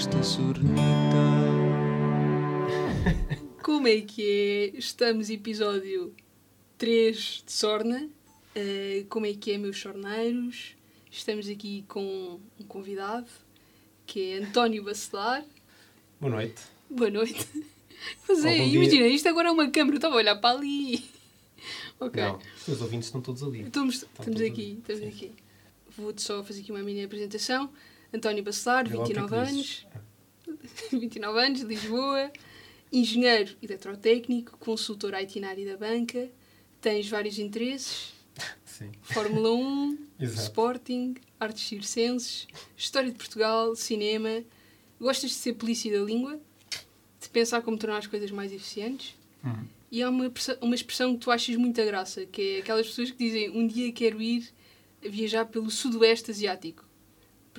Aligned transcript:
esta 0.00 0.22
sornita. 0.22 0.80
Como 3.62 3.86
é 3.86 4.00
que 4.00 4.22
é? 4.72 4.78
Estamos 4.78 5.28
episódio 5.28 6.14
3 6.78 7.44
de 7.44 7.52
Sorna. 7.52 8.08
Uh, 8.56 9.04
como 9.10 9.26
é 9.26 9.34
que 9.34 9.52
é, 9.52 9.58
meus 9.58 9.78
sorneiros? 9.78 10.74
Estamos 11.10 11.46
aqui 11.50 11.84
com 11.86 12.40
um 12.58 12.64
convidado 12.64 13.26
que 14.06 14.32
é 14.32 14.38
António 14.38 14.82
Bacelar. 14.84 15.44
Boa 16.18 16.32
noite. 16.32 16.62
Boa 16.88 17.10
noite. 17.10 17.46
Pois 18.26 18.42
é, 18.46 18.56
imagina, 18.56 19.06
isto 19.06 19.28
agora 19.28 19.48
é 19.48 19.50
uma 19.50 19.70
câmera, 19.70 19.96
eu 19.96 19.98
estava 19.98 20.14
a 20.14 20.18
olhar 20.18 20.36
para 20.36 20.56
ali. 20.56 21.04
Ok. 22.00 22.22
Não, 22.22 22.38
os 22.66 22.80
ouvintes 22.80 23.08
estão 23.08 23.20
todos 23.20 23.42
ali. 23.42 23.64
Estamos, 23.64 23.96
estamos 23.96 24.24
todos 24.24 24.40
aqui, 24.40 24.62
ali. 24.62 24.78
estamos 24.78 25.00
Sim. 25.00 25.08
aqui. 25.08 25.32
Vou-te 25.98 26.22
só 26.22 26.42
fazer 26.42 26.62
aqui 26.62 26.72
uma 26.72 26.82
mini 26.82 27.04
apresentação. 27.04 27.70
António 28.12 28.42
Bacelar, 28.42 28.88
Vê 28.88 28.96
lá 28.96 29.02
o 29.02 29.06
que 29.06 29.12
é 29.12 29.14
que 29.14 29.20
29 29.20 29.36
anos. 29.50 29.66
dizes. 29.66 29.86
Ah, 29.94 30.00
29 30.92 31.38
anos, 31.40 31.60
Lisboa, 31.60 32.32
engenheiro 32.92 33.56
eletrotécnico, 33.62 34.56
consultor 34.58 35.14
IT 35.14 35.38
na 35.40 35.48
área 35.50 35.64
da 35.66 35.76
banca, 35.76 36.28
tens 36.80 37.08
vários 37.08 37.38
interesses, 37.38 38.12
Sim. 38.64 38.90
Fórmula 39.02 39.52
1, 39.52 39.98
Exato. 40.18 40.42
Sporting, 40.42 41.14
artes 41.38 41.66
circenses, 41.68 42.46
história 42.76 43.10
de 43.10 43.16
Portugal, 43.16 43.74
cinema, 43.76 44.42
gostas 45.00 45.30
de 45.30 45.36
ser 45.36 45.54
polícia 45.54 45.92
da 45.96 46.04
língua, 46.04 46.40
de 47.20 47.28
pensar 47.28 47.62
como 47.62 47.78
tornar 47.78 47.98
as 47.98 48.06
coisas 48.06 48.30
mais 48.30 48.52
eficientes, 48.52 49.14
Uhum. 49.42 49.64
e 49.90 50.02
há 50.02 50.10
uma, 50.10 50.30
uma 50.60 50.74
expressão 50.74 51.14
que 51.14 51.20
tu 51.20 51.30
achas 51.30 51.56
muita 51.56 51.82
graça, 51.82 52.26
que 52.26 52.56
é 52.56 52.58
aquelas 52.58 52.86
pessoas 52.88 53.10
que 53.10 53.16
dizem 53.16 53.48
um 53.50 53.66
dia 53.66 53.90
quero 53.90 54.20
ir 54.20 54.46
viajar 55.00 55.46
pelo 55.46 55.70
sudoeste 55.70 56.30
asiático. 56.30 56.84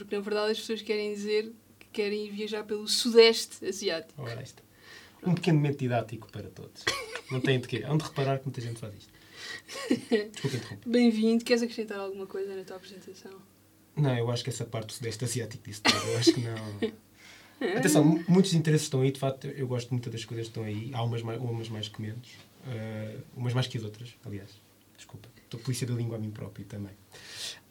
Porque 0.05 0.15
na 0.15 0.21
verdade 0.21 0.51
as 0.51 0.59
pessoas 0.59 0.81
querem 0.81 1.13
dizer 1.13 1.51
que 1.79 1.87
querem 1.93 2.29
viajar 2.31 2.63
pelo 2.63 2.87
sudeste 2.87 3.65
asiático. 3.65 4.21
Ora, 4.21 4.41
isto. 4.41 4.63
Um 5.23 5.35
pequeno 5.35 5.57
momento 5.59 5.77
didático 5.79 6.31
para 6.31 6.49
todos. 6.49 6.83
Não 7.29 7.39
tem 7.39 7.59
de 7.59 7.67
quê. 7.67 7.83
Hão 7.85 7.97
de 7.97 8.03
reparar 8.03 8.39
que 8.39 8.45
muita 8.45 8.59
gente 8.61 8.79
faz 8.79 8.93
isto. 8.95 9.11
Desculpa 10.31 10.57
interromper. 10.57 10.89
Bem-vindo. 10.89 11.43
Queres 11.45 11.61
acrescentar 11.61 11.99
alguma 11.99 12.25
coisa 12.25 12.55
na 12.55 12.63
tua 12.63 12.77
apresentação? 12.77 13.31
Não, 13.95 14.17
eu 14.17 14.31
acho 14.31 14.43
que 14.43 14.49
essa 14.49 14.65
parte 14.65 14.87
do 14.87 14.93
Sudeste 14.93 15.23
Asiático 15.25 15.63
disse 15.67 15.81
tudo. 15.81 15.97
Eu 16.07 16.17
acho 16.17 16.33
que 16.33 16.39
não. 16.41 17.77
Atenção, 17.77 18.03
mu- 18.03 18.23
muitos 18.27 18.53
interesses 18.53 18.85
estão 18.87 19.01
aí. 19.01 19.11
De 19.11 19.19
facto, 19.19 19.45
eu 19.47 19.67
gosto 19.67 19.91
muito 19.91 20.09
das 20.09 20.25
coisas 20.25 20.47
que 20.47 20.49
estão 20.51 20.63
aí. 20.63 20.89
Há 20.93 21.03
umas 21.03 21.21
mais, 21.21 21.39
umas 21.39 21.69
mais 21.69 21.87
que 21.87 22.01
menos. 22.01 22.27
Ah, 22.65 23.15
umas 23.35 23.53
mais 23.53 23.67
que 23.67 23.77
as 23.77 23.83
outras, 23.83 24.15
aliás. 24.25 24.49
Desculpa. 24.97 25.29
Estou 25.43 25.59
polícia 25.59 25.85
da 25.85 25.93
língua 25.93 26.15
a 26.17 26.19
mim 26.19 26.31
próprio 26.31 26.65
também. 26.65 26.93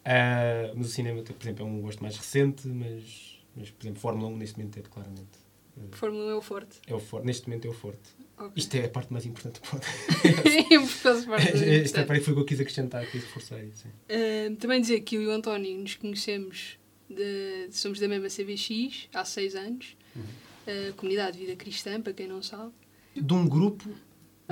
Ah, 0.05 0.73
mas 0.75 0.87
o 0.87 0.91
cinema, 0.91 1.23
por 1.23 1.34
exemplo, 1.43 1.65
é 1.65 1.69
um 1.69 1.81
gosto 1.81 2.01
mais 2.03 2.17
recente, 2.17 2.67
mas, 2.69 3.39
mas 3.56 3.70
por 3.70 3.83
exemplo, 3.84 4.01
Fórmula 4.01 4.29
1 4.29 4.37
neste 4.37 4.59
momento 4.59 4.79
é 4.79 4.83
claramente. 4.83 5.29
ah, 5.77 5.81
Fórmula 5.97 6.27
1 6.27 6.31
é 6.31 6.34
o 6.34 6.43
forte. 6.43 6.79
É 6.87 6.95
o 6.95 6.98
forte. 7.01 7.27
Neste 7.27 7.48
momento 7.48 7.67
é 7.67 7.70
o 7.70 7.75
forte. 7.75 8.11
Ok. 8.39 8.53
Isto 8.56 8.75
é 8.77 8.84
a 8.87 8.89
parte 8.89 9.12
mais 9.12 9.27
importante 9.27 9.61
do 9.61 9.69
podcast. 9.69 10.48
é 10.48 10.59
Esta 10.59 10.75
importante. 10.75 12.06
parte 12.06 12.25
foi 12.25 12.33
o 12.33 12.37
que 12.37 12.43
eu 12.43 12.47
quis 12.47 12.61
acrescentar, 12.61 13.06
quis 13.06 13.23
reforçar 13.23 13.62
isso. 13.62 13.87
Ah, 14.09 14.56
também 14.59 14.81
dizer 14.81 15.01
que 15.01 15.17
eu 15.17 15.23
e 15.23 15.27
o 15.27 15.31
António 15.31 15.78
nos 15.78 15.95
conhecemos, 15.97 16.78
de- 17.09 17.69
somos 17.71 18.01
da 18.01 18.09
mesma 18.09 18.28
CVX 18.28 19.09
há 19.12 19.25
seis 19.25 19.55
anos. 19.55 19.97
Uhum. 20.17 20.23
Ah, 20.67 20.93
comunidade 20.97 21.37
de 21.39 21.45
Vida 21.45 21.56
Cristã, 21.56 22.01
para 22.01 22.12
quem 22.15 22.27
não 22.27 22.43
sabe. 22.43 22.73
De 23.15 23.34
um 23.34 23.47
grupo 23.47 23.91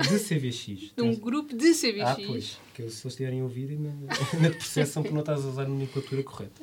de 0.01 0.19
CVX. 0.19 0.93
De 0.95 1.01
um 1.01 1.15
grupo 1.15 1.55
de 1.55 1.73
CVX. 1.73 2.01
Ah, 2.01 2.15
pois. 2.15 2.57
Que 2.73 2.83
se 2.83 2.87
eles 2.87 3.05
estiverem 3.05 3.41
a 3.41 3.43
ouvir, 3.43 3.69
ainda, 3.71 3.89
ainda 4.33 4.49
te 4.51 4.57
processam 4.57 5.03
por 5.03 5.11
não 5.11 5.21
estás 5.21 5.43
a 5.43 5.47
usar 5.49 5.63
a 5.63 5.67
nomenclatura 5.67 6.23
correta. 6.23 6.61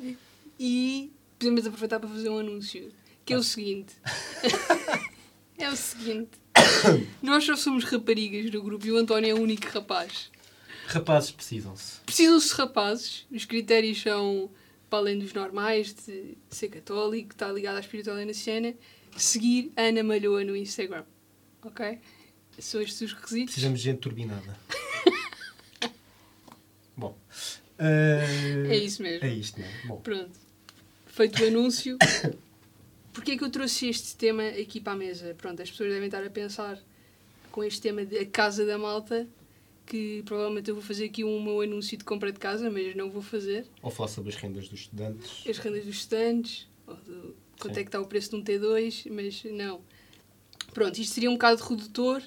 E 0.59 1.11
podemos 1.37 1.65
aproveitar 1.65 1.99
para 1.99 2.09
fazer 2.09 2.29
um 2.29 2.39
anúncio, 2.39 2.91
que 3.23 3.33
é 3.33 3.37
o 3.37 3.43
seguinte. 3.43 3.93
é 5.57 5.69
o 5.69 5.75
seguinte. 5.75 6.31
Nós 7.21 7.43
só 7.43 7.55
somos 7.55 7.83
raparigas 7.83 8.49
do 8.49 8.61
grupo 8.61 8.85
e 8.87 8.91
o 8.91 8.97
António 8.97 9.29
é 9.29 9.33
o 9.33 9.41
único 9.41 9.67
rapaz. 9.67 10.31
Rapazes 10.87 11.31
precisam-se. 11.31 11.99
Precisam-se 12.05 12.53
rapazes. 12.55 13.25
Os 13.29 13.45
critérios 13.45 14.01
são, 14.01 14.49
para 14.89 14.99
além 14.99 15.19
dos 15.19 15.33
normais, 15.33 15.93
de 15.93 16.37
ser 16.49 16.69
católico, 16.69 17.33
estar 17.33 17.51
ligado 17.51 17.75
à 17.75 17.79
espiritualidade 17.79 18.27
naciana, 18.27 18.73
seguir 19.15 19.71
a 19.75 19.81
Ana 19.83 20.01
Malhoa 20.01 20.43
no 20.43 20.55
Instagram. 20.55 21.03
Ok? 21.61 21.99
São 22.59 22.81
estes 22.81 23.01
os 23.01 23.13
requisitos. 23.13 23.53
Precisamos 23.53 23.79
de 23.79 23.85
gente 23.85 23.99
turbinada. 23.99 24.57
Bom. 26.95 27.15
eh, 27.77 28.67
É 28.69 28.77
isso 28.77 29.01
mesmo. 29.01 29.25
É 29.25 29.33
isto, 29.33 29.59
não 29.59 29.67
é? 29.67 29.71
Bom. 29.87 29.97
Pronto. 30.01 30.39
Feito 31.05 31.43
o 31.43 31.47
anúncio. 31.47 31.97
Porquê 33.13 33.31
é 33.31 33.37
que 33.37 33.43
eu 33.43 33.49
trouxe 33.49 33.87
este 33.89 34.15
tema 34.15 34.43
aqui 34.47 34.79
para 34.79 34.93
a 34.93 34.95
mesa? 34.95 35.33
Pronto, 35.35 35.61
as 35.61 35.69
pessoas 35.69 35.89
devem 35.91 36.05
estar 36.07 36.23
a 36.23 36.29
pensar 36.29 36.79
com 37.51 37.63
este 37.63 37.81
tema 37.81 38.05
de 38.05 38.17
a 38.17 38.25
casa 38.25 38.63
da 38.65 38.77
malta, 38.77 39.27
que 39.85 40.21
provavelmente 40.25 40.69
eu 40.69 40.75
vou 40.75 40.83
fazer 40.83 41.05
aqui 41.05 41.23
um 41.23 41.41
meu 41.41 41.61
anúncio 41.61 41.97
de 41.97 42.03
compra 42.03 42.31
de 42.31 42.39
casa, 42.39 42.69
mas 42.69 42.95
não 42.95 43.09
vou 43.09 43.21
fazer. 43.21 43.65
Ou 43.81 43.89
falar 43.89 44.09
sobre 44.09 44.29
as 44.29 44.35
rendas 44.35 44.69
dos 44.69 44.81
estudantes. 44.81 45.43
As 45.47 45.57
rendas 45.57 45.85
dos 45.85 45.95
estudantes, 45.95 46.67
ou 46.85 46.95
do- 46.95 47.35
quanto 47.59 47.73
Sim. 47.73 47.79
é 47.79 47.83
que 47.83 47.87
está 47.89 47.99
o 47.99 48.05
preço 48.05 48.29
de 48.29 48.35
um 48.35 48.43
T2, 48.43 49.07
mas 49.11 49.43
não. 49.45 49.81
Pronto, 50.73 50.99
isto 50.99 51.13
seria 51.15 51.29
um 51.31 51.33
bocado 51.33 51.63
redutor. 51.63 52.21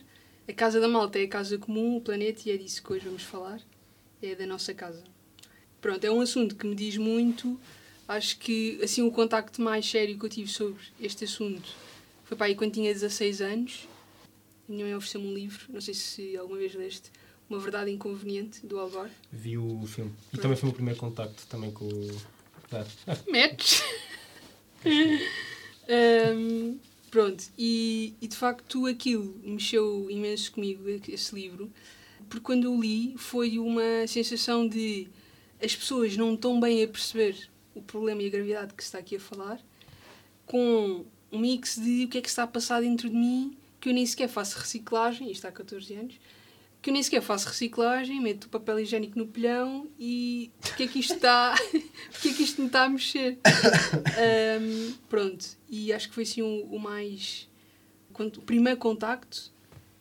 A 0.50 0.52
casa 0.52 0.80
da 0.80 0.88
malta 0.88 1.16
é 1.16 1.22
a 1.22 1.28
casa 1.28 1.56
comum, 1.56 1.98
o 1.98 2.00
planeta, 2.00 2.42
e 2.44 2.50
é 2.50 2.56
disso 2.56 2.82
que 2.82 2.92
hoje 2.92 3.04
vamos 3.04 3.22
falar. 3.22 3.60
É 4.20 4.34
da 4.34 4.44
nossa 4.44 4.74
casa. 4.74 5.04
Pronto, 5.80 6.04
é 6.04 6.10
um 6.10 6.20
assunto 6.20 6.56
que 6.56 6.66
me 6.66 6.74
diz 6.74 6.96
muito. 6.96 7.56
Acho 8.08 8.36
que, 8.36 8.76
assim, 8.82 9.00
o 9.00 9.12
contacto 9.12 9.62
mais 9.62 9.88
sério 9.88 10.18
que 10.18 10.26
eu 10.26 10.28
tive 10.28 10.50
sobre 10.50 10.82
este 11.00 11.22
assunto 11.22 11.72
foi 12.24 12.36
para 12.36 12.46
aí 12.46 12.56
quando 12.56 12.72
tinha 12.72 12.92
16 12.92 13.40
anos. 13.40 13.88
A 14.68 14.72
minha 14.72 14.86
mãe 14.86 14.96
ofereceu-me 14.96 15.28
um 15.28 15.34
livro, 15.34 15.66
não 15.68 15.80
sei 15.80 15.94
se 15.94 16.36
alguma 16.36 16.58
vez 16.58 16.74
leste, 16.74 17.12
Uma 17.48 17.60
Verdade 17.60 17.92
Inconveniente, 17.92 18.66
do 18.66 18.80
Algor. 18.80 19.08
Vi 19.30 19.56
o 19.56 19.86
filme. 19.86 20.12
E 20.32 20.36
também 20.36 20.56
foi 20.56 20.64
o 20.64 20.70
meu 20.70 20.74
primeiro 20.74 20.98
contacto 20.98 21.46
também 21.46 21.70
com 21.70 21.84
o. 21.84 22.22
Ah, 22.72 22.84
ah, 23.06 23.16
Metes! 23.28 23.84
Pronto, 27.10 27.44
e, 27.58 28.14
e 28.20 28.28
de 28.28 28.36
facto 28.36 28.86
aquilo 28.86 29.34
mexeu 29.44 30.08
imenso 30.08 30.52
comigo, 30.52 30.88
esse 30.88 31.34
livro, 31.34 31.70
porque 32.28 32.44
quando 32.44 32.64
eu 32.64 32.80
li 32.80 33.16
foi 33.18 33.58
uma 33.58 34.06
sensação 34.06 34.68
de 34.68 35.08
as 35.62 35.74
pessoas 35.74 36.16
não 36.16 36.34
estão 36.34 36.60
bem 36.60 36.82
a 36.84 36.88
perceber 36.88 37.50
o 37.74 37.82
problema 37.82 38.22
e 38.22 38.26
a 38.26 38.30
gravidade 38.30 38.74
que 38.74 38.82
se 38.82 38.88
está 38.88 38.98
aqui 38.98 39.16
a 39.16 39.20
falar, 39.20 39.60
com 40.46 41.04
um 41.32 41.38
mix 41.38 41.76
de 41.76 42.04
o 42.04 42.08
que 42.08 42.18
é 42.18 42.20
que 42.20 42.28
está 42.28 42.44
a 42.44 42.46
passar 42.46 42.80
dentro 42.80 43.08
de 43.10 43.16
mim, 43.16 43.56
que 43.80 43.88
eu 43.88 43.92
nem 43.92 44.06
sequer 44.06 44.28
faço 44.28 44.58
reciclagem, 44.58 45.30
isto 45.30 45.46
há 45.46 45.52
14 45.52 45.94
anos, 45.94 46.14
que 46.82 46.88
eu 46.90 46.94
nem 46.94 47.02
sequer 47.02 47.20
faço 47.20 47.46
reciclagem, 47.48 48.20
meto 48.22 48.44
o 48.44 48.48
papel 48.48 48.80
higiênico 48.80 49.18
no 49.18 49.26
pilhão 49.26 49.86
e 49.98 50.50
porque 50.60 50.84
é 50.84 50.86
que 50.86 50.98
isto 51.00 51.14
está. 51.14 51.54
porque 52.12 52.28
é 52.28 52.32
que 52.32 52.42
isto 52.42 52.60
me 52.60 52.66
está 52.68 52.84
a 52.84 52.88
mexer? 52.88 53.38
Ahm, 54.16 54.92
pronto, 55.08 55.46
e 55.68 55.92
acho 55.92 56.08
que 56.08 56.14
foi 56.14 56.22
assim 56.24 56.42
o, 56.42 56.64
o 56.64 56.78
mais. 56.78 57.48
o 58.18 58.40
primeiro 58.42 58.78
contacto. 58.78 59.52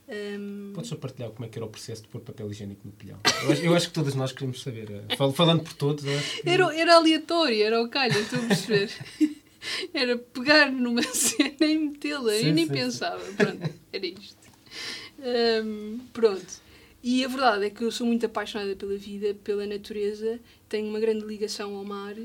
ahm, 0.08 0.72
Podes 0.74 0.90
só 0.90 0.96
partilhar 0.96 1.32
como 1.32 1.46
é 1.46 1.50
que 1.50 1.58
era 1.58 1.66
o 1.66 1.70
processo 1.70 2.04
de 2.04 2.08
pôr 2.08 2.22
papel 2.22 2.50
higiênico 2.52 2.82
no 2.86 2.92
pilhão? 2.94 3.20
Eu 3.44 3.52
acho, 3.52 3.62
eu 3.64 3.76
acho 3.76 3.88
que 3.90 3.94
todas 3.94 4.16
nós 4.16 4.32
queremos 4.32 4.62
saber. 4.62 4.90
eh, 4.90 5.16
fal- 5.18 5.34
Falando 5.34 5.64
por 5.64 5.74
todos, 5.74 6.06
que... 6.06 6.50
era, 6.50 6.74
era 6.76 6.96
aleatório, 6.96 7.64
era 7.64 7.82
o 7.82 7.90
calho, 7.90 8.18
estou 8.18 8.40
a 8.40 8.44
perceber. 8.48 8.90
Era 9.94 10.18
pegar 10.18 10.72
numa 10.72 11.04
cena 11.04 11.66
e 11.66 11.78
metê-la, 11.78 12.32
eu 12.32 12.40
Sim, 12.40 12.54
nem 12.54 12.66
sim, 12.66 12.74
sim. 12.74 12.80
pensava. 12.80 13.22
Pronto, 13.34 13.70
era 13.92 14.06
isto. 14.08 14.38
Ahm, 15.22 16.00
pronto. 16.14 16.69
E 17.02 17.24
a 17.24 17.28
verdade 17.28 17.66
é 17.66 17.70
que 17.70 17.84
eu 17.84 17.92
sou 17.92 18.06
muito 18.06 18.26
apaixonada 18.26 18.76
pela 18.76 18.98
vida, 18.98 19.34
pela 19.44 19.66
natureza, 19.66 20.40
tenho 20.68 20.90
uma 20.90 21.00
grande 21.00 21.26
ligação 21.26 21.76
ao 21.76 21.86
mar 21.86 22.16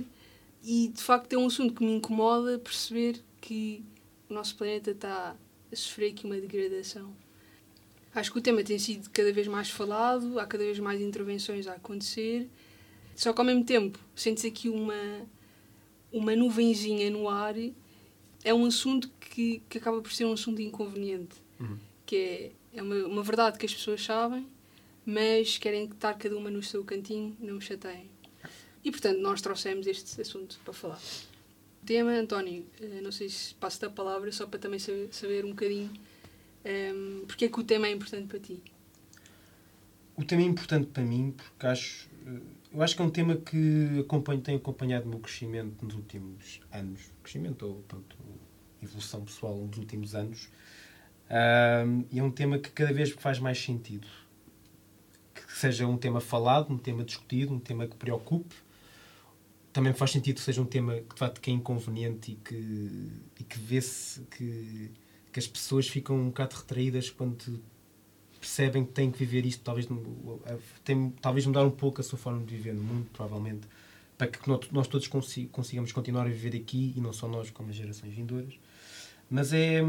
e 0.64 0.88
de 0.88 1.00
facto 1.02 1.32
é 1.32 1.38
um 1.38 1.46
assunto 1.46 1.74
que 1.74 1.84
me 1.84 1.92
incomoda 1.94 2.58
perceber 2.58 3.20
que 3.40 3.84
o 4.28 4.34
nosso 4.34 4.56
planeta 4.56 4.90
está 4.90 5.36
a 5.72 5.76
sofrer 5.76 6.10
aqui 6.10 6.24
uma 6.26 6.36
degradação. 6.36 7.14
Acho 8.14 8.32
que 8.32 8.38
o 8.38 8.42
tema 8.42 8.62
tem 8.64 8.78
sido 8.78 9.08
cada 9.10 9.32
vez 9.32 9.46
mais 9.46 9.70
falado, 9.70 10.38
há 10.40 10.46
cada 10.46 10.64
vez 10.64 10.78
mais 10.78 11.00
intervenções 11.00 11.66
a 11.66 11.74
acontecer, 11.74 12.48
só 13.14 13.32
que 13.32 13.40
ao 13.40 13.44
mesmo 13.44 13.64
tempo 13.64 13.98
sente-se 14.14 14.46
aqui 14.48 14.68
uma, 14.68 14.94
uma 16.12 16.34
nuvenzinha 16.34 17.10
no 17.10 17.28
ar. 17.28 17.54
É 18.42 18.52
um 18.52 18.64
assunto 18.66 19.10
que, 19.20 19.62
que 19.68 19.78
acaba 19.78 20.00
por 20.00 20.12
ser 20.12 20.24
um 20.24 20.32
assunto 20.32 20.60
inconveniente, 20.60 21.36
Uhum. 21.60 21.78
que 22.04 22.16
é, 22.16 22.50
é 22.74 22.82
uma, 22.82 22.94
uma 23.06 23.22
verdade 23.22 23.58
que 23.58 23.66
as 23.66 23.72
pessoas 23.72 24.02
sabem, 24.02 24.46
mas 25.06 25.58
querem 25.58 25.84
estar 25.84 26.14
cada 26.14 26.36
uma 26.36 26.50
no 26.50 26.62
seu 26.62 26.84
cantinho, 26.84 27.36
não 27.40 27.54
me 27.54 27.60
chateiem. 27.60 28.10
E 28.84 28.90
portanto, 28.90 29.18
nós 29.18 29.40
trouxemos 29.40 29.86
este 29.86 30.20
assunto 30.20 30.58
para 30.64 30.74
falar. 30.74 31.00
O 31.82 31.86
tema, 31.86 32.12
António, 32.12 32.66
eh, 32.80 33.00
não 33.02 33.12
sei 33.12 33.28
se 33.28 33.54
passo-te 33.54 33.86
a 33.86 33.90
palavra, 33.90 34.30
só 34.32 34.46
para 34.46 34.58
também 34.58 34.78
saber, 34.78 35.44
um 35.44 35.50
bocadinho 35.50 35.90
ehm, 36.64 37.24
porque 37.26 37.46
é 37.46 37.48
que 37.48 37.60
o 37.60 37.64
tema 37.64 37.86
é 37.86 37.92
importante 37.92 38.26
para 38.26 38.38
ti. 38.38 38.62
O 40.16 40.24
tema 40.24 40.42
é 40.42 40.44
importante 40.44 40.86
para 40.86 41.02
mim 41.02 41.34
porque 41.36 41.66
acho, 41.66 42.08
eh, 42.26 42.40
eu 42.72 42.82
acho 42.82 42.96
que 42.96 43.02
é 43.02 43.04
um 43.04 43.10
tema 43.10 43.36
que 43.36 44.00
acompanho, 44.00 44.40
tem 44.40 44.56
acompanhado 44.56 45.06
o 45.06 45.08
meu 45.08 45.18
crescimento 45.18 45.84
nos 45.84 45.94
últimos 45.94 46.60
anos. 46.72 47.02
Crescimento 47.22 47.66
ou 47.66 47.82
pronto, 47.88 48.16
evolução 48.82 49.24
pessoal 49.24 49.56
nos 49.56 49.76
últimos 49.78 50.14
anos. 50.14 50.48
Um, 51.30 52.04
e 52.12 52.18
é 52.18 52.22
um 52.22 52.30
tema 52.30 52.58
que 52.58 52.70
cada 52.70 52.92
vez 52.92 53.10
faz 53.10 53.38
mais 53.38 53.58
sentido. 53.58 54.06
Que 55.54 55.60
seja 55.60 55.86
um 55.86 55.96
tema 55.96 56.20
falado, 56.20 56.72
um 56.72 56.76
tema 56.76 57.04
discutido, 57.04 57.54
um 57.54 57.60
tema 57.60 57.86
que 57.86 57.94
preocupe. 57.94 58.56
Também 59.72 59.92
faz 59.92 60.10
sentido 60.10 60.34
que 60.34 60.40
seja 60.40 60.60
um 60.60 60.64
tema 60.64 60.94
que 60.94 61.14
de 61.14 61.18
facto 61.20 61.40
que 61.40 61.48
é 61.48 61.54
inconveniente 61.54 62.32
e 62.32 62.34
que, 62.34 63.08
e 63.38 63.44
que 63.44 63.58
vê-se 63.60 64.22
que, 64.22 64.90
que 65.32 65.38
as 65.38 65.46
pessoas 65.46 65.86
ficam 65.86 66.16
um 66.16 66.26
bocado 66.26 66.56
retraídas 66.56 67.08
quando 67.08 67.62
percebem 68.40 68.84
que 68.84 68.90
têm 68.90 69.12
que 69.12 69.18
viver 69.18 69.46
isto, 69.46 69.62
talvez, 69.62 69.86
tem, 70.82 71.10
talvez 71.22 71.46
mudar 71.46 71.62
um 71.62 71.70
pouco 71.70 72.00
a 72.00 72.04
sua 72.04 72.18
forma 72.18 72.44
de 72.44 72.56
viver 72.56 72.74
no 72.74 72.82
mundo, 72.82 73.06
provavelmente, 73.12 73.68
para 74.18 74.26
que 74.26 74.40
nós 74.72 74.88
todos 74.88 75.06
consigamos 75.06 75.92
continuar 75.92 76.22
a 76.22 76.30
viver 76.30 76.56
aqui 76.58 76.92
e 76.96 77.00
não 77.00 77.12
só 77.12 77.28
nós, 77.28 77.50
como 77.50 77.70
as 77.70 77.76
gerações 77.76 78.12
vindouras. 78.12 78.54
Mas 79.30 79.52
é, 79.52 79.80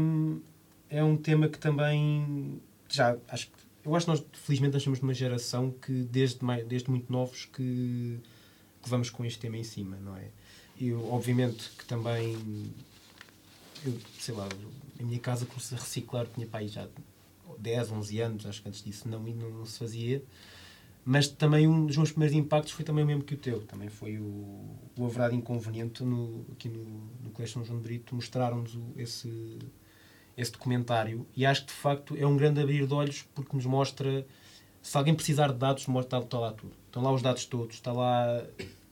é 0.88 1.02
um 1.02 1.16
tema 1.16 1.48
que 1.48 1.58
também 1.58 2.62
já 2.88 3.16
acho 3.28 3.48
que 3.48 3.55
eu 3.86 3.94
acho 3.94 4.06
que 4.06 4.10
nós 4.10 4.24
felizmente 4.32 4.72
nós 4.72 4.82
estamos 4.82 5.00
numa 5.00 5.14
geração 5.14 5.70
que 5.70 5.92
desde 6.04 6.40
desde 6.68 6.90
muito 6.90 7.10
novos 7.10 7.44
que, 7.46 8.18
que 8.82 8.88
vamos 8.88 9.08
com 9.10 9.24
este 9.24 9.38
tema 9.38 9.56
em 9.56 9.64
cima 9.64 9.96
não 9.96 10.16
é 10.16 10.28
eu 10.80 11.12
obviamente 11.12 11.70
que 11.78 11.86
também 11.86 12.36
eu, 13.84 13.96
sei 14.18 14.34
lá 14.34 14.48
a 14.98 15.02
minha 15.02 15.20
casa 15.20 15.46
comecei 15.46 15.78
a 15.78 15.80
reciclar 15.80 16.26
tinha 16.26 16.46
pai 16.46 16.68
já 16.68 16.88
10, 17.58 17.92
11 17.92 18.20
anos, 18.20 18.46
acho 18.46 18.62
que 18.62 18.68
antes 18.68 18.82
disso 18.82 19.08
não, 19.08 19.20
não, 19.20 19.50
não, 19.50 19.66
se 19.66 19.78
fazia. 19.78 20.22
Mas 21.04 21.28
também 21.28 21.68
um 21.68 21.86
dos 21.86 21.96
meus 21.96 22.10
primeiros 22.10 22.36
impactos 22.36 22.72
foi 22.72 22.84
também 22.84 23.04
o 23.04 23.06
mesmo 23.06 23.22
que 23.22 23.34
o 23.34 23.36
teu. 23.36 23.62
Também 23.62 23.88
foi 23.88 24.18
o, 24.18 24.76
o 24.98 25.04
Averado 25.04 25.34
Inconveniente 25.34 26.02
no, 26.02 26.44
aqui 26.52 26.68
no, 26.68 26.84
no 27.22 27.30
Colégio 27.30 27.54
São 27.54 27.64
João 27.64 27.78
de 27.78 27.84
Brito. 27.84 28.14
Mostraram-nos 28.14 28.76
esse, 28.96 29.58
esse 30.36 30.52
documentário. 30.52 31.26
E 31.34 31.46
acho 31.46 31.62
que 31.62 31.68
de 31.68 31.78
facto 31.78 32.16
é 32.16 32.26
um 32.26 32.36
grande 32.36 32.60
abrir 32.60 32.86
de 32.86 32.94
olhos 32.94 33.22
porque 33.34 33.56
nos 33.56 33.66
mostra. 33.66 34.26
Se 34.82 34.96
alguém 34.96 35.14
precisar 35.14 35.48
de 35.48 35.58
dados, 35.58 35.86
mostra, 35.86 36.18
está 36.18 36.38
lá 36.38 36.52
tudo. 36.52 36.72
Estão 36.86 37.02
lá 37.02 37.12
os 37.12 37.22
dados 37.22 37.44
todos. 37.44 37.76
Está 37.76 37.92
lá 37.92 38.44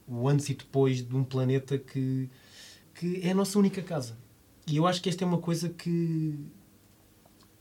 o 0.07 0.27
antes 0.27 0.49
e 0.49 0.53
depois 0.53 1.01
de 1.01 1.15
um 1.15 1.23
planeta 1.23 1.77
que, 1.77 2.29
que 2.93 3.21
é 3.23 3.31
a 3.31 3.35
nossa 3.35 3.57
única 3.57 3.81
casa. 3.81 4.17
E 4.67 4.77
eu 4.77 4.87
acho 4.87 5.01
que 5.01 5.09
esta 5.09 5.23
é 5.23 5.27
uma 5.27 5.37
coisa 5.37 5.69
que 5.69 6.37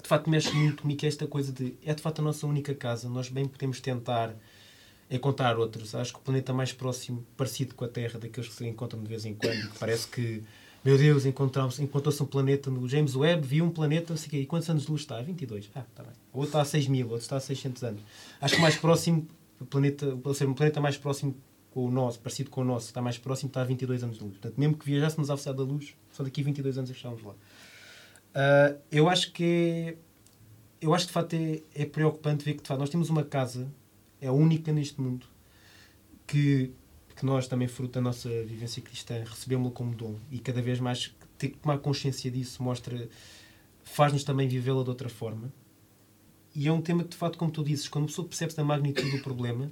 de 0.02 0.08
facto 0.08 0.28
mexe 0.28 0.52
muito 0.52 0.82
comigo 0.82 1.04
é 1.04 1.08
esta 1.08 1.26
coisa 1.26 1.50
de 1.50 1.74
é 1.82 1.94
de 1.94 2.02
facto 2.02 2.18
a 2.18 2.22
nossa 2.22 2.46
única 2.46 2.74
casa, 2.74 3.08
nós 3.08 3.30
bem 3.30 3.48
podemos 3.48 3.80
tentar 3.80 4.34
encontrar 5.10 5.58
outros. 5.58 5.94
Acho 5.94 6.12
que 6.12 6.18
o 6.18 6.22
planeta 6.22 6.52
mais 6.52 6.72
próximo, 6.72 7.26
parecido 7.36 7.74
com 7.74 7.84
a 7.84 7.88
Terra, 7.88 8.18
daqueles 8.18 8.48
que 8.48 8.54
se 8.54 8.66
encontram 8.66 9.02
de 9.02 9.08
vez 9.08 9.24
em 9.24 9.34
quando, 9.34 9.70
parece 9.78 10.08
que, 10.08 10.42
meu 10.84 10.98
Deus, 10.98 11.24
encontramos, 11.24 11.78
encontrou-se 11.78 12.22
um 12.22 12.26
planeta 12.26 12.70
no 12.70 12.86
James 12.88 13.16
Webb, 13.16 13.46
viu 13.46 13.64
um 13.64 13.70
planeta, 13.70 14.12
não 14.12 14.18
sei 14.18 14.28
quê, 14.28 14.38
e 14.40 14.46
quantos 14.46 14.68
anos 14.68 14.84
de 14.84 14.90
luz 14.90 15.00
está? 15.00 15.20
22. 15.22 15.70
Ah, 15.74 15.84
está 15.88 16.02
bem. 16.02 16.12
O 16.32 16.38
outro 16.38 16.50
está 16.50 16.60
a 16.60 16.64
6 16.64 16.88
mil, 16.88 17.06
o 17.06 17.10
outro 17.10 17.24
está 17.24 17.36
a 17.36 17.40
600 17.40 17.82
anos. 17.84 18.02
Acho 18.40 18.54
que 18.54 18.60
o 18.60 18.62
mais 18.62 18.76
próximo, 18.76 19.26
o 19.60 19.64
planeta, 19.64 20.18
o 20.22 20.34
ser 20.34 20.46
um 20.46 20.54
planeta 20.54 20.80
mais 20.80 20.98
próximo 20.98 21.34
com 21.70 21.86
o 21.86 21.90
nosso, 21.90 22.20
parecido 22.20 22.50
com 22.50 22.60
o 22.60 22.64
nosso, 22.64 22.86
está 22.86 23.00
mais 23.00 23.18
próximo, 23.18 23.48
está 23.48 23.62
a 23.62 23.64
22 23.64 24.04
anos 24.04 24.18
de 24.18 24.22
luz. 24.22 24.34
Portanto, 24.34 24.58
mesmo 24.58 24.76
que 24.76 24.84
viajássemos 24.84 25.30
à 25.30 25.34
velocidade 25.34 25.58
da 25.58 25.64
luz, 25.64 25.94
só 26.12 26.22
daqui 26.22 26.40
a 26.40 26.44
22 26.44 26.78
anos 26.78 26.90
estávamos 26.90 27.24
lá. 27.24 27.32
Uh, 27.32 28.78
eu 28.92 29.08
acho 29.08 29.32
que 29.32 29.44
é, 29.44 29.96
eu 30.80 30.94
acho 30.94 31.06
que 31.06 31.08
de 31.08 31.14
facto 31.14 31.34
é, 31.34 31.62
é 31.74 31.86
preocupante 31.86 32.44
ver 32.44 32.54
que 32.54 32.62
de 32.62 32.68
facto 32.68 32.80
nós 32.80 32.90
temos 32.90 33.08
uma 33.08 33.24
casa, 33.24 33.66
é 34.20 34.26
a 34.26 34.32
única 34.32 34.70
neste 34.70 35.00
mundo, 35.00 35.26
que, 36.26 36.70
que 37.16 37.24
nós 37.24 37.46
também, 37.46 37.68
fruto 37.68 37.94
da 37.94 38.00
nossa 38.00 38.28
vivência 38.44 38.82
cristã, 38.82 39.22
recebemos-la 39.24 39.72
como 39.72 39.94
dom 39.94 40.16
e 40.30 40.38
cada 40.38 40.60
vez 40.60 40.80
mais 40.80 41.14
ter 41.38 41.50
tomar 41.50 41.78
consciência 41.78 42.30
disso 42.30 42.62
mostra, 42.62 43.08
faz-nos 43.84 44.24
também 44.24 44.48
vivê-la 44.48 44.82
de 44.82 44.88
outra 44.88 45.08
forma. 45.08 45.52
E 46.54 46.68
é 46.68 46.72
um 46.72 46.80
tema 46.80 47.02
que, 47.02 47.10
de 47.10 47.16
facto, 47.16 47.36
como 47.36 47.50
tu 47.50 47.64
dizes, 47.64 47.88
quando 47.88 48.04
a 48.04 48.08
pessoa 48.08 48.26
percebe 48.26 48.54
da 48.54 48.64
magnitude 48.64 49.10
do 49.10 49.22
problema, 49.22 49.70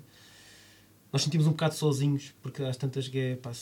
nós 1.13 1.23
sentimos 1.23 1.47
um 1.47 1.51
bocado 1.51 1.75
sozinhos, 1.75 2.35
porque 2.43 2.63
às 2.63 2.77
tantas 2.77 3.11
é, 3.13 3.37
pá, 3.37 3.53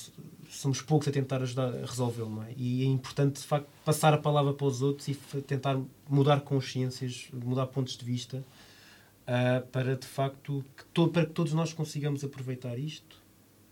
somos 0.48 0.80
poucos 0.80 1.08
a 1.08 1.10
tentar 1.10 1.42
ajudar 1.42 1.74
a 1.74 1.84
resolvê-lo, 1.84 2.42
é? 2.42 2.54
E 2.56 2.82
é 2.82 2.86
importante, 2.86 3.40
de 3.40 3.46
facto, 3.46 3.68
passar 3.84 4.14
a 4.14 4.18
palavra 4.18 4.54
para 4.54 4.66
os 4.66 4.80
outros 4.80 5.08
e 5.08 5.14
tentar 5.42 5.78
mudar 6.08 6.40
consciências, 6.42 7.28
mudar 7.32 7.66
pontos 7.66 7.96
de 7.96 8.04
vista, 8.04 8.38
uh, 8.38 9.66
para, 9.68 9.96
de 9.96 10.06
facto, 10.06 10.64
que 10.76 11.08
para 11.08 11.26
que 11.26 11.32
todos 11.32 11.52
nós 11.52 11.72
consigamos 11.72 12.24
aproveitar 12.24 12.78
isto 12.78 13.19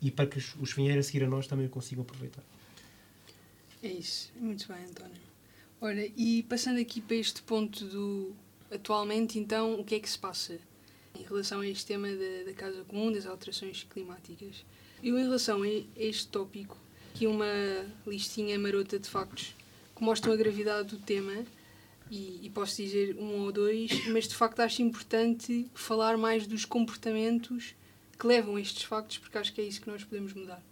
e 0.00 0.10
para 0.10 0.26
que 0.26 0.38
os, 0.38 0.54
os 0.56 0.76
a 0.78 1.02
seguir 1.02 1.24
a 1.24 1.28
nós 1.28 1.46
também 1.46 1.66
o 1.66 1.68
consigam 1.68 2.02
aproveitar. 2.02 2.42
É 3.82 3.88
isso. 3.88 4.32
Muito 4.36 4.66
bem, 4.68 4.84
António. 4.84 5.28
Olha, 5.80 6.10
e 6.16 6.42
passando 6.44 6.80
aqui 6.80 7.00
para 7.00 7.16
este 7.16 7.42
ponto 7.42 7.84
do 7.84 8.34
atualmente, 8.70 9.38
então, 9.38 9.80
o 9.80 9.84
que 9.84 9.94
é 9.94 10.00
que 10.00 10.10
se 10.10 10.18
passa? 10.18 10.58
em 11.18 11.24
relação 11.24 11.60
a 11.60 11.66
este 11.66 11.86
tema 11.86 12.08
da, 12.08 12.44
da 12.46 12.52
Casa 12.54 12.84
Comum, 12.84 13.10
das 13.10 13.26
alterações 13.26 13.86
climáticas. 13.90 14.64
Eu, 15.02 15.18
em 15.18 15.22
relação 15.22 15.62
a 15.62 15.68
este 15.96 16.28
tópico, 16.28 16.78
aqui 17.12 17.26
uma 17.26 17.46
listinha 18.06 18.58
marota 18.58 18.98
de 18.98 19.08
factos 19.08 19.54
que 19.94 20.02
mostram 20.02 20.32
a 20.32 20.36
gravidade 20.36 20.88
do 20.88 20.98
tema 20.98 21.44
e, 22.10 22.40
e, 22.42 22.50
posso 22.50 22.76
dizer 22.76 23.16
um 23.18 23.40
ou 23.40 23.52
dois, 23.52 24.06
mas 24.08 24.28
de 24.28 24.34
facto 24.34 24.60
acho 24.60 24.80
importante 24.80 25.66
falar 25.74 26.16
mais 26.16 26.46
dos 26.46 26.64
comportamentos 26.64 27.74
que 28.18 28.26
levam 28.26 28.56
a 28.56 28.60
estes 28.60 28.82
factos, 28.82 29.18
porque 29.18 29.38
acho 29.38 29.52
que 29.52 29.60
é 29.60 29.64
isso 29.64 29.80
que 29.80 29.88
nós 29.88 30.02
podemos 30.04 30.32
mudar. 30.32 30.62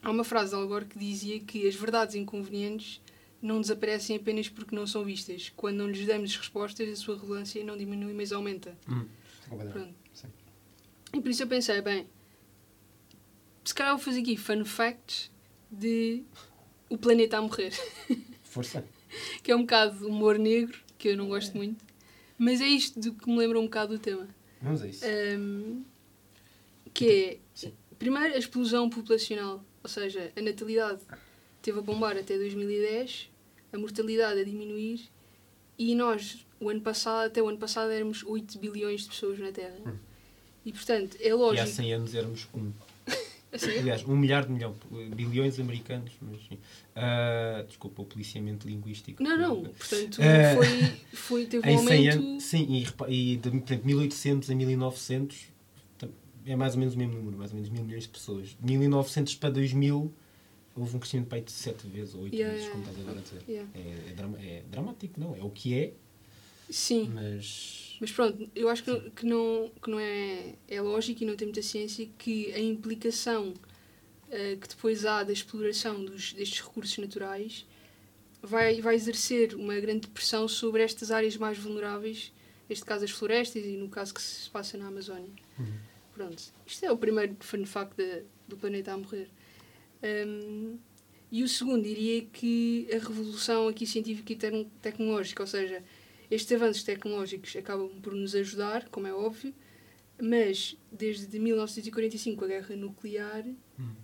Há 0.00 0.10
uma 0.10 0.24
frase 0.24 0.50
de 0.50 0.56
Al 0.56 0.68
que 0.84 0.98
dizia 0.98 1.40
que 1.40 1.66
as 1.66 1.74
verdades 1.74 2.14
inconvenientes 2.14 3.00
não 3.42 3.60
desaparecem 3.60 4.16
apenas 4.16 4.48
porque 4.48 4.74
não 4.74 4.86
são 4.86 5.04
vistas. 5.04 5.52
Quando 5.56 5.76
não 5.76 5.88
lhes 5.88 6.06
damos 6.06 6.36
respostas, 6.36 6.88
a 6.88 6.96
sua 6.96 7.16
relevância 7.16 7.64
não 7.64 7.76
diminui, 7.76 8.12
mas 8.12 8.32
aumenta. 8.32 8.76
Hum. 8.88 9.06
Pronto. 9.48 9.94
Sim. 10.14 10.28
E 11.14 11.20
por 11.20 11.30
isso 11.30 11.42
eu 11.42 11.46
pensei, 11.46 11.80
bem, 11.80 12.06
se 13.64 13.74
calhar 13.74 13.94
vou 13.94 14.04
fazer 14.04 14.20
aqui 14.20 14.36
fun 14.36 14.64
facts 14.64 15.30
de 15.70 16.22
o 16.88 16.96
planeta 16.96 17.38
a 17.38 17.42
morrer. 17.42 17.72
Força. 18.42 18.84
que 19.42 19.52
é 19.52 19.56
um 19.56 19.60
bocado 19.60 20.06
humor 20.06 20.38
negro, 20.38 20.78
que 20.96 21.08
eu 21.08 21.16
não 21.16 21.28
gosto 21.28 21.54
é. 21.54 21.56
muito. 21.56 21.84
Mas 22.36 22.60
é 22.60 22.66
isto 22.66 23.00
do 23.00 23.12
que 23.12 23.28
me 23.28 23.36
lembra 23.36 23.58
um 23.58 23.64
bocado 23.64 23.94
do 23.94 23.98
tema. 23.98 24.28
Vamos 24.62 24.82
a 24.82 24.88
isso. 24.88 25.04
Um, 25.04 25.84
que 26.98 27.40
é, 27.64 27.70
primeiro, 27.96 28.34
a 28.34 28.38
explosão 28.38 28.90
populacional. 28.90 29.64
Ou 29.84 29.88
seja, 29.88 30.32
a 30.36 30.42
natalidade 30.42 31.00
teve 31.62 31.78
a 31.78 31.82
bombar 31.82 32.16
até 32.16 32.36
2010, 32.36 33.30
a 33.72 33.78
mortalidade 33.78 34.40
a 34.40 34.44
diminuir 34.44 35.08
e 35.78 35.94
nós 35.94 36.44
o 36.60 36.68
ano 36.68 36.80
passado, 36.80 37.26
até 37.26 37.40
o 37.40 37.48
ano 37.48 37.58
passado, 37.58 37.92
éramos 37.92 38.24
8 38.24 38.58
bilhões 38.58 39.02
de 39.02 39.10
pessoas 39.10 39.38
na 39.38 39.52
Terra. 39.52 39.78
Hum. 39.86 39.96
E, 40.66 40.72
portanto, 40.72 41.16
é 41.20 41.32
lógico... 41.32 41.68
E 41.68 41.70
há 41.70 41.72
100 41.72 41.92
anos 41.94 42.14
éramos 42.16 42.48
1. 42.52 42.72
Aliás, 43.80 44.04
1 44.04 44.16
milhar 44.16 44.44
de 44.44 44.52
milhão, 44.52 44.74
bilhões 45.14 45.60
americanos, 45.60 46.12
mas 46.20 46.40
sim. 46.48 46.58
Uh, 46.96 47.64
desculpa 47.68 48.02
o 48.02 48.04
policiamento 48.04 48.66
linguístico. 48.66 49.22
Não, 49.22 49.38
não, 49.38 49.62
portanto, 49.62 50.18
uh, 50.18 50.56
foi, 50.56 51.16
foi, 51.16 51.46
teve 51.46 51.66
um 51.70 51.78
aumento... 51.78 52.18
Anos, 52.18 52.42
sim, 52.42 52.66
e, 53.08 53.32
e 53.32 53.36
de, 53.36 53.50
de 53.50 53.86
1800 53.86 54.50
a 54.50 54.54
1900 54.56 55.57
é 56.50 56.56
mais 56.56 56.74
ou 56.74 56.80
menos 56.80 56.94
o 56.94 56.98
mesmo 56.98 57.14
número, 57.14 57.36
mais 57.36 57.50
ou 57.50 57.56
menos 57.56 57.70
mil 57.70 57.84
milhões 57.84 58.04
de 58.04 58.08
pessoas. 58.08 58.56
De 58.60 58.76
1900 58.78 59.34
para 59.36 59.50
2000 59.50 60.12
houve 60.76 60.96
um 60.96 60.98
crescimento 61.00 61.44
de 61.44 61.50
7 61.50 61.86
vezes 61.88 62.14
ou 62.14 62.22
8 62.22 62.34
yeah, 62.34 62.54
vezes, 62.54 62.70
como 62.70 62.84
estás 62.84 63.00
agora 63.00 63.18
a 63.18 63.22
dizer. 63.22 63.42
Yeah. 63.48 63.70
É, 63.74 63.80
é, 63.80 64.56
é 64.58 64.62
dramático, 64.70 65.18
não, 65.18 65.34
é 65.34 65.42
o 65.42 65.50
que 65.50 65.74
é, 65.74 65.92
Sim. 66.70 67.10
Mas... 67.14 67.96
Mas 68.00 68.12
pronto, 68.12 68.48
eu 68.54 68.68
acho 68.68 68.84
que, 68.84 69.10
que, 69.10 69.26
não, 69.26 69.70
que 69.82 69.90
não 69.90 69.98
é, 69.98 70.54
é 70.68 70.80
lógico 70.80 71.22
e 71.22 71.26
não 71.26 71.34
tem 71.34 71.48
muita 71.48 71.62
ciência 71.62 72.08
que 72.16 72.52
a 72.52 72.60
implicação 72.60 73.48
uh, 73.48 74.56
que 74.56 74.68
depois 74.68 75.04
há 75.04 75.24
da 75.24 75.32
exploração 75.32 76.04
dos, 76.04 76.32
destes 76.32 76.60
recursos 76.60 76.96
naturais 76.98 77.66
vai, 78.40 78.80
vai 78.80 78.94
exercer 78.94 79.54
uma 79.54 79.74
grande 79.80 80.06
pressão 80.06 80.46
sobre 80.46 80.82
estas 80.82 81.10
áreas 81.10 81.36
mais 81.36 81.58
vulneráveis, 81.58 82.32
neste 82.68 82.84
caso 82.84 83.04
as 83.04 83.10
florestas 83.10 83.64
e 83.64 83.76
no 83.76 83.88
caso 83.88 84.14
que 84.14 84.22
se 84.22 84.48
passa 84.48 84.78
na 84.78 84.86
Amazónia. 84.86 85.32
Uhum. 85.58 85.66
Pronto, 86.18 86.52
isto 86.66 86.84
é 86.84 86.90
o 86.90 86.98
primeiro 86.98 87.36
fun 87.38 87.64
fact 87.64 87.94
de, 87.96 88.24
do 88.48 88.56
planeta 88.56 88.92
a 88.92 88.98
morrer. 88.98 89.28
Um, 90.02 90.76
e 91.30 91.44
o 91.44 91.48
segundo 91.48 91.84
diria 91.84 92.22
que 92.22 92.88
a 92.90 92.94
revolução 92.94 93.68
aqui 93.68 93.86
científica 93.86 94.32
e 94.32 94.66
tecnológica, 94.82 95.44
ou 95.44 95.46
seja, 95.46 95.80
estes 96.28 96.50
avanços 96.50 96.82
tecnológicos 96.82 97.54
acabam 97.54 97.88
por 98.02 98.12
nos 98.14 98.34
ajudar, 98.34 98.88
como 98.88 99.06
é 99.06 99.14
óbvio, 99.14 99.54
mas 100.20 100.76
desde 100.90 101.38
1945 101.38 102.44
a 102.44 102.48
guerra 102.48 102.74
nuclear 102.74 103.46
hum. 103.78 103.94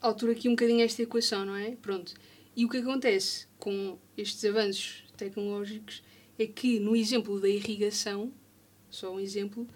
altura 0.00 0.30
aqui 0.30 0.48
um 0.48 0.52
bocadinho 0.52 0.82
esta 0.82 1.02
equação, 1.02 1.44
não 1.44 1.56
é? 1.56 1.72
Pronto. 1.82 2.14
E 2.54 2.64
o 2.64 2.68
que 2.68 2.76
acontece 2.76 3.48
com 3.58 3.98
estes 4.16 4.44
avanços 4.44 5.04
tecnológicos 5.16 6.00
é 6.38 6.46
que 6.46 6.78
no 6.78 6.94
exemplo 6.94 7.40
da 7.40 7.48
irrigação, 7.48 8.32
só 8.88 9.12
um 9.12 9.18
exemplo, 9.18 9.66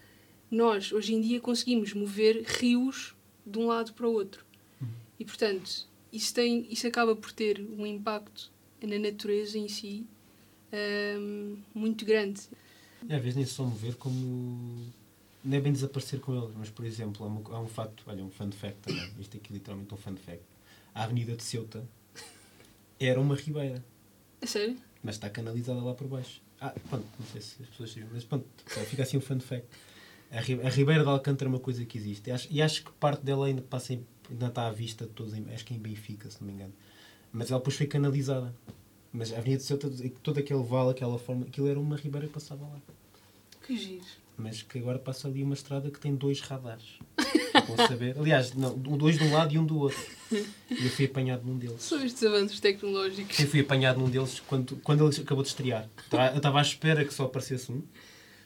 nós 0.55 0.93
hoje 0.93 1.15
em 1.15 1.21
dia 1.21 1.41
conseguimos 1.41 1.93
mover 1.93 2.43
rios 2.45 3.15
de 3.45 3.59
um 3.59 3.67
lado 3.67 3.93
para 3.93 4.07
o 4.09 4.13
outro. 4.13 4.45
Hum. 4.83 4.87
E 5.19 5.25
portanto, 5.25 5.87
isso, 6.13 6.33
tem, 6.33 6.67
isso 6.71 6.87
acaba 6.87 7.15
por 7.15 7.33
ter 7.33 7.61
um 7.61 7.87
impacto 7.87 8.51
na 8.83 8.99
natureza 8.99 9.59
em 9.59 9.69
si 9.69 10.07
um, 10.73 11.57
muito 11.75 12.05
grande. 12.05 12.43
É, 13.09 13.17
às 13.17 13.23
vezes 13.23 13.37
nem 13.37 13.47
só 13.47 13.65
mover 13.65 13.95
como. 13.97 14.93
Não 15.45 15.59
é 15.59 15.61
bem 15.61 15.73
desaparecer 15.73 16.21
com 16.21 16.35
eles, 16.35 16.55
mas 16.57 16.71
por 16.71 16.87
exemplo, 16.87 17.25
há, 17.25 17.29
uma, 17.29 17.57
há 17.57 17.61
um 17.61 17.69
fato, 17.69 18.03
olha, 18.07 18.25
um 18.25 18.31
fun 18.31 18.51
fact 18.51 18.79
também, 18.81 19.13
isto 19.21 19.37
aqui 19.37 19.53
literalmente 19.53 19.93
um 19.93 19.97
fun 19.97 20.17
fact. 20.17 20.43
A 20.95 21.05
Avenida 21.05 21.37
de 21.37 21.43
Ceuta 21.43 21.87
era 22.99 23.21
uma 23.21 23.35
ribeira. 23.35 23.85
É 24.41 24.47
sério? 24.47 24.77
Mas 25.03 25.17
está 25.17 25.29
canalizada 25.29 25.81
lá 25.81 25.95
por 25.95 26.07
baixo. 26.07 26.41
Ah, 26.61 26.75
pronto, 26.89 27.07
não 27.19 27.27
sei 27.27 27.43
se 27.43 27.63
as 27.63 27.69
pessoas 27.69 27.91
sabem, 27.91 28.09
mas 28.13 28.25
pronto, 28.25 28.47
fica 28.87 29.03
assim 29.03 29.19
um 29.19 29.21
fun 29.21 29.39
fact. 29.39 29.67
A, 30.31 30.39
a 30.39 30.71
Ribeira 30.71 31.03
de 31.03 31.09
Alcântara 31.09 31.49
é 31.49 31.53
uma 31.53 31.61
coisa 31.61 31.85
que 31.85 31.97
existe. 31.97 32.29
E 32.29 32.33
acho, 32.33 32.49
e 32.51 32.63
acho 32.63 32.85
que 32.85 32.93
parte 32.93 33.25
dela 33.25 33.47
ainda, 33.47 33.63
passa 33.63 33.95
em, 33.95 34.07
ainda 34.31 34.47
está 34.47 34.67
à 34.67 34.71
vista, 34.71 35.07
todos 35.07 35.35
em, 35.35 35.45
acho 35.53 35.65
que 35.65 35.75
em 35.75 35.79
Benfica, 35.79 36.31
se 36.31 36.41
não 36.41 36.49
me 36.49 36.55
engano. 36.55 36.73
Mas 37.33 37.51
ela 37.51 37.59
depois 37.59 37.77
foi 37.77 37.87
canalizada. 37.87 38.55
Mas 39.13 39.33
a 39.33 39.39
Avenida 39.39 39.59
de 39.59 39.65
Ceuta, 39.65 39.91
todo 40.23 40.39
aquele 40.39 40.63
vale, 40.63 40.91
aquela 40.91 41.19
forma, 41.19 41.47
aquilo 41.47 41.69
era 41.69 41.79
uma 41.79 41.97
ribeira 41.97 42.27
que 42.27 42.33
passava 42.33 42.65
lá. 42.65 42.81
Que 43.65 43.77
giro. 43.77 44.05
Mas 44.37 44.63
que 44.63 44.79
agora 44.79 44.99
passa 44.99 45.29
ali 45.29 45.43
uma 45.43 45.55
estrada 45.55 45.91
que 45.91 46.01
tem 46.01 46.15
dois 46.15 46.41
radares. 46.41 46.99
Vão 47.69 47.77
saber. 47.87 48.19
Aliás, 48.19 48.53
não, 48.53 48.77
dois 48.77 49.17
de 49.17 49.25
um 49.25 49.33
lado 49.33 49.55
e 49.55 49.59
um 49.59 49.65
do 49.65 49.79
outro. 49.79 50.05
E 50.33 50.85
eu 50.85 50.91
fui 50.91 51.05
apanhado 51.05 51.47
num 51.47 51.57
deles. 51.57 51.81
São 51.83 52.05
estes 52.05 52.23
avanços 52.25 52.59
tecnológicos. 52.59 53.39
Eu 53.39 53.47
fui 53.47 53.61
apanhado 53.61 54.01
num 54.01 54.11
deles 54.11 54.41
quando, 54.41 54.77
quando 54.79 55.09
ele 55.09 55.21
acabou 55.21 55.45
de 55.45 55.51
estrear. 55.51 55.89
Eu 56.33 56.39
estava 56.39 56.59
à 56.59 56.63
espera 56.63 57.05
que 57.05 57.15
só 57.15 57.25
aparecesse 57.25 57.71
um. 57.71 57.83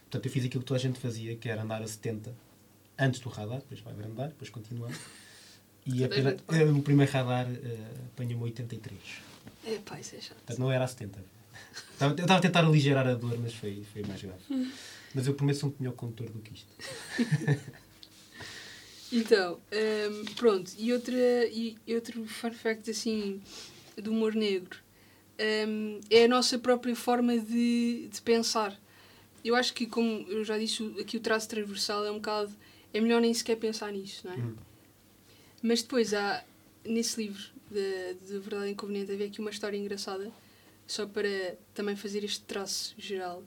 Portanto, 0.09 0.25
eu 0.25 0.31
fiz 0.31 0.45
aquilo 0.45 0.61
que 0.61 0.67
toda 0.67 0.79
a 0.79 0.81
gente 0.81 0.99
fazia, 0.99 1.35
que 1.35 1.47
era 1.47 1.61
andar 1.61 1.83
a 1.83 1.87
70 1.87 2.33
antes 2.97 3.19
do 3.19 3.29
radar, 3.29 3.59
depois 3.59 3.79
vai 3.79 3.93
andar, 3.93 4.29
depois 4.29 4.49
continuar. 4.49 4.91
E 5.85 6.03
apenas, 6.03 6.39
o 6.75 6.81
primeiro 6.81 7.11
radar 7.11 7.47
uh, 7.47 8.05
apanhou-me 8.13 8.45
83. 8.45 8.99
É 9.65 9.77
pá, 9.77 9.99
isso 9.99 10.15
é 10.15 10.21
chato. 10.21 10.37
Portanto, 10.37 10.59
não 10.59 10.71
era 10.71 10.83
a 10.83 10.87
70. 10.87 11.19
Eu 12.01 12.09
estava 12.11 12.37
a 12.37 12.41
tentar 12.41 12.65
aligerar 12.65 13.07
a 13.07 13.13
dor, 13.13 13.37
mas 13.37 13.53
foi, 13.53 13.83
foi 13.93 14.03
mais 14.03 14.21
grave. 14.21 14.41
Mas 15.11 15.25
eu 15.25 15.33
prometo 15.33 15.65
um 15.65 15.73
melhor 15.79 15.95
condutor 15.95 16.29
do 16.29 16.37
que 16.37 16.53
isto. 16.53 16.67
então, 19.11 19.59
um, 20.11 20.25
pronto. 20.35 20.71
E, 20.77 20.93
outra, 20.93 21.15
e 21.51 21.75
outro 21.95 22.23
fun 22.27 22.51
fact 22.51 22.91
assim, 22.91 23.41
do 23.97 24.11
humor 24.11 24.35
negro 24.35 24.77
um, 25.67 25.99
é 26.11 26.25
a 26.25 26.27
nossa 26.27 26.59
própria 26.59 26.95
forma 26.95 27.39
de, 27.39 28.07
de 28.11 28.21
pensar. 28.21 28.79
Eu 29.43 29.55
acho 29.55 29.73
que, 29.73 29.85
como 29.85 30.25
eu 30.27 30.43
já 30.43 30.57
disse, 30.57 30.83
aqui 30.99 31.17
o 31.17 31.19
traço 31.19 31.47
transversal 31.47 32.05
é 32.05 32.11
um 32.11 32.15
bocado. 32.15 32.51
É 32.93 32.99
melhor 32.99 33.21
nem 33.21 33.33
sequer 33.33 33.55
pensar 33.55 33.91
nisso, 33.91 34.27
não 34.27 34.33
é? 34.33 34.37
Uhum. 34.37 34.55
Mas 35.61 35.81
depois 35.81 36.13
há, 36.13 36.43
nesse 36.83 37.21
livro 37.21 37.43
de, 37.69 38.13
de 38.25 38.39
Verdade 38.39 38.71
Inconveniente, 38.71 39.11
havia 39.11 39.27
aqui 39.27 39.39
uma 39.39 39.49
história 39.49 39.77
engraçada, 39.77 40.31
só 40.87 41.05
para 41.05 41.57
também 41.73 41.95
fazer 41.95 42.23
este 42.23 42.41
traço 42.41 42.95
geral, 42.97 43.43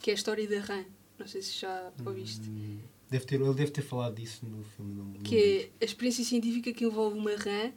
que 0.00 0.10
é 0.10 0.12
a 0.12 0.16
história 0.16 0.46
da 0.48 0.60
rã. 0.60 0.84
Não 1.18 1.26
sei 1.26 1.42
se 1.42 1.60
já 1.60 1.92
ouviste. 2.04 2.48
Hum, 2.48 2.80
deve 3.08 3.24
ter, 3.24 3.40
ele 3.40 3.54
deve 3.54 3.70
ter 3.70 3.82
falado 3.82 4.16
disso 4.16 4.44
no 4.44 4.64
filme. 4.64 4.94
No, 4.94 5.04
no 5.04 5.20
que 5.20 5.70
é 5.80 5.84
a 5.84 5.84
experiência 5.84 6.24
científica 6.24 6.72
que 6.72 6.84
envolve 6.84 7.16
uma 7.16 7.36
rã, 7.36 7.72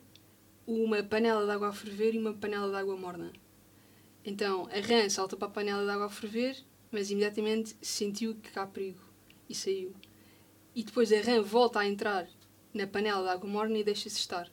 uma 0.65 1.03
panela 1.03 1.45
de 1.45 1.51
água 1.51 1.69
a 1.69 1.73
ferver 1.73 2.15
e 2.15 2.17
uma 2.17 2.33
panela 2.33 2.69
de 2.69 2.75
água 2.75 2.97
morna. 2.97 3.31
Então 4.23 4.67
a 4.71 4.79
rã 4.79 5.07
salta 5.09 5.37
para 5.37 5.47
a 5.47 5.51
panela 5.51 5.83
de 5.83 5.91
água 5.91 6.07
a 6.07 6.09
ferver, 6.09 6.57
mas 6.95 7.11
imediatamente 7.11 7.75
sentiu 7.81 8.35
que 8.35 8.57
há 8.57 8.65
perigo 8.65 9.01
e 9.49 9.53
saiu. 9.53 9.93
E 10.73 10.81
depois 10.81 11.11
a 11.11 11.19
rã 11.19 11.41
volta 11.41 11.81
a 11.81 11.85
entrar 11.85 12.25
na 12.73 12.87
panela 12.87 13.21
de 13.21 13.29
água 13.31 13.49
morna 13.49 13.77
e 13.77 13.83
deixa-se 13.83 14.17
estar. 14.17 14.49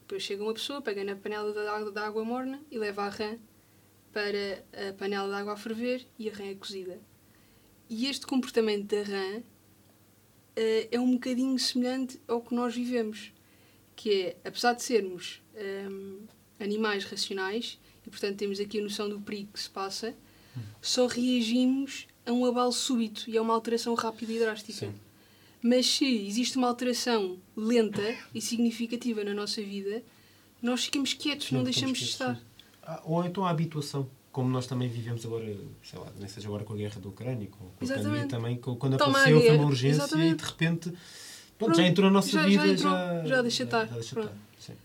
Depois 0.00 0.22
chega 0.22 0.42
uma 0.42 0.54
pessoa, 0.54 0.80
pega 0.80 1.04
na 1.04 1.14
panela 1.14 1.52
da 1.92 2.06
água, 2.06 2.24
morna 2.24 2.62
e 2.70 2.78
leva 2.78 3.02
a 3.02 3.10
rã 3.10 3.38
para 4.10 4.64
a 4.72 4.94
panela 4.94 5.28
de 5.28 5.34
água 5.34 5.52
a 5.52 5.56
ferver 5.56 6.06
e 6.18 6.30
a 6.30 6.32
rã 6.32 6.46
é 6.46 6.54
cozida. 6.54 6.98
E 7.90 8.06
este 8.06 8.26
comportamento 8.26 8.86
da 8.86 9.02
rã 9.02 9.40
uh, 9.40 10.88
é 10.90 10.98
um 10.98 11.12
bocadinho 11.12 11.58
semelhante 11.58 12.18
ao 12.26 12.40
que 12.40 12.54
nós 12.54 12.74
vivemos, 12.74 13.34
que 13.94 14.22
é, 14.22 14.36
apesar 14.46 14.72
de 14.72 14.82
sermos 14.82 15.42
um, 15.54 15.58
ehm, 15.58 16.26
animais 16.58 17.04
racionais, 17.04 17.78
e 18.06 18.08
portanto 18.08 18.38
temos 18.38 18.58
aqui 18.58 18.80
a 18.80 18.82
noção 18.82 19.10
do 19.10 19.20
perigo 19.20 19.52
que 19.52 19.60
se 19.60 19.68
passa, 19.68 20.16
só 20.80 21.06
reagimos 21.06 22.06
a 22.26 22.32
um 22.32 22.44
abalo 22.44 22.72
súbito 22.72 23.28
e 23.28 23.36
a 23.36 23.42
uma 23.42 23.54
alteração 23.54 23.94
rápida 23.94 24.32
e 24.32 24.38
drástica. 24.38 24.78
Sim. 24.78 24.94
Mas 25.62 25.86
se 25.86 26.04
existe 26.26 26.56
uma 26.56 26.68
alteração 26.68 27.38
lenta 27.56 28.16
e 28.34 28.40
significativa 28.40 29.22
na 29.22 29.32
nossa 29.32 29.62
vida, 29.62 30.02
nós 30.60 30.84
ficamos 30.84 31.14
quietos, 31.14 31.48
Sim, 31.48 31.56
não 31.56 31.64
deixamos 31.64 31.98
de 31.98 32.04
estar. 32.04 32.40
Ah, 32.82 33.00
ou 33.04 33.24
então 33.24 33.44
a 33.44 33.50
habituação, 33.50 34.08
como 34.32 34.48
nós 34.48 34.66
também 34.66 34.88
vivemos 34.88 35.24
agora, 35.24 35.56
sei 35.82 35.98
lá, 35.98 36.12
nem 36.18 36.28
seja 36.28 36.48
agora 36.48 36.64
com 36.64 36.72
a 36.72 36.76
guerra 36.76 37.00
da 37.00 37.08
Ucrânia, 37.08 37.48
com, 37.48 37.58
com 37.58 37.84
Exatamente. 37.84 38.28
também, 38.28 38.56
quando 38.56 38.96
Toma 38.96 39.20
aconteceu 39.20 39.40
foi 39.40 39.56
uma 39.56 39.66
urgência 39.66 40.02
Exatamente. 40.02 40.32
e 40.32 40.36
de 40.36 40.44
repente 40.44 40.92
pronto, 41.56 41.76
já 41.76 41.86
entrou 41.86 42.08
na 42.08 42.14
nossa 42.14 42.30
já, 42.30 42.46
vida, 42.46 42.66
já, 42.66 42.72
entrou, 42.72 42.92
já, 42.92 43.24
já 43.26 43.42
deixa 43.42 43.62
estar. 43.62 43.86
Já, 43.86 43.94
deixa 43.94 44.20
estar 44.20 44.76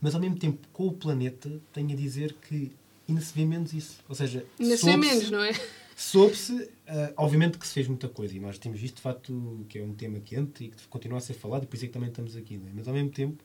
Mas 0.00 0.14
ao 0.14 0.20
mesmo 0.20 0.38
tempo, 0.38 0.68
com 0.72 0.86
o 0.86 0.92
planeta, 0.92 1.50
tenho 1.72 1.90
a 1.90 1.96
dizer 1.96 2.32
que 2.34 2.70
ainda 3.08 3.20
se 3.20 3.32
vê 3.32 3.44
menos 3.44 3.72
isso. 3.72 3.98
Ou 4.08 4.14
seja, 4.14 4.44
ainda 4.58 4.76
se 4.76 4.84
vê 4.84 4.96
menos, 4.96 5.30
não 5.30 5.42
é? 5.42 5.52
Soube-se, 5.96 6.52
uh, 6.52 6.68
obviamente 7.16 7.56
que 7.56 7.66
se 7.66 7.72
fez 7.72 7.88
muita 7.88 8.06
coisa 8.06 8.36
e 8.36 8.40
nós 8.40 8.58
temos 8.58 8.78
visto 8.78 8.96
de 8.96 9.02
facto 9.02 9.64
que 9.66 9.78
é 9.78 9.82
um 9.82 9.94
tema 9.94 10.20
quente 10.20 10.64
e 10.64 10.68
que 10.68 10.86
continua 10.88 11.16
a 11.16 11.20
ser 11.22 11.32
falado 11.32 11.64
e 11.64 11.66
por 11.66 11.76
isso 11.76 11.86
é 11.86 11.88
que 11.88 11.94
também 11.94 12.10
estamos 12.10 12.36
aqui. 12.36 12.58
Né? 12.58 12.70
Mas 12.74 12.86
ao 12.86 12.92
mesmo 12.92 13.10
tempo, 13.10 13.42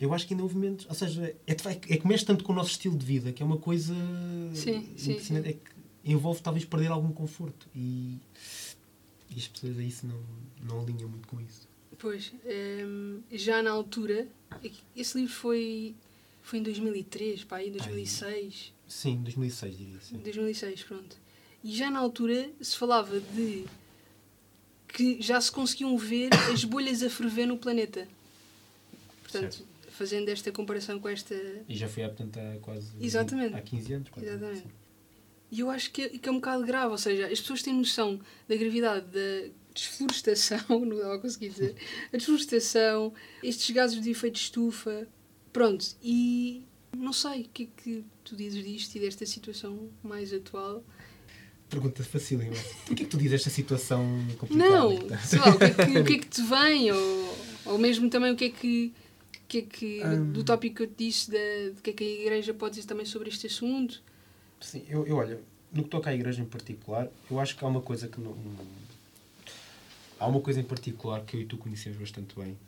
eu 0.00 0.14
acho 0.14 0.26
que 0.26 0.32
ainda 0.32 0.44
houve 0.44 0.56
menos. 0.56 0.86
Ou 0.88 0.94
seja, 0.94 1.34
é, 1.44 1.52
é 1.52 1.96
que 1.96 2.06
mexe 2.06 2.24
tanto 2.24 2.44
com 2.44 2.52
o 2.52 2.54
nosso 2.54 2.70
estilo 2.70 2.96
de 2.96 3.04
vida 3.04 3.32
que 3.32 3.42
é 3.42 3.46
uma 3.46 3.58
coisa. 3.58 3.94
Sim, 4.54 4.88
sim, 4.96 5.18
sim. 5.18 5.38
É 5.38 5.54
que 5.54 5.78
envolve 6.04 6.40
talvez 6.40 6.64
perder 6.64 6.92
algum 6.92 7.12
conforto 7.12 7.68
e, 7.74 8.18
e 9.28 9.36
as 9.36 9.48
pessoas 9.48 9.76
aí 9.78 9.90
se 9.90 10.06
não, 10.06 10.22
não 10.62 10.80
alinham 10.80 11.08
muito 11.08 11.26
com 11.26 11.40
isso. 11.40 11.68
Pois, 11.98 12.32
um, 12.44 13.20
ehm, 13.28 13.36
já 13.36 13.60
na 13.60 13.72
altura, 13.72 14.28
é 14.62 14.70
esse 14.94 15.18
livro 15.18 15.34
foi, 15.34 15.96
foi 16.42 16.60
em 16.60 16.62
2003, 16.62 17.42
pá, 17.42 17.60
em 17.60 17.72
2006. 17.72 18.72
Ai, 18.72 18.77
sim, 18.88 19.22
2006 19.22 19.76
diria. 19.76 20.00
Sim. 20.00 20.16
2006, 20.18 20.82
pronto. 20.82 21.16
E 21.62 21.76
já 21.76 21.90
na 21.90 21.98
altura 21.98 22.50
se 22.60 22.76
falava 22.76 23.20
de 23.20 23.64
que 24.88 25.20
já 25.20 25.40
se 25.40 25.52
conseguiam 25.52 25.96
ver 25.96 26.30
as 26.52 26.64
bolhas 26.64 27.02
a 27.02 27.10
ferver 27.10 27.46
no 27.46 27.58
planeta. 27.58 28.08
Portanto, 29.22 29.56
certo. 29.56 29.92
fazendo 29.92 30.28
esta 30.30 30.50
comparação 30.50 30.98
com 30.98 31.08
esta. 31.08 31.34
E 31.68 31.76
já 31.76 31.88
foi 31.88 32.04
há, 32.04 32.08
portanto, 32.08 32.38
há 32.38 32.58
quase. 32.60 32.90
Exatamente. 33.00 33.54
Há 33.54 33.60
15 33.60 33.92
anos, 33.92 34.08
quase. 34.08 34.28
Exatamente. 34.28 34.66
E 35.50 35.60
eu 35.60 35.70
acho 35.70 35.90
que 35.92 36.02
é, 36.02 36.08
que 36.10 36.28
é 36.28 36.32
um 36.32 36.36
bocado 36.36 36.64
grave, 36.64 36.90
ou 36.90 36.98
seja, 36.98 37.26
as 37.26 37.40
pessoas 37.40 37.62
têm 37.62 37.72
noção 37.72 38.20
da 38.46 38.56
gravidade 38.56 39.06
da 39.06 39.50
desflorestação, 39.74 40.58
não 40.84 40.98
dá 40.98 41.14
a 41.14 41.18
conseguir 41.18 41.50
dizer, 41.50 41.74
a 42.12 42.16
desflorestação, 42.16 43.14
estes 43.42 43.70
gases 43.70 44.00
de 44.00 44.10
efeito 44.10 44.34
de 44.34 44.40
estufa, 44.40 45.06
pronto, 45.52 45.86
e 46.02 46.66
não 46.98 47.12
sei 47.12 47.42
o 47.42 47.48
que 47.48 47.62
é 47.64 47.82
que 47.82 48.04
tu 48.24 48.36
dizes 48.36 48.64
disto 48.64 48.96
e 48.96 49.00
desta 49.00 49.24
situação 49.24 49.88
mais 50.02 50.32
atual 50.32 50.82
pergunta 51.68 52.02
facílima. 52.02 52.56
O 52.90 52.94
que 52.94 53.02
é 53.02 53.04
que 53.04 53.10
tu 53.10 53.18
dizes 53.18 53.34
esta 53.34 53.50
situação 53.50 54.04
complicada? 54.38 54.70
Não, 54.70 55.18
sei 55.18 55.38
lá, 55.38 55.50
o 55.50 55.58
que 55.58 55.64
é 55.64 55.70
que, 55.70 56.02
que, 56.02 56.12
é 56.14 56.18
que 56.18 56.26
te 56.26 56.42
vem? 56.42 56.90
Ou, 56.90 57.38
ou 57.66 57.78
mesmo 57.78 58.08
também 58.08 58.32
o 58.32 58.36
que 58.36 58.46
é 58.46 58.50
que, 58.50 58.94
que, 59.46 59.58
é 59.58 59.62
que 59.62 60.04
um, 60.04 60.32
do 60.32 60.42
tópico 60.42 60.76
que 60.76 60.82
eu 60.84 60.86
te 60.86 61.04
disse, 61.04 61.30
de 61.30 61.74
que 61.82 61.90
é 61.90 61.92
que 61.92 62.04
a 62.04 62.22
Igreja 62.22 62.54
pode 62.54 62.76
dizer 62.76 62.86
também 62.86 63.04
sobre 63.04 63.28
este 63.28 63.46
assunto? 63.46 64.02
Sim, 64.60 64.84
eu, 64.88 65.06
eu 65.06 65.16
olha, 65.16 65.40
no 65.72 65.84
que 65.84 65.90
toca 65.90 66.10
à 66.10 66.14
Igreja 66.14 66.42
em 66.42 66.46
particular, 66.46 67.08
eu 67.30 67.38
acho 67.38 67.56
que 67.56 67.64
há 67.64 67.68
uma 67.68 67.82
coisa 67.82 68.08
que 68.08 68.20
não, 68.20 68.32
não 68.32 68.66
há 70.18 70.26
uma 70.26 70.40
coisa 70.40 70.60
em 70.60 70.64
particular 70.64 71.24
que 71.24 71.36
eu 71.36 71.40
e 71.40 71.44
tu 71.44 71.56
conhecemos 71.56 71.98
bastante 71.98 72.34
bem, 72.34 72.58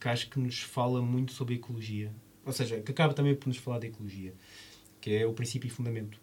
que 0.00 0.08
acho 0.08 0.28
que 0.30 0.38
nos 0.38 0.60
fala 0.60 1.02
muito 1.02 1.32
sobre 1.32 1.54
a 1.54 1.56
ecologia. 1.56 2.10
Ou 2.46 2.52
seja, 2.52 2.80
que 2.80 2.92
acaba 2.92 3.14
também 3.14 3.34
por 3.34 3.48
nos 3.48 3.56
falar 3.56 3.78
da 3.78 3.86
ecologia, 3.86 4.34
que 5.00 5.14
é 5.14 5.26
o 5.26 5.32
princípio 5.32 5.66
e 5.66 5.70
fundamento 5.70 6.18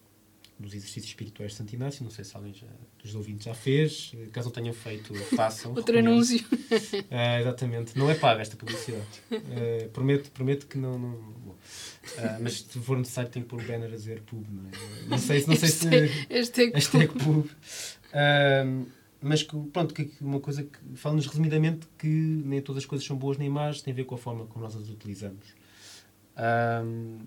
dos 0.61 0.73
exercícios 0.73 1.07
espirituais 1.07 1.51
de 1.51 1.57
Santo 1.57 1.73
Inácio. 1.73 2.03
Não 2.03 2.11
sei 2.11 2.23
se 2.23 2.35
alguém 2.35 2.53
já, 2.53 2.67
dos 3.03 3.15
ouvintes 3.15 3.45
já 3.45 3.53
fez. 3.53 4.13
Caso 4.31 4.47
não 4.47 4.53
tenham 4.53 4.73
feito, 4.73 5.13
façam. 5.35 5.73
Outro 5.73 5.97
anúncio. 5.97 6.39
Uh, 6.39 7.41
exatamente. 7.41 7.97
Não 7.97 8.09
é 8.09 8.15
paga 8.15 8.41
esta 8.41 8.55
publicidade. 8.55 9.05
Uh, 9.31 9.89
prometo, 9.89 10.31
prometo 10.31 10.67
que 10.67 10.77
não. 10.77 10.97
não 10.97 11.11
uh, 11.13 11.57
mas 12.39 12.61
se 12.61 12.79
for 12.79 12.97
necessário, 12.97 13.29
tenho 13.29 13.45
que 13.45 13.49
pôr 13.49 13.61
o 13.61 13.65
banner 13.65 13.91
a 13.91 13.95
dizer 13.95 14.21
pub. 14.21 14.45
Não, 14.49 14.69
é? 14.69 15.05
não 15.07 15.17
sei, 15.17 15.43
não 15.45 15.55
sei 15.55 15.69
se. 15.69 15.89
Hashtag, 16.29 16.73
hashtag 16.73 17.07
pub. 17.13 17.49
mas 19.21 19.43
que, 19.43 19.57
pronto, 19.73 19.93
que 19.93 20.11
uma 20.21 20.39
coisa 20.39 20.63
que 20.63 20.79
fala-nos 20.95 21.25
resumidamente 21.25 21.87
que 21.97 22.07
nem 22.07 22.61
todas 22.61 22.83
as 22.83 22.85
coisas 22.85 23.05
são 23.05 23.17
boas 23.17 23.37
nem 23.37 23.49
más, 23.49 23.81
tem 23.81 23.91
a 23.91 23.95
ver 23.95 24.05
com 24.05 24.15
a 24.15 24.17
forma 24.17 24.45
como 24.45 24.63
nós 24.63 24.75
as 24.75 24.89
utilizamos. 24.89 25.60
Um, 26.37 27.19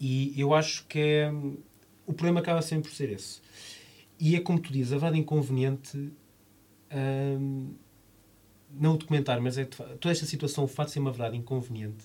e 0.00 0.38
eu 0.40 0.54
acho 0.54 0.86
que 0.86 0.98
é, 0.98 1.32
o 2.06 2.12
problema 2.12 2.40
acaba 2.40 2.62
sempre 2.62 2.88
por 2.88 2.96
ser 2.96 3.10
esse. 3.10 3.40
E 4.18 4.36
é 4.36 4.40
como 4.40 4.58
tu 4.60 4.72
dizes, 4.72 4.92
a 4.92 4.96
verdade 4.96 5.18
inconveniente. 5.18 6.12
Hum, 6.92 7.74
não 8.70 8.94
o 8.94 8.98
documentário, 8.98 9.42
mas 9.42 9.56
é 9.56 9.64
toda 9.64 10.10
esta 10.10 10.26
situação, 10.26 10.64
o 10.64 10.68
fato 10.68 10.88
de 10.88 10.94
ser 10.94 11.00
uma 11.00 11.10
verdade 11.10 11.36
inconveniente, 11.36 12.04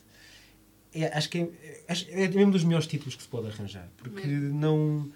é, 0.93 1.07
acho 1.17 1.29
que 1.29 1.39
é, 1.39 1.83
é, 1.87 2.27
mesmo 2.29 2.51
dos 2.51 2.63
melhores 2.63 2.87
títulos 2.87 3.15
que 3.15 3.23
se 3.23 3.29
pode 3.29 3.47
arranjar. 3.47 3.89
Porque 3.97 4.27
não. 4.27 5.09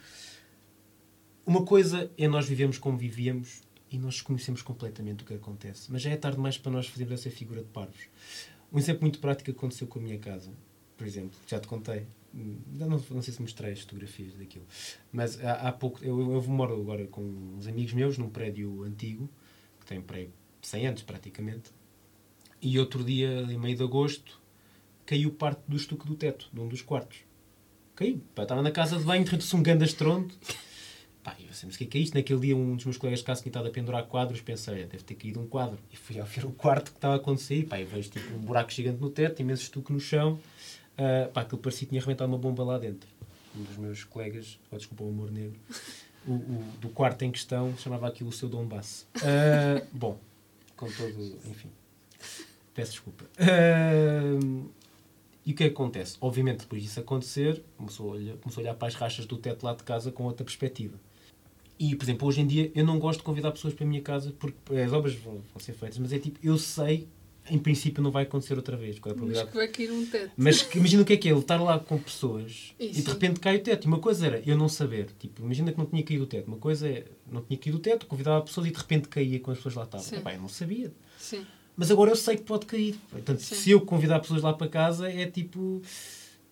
Uma 1.45 1.63
coisa 1.63 2.11
é 2.17 2.27
nós 2.27 2.47
vivemos 2.47 2.77
como 2.77 2.97
vivíamos 2.97 3.61
e 3.89 3.97
nós 3.97 4.21
conhecemos 4.21 4.61
completamente 4.61 5.23
o 5.23 5.25
que 5.25 5.33
acontece. 5.33 5.89
Mas 5.91 6.01
já 6.01 6.09
é 6.09 6.17
tarde 6.17 6.37
demais 6.37 6.57
para 6.57 6.71
nós 6.71 6.87
fazermos 6.87 7.19
essa 7.19 7.29
figura 7.29 7.61
de 7.61 7.69
parvos. 7.69 8.09
Um 8.71 8.77
exemplo 8.77 9.03
muito 9.03 9.19
prático 9.19 9.51
aconteceu 9.51 9.87
com 9.87 9.99
a 9.99 10.01
minha 10.01 10.17
casa, 10.17 10.51
por 10.97 11.05
exemplo, 11.05 11.37
já 11.47 11.59
te 11.59 11.67
contei. 11.67 12.05
Não, 12.33 12.89
não 12.89 13.21
sei 13.21 13.33
se 13.33 13.41
mostrei 13.41 13.71
as 13.71 13.81
fotografias 13.81 14.33
daquilo. 14.35 14.65
Mas 15.11 15.43
há, 15.43 15.69
há 15.69 15.71
pouco. 15.71 16.03
Eu, 16.03 16.19
eu 16.33 16.43
moro 16.43 16.79
agora 16.79 17.07
com 17.07 17.21
uns 17.21 17.67
amigos 17.67 17.93
meus 17.93 18.17
num 18.17 18.29
prédio 18.29 18.83
antigo, 18.83 19.29
que 19.79 19.85
tem 19.85 20.01
prédio 20.01 20.33
100 20.61 20.87
anos 20.87 21.01
praticamente. 21.03 21.71
E 22.61 22.79
outro 22.79 23.03
dia, 23.03 23.29
em 23.43 23.57
meio 23.57 23.77
de 23.77 23.83
agosto, 23.83 24.41
caiu 25.05 25.31
parte 25.31 25.61
do 25.67 25.77
estuque 25.77 26.05
do 26.05 26.15
teto, 26.15 26.49
de 26.51 26.59
um 26.59 26.67
dos 26.67 26.81
quartos. 26.81 27.19
Caiu. 27.95 28.21
Pá, 28.35 28.43
estava 28.43 28.61
na 28.61 28.71
casa 28.71 28.97
de 28.97 29.03
banho, 29.03 29.23
de 29.23 29.55
um 29.55 29.63
grande 29.63 29.85
estrondo. 29.85 30.33
Pá, 31.23 31.35
eu 31.39 31.53
sei, 31.53 31.69
o 31.69 31.71
que 31.71 31.83
é, 31.83 31.87
que 31.87 31.97
é 31.97 32.01
isto? 32.01 32.13
Naquele 32.13 32.39
dia, 32.39 32.55
um 32.55 32.75
dos 32.75 32.85
meus 32.85 32.97
colegas 32.97 33.19
de 33.19 33.25
casa 33.25 33.41
tinha 33.41 33.49
estado 33.49 33.67
a 33.67 33.71
pendurar 33.71 34.03
quadros. 34.05 34.41
Pensei, 34.41 34.85
deve 34.85 35.03
ter 35.03 35.15
caído 35.15 35.39
um 35.39 35.47
quadro. 35.47 35.77
E 35.91 35.97
fui 35.97 36.19
ao 36.19 36.25
ver 36.25 36.45
o 36.45 36.51
quarto 36.51 36.91
que 36.91 36.97
estava 36.97 37.15
a 37.15 37.17
acontecer. 37.17 37.65
Pá, 37.65 37.79
e 37.79 37.85
vejo 37.85 38.09
tipo, 38.09 38.33
um 38.33 38.39
buraco 38.39 38.71
gigante 38.71 38.99
no 38.99 39.09
teto, 39.09 39.41
imenso 39.41 39.63
estuque 39.63 39.91
no 39.91 39.99
chão. 39.99 40.39
Uh, 40.97 41.31
pá, 41.31 41.41
aquilo 41.41 41.61
parecia 41.61 41.85
que 41.85 41.89
tinha 41.89 42.01
arrebentado 42.01 42.31
uma 42.31 42.37
bomba 42.37 42.63
lá 42.63 42.77
dentro. 42.77 43.07
Um 43.55 43.63
dos 43.63 43.77
meus 43.77 44.03
colegas, 44.03 44.59
oh, 44.71 44.77
desculpa 44.77 45.03
o 45.03 45.09
humor 45.09 45.31
negro, 45.31 45.59
o, 46.27 46.33
o, 46.33 46.63
do 46.81 46.89
quarto 46.89 47.23
em 47.23 47.31
questão, 47.31 47.75
chamava 47.77 48.07
aquilo 48.07 48.29
o 48.29 48.33
seu 48.33 48.49
Donbass. 48.49 49.07
Uh, 49.15 49.85
bom, 49.91 50.19
com 50.75 50.91
todo. 50.91 51.39
Enfim. 51.45 51.69
Peço 52.73 52.91
desculpa. 52.91 53.25
Uh, 53.39 54.69
e 55.45 55.53
o 55.53 55.55
que 55.55 55.63
é 55.63 55.67
que 55.67 55.73
acontece? 55.73 56.17
Obviamente, 56.19 56.59
depois 56.59 56.83
disso 56.83 56.99
acontecer, 56.99 57.63
começou 57.77 58.09
a, 58.09 58.13
olhar, 58.15 58.37
começou 58.37 58.61
a 58.61 58.63
olhar 58.65 58.73
para 58.73 58.87
as 58.87 58.95
rachas 58.95 59.25
do 59.25 59.37
teto 59.37 59.63
lá 59.65 59.73
de 59.73 59.83
casa 59.83 60.11
com 60.11 60.23
outra 60.23 60.43
perspectiva. 60.43 60.99
E, 61.79 61.95
por 61.95 62.03
exemplo, 62.03 62.27
hoje 62.27 62.41
em 62.41 62.47
dia 62.47 62.71
eu 62.75 62.85
não 62.85 62.99
gosto 62.99 63.19
de 63.19 63.23
convidar 63.23 63.51
pessoas 63.51 63.73
para 63.73 63.85
a 63.85 63.87
minha 63.87 64.01
casa 64.01 64.33
porque 64.37 64.75
as 64.75 64.91
obras 64.91 65.15
vão, 65.15 65.35
vão 65.53 65.59
ser 65.59 65.73
feitas, 65.73 65.97
mas 65.99 66.11
é 66.11 66.19
tipo, 66.19 66.39
eu 66.43 66.57
sei, 66.57 67.07
em 67.49 67.57
princípio 67.57 68.01
não 68.03 68.11
vai 68.11 68.23
acontecer 68.23 68.55
outra 68.55 68.75
vez. 68.75 68.99
Qual 68.99 69.11
é 69.11 69.13
a 69.13 69.15
probabilidade? 69.15 69.45
Mas 69.45 69.51
que 69.51 69.57
vai 69.57 69.67
cair 69.67 69.91
um 69.91 70.05
teto. 70.05 70.31
Mas 70.37 70.61
que, 70.61 70.77
imagina 70.77 71.01
o 71.01 71.05
que 71.05 71.13
é 71.13 71.17
que 71.17 71.27
é, 71.27 71.31
ele 71.31 71.39
estar 71.39 71.61
lá 71.61 71.79
com 71.79 71.97
pessoas 71.97 72.73
e, 72.79 72.87
e 72.87 73.01
de 73.01 73.09
repente 73.09 73.39
cai 73.39 73.57
o 73.57 73.59
teto. 73.59 73.85
E 73.85 73.87
uma 73.87 73.99
coisa 73.99 74.25
era 74.25 74.41
eu 74.45 74.57
não 74.57 74.69
saber. 74.69 75.07
Tipo, 75.19 75.43
imagina 75.43 75.71
que 75.71 75.77
não 75.77 75.85
tinha 75.85 76.03
caído 76.03 76.23
o 76.23 76.27
teto. 76.27 76.47
Uma 76.47 76.57
coisa 76.57 76.87
é, 76.87 77.05
não 77.31 77.41
tinha 77.41 77.57
caído 77.59 77.77
o 77.77 77.81
teto, 77.81 78.05
convidava 78.05 78.43
pessoas 78.43 78.67
e 78.67 78.71
de 78.71 78.77
repente 78.77 79.07
caía 79.07 79.39
quando 79.39 79.57
as 79.57 79.63
pessoas 79.63 79.75
lá 79.75 79.83
estavam. 79.83 80.19
Epá, 80.19 80.33
eu 80.33 80.41
não 80.41 80.49
sabia. 80.49 80.91
Sim 81.17 81.45
mas 81.77 81.91
agora 81.91 82.09
eu 82.09 82.15
sei 82.15 82.35
que 82.35 82.41
pode 82.41 82.65
cair. 82.65 82.99
Portanto, 83.11 83.39
Sim. 83.39 83.53
se 83.53 83.69
eu 83.69 83.79
convidar 83.79 84.19
pessoas 84.19 84.41
lá 84.41 84.51
para 84.51 84.67
casa, 84.67 85.07
é 85.07 85.27
tipo. 85.27 85.79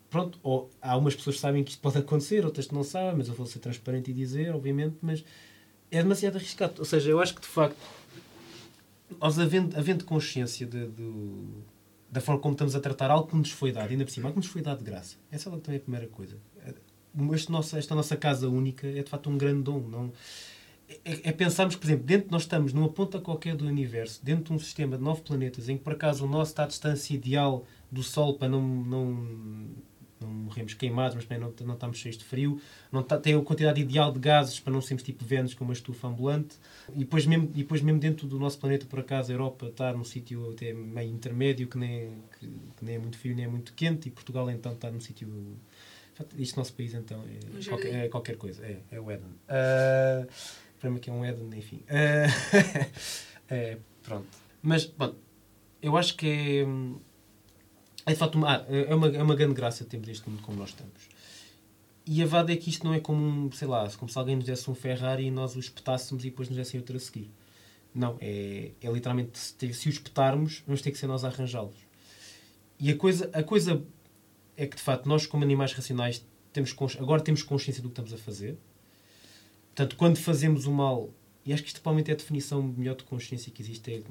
Pronto, 0.07 0.39
ou 0.43 0.69
há 0.79 0.95
umas 0.95 1.15
pessoas 1.15 1.37
que 1.37 1.41
sabem 1.41 1.63
que 1.63 1.71
isto 1.71 1.81
pode 1.81 1.97
acontecer, 1.97 2.45
outras 2.45 2.67
que 2.67 2.75
não 2.75 2.83
sabem, 2.83 3.15
mas 3.17 3.27
eu 3.27 3.33
vou 3.33 3.45
ser 3.47 3.57
transparente 3.57 4.11
e 4.11 4.13
dizer, 4.13 4.53
obviamente, 4.53 4.95
mas 5.01 5.25
é 5.91 5.97
demasiado 5.97 6.37
arriscado. 6.37 6.75
Ou 6.77 6.85
seja, 6.85 7.09
eu 7.09 7.19
acho 7.19 7.33
que 7.33 7.41
de 7.41 7.47
facto, 7.47 7.75
nós 9.19 9.39
havendo, 9.39 9.77
havendo 9.77 10.05
consciência 10.05 10.65
de, 10.65 10.87
de, 10.87 11.11
da 12.11 12.21
forma 12.21 12.41
como 12.41 12.53
estamos 12.53 12.75
a 12.75 12.79
tratar 12.79 13.11
algo 13.11 13.27
que 13.27 13.35
nos 13.35 13.51
foi 13.51 13.71
dado, 13.71 13.91
ainda 13.91 14.05
por 14.05 14.11
cima, 14.11 14.27
algo 14.27 14.39
que 14.39 14.45
nos 14.45 14.51
foi 14.51 14.61
dado 14.61 14.79
de 14.79 14.85
graça, 14.85 15.17
essa 15.31 15.49
é 15.49 15.57
também 15.57 15.77
a 15.77 15.81
primeira 15.81 16.07
coisa. 16.07 16.37
Este 17.33 17.51
nosso, 17.51 17.77
esta 17.77 17.95
nossa 17.95 18.17
casa 18.17 18.49
única 18.49 18.87
é 18.87 19.01
de 19.01 19.09
facto 19.09 19.29
um 19.29 19.37
grande 19.37 19.63
dom. 19.63 19.79
Não, 19.79 20.11
é, 20.87 21.29
é 21.29 21.31
pensarmos, 21.31 21.75
por 21.75 21.85
exemplo, 21.85 22.05
dentro 22.05 22.27
nós 22.31 22.43
estamos 22.43 22.73
numa 22.73 22.89
ponta 22.89 23.19
qualquer 23.19 23.55
do 23.55 23.65
universo, 23.65 24.23
dentro 24.23 24.45
de 24.45 24.53
um 24.53 24.59
sistema 24.59 24.97
de 24.97 25.03
nove 25.03 25.21
planetas, 25.21 25.67
em 25.69 25.77
que 25.77 25.83
por 25.83 25.93
acaso 25.93 26.25
o 26.25 26.27
nosso 26.27 26.51
está 26.51 26.63
à 26.63 26.67
distância 26.67 27.13
ideal 27.13 27.65
do 27.91 28.03
Sol 28.03 28.35
para 28.35 28.49
não, 28.49 28.61
não, 28.61 29.27
não 30.19 30.29
morrermos 30.29 30.73
queimados, 30.73 31.15
mas 31.15 31.25
também 31.25 31.39
não, 31.39 31.53
não 31.65 31.73
estamos 31.73 31.97
cheios 31.97 32.17
de 32.17 32.23
frio, 32.23 32.59
não 32.91 33.01
está, 33.01 33.17
tem 33.17 33.35
a 33.35 33.41
quantidade 33.41 33.81
ideal 33.81 34.11
de 34.11 34.19
gases 34.19 34.59
para 34.59 34.71
não 34.71 34.81
sermos 34.81 35.03
tipo 35.03 35.25
Vênus 35.25 35.53
com 35.53 35.63
uma 35.63 35.73
estufa 35.73 36.07
ambulante, 36.07 36.55
e 36.93 36.99
depois, 36.99 37.25
mesmo, 37.25 37.49
e 37.53 37.57
depois 37.57 37.81
mesmo 37.81 37.99
dentro 37.99 38.27
do 38.27 38.39
nosso 38.39 38.57
planeta, 38.57 38.85
por 38.85 38.99
acaso, 38.99 39.31
a 39.31 39.35
Europa 39.35 39.67
está 39.67 39.93
num 39.93 40.03
sítio 40.03 40.51
até 40.51 40.73
meio 40.73 41.11
intermédio, 41.11 41.67
que 41.67 41.77
nem, 41.77 42.11
que, 42.39 42.47
que 42.47 42.85
nem 42.85 42.95
é 42.95 42.99
muito 42.99 43.17
frio 43.17 43.35
nem 43.35 43.45
é 43.45 43.47
muito 43.47 43.73
quente, 43.73 44.07
e 44.07 44.11
Portugal 44.11 44.49
então 44.49 44.73
está 44.73 44.89
num 44.89 44.99
sítio 44.99 45.27
isto 46.37 46.57
nosso 46.57 46.73
país 46.73 46.93
então 46.93 47.23
é, 47.23 47.65
qualquer, 47.67 47.93
é 47.93 48.07
qualquer, 48.07 48.37
coisa, 48.37 48.65
é, 48.65 48.79
é 48.91 48.99
o 48.99 49.11
Éden. 49.11 49.27
Uh, 49.27 50.27
para 50.79 50.89
mim 50.89 50.99
que 50.99 51.09
é 51.09 51.13
um 51.13 51.25
Eden, 51.25 51.49
enfim. 51.57 51.83
Uh, 51.89 52.91
é, 53.49 53.77
pronto. 54.01 54.27
Mas, 54.61 54.85
bom, 54.85 55.13
eu 55.81 55.97
acho 55.97 56.15
que 56.15 56.27
é, 56.27 56.65
é 58.05 58.13
de 58.13 58.19
facto 58.19 58.35
uma, 58.35 58.65
é 58.69 58.93
uma, 58.93 59.07
é 59.07 59.23
uma 59.23 59.35
grande 59.35 59.53
graça 59.53 59.83
termos 59.85 60.07
este 60.07 60.29
mundo 60.29 60.41
como 60.43 60.57
nós 60.57 60.69
estamos. 60.69 61.09
E 62.05 62.21
a 62.21 62.25
verdade 62.25 62.53
é 62.53 62.55
que 62.55 62.69
isto 62.69 62.85
não 62.85 62.93
é 62.93 62.99
como, 62.99 63.51
sei 63.53 63.67
lá, 63.67 63.89
como 63.97 64.09
se 64.09 64.17
alguém 64.17 64.35
nos 64.35 64.45
desse 64.45 64.69
um 64.69 64.75
Ferrari 64.75 65.25
e 65.25 65.31
nós 65.31 65.55
o 65.55 65.59
espetássemos 65.59 66.23
e 66.23 66.29
depois 66.29 66.47
nos 66.47 66.57
dessem 66.57 66.79
outro 66.79 66.95
a 66.95 66.99
seguir. 66.99 67.31
Não, 67.93 68.17
é, 68.21 68.71
é 68.81 68.91
literalmente, 68.91 69.39
se, 69.39 69.73
se 69.73 69.87
o 69.87 69.89
espetarmos, 69.89 70.61
vamos 70.67 70.81
ter 70.81 70.91
que 70.91 70.97
ser 70.97 71.07
nós 71.07 71.23
a 71.23 71.29
arranjá-los. 71.29 71.75
E 72.79 72.91
a 72.91 72.95
coisa, 72.97 73.29
a 73.33 73.41
coisa 73.41 73.83
é 74.55 74.67
que, 74.67 74.75
de 74.75 74.81
facto, 74.81 75.07
nós 75.07 75.25
como 75.25 75.43
animais 75.43 75.73
racionais 75.73 76.23
temos, 76.53 76.75
agora 76.99 77.21
temos 77.23 77.41
consciência 77.41 77.81
do 77.81 77.89
que 77.89 77.93
estamos 77.93 78.13
a 78.13 78.17
fazer, 78.17 78.57
Portanto, 79.75 79.97
quando 79.97 80.15
fazemos 80.15 80.65
o 80.65 80.71
mal, 80.71 81.09
e 81.45 81.51
acho 81.51 81.61
que 81.61 81.67
isto 81.67 81.81
provavelmente 81.81 82.09
é 82.09 82.13
a 82.13 82.17
definição 82.17 82.63
melhor 82.63 82.95
de 82.95 83.03
consciência 83.03 83.51
que 83.51 83.61
existe, 83.61 83.93
é 83.93 84.01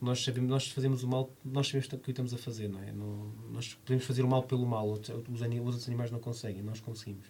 nós 0.00 0.22
sabemos, 0.22 0.50
nós 0.50 0.68
fazemos 0.68 1.02
o 1.02 1.08
mal, 1.08 1.30
nós 1.44 1.66
sabemos 1.66 1.92
o 1.92 1.98
que 1.98 2.10
estamos 2.10 2.34
a 2.34 2.38
fazer, 2.38 2.68
não 2.68 2.80
é? 2.82 2.92
Não, 2.92 3.32
nós 3.52 3.74
podemos 3.84 4.04
fazer 4.04 4.22
o 4.22 4.28
mal 4.28 4.42
pelo 4.42 4.66
mal, 4.66 4.90
os, 4.90 5.00
os 5.00 5.42
outros 5.42 5.86
animais 5.86 6.10
não 6.10 6.18
conseguem, 6.18 6.62
nós 6.62 6.80
conseguimos. 6.80 7.26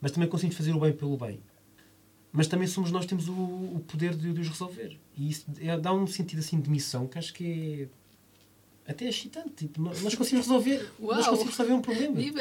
Mas 0.00 0.10
também 0.10 0.28
conseguimos 0.28 0.56
fazer 0.56 0.72
o 0.72 0.80
bem 0.80 0.92
pelo 0.92 1.16
bem. 1.16 1.40
Mas 2.32 2.46
também 2.46 2.66
somos 2.66 2.90
nós 2.90 3.02
que 3.04 3.10
temos 3.10 3.28
o, 3.28 3.32
o 3.32 3.84
poder 3.86 4.14
de, 4.14 4.32
de, 4.32 4.40
os 4.40 4.48
resolver. 4.48 4.98
E 5.16 5.30
isso 5.30 5.44
é, 5.60 5.78
dá 5.78 5.92
um 5.92 6.06
sentido 6.06 6.38
assim 6.38 6.58
de 6.58 6.70
missão 6.70 7.06
que 7.06 7.18
acho 7.18 7.32
que 7.32 7.88
é 8.86 8.90
até 8.90 9.06
excitante. 9.06 9.50
Tipo, 9.54 9.82
nós, 9.82 10.02
nós 10.02 10.14
conseguimos 10.14 10.46
resolver, 10.46 10.90
Uau. 10.98 11.14
nós 11.14 11.26
conseguimos 11.26 11.56
resolver 11.56 11.74
um 11.74 11.82
problema. 11.82 12.16
Viva! 12.16 12.40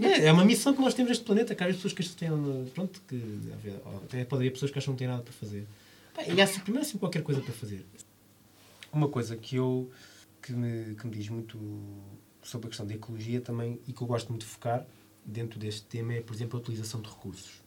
É, 0.00 0.26
é 0.26 0.32
uma 0.32 0.44
missão 0.44 0.74
que 0.74 0.80
nós 0.80 0.94
temos 0.94 1.10
neste 1.10 1.24
planeta, 1.24 1.54
que 1.54 1.64
há 1.64 1.66
pessoas 1.66 1.92
que 1.92 2.08
têm. 2.10 2.30
Pronto, 2.74 3.02
que 3.08 3.22
até 4.04 4.24
pode 4.24 4.42
haver 4.42 4.52
pessoas 4.52 4.70
que 4.70 4.78
acham 4.78 4.94
que 4.94 5.04
não 5.04 5.08
têm 5.08 5.08
nada 5.08 5.22
para 5.22 5.32
fazer. 5.32 5.66
e 6.34 6.40
há 6.40 6.46
primeiro 6.46 6.86
assim 6.86 6.98
qualquer 6.98 7.22
coisa 7.22 7.40
para 7.40 7.52
fazer. 7.54 7.84
Uma 8.92 9.08
coisa 9.08 9.36
que 9.36 9.56
eu 9.56 9.90
que 10.40 10.52
me, 10.52 10.94
que 10.96 11.06
me 11.06 11.12
diz 11.12 11.28
muito 11.28 11.58
sobre 12.42 12.66
a 12.66 12.68
questão 12.68 12.86
da 12.86 12.94
ecologia 12.94 13.40
também 13.40 13.80
e 13.86 13.92
que 13.92 14.02
eu 14.02 14.06
gosto 14.06 14.28
muito 14.28 14.42
de 14.42 14.48
focar 14.48 14.84
dentro 15.24 15.58
deste 15.58 15.82
tema 15.82 16.14
é, 16.14 16.20
por 16.20 16.34
exemplo, 16.34 16.58
a 16.58 16.60
utilização 16.60 17.00
de 17.00 17.08
recursos. 17.08 17.62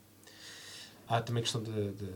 Há 1.08 1.22
também 1.22 1.40
a 1.40 1.44
questão 1.44 1.64
da, 1.64 1.72
de, 1.72 2.12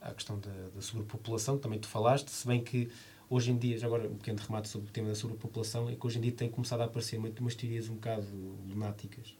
a 0.00 0.12
questão 0.12 0.38
da, 0.38 0.68
da 0.74 0.80
sobrepopulação, 0.80 1.56
que 1.56 1.62
também 1.62 1.78
tu 1.78 1.88
falaste, 1.88 2.28
se 2.30 2.46
bem 2.46 2.62
que 2.62 2.88
hoje 3.28 3.50
em 3.50 3.58
dia, 3.58 3.76
já 3.78 3.86
agora 3.86 4.08
um 4.08 4.16
pequeno 4.16 4.38
remate 4.38 4.68
sobre 4.68 4.88
o 4.88 4.92
tema 4.92 5.08
da 5.08 5.14
sobrepopulação, 5.14 5.88
é 5.88 5.96
que 5.96 6.06
hoje 6.06 6.18
em 6.18 6.20
dia 6.20 6.32
tem 6.32 6.48
começado 6.48 6.82
a 6.82 6.84
aparecer 6.84 7.18
umas 7.18 7.54
teorias 7.54 7.88
um 7.88 7.94
bocado 7.94 8.26
lunáticas 8.68 9.34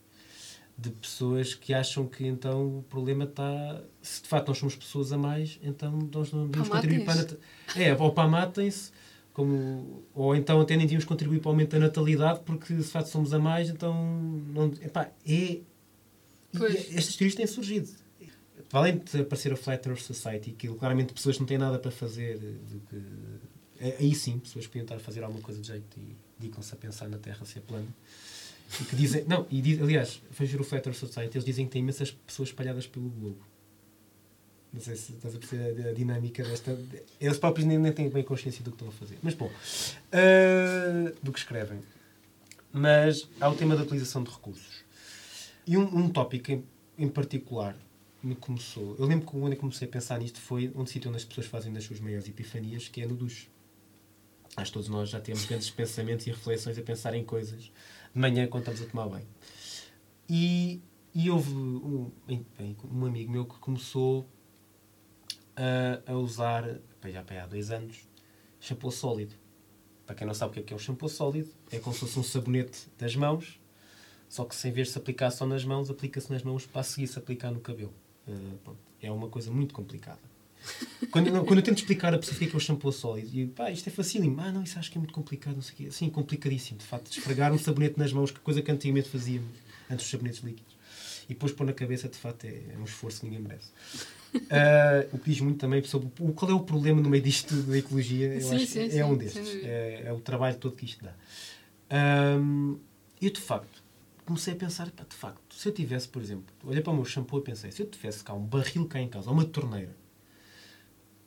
de 0.78 0.90
pessoas 0.90 1.54
que 1.54 1.72
acham 1.72 2.06
que 2.06 2.26
então 2.26 2.78
o 2.78 2.82
problema 2.82 3.24
está. 3.24 3.80
Se 4.02 4.22
de 4.22 4.28
facto 4.28 4.48
nós 4.48 4.58
somos 4.58 4.76
pessoas 4.76 5.10
a 5.12 5.16
mais, 5.16 5.58
então 5.62 5.98
nós 6.12 6.32
não 6.32 6.46
devemos 6.46 6.68
contribuir 6.68 7.04
para. 7.04 7.38
É, 7.76 7.94
ou 7.94 8.12
para 8.12 8.28
matem-se, 8.28 8.92
como... 9.36 10.02
ou 10.14 10.34
então 10.34 10.62
até 10.62 10.74
nem 10.78 10.86
devíamos 10.86 11.04
contribuir 11.04 11.40
para 11.40 11.50
o 11.50 11.52
aumento 11.52 11.72
da 11.72 11.78
natalidade, 11.78 12.40
porque 12.40 12.72
de 12.72 12.82
facto 12.82 13.08
somos 13.08 13.34
a 13.34 13.38
mais, 13.38 13.68
então. 13.68 13.94
Não... 14.48 14.72
Epá, 14.80 15.10
é. 15.26 15.30
E 15.30 15.66
estas 16.54 17.16
teorias 17.16 17.34
têm 17.34 17.46
surgido. 17.46 17.90
Além 18.72 18.96
de 18.96 19.20
aparecer 19.20 19.52
a 19.52 19.56
Flat 19.56 19.86
Earth 19.86 20.00
Society, 20.00 20.52
que 20.52 20.68
claramente 20.68 21.12
pessoas 21.12 21.38
não 21.38 21.44
têm 21.44 21.58
nada 21.58 21.78
para 21.78 21.90
fazer, 21.90 22.38
do 22.38 22.80
que... 22.88 22.96
É, 23.78 23.96
aí 24.00 24.14
sim, 24.14 24.38
pessoas 24.38 24.66
podiam 24.66 24.84
estar 24.84 24.96
a 24.96 25.00
fazer 25.00 25.22
alguma 25.22 25.42
coisa 25.42 25.60
de 25.60 25.66
jeito 25.66 26.00
e 26.00 26.16
dedicam-se 26.40 26.72
a 26.72 26.76
pensar 26.78 27.06
na 27.06 27.18
Terra 27.18 27.44
ser 27.44 27.60
plana. 27.60 27.94
E 28.80 28.84
que 28.84 28.96
dizem, 28.96 29.26
não, 29.26 29.46
e 29.50 29.60
diz, 29.60 29.82
aliás, 29.82 30.22
foi 30.30 30.46
o 30.46 30.64
Flat 30.64 30.86
Earth 30.86 30.98
Society, 30.98 31.36
eles 31.36 31.44
dizem 31.44 31.66
que 31.66 31.72
tem 31.72 31.82
imensas 31.82 32.10
pessoas 32.10 32.48
espalhadas 32.48 32.86
pelo 32.86 33.10
globo. 33.10 33.44
Não 34.76 34.82
sei 34.82 34.94
se 34.94 35.12
estás 35.12 35.34
a 35.34 35.38
perceber 35.38 35.88
a, 35.88 35.92
dinâmica 35.94 36.44
desta. 36.44 36.78
Eles 37.18 37.38
próprios 37.38 37.66
nem, 37.66 37.78
nem 37.78 37.92
têm 37.92 38.10
bem 38.10 38.22
consciência 38.22 38.62
do 38.62 38.70
que 38.70 38.74
estão 38.74 38.88
a 38.88 38.92
fazer. 38.92 39.18
Mas 39.22 39.32
bom, 39.32 39.46
uh, 39.46 41.16
do 41.22 41.32
que 41.32 41.38
escrevem. 41.38 41.80
Mas 42.70 43.26
há 43.40 43.48
o 43.48 43.54
tema 43.54 43.74
da 43.74 43.84
utilização 43.84 44.22
de 44.22 44.30
recursos. 44.30 44.84
E 45.66 45.78
um, 45.78 45.82
um 45.82 46.10
tópico 46.10 46.52
em, 46.52 46.62
em 46.98 47.08
particular 47.08 47.74
me 48.22 48.34
começou. 48.34 48.94
Eu 48.98 49.06
lembro 49.06 49.24
que 49.24 49.32
quando 49.32 49.54
eu 49.54 49.58
comecei 49.58 49.88
a 49.88 49.90
pensar 49.90 50.18
nisto 50.18 50.38
foi 50.42 50.70
um 50.74 50.84
sítio 50.84 51.08
onde 51.08 51.16
as 51.16 51.24
pessoas 51.24 51.46
fazem 51.46 51.74
as 51.74 51.84
suas 51.84 51.98
maiores 51.98 52.28
epifanias, 52.28 52.86
que 52.86 53.00
é 53.00 53.06
no 53.06 53.14
duche. 53.14 53.48
Acho 54.58 54.70
que 54.70 54.74
todos 54.74 54.90
nós 54.90 55.08
já 55.08 55.20
temos 55.20 55.46
grandes 55.46 55.70
pensamentos 55.70 56.26
e 56.26 56.30
reflexões 56.30 56.76
a 56.78 56.82
pensar 56.82 57.14
em 57.14 57.24
coisas 57.24 57.62
de 57.62 57.72
manhã 58.20 58.46
quando 58.46 58.68
estamos 58.68 58.82
a 58.82 58.84
tomar 58.84 59.08
banho. 59.08 59.26
E, 60.28 60.82
e 61.14 61.30
houve 61.30 61.50
um, 61.50 62.12
um 62.92 63.06
amigo 63.06 63.32
meu 63.32 63.46
que 63.46 63.58
começou 63.58 64.28
a, 65.56 66.12
a 66.12 66.14
usar, 66.14 66.78
já 67.04 67.24
há 67.42 67.46
dois 67.46 67.70
anos, 67.70 67.96
shampoo 68.60 68.90
sólido. 68.90 69.34
Para 70.06 70.14
quem 70.14 70.26
não 70.26 70.34
sabe 70.34 70.50
o 70.50 70.54
que 70.54 70.60
é, 70.60 70.62
que 70.62 70.72
é 70.72 70.76
o 70.76 70.78
shampoo 70.78 71.08
sólido, 71.08 71.50
é 71.70 71.78
como 71.78 71.94
se 71.94 72.00
fosse 72.00 72.18
um 72.18 72.22
sabonete 72.22 72.88
das 72.98 73.16
mãos, 73.16 73.58
Só 74.28 74.44
que 74.44 74.54
sem 74.54 74.72
vez 74.72 74.90
se 74.90 74.98
aplicar 74.98 75.30
só 75.30 75.46
nas 75.46 75.64
mãos, 75.64 75.90
aplica-se 75.90 76.30
nas 76.32 76.42
mãos 76.42 76.66
para 76.66 76.82
seguir 76.82 77.06
se 77.06 77.18
aplicar 77.18 77.50
no 77.50 77.60
cabelo. 77.60 77.94
Uh, 78.26 78.76
é 79.00 79.10
uma 79.10 79.28
coisa 79.28 79.50
muito 79.50 79.72
complicada. 79.72 80.20
quando, 81.10 81.30
não, 81.30 81.44
quando 81.44 81.58
eu 81.58 81.64
tento 81.64 81.78
explicar 81.78 82.12
a 82.14 82.18
pessoa 82.18 82.36
que 82.36 82.44
é 82.44 82.56
o 82.56 82.60
shampoo 82.60 82.92
sólido, 82.92 83.36
e 83.36 83.46
pá, 83.46 83.70
isto 83.70 83.88
é 83.88 83.92
facílimo. 83.92 84.40
Ah, 84.40 84.50
não, 84.50 84.62
isso 84.62 84.78
acho 84.78 84.90
que 84.90 84.98
é 84.98 85.00
muito 85.00 85.14
complicado, 85.14 85.54
não 85.54 85.62
sei 85.62 85.74
o 85.74 85.76
quê. 85.76 85.90
Sim, 85.90 86.10
complicadíssimo. 86.10 86.78
De 86.78 86.86
facto, 86.86 87.10
esfregar 87.10 87.52
um 87.52 87.58
sabonete 87.58 87.98
nas 87.98 88.12
mãos, 88.12 88.30
que 88.30 88.40
coisa 88.40 88.62
que 88.62 88.70
antigamente 88.70 89.08
fazíamos, 89.08 89.48
antes 89.90 90.04
dos 90.04 90.10
sabonetes 90.10 90.40
líquidos. 90.40 90.76
E 91.28 91.34
depois 91.34 91.52
pôr 91.52 91.66
na 91.66 91.72
cabeça, 91.72 92.08
de 92.08 92.16
facto, 92.16 92.44
é, 92.44 92.62
é 92.74 92.78
um 92.78 92.84
esforço 92.84 93.20
que 93.20 93.26
ninguém 93.26 93.40
merece. 93.40 93.70
Uh, 94.34 95.14
o 95.14 95.18
que 95.18 95.30
diz 95.30 95.40
muito 95.40 95.58
também 95.58 95.82
sobre 95.84 96.08
o, 96.20 96.32
qual 96.32 96.50
é 96.50 96.54
o 96.54 96.60
problema 96.60 97.00
no 97.00 97.08
meio 97.08 97.22
disto 97.22 97.54
da 97.62 97.78
ecologia. 97.78 98.34
Eu 98.34 98.40
sim, 98.40 98.56
acho 98.56 98.66
sim, 98.66 98.80
é 98.80 98.90
sim, 98.90 99.02
um 99.02 99.16
destes. 99.16 99.64
É, 99.64 100.02
é, 100.06 100.12
o 100.12 100.20
trabalho 100.20 100.56
todo 100.56 100.76
que 100.76 100.84
isto 100.84 101.04
dá. 101.04 101.14
Um, 102.38 102.78
e 103.20 103.30
de 103.30 103.40
facto, 103.40 103.82
comecei 104.24 104.52
a 104.52 104.56
pensar, 104.56 104.90
pá, 104.90 105.04
de 105.08 105.14
facto, 105.14 105.54
se 105.54 105.68
eu 105.68 105.72
tivesse, 105.72 106.08
por 106.08 106.20
exemplo, 106.20 106.46
olhei 106.64 106.82
para 106.82 106.92
o 106.92 106.96
meu 106.96 107.04
shampoo 107.04 107.38
e 107.38 107.42
pensei, 107.42 107.70
se 107.70 107.80
eu 107.80 107.86
tivesse 107.86 108.22
cá 108.22 108.34
um 108.34 108.44
barril 108.44 108.86
cá 108.86 109.00
em 109.00 109.08
casa, 109.08 109.30
uma 109.30 109.44
torneira, 109.44 109.96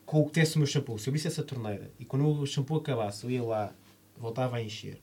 com 0.05 0.21
o 0.21 0.25
que 0.25 0.33
tivesse 0.33 0.55
o 0.55 0.59
meu 0.59 0.67
shampoo, 0.67 0.99
se 0.99 1.07
eu 1.07 1.13
visse 1.13 1.27
essa 1.27 1.41
torneira 1.41 1.91
e 1.97 2.05
quando 2.05 2.27
o 2.27 2.45
shampoo 2.45 2.77
acabasse, 2.77 3.23
eu 3.23 3.31
ia 3.31 3.43
lá, 3.43 3.73
voltava 4.17 4.57
a 4.57 4.61
encher, 4.61 5.01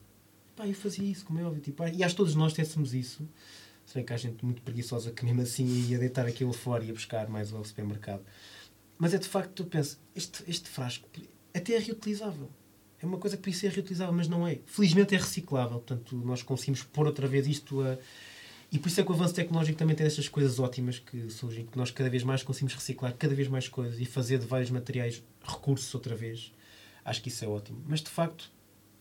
pá, 0.55 0.67
eu 0.67 0.75
fazia 0.75 1.11
isso, 1.11 1.25
como 1.25 1.39
é 1.39 1.45
óbvio, 1.45 1.63
tipo, 1.63 1.83
e 1.89 2.05
acho 2.05 2.15
que 2.15 2.19
todos 2.19 2.35
nós 2.35 2.53
tivéssemos 2.53 2.93
isso, 2.93 3.27
se 3.87 3.95
bem 3.95 4.05
que 4.05 4.13
há 4.13 4.17
gente 4.17 4.45
muito 4.45 4.61
preguiçosa 4.63 5.13
que 5.13 5.25
mesmo 5.25 5.43
assim 5.43 5.65
ia 5.89 5.99
deitar 5.99 6.27
aquilo 6.27 6.53
fora 6.53 6.85
e 6.85 6.89
ia 6.89 6.93
buscar 6.93 7.29
mais 7.29 7.53
ao 7.53 7.65
supermercado. 7.65 8.23
Mas 8.99 9.15
é 9.15 9.19
de 9.19 9.29
facto, 9.29 9.53
tu 9.53 9.65
pensas, 9.65 9.99
este, 10.15 10.43
este 10.49 10.69
frasco 10.69 11.09
até 11.55 11.75
é 11.75 11.79
reutilizável. 11.79 12.51
É 13.01 13.07
uma 13.07 13.19
coisa 13.19 13.37
que 13.37 13.43
podia 13.45 13.59
ser 13.59 13.71
reutilizável, 13.71 14.13
mas 14.13 14.27
não 14.27 14.47
é. 14.47 14.59
Felizmente 14.67 15.15
é 15.15 15.19
reciclável, 15.19 15.79
portanto 15.79 16.17
nós 16.17 16.43
conseguimos 16.43 16.83
pôr 16.83 17.07
outra 17.07 17.29
vez 17.29 17.47
isto 17.47 17.81
a. 17.81 17.97
E 18.73 18.79
por 18.79 18.89
isso 18.89 19.01
é 19.01 19.05
que 19.05 19.11
o 19.11 19.15
avanço 19.15 19.35
tecnológico 19.35 19.79
também 19.79 19.95
tem 19.95 20.07
estas 20.07 20.29
coisas 20.29 20.59
ótimas 20.59 20.99
que 20.99 21.31
surgem, 21.31 21.65
que 21.65 21.79
nós 21.79 21.93
cada 21.93 22.11
vez 22.11 22.25
mais 22.25 22.43
conseguimos 22.43 22.75
reciclar 22.75 23.15
cada 23.17 23.35
vez 23.35 23.47
mais 23.47 23.69
coisas 23.69 24.01
e 24.01 24.05
fazer 24.05 24.39
de 24.39 24.47
vários 24.47 24.71
materiais 24.71 25.23
recursos 25.47 25.95
outra 25.95 26.17
vez. 26.17 26.53
Acho 27.05 27.23
que 27.23 27.29
isso 27.29 27.45
é 27.45 27.49
ótimo. 27.49 27.81
Mas 27.87 28.01
de 28.01 28.11
facto, 28.11 28.51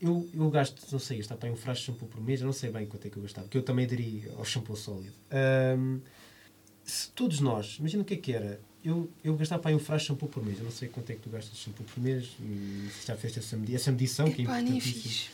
eu, 0.01 0.29
eu 0.33 0.49
gasto, 0.49 0.81
não 0.91 0.99
sei, 0.99 1.19
está 1.19 1.35
para 1.35 1.51
um 1.51 1.55
frasco 1.55 1.85
de 1.85 1.85
shampoo 1.91 2.07
por 2.07 2.21
mês, 2.21 2.41
eu 2.41 2.45
não 2.45 2.53
sei 2.53 2.69
bem 2.69 2.85
quanto 2.85 3.07
é 3.07 3.09
que 3.09 3.17
eu 3.17 3.23
gastava, 3.23 3.47
que 3.47 3.57
eu 3.57 3.63
também 3.63 3.87
diria 3.87 4.31
ao 4.37 4.45
shampoo 4.45 4.75
sólido. 4.75 5.13
Um, 5.77 5.99
se 6.83 7.09
todos 7.11 7.39
nós, 7.39 7.77
imagina 7.79 8.03
o 8.03 8.05
que 8.05 8.13
é 8.13 8.17
que 8.17 8.33
era, 8.33 8.59
eu, 8.83 9.09
eu 9.23 9.35
gastava 9.35 9.61
para 9.63 9.75
um 9.75 9.79
frasco 9.79 10.03
de 10.03 10.07
shampoo 10.07 10.29
por 10.29 10.45
mês, 10.45 10.59
eu 10.59 10.65
não 10.65 10.71
sei 10.71 10.89
quanto 10.89 11.09
é 11.09 11.15
que 11.15 11.21
tu 11.21 11.29
gastas 11.29 11.55
de 11.55 11.59
shampoo 11.63 11.83
por 11.83 12.01
mês, 12.01 12.25
se 12.25 13.07
já 13.07 13.15
fizeste 13.15 13.39
essa, 13.39 13.59
essa 13.73 13.91
medição, 13.91 14.29
que 14.31 14.41
é 14.41 14.43
importantíssima. 14.45 15.33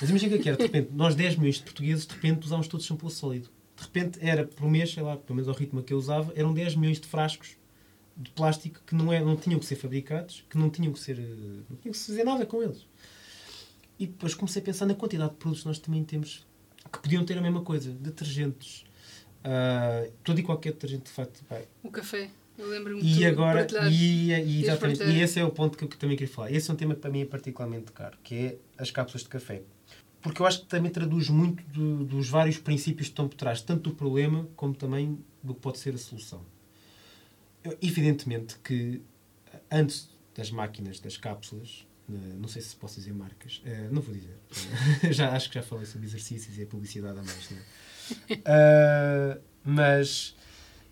Mas 0.00 0.10
imagina 0.10 0.34
o 0.34 0.34
que 0.34 0.40
é 0.40 0.42
que 0.42 0.48
era, 0.48 0.58
de 0.58 0.62
repente, 0.64 0.90
nós 0.92 1.14
10 1.14 1.36
milhões 1.36 1.56
de 1.56 1.62
portugueses, 1.62 2.06
de 2.06 2.14
repente 2.14 2.44
usávamos 2.44 2.68
todos 2.68 2.86
shampoo 2.86 3.10
sólido. 3.10 3.48
De 3.76 3.82
repente 3.82 4.18
era 4.20 4.44
por 4.44 4.68
mês, 4.68 4.92
sei 4.92 5.02
lá, 5.02 5.16
pelo 5.16 5.36
menos 5.36 5.48
ao 5.48 5.54
ritmo 5.54 5.82
que 5.82 5.92
eu 5.92 5.98
usava, 5.98 6.32
eram 6.36 6.52
10 6.52 6.76
milhões 6.76 7.00
de 7.00 7.06
frascos 7.06 7.56
de 8.16 8.30
plástico 8.30 8.80
que 8.86 8.94
não, 8.94 9.12
é, 9.12 9.20
não 9.20 9.36
tinham 9.36 9.58
que 9.58 9.64
ser 9.64 9.76
fabricados, 9.76 10.44
que 10.50 10.58
não 10.58 10.68
tinham 10.68 10.92
que 10.92 11.00
ser. 11.00 11.16
não 11.18 11.76
tinham 11.76 11.92
que 11.92 11.96
se 11.96 12.08
fazer 12.08 12.24
nada 12.24 12.44
com 12.44 12.62
eles. 12.62 12.86
E 14.00 14.06
depois 14.06 14.34
comecei 14.34 14.62
a 14.62 14.64
pensar 14.64 14.86
na 14.86 14.94
quantidade 14.94 15.32
de 15.32 15.36
produtos 15.36 15.60
que 15.62 15.68
nós 15.68 15.78
também 15.78 16.02
temos 16.02 16.46
que 16.90 16.98
podiam 17.00 17.22
ter 17.22 17.36
a 17.36 17.42
mesma 17.42 17.60
coisa. 17.60 17.92
Detergentes. 17.92 18.86
Uh, 19.44 20.10
todo 20.24 20.40
e 20.40 20.42
qualquer 20.42 20.72
detergente, 20.72 21.04
de 21.04 21.10
facto. 21.10 21.44
Vai. 21.48 21.68
O 21.82 21.90
café. 21.90 22.30
Eu 22.56 22.68
lembro-me 22.68 23.00
E 23.02 23.24
agora, 23.24 23.66
e, 23.90 24.32
e, 24.32 24.62
exatamente, 24.62 25.02
e 25.02 25.20
esse 25.20 25.38
é 25.38 25.44
o 25.44 25.50
ponto 25.50 25.78
que 25.78 25.84
eu 25.84 25.88
também 25.88 26.16
queria 26.16 26.32
falar. 26.32 26.50
Esse 26.50 26.70
é 26.70 26.74
um 26.74 26.76
tema 26.76 26.94
que 26.94 27.00
para 27.00 27.10
mim 27.10 27.20
é 27.20 27.24
particularmente 27.24 27.92
caro, 27.92 28.18
que 28.22 28.34
é 28.34 28.56
as 28.76 28.90
cápsulas 28.90 29.22
de 29.22 29.28
café. 29.28 29.62
Porque 30.20 30.42
eu 30.42 30.46
acho 30.46 30.60
que 30.60 30.66
também 30.66 30.90
traduz 30.90 31.30
muito 31.30 31.62
do, 31.64 32.04
dos 32.04 32.28
vários 32.28 32.58
princípios 32.58 33.08
que 33.08 33.12
estão 33.12 33.28
por 33.28 33.36
trás, 33.36 33.62
tanto 33.62 33.88
do 33.90 33.96
problema 33.96 34.46
como 34.56 34.74
também 34.74 35.18
do 35.42 35.54
que 35.54 35.60
pode 35.60 35.78
ser 35.78 35.94
a 35.94 35.98
solução. 35.98 36.42
Eu, 37.64 37.76
evidentemente 37.80 38.58
que 38.58 39.00
antes 39.70 40.10
das 40.34 40.50
máquinas, 40.50 41.00
das 41.00 41.16
cápsulas, 41.16 41.86
não 42.38 42.48
sei 42.48 42.62
se 42.62 42.74
posso 42.76 42.96
dizer 42.96 43.12
marcas, 43.12 43.62
uh, 43.64 43.92
não 43.92 44.02
vou 44.02 44.14
dizer. 44.14 44.36
já, 45.12 45.30
acho 45.30 45.48
que 45.48 45.54
já 45.54 45.62
falei 45.62 45.86
sobre 45.86 46.06
exercícios 46.06 46.56
e 46.58 46.62
a 46.62 46.66
publicidade 46.66 47.18
a 47.18 47.22
mais, 47.22 47.50
uh, 47.50 49.40
mas 49.64 50.34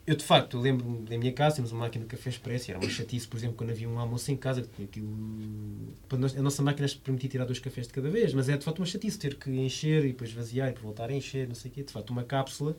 eu 0.09 0.17
de 0.17 0.25
facto 0.25 0.59
lembro-me 0.59 1.03
da 1.03 1.19
minha 1.19 1.33
casa, 1.35 1.57
temos 1.57 1.71
uma 1.71 1.81
máquina 1.81 2.03
de 2.03 2.11
café 2.11 2.31
expresso, 2.31 2.71
era 2.71 2.81
uma 2.81 2.89
chatice, 2.89 3.29
por 3.29 3.37
exemplo, 3.37 3.57
quando 3.57 3.71
havia 3.71 3.87
um 3.87 3.99
almoço 3.99 4.33
em 4.33 4.37
casa, 4.39 4.63
que 4.63 4.69
tinha 4.69 4.89
aquilo. 4.89 5.07
A 6.11 6.43
nossa 6.43 6.63
máquina 6.63 6.89
permitia 7.05 7.29
tirar 7.29 7.45
dois 7.45 7.59
cafés 7.59 7.87
de 7.87 7.93
cada 7.93 8.09
vez, 8.09 8.33
mas 8.33 8.49
é 8.49 8.57
de 8.57 8.65
facto 8.65 8.79
uma 8.79 8.87
chatice 8.87 9.19
ter 9.19 9.35
que 9.35 9.51
encher 9.51 10.07
e 10.07 10.09
depois 10.09 10.33
vaziar 10.33 10.71
e 10.71 10.81
voltar 10.81 11.11
a 11.11 11.13
encher, 11.13 11.47
não 11.47 11.55
sei 11.55 11.71
o 11.71 11.75
quê. 11.75 11.83
De 11.83 11.93
facto, 11.93 12.09
uma 12.09 12.25
cápsula 12.25 12.75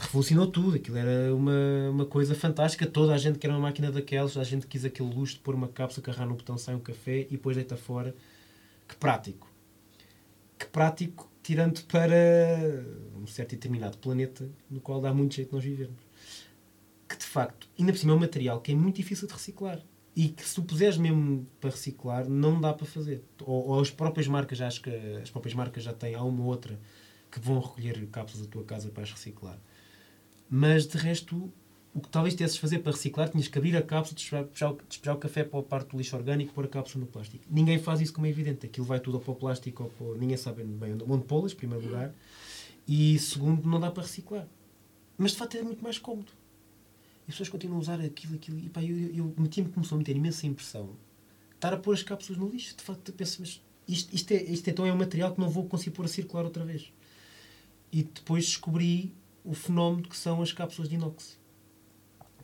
revolucionou 0.00 0.46
tudo. 0.46 0.76
Aquilo 0.76 0.96
era 0.96 1.34
uma, 1.34 1.90
uma 1.90 2.06
coisa 2.06 2.34
fantástica. 2.34 2.86
Toda 2.86 3.14
a 3.14 3.18
gente 3.18 3.38
quer 3.38 3.48
uma 3.50 3.58
máquina 3.58 3.92
daquelas, 3.92 4.36
a 4.36 4.44
gente 4.44 4.66
quis 4.66 4.84
aquele 4.84 5.12
luxo 5.12 5.34
de 5.34 5.40
pôr 5.40 5.54
uma 5.54 5.68
cápsula, 5.68 6.04
carregar 6.04 6.26
no 6.26 6.34
botão, 6.34 6.56
sai 6.58 6.74
um 6.74 6.80
café 6.80 7.20
e 7.20 7.32
depois 7.32 7.56
deita 7.56 7.76
fora. 7.76 8.14
Que 8.88 8.96
prático. 8.96 9.48
Que 10.58 10.66
prático, 10.66 11.30
tirando 11.42 11.82
para 11.84 12.14
um 13.16 13.26
certo 13.26 13.52
e 13.52 13.56
determinado 13.56 13.98
planeta 13.98 14.48
no 14.70 14.80
qual 14.80 15.00
dá 15.00 15.12
muito 15.12 15.34
jeito 15.34 15.54
nós 15.54 15.64
vivermos. 15.64 16.02
Que 17.08 17.16
de 17.16 17.24
facto, 17.24 17.68
ainda 17.78 17.92
por 17.92 17.98
cima 17.98 18.12
é 18.12 18.16
um 18.16 18.20
material 18.20 18.60
que 18.60 18.72
é 18.72 18.74
muito 18.74 18.96
difícil 18.96 19.26
de 19.26 19.34
reciclar. 19.34 19.80
E 20.14 20.28
que 20.28 20.46
se 20.46 20.56
tu 20.56 20.62
puseres 20.62 20.96
mesmo 20.96 21.46
para 21.60 21.70
reciclar, 21.70 22.28
não 22.28 22.60
dá 22.60 22.72
para 22.74 22.84
fazer. 22.84 23.22
Ou, 23.42 23.68
ou 23.68 23.80
as 23.80 23.90
próprias 23.90 24.26
marcas, 24.26 24.60
acho 24.60 24.82
que 24.82 24.90
as 25.22 25.30
próprias 25.30 25.54
marcas 25.54 25.84
já 25.84 25.92
têm 25.92 26.14
há 26.14 26.22
uma 26.22 26.42
ou 26.42 26.48
outra 26.48 26.78
que 27.30 27.38
vão 27.38 27.60
recolher 27.60 28.04
cápsulas 28.08 28.46
da 28.46 28.52
tua 28.52 28.64
casa 28.64 28.90
para 28.90 29.04
as 29.04 29.12
reciclar 29.12 29.58
mas 30.50 30.84
de 30.84 30.98
resto, 30.98 31.50
o 31.94 32.00
que 32.00 32.08
talvez 32.08 32.34
tivesses 32.34 32.56
fazer 32.56 32.80
para 32.80 32.90
reciclar, 32.90 33.28
tinhas 33.28 33.46
que 33.46 33.56
abrir 33.56 33.76
a 33.76 33.82
cápsula, 33.82 34.44
despejar, 34.88 35.14
o 35.14 35.18
café 35.18 35.44
para 35.44 35.60
a 35.60 35.62
parte 35.62 35.90
do 35.90 35.96
lixo 35.96 36.16
orgânico 36.16 36.52
pôr 36.52 36.64
a 36.64 36.68
cápsula 36.68 37.04
no 37.04 37.10
plástico. 37.10 37.44
Ninguém 37.48 37.78
faz 37.78 38.00
isso 38.00 38.12
como 38.12 38.26
é 38.26 38.30
evidente. 38.30 38.66
Aquilo 38.66 38.84
vai 38.84 38.98
tudo 38.98 39.20
para 39.20 39.30
o 39.30 39.34
plástico, 39.36 39.84
ou 39.84 39.90
para... 39.90 40.18
ninguém 40.18 40.36
sabe 40.36 40.64
bem 40.64 40.98
onde 41.08 41.24
pô-las, 41.24 41.52
em 41.52 41.56
primeiro 41.56 41.86
lugar, 41.86 42.12
e 42.88 43.16
segundo, 43.20 43.68
não 43.68 43.78
dá 43.78 43.92
para 43.92 44.02
reciclar. 44.02 44.46
Mas 45.16 45.32
de 45.32 45.36
facto 45.36 45.56
é 45.56 45.62
muito 45.62 45.82
mais 45.84 45.98
cómodo. 45.98 46.32
E 47.26 47.30
as 47.30 47.34
pessoas 47.34 47.48
continuam 47.48 47.78
a 47.78 47.80
usar 47.80 48.00
aquilo, 48.00 48.34
aquilo, 48.34 48.58
e 48.58 48.68
pá, 48.68 48.82
eu, 48.82 48.98
eu, 48.98 49.14
eu 49.14 49.34
meti-me, 49.38 49.68
começou 49.68 49.94
a 49.94 49.98
meter 49.98 50.16
imensa 50.16 50.46
impressão. 50.46 50.90
Estar 51.54 51.72
a 51.72 51.76
pôr 51.76 51.94
as 51.94 52.02
cápsulas 52.02 52.40
no 52.40 52.48
lixo, 52.48 52.76
de 52.76 52.82
facto, 52.82 53.08
eu 53.08 53.14
penso, 53.14 53.36
mas 53.40 53.62
isto, 53.86 54.14
isto, 54.14 54.32
é, 54.32 54.42
isto 54.42 54.68
então 54.68 54.84
é 54.84 54.92
um 54.92 54.96
material 54.96 55.32
que 55.32 55.40
não 55.40 55.48
vou 55.48 55.66
conseguir 55.66 55.90
pôr 55.90 56.06
a 56.06 56.08
circular 56.08 56.44
outra 56.44 56.64
vez. 56.64 56.92
E 57.92 58.02
depois 58.02 58.46
descobri 58.46 59.12
o 59.44 59.54
fenómeno 59.54 60.08
que 60.08 60.16
são 60.16 60.42
as 60.42 60.52
cápsulas 60.52 60.88
de 60.88 60.96
inox. 60.96 61.38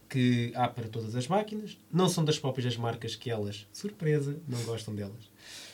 Que 0.08 0.52
há 0.54 0.68
para 0.68 0.88
todas 0.88 1.16
as 1.16 1.26
máquinas, 1.26 1.76
não 1.92 2.08
são 2.08 2.24
das 2.24 2.38
próprias 2.38 2.76
marcas 2.76 3.16
que 3.16 3.30
elas, 3.30 3.66
surpresa, 3.72 4.38
não 4.46 4.62
gostam 4.64 4.94
delas. 4.94 5.30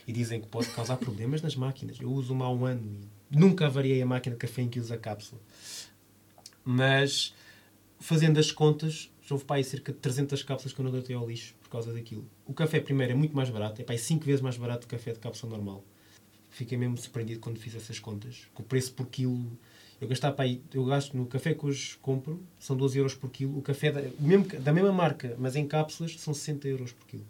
E 0.07 0.13
dizem 0.13 0.41
que 0.41 0.49
pode 0.49 0.69
causar 0.71 0.97
problemas 0.97 1.43
nas 1.43 1.55
máquinas. 1.55 2.01
Eu 2.01 2.11
uso 2.11 2.33
uma 2.33 2.47
há 2.47 2.51
um 2.51 2.65
ano 2.65 2.83
e 3.31 3.37
nunca 3.37 3.67
avariei 3.67 4.01
a 4.03 4.07
máquina 4.07 4.35
de 4.35 4.41
café 4.41 4.63
em 4.63 4.69
que 4.69 4.81
uso 4.81 4.93
a 4.93 4.99
cápsula. 4.99 5.41
Mas, 6.65 7.35
fazendo 7.99 8.39
as 8.39 8.51
contas, 8.51 9.11
já 9.23 9.35
houve 9.35 9.45
para 9.45 9.57
aí 9.57 9.65
cerca 9.65 9.93
de 9.93 9.99
300 9.99 10.43
cápsulas 10.43 10.73
que 10.73 10.81
eu 10.81 10.85
não 10.85 10.93
deitei 10.93 11.15
ao 11.15 11.29
lixo 11.29 11.55
por 11.63 11.69
causa 11.69 11.93
daquilo. 11.93 12.27
O 12.47 12.53
café, 12.53 12.81
primeiro, 12.81 13.13
é 13.13 13.17
muito 13.17 13.37
mais 13.37 13.51
barato, 13.51 13.81
é 13.81 13.85
para 13.85 13.95
aí 13.95 13.99
5 13.99 14.25
vezes 14.25 14.41
mais 14.41 14.57
barato 14.57 14.87
que 14.87 14.97
café 14.97 15.13
de 15.13 15.19
cápsula 15.19 15.57
normal. 15.57 15.85
Fiquei 16.51 16.77
mesmo 16.77 16.99
surpreendido 16.99 17.41
quando 17.41 17.59
fiz 17.59 17.75
essas 17.75 17.99
contas. 17.99 18.47
Que 18.55 18.61
o 18.61 18.65
preço 18.65 18.93
por 18.93 19.07
quilo 19.07 19.59
eu 20.03 20.09
gastava 20.09 20.35
para 20.35 20.47
aí, 20.47 20.61
eu 20.75 20.85
gasto 20.85 21.17
no 21.17 21.27
café 21.27 21.55
que 21.55 21.65
hoje 21.65 21.97
compro, 22.03 22.43
são 22.59 22.77
12 22.77 22.99
euros 22.99 23.15
por 23.15 23.31
quilo. 23.31 23.57
O 23.57 23.63
café 23.63 23.93
da, 23.93 24.03
mesmo, 24.19 24.45
da 24.61 24.73
mesma 24.73 24.91
marca, 24.93 25.37
mas 25.39 25.55
em 25.55 25.65
cápsulas, 25.65 26.19
são 26.19 26.35
60 26.35 26.67
euros 26.67 26.91
por 26.93 27.07
quilo. 27.07 27.25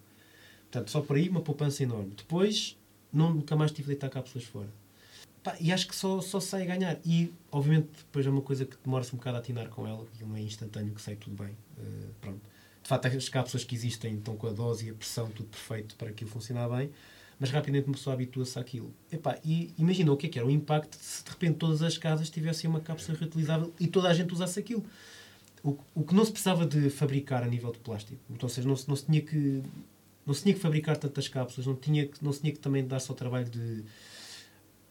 Portanto, 0.63 0.91
só 0.91 1.03
por 1.03 1.17
aí 1.17 1.29
uma 1.29 1.43
poupança 1.43 1.83
enorme. 1.83 2.15
Depois, 2.17 2.79
não, 3.13 3.35
nunca 3.35 3.55
mais 3.55 3.73
tive 3.73 3.83
de 3.83 3.89
deitar 3.89 4.09
cápsulas 4.09 4.49
fora. 4.49 4.69
E 5.61 5.71
acho 5.71 5.87
que 5.87 5.95
só, 5.95 6.23
só 6.23 6.41
sai 6.41 6.63
a 6.63 6.65
ganhar. 6.65 6.99
E, 7.05 7.31
obviamente, 7.51 7.91
depois 7.99 8.27
é 8.27 8.31
uma 8.31 8.41
coisa 8.41 8.65
que 8.65 8.77
demora-se 8.83 9.15
um 9.15 9.19
bocado 9.19 9.37
a 9.37 9.41
atinar 9.41 9.69
com 9.69 9.87
ela, 9.87 10.05
porque 10.05 10.25
não 10.25 10.35
é 10.35 10.41
instantâneo 10.41 10.95
que 10.95 11.03
sai 11.03 11.17
tudo 11.17 11.37
bem. 11.37 11.53
Uh, 11.77 12.15
pronto. 12.23 12.41
De 12.83 12.89
facto, 12.89 13.07
as 13.07 13.29
cápsulas 13.29 13.65
que 13.65 13.75
existem 13.75 14.15
estão 14.15 14.35
com 14.35 14.47
a 14.47 14.51
dose 14.51 14.87
e 14.87 14.91
a 14.91 14.95
pressão 14.95 15.29
tudo 15.29 15.51
perfeito 15.51 15.95
para 15.97 16.09
aquilo 16.09 16.31
funcionar 16.31 16.71
bem 16.71 16.91
mas 17.39 17.51
rapidamente 17.51 17.87
uma 17.87 17.95
pessoa 17.95 18.15
habitua-se 18.15 18.59
àquilo. 18.59 18.95
Epá, 19.11 19.39
e 19.45 19.73
imagina 19.79 20.13
o 20.13 20.17
que 20.17 20.27
é 20.27 20.29
que 20.29 20.39
era 20.39 20.47
o 20.47 20.51
impacto 20.51 20.97
se 21.01 21.25
de 21.25 21.31
repente 21.31 21.57
todas 21.57 21.83
as 21.83 21.99
casas 21.99 22.31
tivessem 22.31 22.69
uma 22.69 22.81
cápsula 22.81 23.19
reutilizável 23.19 23.73
e 23.81 23.87
toda 23.87 24.09
a 24.09 24.15
gente 24.15 24.33
usasse 24.33 24.59
aquilo. 24.59 24.85
O, 25.63 25.79
o 25.95 26.03
que 26.03 26.15
não 26.15 26.25
se 26.25 26.33
precisava 26.33 26.67
de 26.67 26.91
fabricar 26.91 27.43
a 27.43 27.47
nível 27.47 27.71
de 27.73 27.79
plástico. 27.79 28.21
Então, 28.29 28.49
ou 28.49 28.49
seja, 28.49 28.67
não 28.67 28.77
se, 28.77 28.89
não 28.89 28.97
se 28.97 29.07
tinha 29.07 29.21
que 29.21 29.63
não 30.25 30.35
se 30.35 30.43
tinha 30.43 30.55
que 30.55 30.61
fabricar 30.61 30.97
tantas 30.97 31.29
cápsulas, 31.29 31.67
não, 31.67 31.75
tinha, 31.75 32.09
não 32.21 32.33
se 32.33 32.41
tinha 32.41 32.53
que 32.53 32.59
também 32.59 32.87
dar 32.87 33.01
só 33.01 33.13
o 33.13 33.17
trabalho 33.17 33.49
de, 33.51 33.85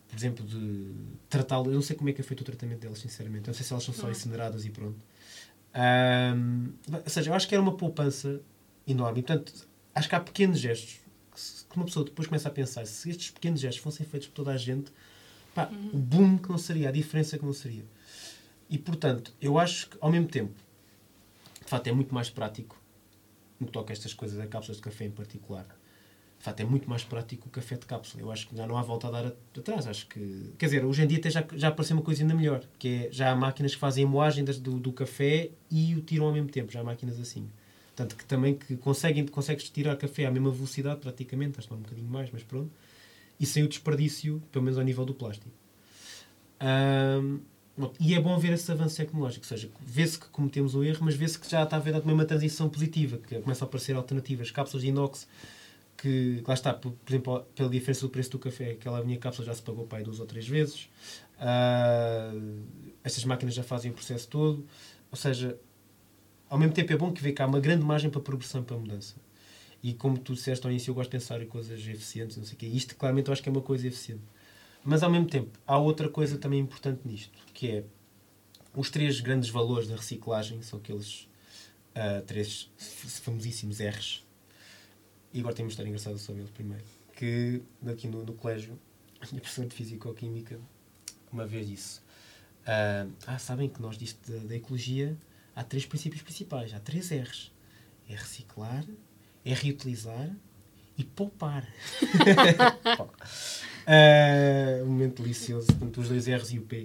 por 0.10 0.18
exemplo, 0.18 0.46
de 0.46 0.92
tratá-las. 1.30 1.68
Eu 1.68 1.74
não 1.76 1.82
sei 1.82 1.96
como 1.96 2.10
é 2.10 2.14
que 2.14 2.20
é 2.20 2.24
feito 2.24 2.42
o 2.42 2.44
tratamento 2.44 2.80
delas, 2.80 3.00
sinceramente. 3.00 3.48
Eu 3.48 3.52
não 3.52 3.54
sei 3.54 3.66
se 3.66 3.72
elas 3.72 3.84
são 3.84 3.94
só 3.94 4.12
incineradas 4.12 4.66
e 4.66 4.70
pronto. 4.70 5.00
Um, 5.74 6.74
ou 6.92 7.10
seja, 7.10 7.30
eu 7.30 7.34
acho 7.34 7.48
que 7.48 7.56
era 7.56 7.62
uma 7.62 7.78
poupança 7.78 8.42
enorme. 8.86 9.20
E, 9.20 9.24
portanto, 9.24 9.68
acho 9.96 10.10
que 10.10 10.16
há 10.16 10.20
pequenos 10.20 10.60
gestos 10.60 11.00
que 11.34 11.76
uma 11.76 11.86
pessoa 11.86 12.06
depois 12.06 12.28
começa 12.28 12.48
a 12.48 12.52
pensar, 12.52 12.86
se 12.86 13.10
estes 13.10 13.32
pequenos 13.32 13.60
gestos 13.60 13.82
fossem 13.82 14.06
feitos 14.06 14.28
por 14.28 14.36
toda 14.36 14.52
a 14.52 14.58
gente, 14.58 14.92
pá, 15.56 15.70
o 15.94 15.98
boom 15.98 16.38
que 16.38 16.50
não 16.50 16.58
seria, 16.58 16.90
a 16.90 16.92
diferença 16.92 17.38
que 17.38 17.46
não 17.46 17.54
seria. 17.54 17.86
E 18.70 18.78
portanto, 18.78 19.34
eu 19.42 19.58
acho 19.58 19.90
que 19.90 19.98
ao 20.00 20.12
mesmo 20.12 20.28
tempo, 20.28 20.54
de 21.64 21.70
facto, 21.70 21.88
é 21.88 21.92
muito 21.92 22.14
mais 22.14 22.30
prático 22.30 22.82
no 23.60 23.68
que 23.68 23.74
toca 23.74 23.92
a 23.92 23.94
estas 23.94 24.14
coisas, 24.14 24.40
a 24.40 24.48
cápsulas 24.48 24.78
de 24.78 24.84
café 24.84 25.06
em 25.06 25.12
particular. 25.12 25.66
De 26.40 26.46
facto, 26.46 26.60
é 26.60 26.66
muito 26.66 26.90
mais 26.90 27.04
prático 27.04 27.48
o 27.48 27.52
café 27.52 27.76
de 27.76 27.86
cápsula. 27.86 28.24
Eu 28.24 28.32
acho 28.32 28.48
que 28.48 28.58
já 28.58 28.66
não 28.66 28.76
há 28.76 28.82
volta 28.82 29.08
a 29.08 29.12
dar 29.12 29.34
atrás. 29.56 29.86
Acho 29.86 30.08
que, 30.08 30.54
quer 30.58 30.66
dizer, 30.66 30.84
hoje 30.84 31.04
em 31.04 31.08
dia 31.08 31.20
até 31.20 31.30
já, 31.30 31.46
já 31.54 31.68
apareceu 31.68 31.96
uma 31.96 32.02
coisa 32.02 32.24
ainda 32.24 32.34
melhor, 32.34 32.64
que 32.80 32.88
é 32.88 33.10
já 33.12 33.32
há 33.32 33.36
máquinas 33.36 33.76
que 33.76 33.80
fazem 33.80 34.06
a 34.06 34.08
moagem 34.08 34.44
do, 34.44 34.80
do 34.80 34.92
café 34.92 35.52
e 35.70 35.94
o 35.94 36.02
tiram 36.02 36.26
ao 36.26 36.34
mesmo 36.34 36.50
tempo. 36.50 36.72
Já 36.72 36.80
há 36.80 36.84
máquinas 36.84 37.20
assim. 37.20 37.48
Portanto, 37.96 38.16
que 38.16 38.26
também 38.26 38.56
que 38.56 38.78
conseguem, 38.78 39.26
consegues 39.28 39.70
tirar 39.70 39.96
café 39.98 40.26
à 40.26 40.32
mesma 40.32 40.52
velocidade, 40.52 41.00
praticamente, 41.02 41.60
acho 41.60 41.68
que 41.68 41.74
um 41.74 41.78
bocadinho 41.78 42.08
mais, 42.08 42.30
mas 42.32 42.44
pronto, 42.44 42.72
e 43.40 43.46
sem 43.46 43.64
o 43.64 43.68
desperdício, 43.68 44.42
pelo 44.52 44.64
menos 44.64 44.78
ao 44.78 44.86
nível 44.86 45.06
do 45.06 45.14
plástico. 45.14 45.52
Um, 46.62 47.40
e 48.00 48.14
é 48.14 48.20
bom 48.20 48.38
ver 48.38 48.54
esse 48.54 48.72
avanço 48.72 48.98
tecnológico, 48.98 49.44
ou 49.44 49.50
seja, 49.50 49.70
vê-se 49.82 50.20
que 50.20 50.28
cometemos 50.28 50.76
um 50.76 50.84
erro, 50.84 51.00
mas 51.02 51.16
vê-se 51.16 51.40
que 51.40 51.50
já 51.50 51.64
está 51.64 51.78
a 51.78 51.80
haver 51.80 51.94
também 51.94 52.14
uma 52.14 52.26
transição 52.26 52.70
positiva, 52.70 53.18
que 53.18 53.40
começam 53.40 53.66
a 53.66 53.68
aparecer 53.68 53.96
alternativas, 53.96 54.52
cápsulas 54.52 54.84
de 54.84 54.90
inox, 54.90 55.28
que 55.98 56.44
lá 56.48 56.54
está, 56.54 56.74
por, 56.74 56.92
por 56.92 57.12
exemplo, 57.12 57.42
pela 57.56 57.70
diferença 57.70 58.02
do 58.02 58.10
preço 58.10 58.32
do 58.32 58.40
café, 58.40 58.72
aquela 58.72 59.04
minha 59.04 59.18
cápsula 59.18 59.46
já 59.46 59.54
se 59.54 59.62
pagou 59.62 59.86
para 59.86 60.00
aí 60.00 60.04
duas 60.04 60.20
ou 60.20 60.26
três 60.26 60.48
vezes. 60.48 60.90
Uh, 61.38 62.62
estas 63.04 63.24
máquinas 63.26 63.56
já 63.56 63.64
fazem 63.64 63.92
o 63.92 63.94
processo 63.94 64.28
todo, 64.28 64.66
ou 65.12 65.18
seja, 65.18 65.58
ao 66.52 66.60
mesmo 66.60 66.74
tempo 66.74 66.92
é 66.92 66.98
bom 66.98 67.14
que 67.14 67.24
vê 67.24 67.34
há 67.40 67.48
uma 67.48 67.62
grande 67.62 67.82
margem 67.84 68.10
para 68.10 68.20
progressão 68.20 68.62
para 68.62 68.78
mudança. 68.78 69.16
E 69.82 69.94
como 69.94 70.18
tu 70.18 70.34
disseste 70.34 70.66
ao 70.66 70.70
início, 70.70 70.92
eu 70.92 70.96
gosto 70.96 71.10
de 71.10 71.18
pensar 71.18 71.42
em 71.42 71.48
coisas 71.48 71.80
eficientes, 71.80 72.36
não 72.36 72.44
sei 72.44 72.56
o 72.56 72.58
quê. 72.58 72.66
Isto, 72.68 72.94
claramente, 72.98 73.30
eu 73.30 73.34
acho 73.34 73.42
que 73.42 73.48
é 73.48 73.52
uma 73.52 73.62
coisa 73.62 73.88
eficiente. 73.88 74.22
Mas, 74.84 75.02
ao 75.02 75.10
mesmo 75.10 75.28
tempo, 75.28 75.58
há 75.66 75.78
outra 75.78 76.10
coisa 76.10 76.38
também 76.38 76.60
importante 76.60 77.00
nisto, 77.06 77.32
que 77.54 77.72
é 77.72 77.84
os 78.76 78.90
três 78.90 79.22
grandes 79.22 79.50
valores 79.50 79.88
da 79.88 79.96
reciclagem, 79.96 80.62
são 80.62 80.78
aqueles 80.78 81.22
uh, 81.96 82.22
três 82.28 82.70
famosíssimos 83.24 83.80
R's. 83.80 84.26
E 85.34 85.40
agora 85.40 85.56
temos 85.56 85.72
de 85.72 85.80
estar 85.80 85.88
engraçado 85.88 86.18
sobre 86.18 86.42
eles 86.42 86.52
primeiro. 86.52 86.84
Que, 87.16 87.62
aqui 87.88 88.10
no, 88.10 88.26
no 88.26 88.34
colégio, 88.34 88.78
a 89.22 89.26
minha 89.28 89.40
professora 89.40 89.70
de 89.70 89.76
Físico-Química 89.76 90.60
uma 91.32 91.46
vez 91.46 91.66
disse 91.68 92.00
uh, 92.00 93.10
ah, 93.26 93.40
sabem 93.40 93.70
que 93.70 93.82
nós 93.82 93.98
disto 93.98 94.30
da, 94.30 94.40
da 94.48 94.56
ecologia 94.56 95.18
há 95.56 95.64
três 95.64 95.86
princípios 95.86 96.22
principais, 96.22 96.74
há 96.74 96.80
três 96.80 97.12
R's. 97.12 97.52
É 98.10 98.14
reciclar, 98.14 98.84
é 99.46 99.54
reutilizar 99.54 100.30
e 100.98 101.04
poupar. 101.04 101.64
uh, 103.88 104.84
um 104.84 104.88
momento 104.88 105.22
delicioso, 105.22 105.68
portanto, 105.68 106.02
os 106.02 106.10
dois 106.10 106.28
R's 106.28 106.52
e 106.52 106.60
o 106.60 106.64
P 106.64 106.84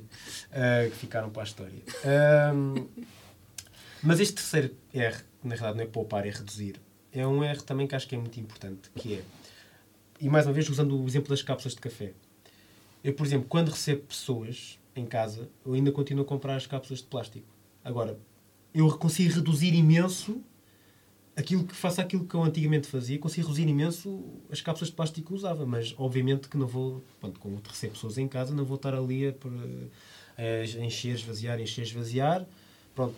uh, 0.51 0.91
que 0.91 0.97
ficaram 0.97 1.31
para 1.31 1.43
a 1.43 1.45
história. 1.45 1.83
Um, 2.55 2.87
mas 4.03 4.21
este 4.21 4.35
terceiro 4.35 4.75
R, 4.95 5.17
na 5.43 5.55
realidade 5.55 5.77
não 5.79 5.85
é 5.85 5.87
poupar, 5.87 6.27
é 6.27 6.31
reduzir, 6.31 6.81
é 7.13 7.27
um 7.27 7.43
R 7.43 7.63
também 7.63 7.87
que 7.87 7.95
acho 7.95 8.07
que 8.07 8.15
é 8.15 8.19
muito 8.19 8.39
importante, 8.39 8.91
que 8.95 9.15
é, 9.15 9.23
e 10.21 10.29
mais 10.29 10.47
uma 10.47 10.53
vez 10.53 10.69
usando 10.69 11.01
o 11.01 11.07
exemplo 11.07 11.31
das 11.31 11.43
cápsulas 11.43 11.75
de 11.75 11.81
café. 11.81 12.13
Eu, 13.03 13.15
por 13.15 13.27
exemplo, 13.27 13.47
quando 13.49 13.71
recebo 13.71 14.03
pessoas 14.03 14.79
em 14.95 15.07
casa, 15.07 15.49
eu 15.65 15.75
ainda 15.75 15.93
continuo 15.93 16.25
a 16.25 16.27
comprar 16.27 16.57
as 16.57 16.67
cápsulas 16.67 17.01
de 17.01 17.07
plástico. 17.07 17.47
Agora, 17.85 18.19
eu 18.77 18.91
consigo 18.99 19.35
reduzir 19.35 19.75
imenso 19.75 20.43
aquilo 21.35 21.65
que 21.65 21.75
faço 21.75 22.01
aquilo 22.01 22.27
que 22.27 22.35
eu 22.35 22.43
antigamente 22.43 22.87
fazia, 22.87 23.19
consigo 23.19 23.47
reduzir 23.47 23.69
imenso 23.69 24.23
as 24.51 24.61
cápsulas 24.61 24.91
de 24.91 24.97
plástico 24.97 25.29
que 25.29 25.35
usava, 25.35 25.65
mas 25.67 25.95
obviamente 25.99 26.49
que 26.49 26.57
não 26.57 26.67
vou, 26.67 27.03
quando 27.21 27.39
como 27.39 27.61
recebo 27.67 27.95
pessoas 27.95 28.19
em 28.19 28.29
casa, 28.29 28.55
não 28.55 28.65
vou 28.65 28.77
estar 28.77 28.95
ali 28.95 29.29
a, 29.29 29.35
a 30.39 30.85
encher, 30.85 31.15
esvaziar, 31.15 31.61
encher, 31.61 31.83
esvaziar. 31.83 32.47
Pronto. 32.95 33.17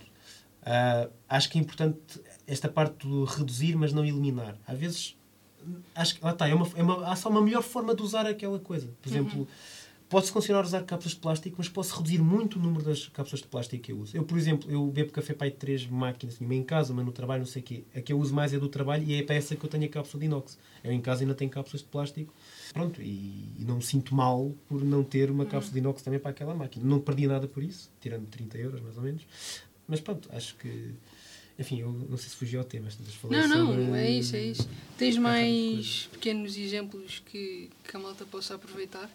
Uh, 0.62 1.10
acho 1.28 1.48
que 1.48 1.58
é 1.58 1.60
importante 1.60 2.20
esta 2.46 2.68
parte 2.68 3.06
do 3.06 3.24
reduzir, 3.24 3.76
mas 3.76 3.92
não 3.92 4.04
eliminar. 4.04 4.56
Às 4.66 4.78
vezes, 4.78 5.16
acho 5.94 6.16
que 6.16 6.24
lá 6.24 6.32
está, 6.32 6.48
é 6.48 6.54
uma, 6.54 6.68
é 6.74 6.82
uma, 6.82 7.06
há 7.06 7.16
só 7.16 7.28
uma 7.28 7.40
melhor 7.40 7.62
forma 7.62 7.94
de 7.94 8.02
usar 8.02 8.26
aquela 8.26 8.58
coisa. 8.58 8.88
Por 9.00 9.08
exemplo, 9.08 9.40
uhum 9.40 9.46
Posso 10.08 10.32
continuar 10.32 10.62
a 10.62 10.64
usar 10.64 10.82
cápsulas 10.84 11.14
de 11.14 11.20
plástico, 11.20 11.56
mas 11.58 11.68
posso 11.68 11.94
reduzir 11.96 12.18
muito 12.18 12.58
o 12.58 12.62
número 12.62 12.82
das 12.82 13.08
cápsulas 13.08 13.42
de 13.42 13.46
plástico 13.46 13.82
que 13.82 13.92
eu 13.92 13.98
uso. 13.98 14.16
Eu, 14.16 14.24
por 14.24 14.38
exemplo, 14.38 14.70
eu 14.70 14.86
bebo 14.86 15.12
café 15.12 15.36
aí 15.38 15.50
de 15.50 15.56
três 15.56 15.86
máquinas, 15.86 16.40
uma 16.40 16.54
em 16.54 16.62
casa, 16.62 16.94
uma 16.94 17.02
no 17.02 17.12
trabalho, 17.12 17.40
não 17.40 17.46
sei 17.46 17.60
o 17.60 17.64
quê. 17.64 17.84
A 17.94 18.00
que 18.00 18.10
eu 18.10 18.18
uso 18.18 18.34
mais 18.34 18.54
é 18.54 18.58
do 18.58 18.70
trabalho 18.70 19.04
e 19.04 19.14
é 19.14 19.22
para 19.22 19.34
essa 19.34 19.54
que 19.54 19.62
eu 19.62 19.68
tenho 19.68 19.84
a 19.84 19.88
cápsula 19.88 20.20
de 20.20 20.26
inox. 20.26 20.58
Eu 20.82 20.92
em 20.92 21.00
casa 21.02 21.22
ainda 21.22 21.34
tenho 21.34 21.50
cápsulas 21.50 21.82
de 21.82 21.88
plástico. 21.88 22.32
Pronto, 22.72 23.02
e, 23.02 23.52
e 23.58 23.64
não 23.66 23.76
me 23.76 23.82
sinto 23.82 24.14
mal 24.14 24.54
por 24.66 24.82
não 24.82 25.04
ter 25.04 25.30
uma 25.30 25.44
cápsula 25.44 25.74
de 25.74 25.78
inox 25.80 26.00
também 26.00 26.18
para 26.18 26.30
aquela 26.30 26.54
máquina. 26.54 26.86
Não 26.86 27.00
perdi 27.00 27.26
nada 27.26 27.46
por 27.46 27.62
isso, 27.62 27.90
tirando 28.00 28.26
30 28.28 28.56
euros 28.56 28.80
mais 28.80 28.96
ou 28.96 29.02
menos. 29.02 29.26
Mas 29.86 30.00
pronto, 30.00 30.26
acho 30.32 30.54
que 30.56 30.94
enfim, 31.58 31.80
eu 31.80 31.92
não 32.08 32.16
sei 32.16 32.30
se 32.30 32.36
fugi 32.36 32.56
ao 32.56 32.62
tema, 32.62 32.88
Não, 33.28 33.48
não, 33.48 33.66
sobre... 33.66 33.98
é 33.98 34.10
isso, 34.10 34.36
é 34.36 34.42
isso. 34.42 34.68
Tens 34.96 35.18
mais 35.18 36.08
pequenos 36.12 36.56
exemplos 36.56 37.20
que, 37.26 37.68
que 37.82 37.96
a 37.96 37.98
malta 37.98 38.24
possa 38.24 38.54
aproveitar? 38.54 39.10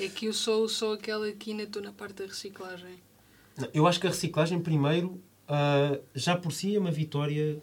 É 0.00 0.08
que 0.08 0.26
eu 0.26 0.32
sou 0.32 0.66
só 0.66 0.94
aquela 0.94 1.30
que 1.30 1.50
ainda 1.50 1.64
estou 1.64 1.82
na 1.82 1.92
parte 1.92 2.22
da 2.22 2.24
reciclagem. 2.24 2.98
Eu 3.74 3.86
acho 3.86 4.00
que 4.00 4.06
a 4.06 4.10
reciclagem, 4.10 4.58
primeiro, 4.58 5.20
uh, 5.46 6.02
já 6.14 6.34
por 6.34 6.52
si 6.52 6.74
é 6.74 6.78
uma 6.78 6.90
vitória 6.90 7.60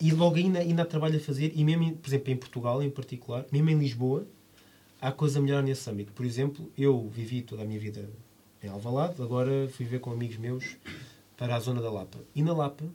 e 0.00 0.10
logo 0.10 0.34
ainda, 0.34 0.58
ainda 0.58 0.82
há 0.82 0.84
trabalho 0.84 1.18
a 1.18 1.20
fazer. 1.20 1.52
E 1.54 1.64
mesmo, 1.64 1.96
por 1.96 2.08
exemplo, 2.08 2.32
em 2.32 2.36
Portugal, 2.36 2.82
em 2.82 2.90
particular, 2.90 3.46
mesmo 3.52 3.70
em 3.70 3.78
Lisboa, 3.78 4.26
há 5.00 5.12
coisa 5.12 5.40
melhor 5.40 5.62
nesse 5.62 5.88
âmbito. 5.88 6.12
Por 6.12 6.26
exemplo, 6.26 6.68
eu 6.76 7.08
vivi 7.08 7.42
toda 7.42 7.62
a 7.62 7.64
minha 7.64 7.78
vida 7.78 8.10
em 8.60 8.68
Alvalade, 8.68 9.22
agora 9.22 9.68
fui 9.68 9.86
ver 9.86 10.00
com 10.00 10.10
amigos 10.10 10.36
meus 10.36 10.76
para 11.36 11.54
a 11.54 11.60
zona 11.60 11.80
da 11.80 11.92
Lapa. 11.92 12.18
E 12.34 12.42
na 12.42 12.52
Lapa 12.52 12.86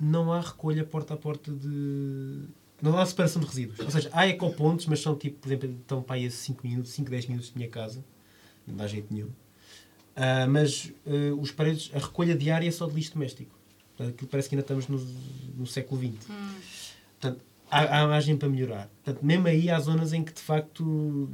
não 0.00 0.32
há 0.32 0.40
recolha 0.40 0.84
porta 0.84 1.14
a 1.14 1.16
porta 1.16 1.52
de 1.52 2.42
não 2.90 2.98
há 2.98 3.06
separação 3.06 3.40
de 3.40 3.48
resíduos. 3.48 3.80
Ou 3.80 3.90
seja, 3.90 4.10
há 4.12 4.28
ecopontos, 4.28 4.86
mas 4.86 5.00
são 5.00 5.16
tipo, 5.16 5.38
por 5.38 5.48
exemplo, 5.48 5.70
estão 5.80 6.02
para 6.02 6.16
aí 6.16 6.26
a 6.26 6.30
5 6.30 6.66
minutos, 6.66 6.92
5, 6.92 7.10
10 7.10 7.26
minutos 7.26 7.50
de 7.50 7.56
minha 7.56 7.68
casa. 7.68 8.04
Não 8.66 8.76
dá 8.76 8.86
jeito 8.86 9.12
nenhum. 9.12 9.28
Uh, 9.28 10.48
mas 10.48 10.92
uh, 11.06 11.40
os 11.40 11.50
paredes, 11.50 11.90
a 11.94 11.98
recolha 11.98 12.36
diária 12.36 12.68
é 12.68 12.70
só 12.70 12.86
de 12.86 12.94
lixo 12.94 13.14
doméstico. 13.14 13.58
Aquilo 13.98 14.28
parece 14.28 14.48
que 14.48 14.54
ainda 14.54 14.62
estamos 14.62 14.86
no, 14.88 14.98
no 15.56 15.66
século 15.66 16.00
XX. 16.00 16.28
Hum. 16.28 16.54
Portanto, 17.20 17.44
há, 17.70 18.00
há 18.00 18.06
margem 18.06 18.36
para 18.36 18.48
melhorar. 18.48 18.88
Portanto, 19.02 19.24
mesmo 19.24 19.46
aí 19.46 19.70
há 19.70 19.80
zonas 19.80 20.12
em 20.12 20.22
que 20.22 20.32
de 20.32 20.40
facto. 20.40 21.30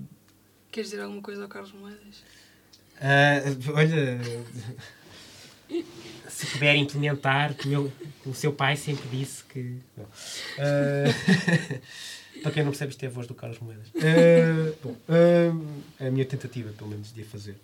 Queres 0.70 0.90
dizer 0.90 1.02
alguma 1.02 1.22
coisa 1.22 1.42
ao 1.42 1.48
Carlos 1.48 1.72
Moedas? 1.72 2.22
Uh, 2.96 3.72
olha 3.74 4.20
se 6.28 6.46
puder 6.46 6.76
implementar, 6.76 7.54
que 7.54 7.68
meu, 7.68 7.92
o 8.24 8.34
seu 8.34 8.52
pai 8.52 8.76
sempre 8.76 9.08
disse 9.08 9.44
que. 9.44 9.78
Uh, 9.98 11.10
para 12.42 12.52
quem 12.52 12.62
não 12.62 12.70
percebe, 12.70 12.92
isto 12.92 13.02
é 13.02 13.06
a 13.06 13.10
voz 13.10 13.26
do 13.26 13.34
Carlos 13.34 13.58
Moedas. 13.58 13.88
Uh, 13.88 14.76
bom, 14.82 14.90
uh, 14.90 16.06
a 16.06 16.10
minha 16.10 16.24
tentativa, 16.24 16.72
pelo 16.72 16.90
menos, 16.90 17.12
de 17.12 17.22
a 17.22 17.24
fazer. 17.24 17.56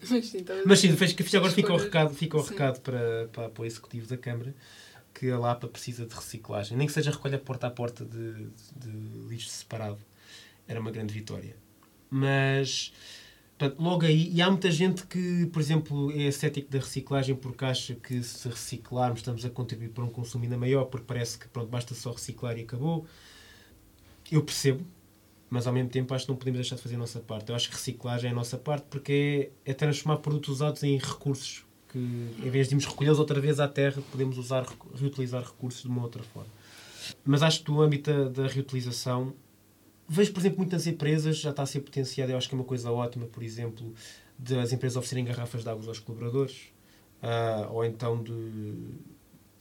Mas 0.00 0.26
sim, 0.26 0.44
Mas 0.66 0.80
sim 0.80 1.36
agora 1.36 1.52
fica 1.52 1.72
o 1.72 1.76
recado, 1.76 2.14
fica 2.14 2.36
o 2.36 2.42
recado 2.42 2.80
para, 2.80 3.28
para, 3.32 3.48
para 3.48 3.62
o 3.62 3.64
Executivo 3.64 4.06
da 4.06 4.18
Câmara 4.18 4.54
que 5.14 5.30
a 5.30 5.38
Lapa 5.38 5.68
precisa 5.68 6.04
de 6.04 6.14
reciclagem. 6.14 6.76
Nem 6.76 6.86
que 6.86 6.92
seja 6.92 7.12
recolha 7.12 7.38
porta 7.38 7.68
a 7.68 7.70
porta 7.70 8.04
de, 8.04 8.48
de 8.76 9.28
lixo 9.28 9.48
separado. 9.48 9.98
Era 10.66 10.80
uma 10.80 10.90
grande 10.90 11.14
vitória. 11.14 11.56
Mas 12.10 12.92
Portanto, 13.56 13.80
logo 13.80 14.04
aí, 14.04 14.32
e 14.32 14.42
há 14.42 14.50
muita 14.50 14.70
gente 14.70 15.06
que, 15.06 15.46
por 15.46 15.60
exemplo, 15.60 16.10
é 16.12 16.30
cético 16.30 16.70
da 16.70 16.78
reciclagem 16.78 17.36
porque 17.36 17.64
acha 17.64 17.94
que 17.94 18.20
se 18.22 18.48
reciclarmos 18.48 19.20
estamos 19.20 19.44
a 19.44 19.50
contribuir 19.50 19.90
para 19.90 20.02
um 20.02 20.10
consumo 20.10 20.42
ainda 20.42 20.56
maior, 20.56 20.86
porque 20.86 21.06
parece 21.06 21.38
que 21.38 21.46
pronto, 21.48 21.68
basta 21.68 21.94
só 21.94 22.10
reciclar 22.10 22.58
e 22.58 22.62
acabou. 22.62 23.06
Eu 24.30 24.42
percebo, 24.42 24.84
mas 25.48 25.68
ao 25.68 25.72
mesmo 25.72 25.88
tempo 25.88 26.12
acho 26.12 26.26
que 26.26 26.32
não 26.32 26.36
podemos 26.36 26.58
deixar 26.58 26.74
de 26.74 26.82
fazer 26.82 26.96
a 26.96 26.98
nossa 26.98 27.20
parte. 27.20 27.50
Eu 27.50 27.54
acho 27.54 27.68
que 27.68 27.76
reciclagem 27.76 28.28
é 28.28 28.32
a 28.32 28.34
nossa 28.34 28.58
parte 28.58 28.86
porque 28.90 29.50
é, 29.64 29.70
é 29.70 29.74
transformar 29.74 30.18
produtos 30.18 30.50
usados 30.50 30.82
em 30.82 30.98
recursos 30.98 31.64
que, 31.92 31.98
em 31.98 32.50
vez 32.50 32.66
de 32.66 32.74
irmos 32.74 32.86
recolhê-los 32.86 33.20
outra 33.20 33.40
vez 33.40 33.60
à 33.60 33.68
terra, 33.68 34.02
podemos 34.10 34.36
usar, 34.36 34.66
reutilizar 34.96 35.44
recursos 35.44 35.82
de 35.82 35.88
uma 35.88 36.02
outra 36.02 36.24
forma. 36.24 36.50
Mas 37.24 37.40
acho 37.40 37.62
que 37.62 37.70
no 37.70 37.80
âmbito 37.80 38.10
da, 38.10 38.42
da 38.42 38.48
reutilização 38.48 39.32
Vejo, 40.08 40.32
por 40.32 40.40
exemplo, 40.40 40.58
muitas 40.58 40.86
empresas, 40.86 41.38
já 41.38 41.50
está 41.50 41.62
a 41.62 41.66
ser 41.66 41.80
potenciada, 41.80 42.32
eu 42.32 42.36
acho 42.36 42.48
que 42.48 42.54
é 42.54 42.58
uma 42.58 42.64
coisa 42.64 42.90
ótima, 42.90 43.26
por 43.26 43.42
exemplo, 43.42 43.92
das 44.38 44.72
empresas 44.72 44.96
oferecerem 44.96 45.24
garrafas 45.24 45.62
de 45.62 45.68
água 45.70 45.86
aos 45.86 45.98
colaboradores, 45.98 46.72
uh, 47.22 47.72
ou 47.72 47.84
então 47.84 48.22
de. 48.22 48.74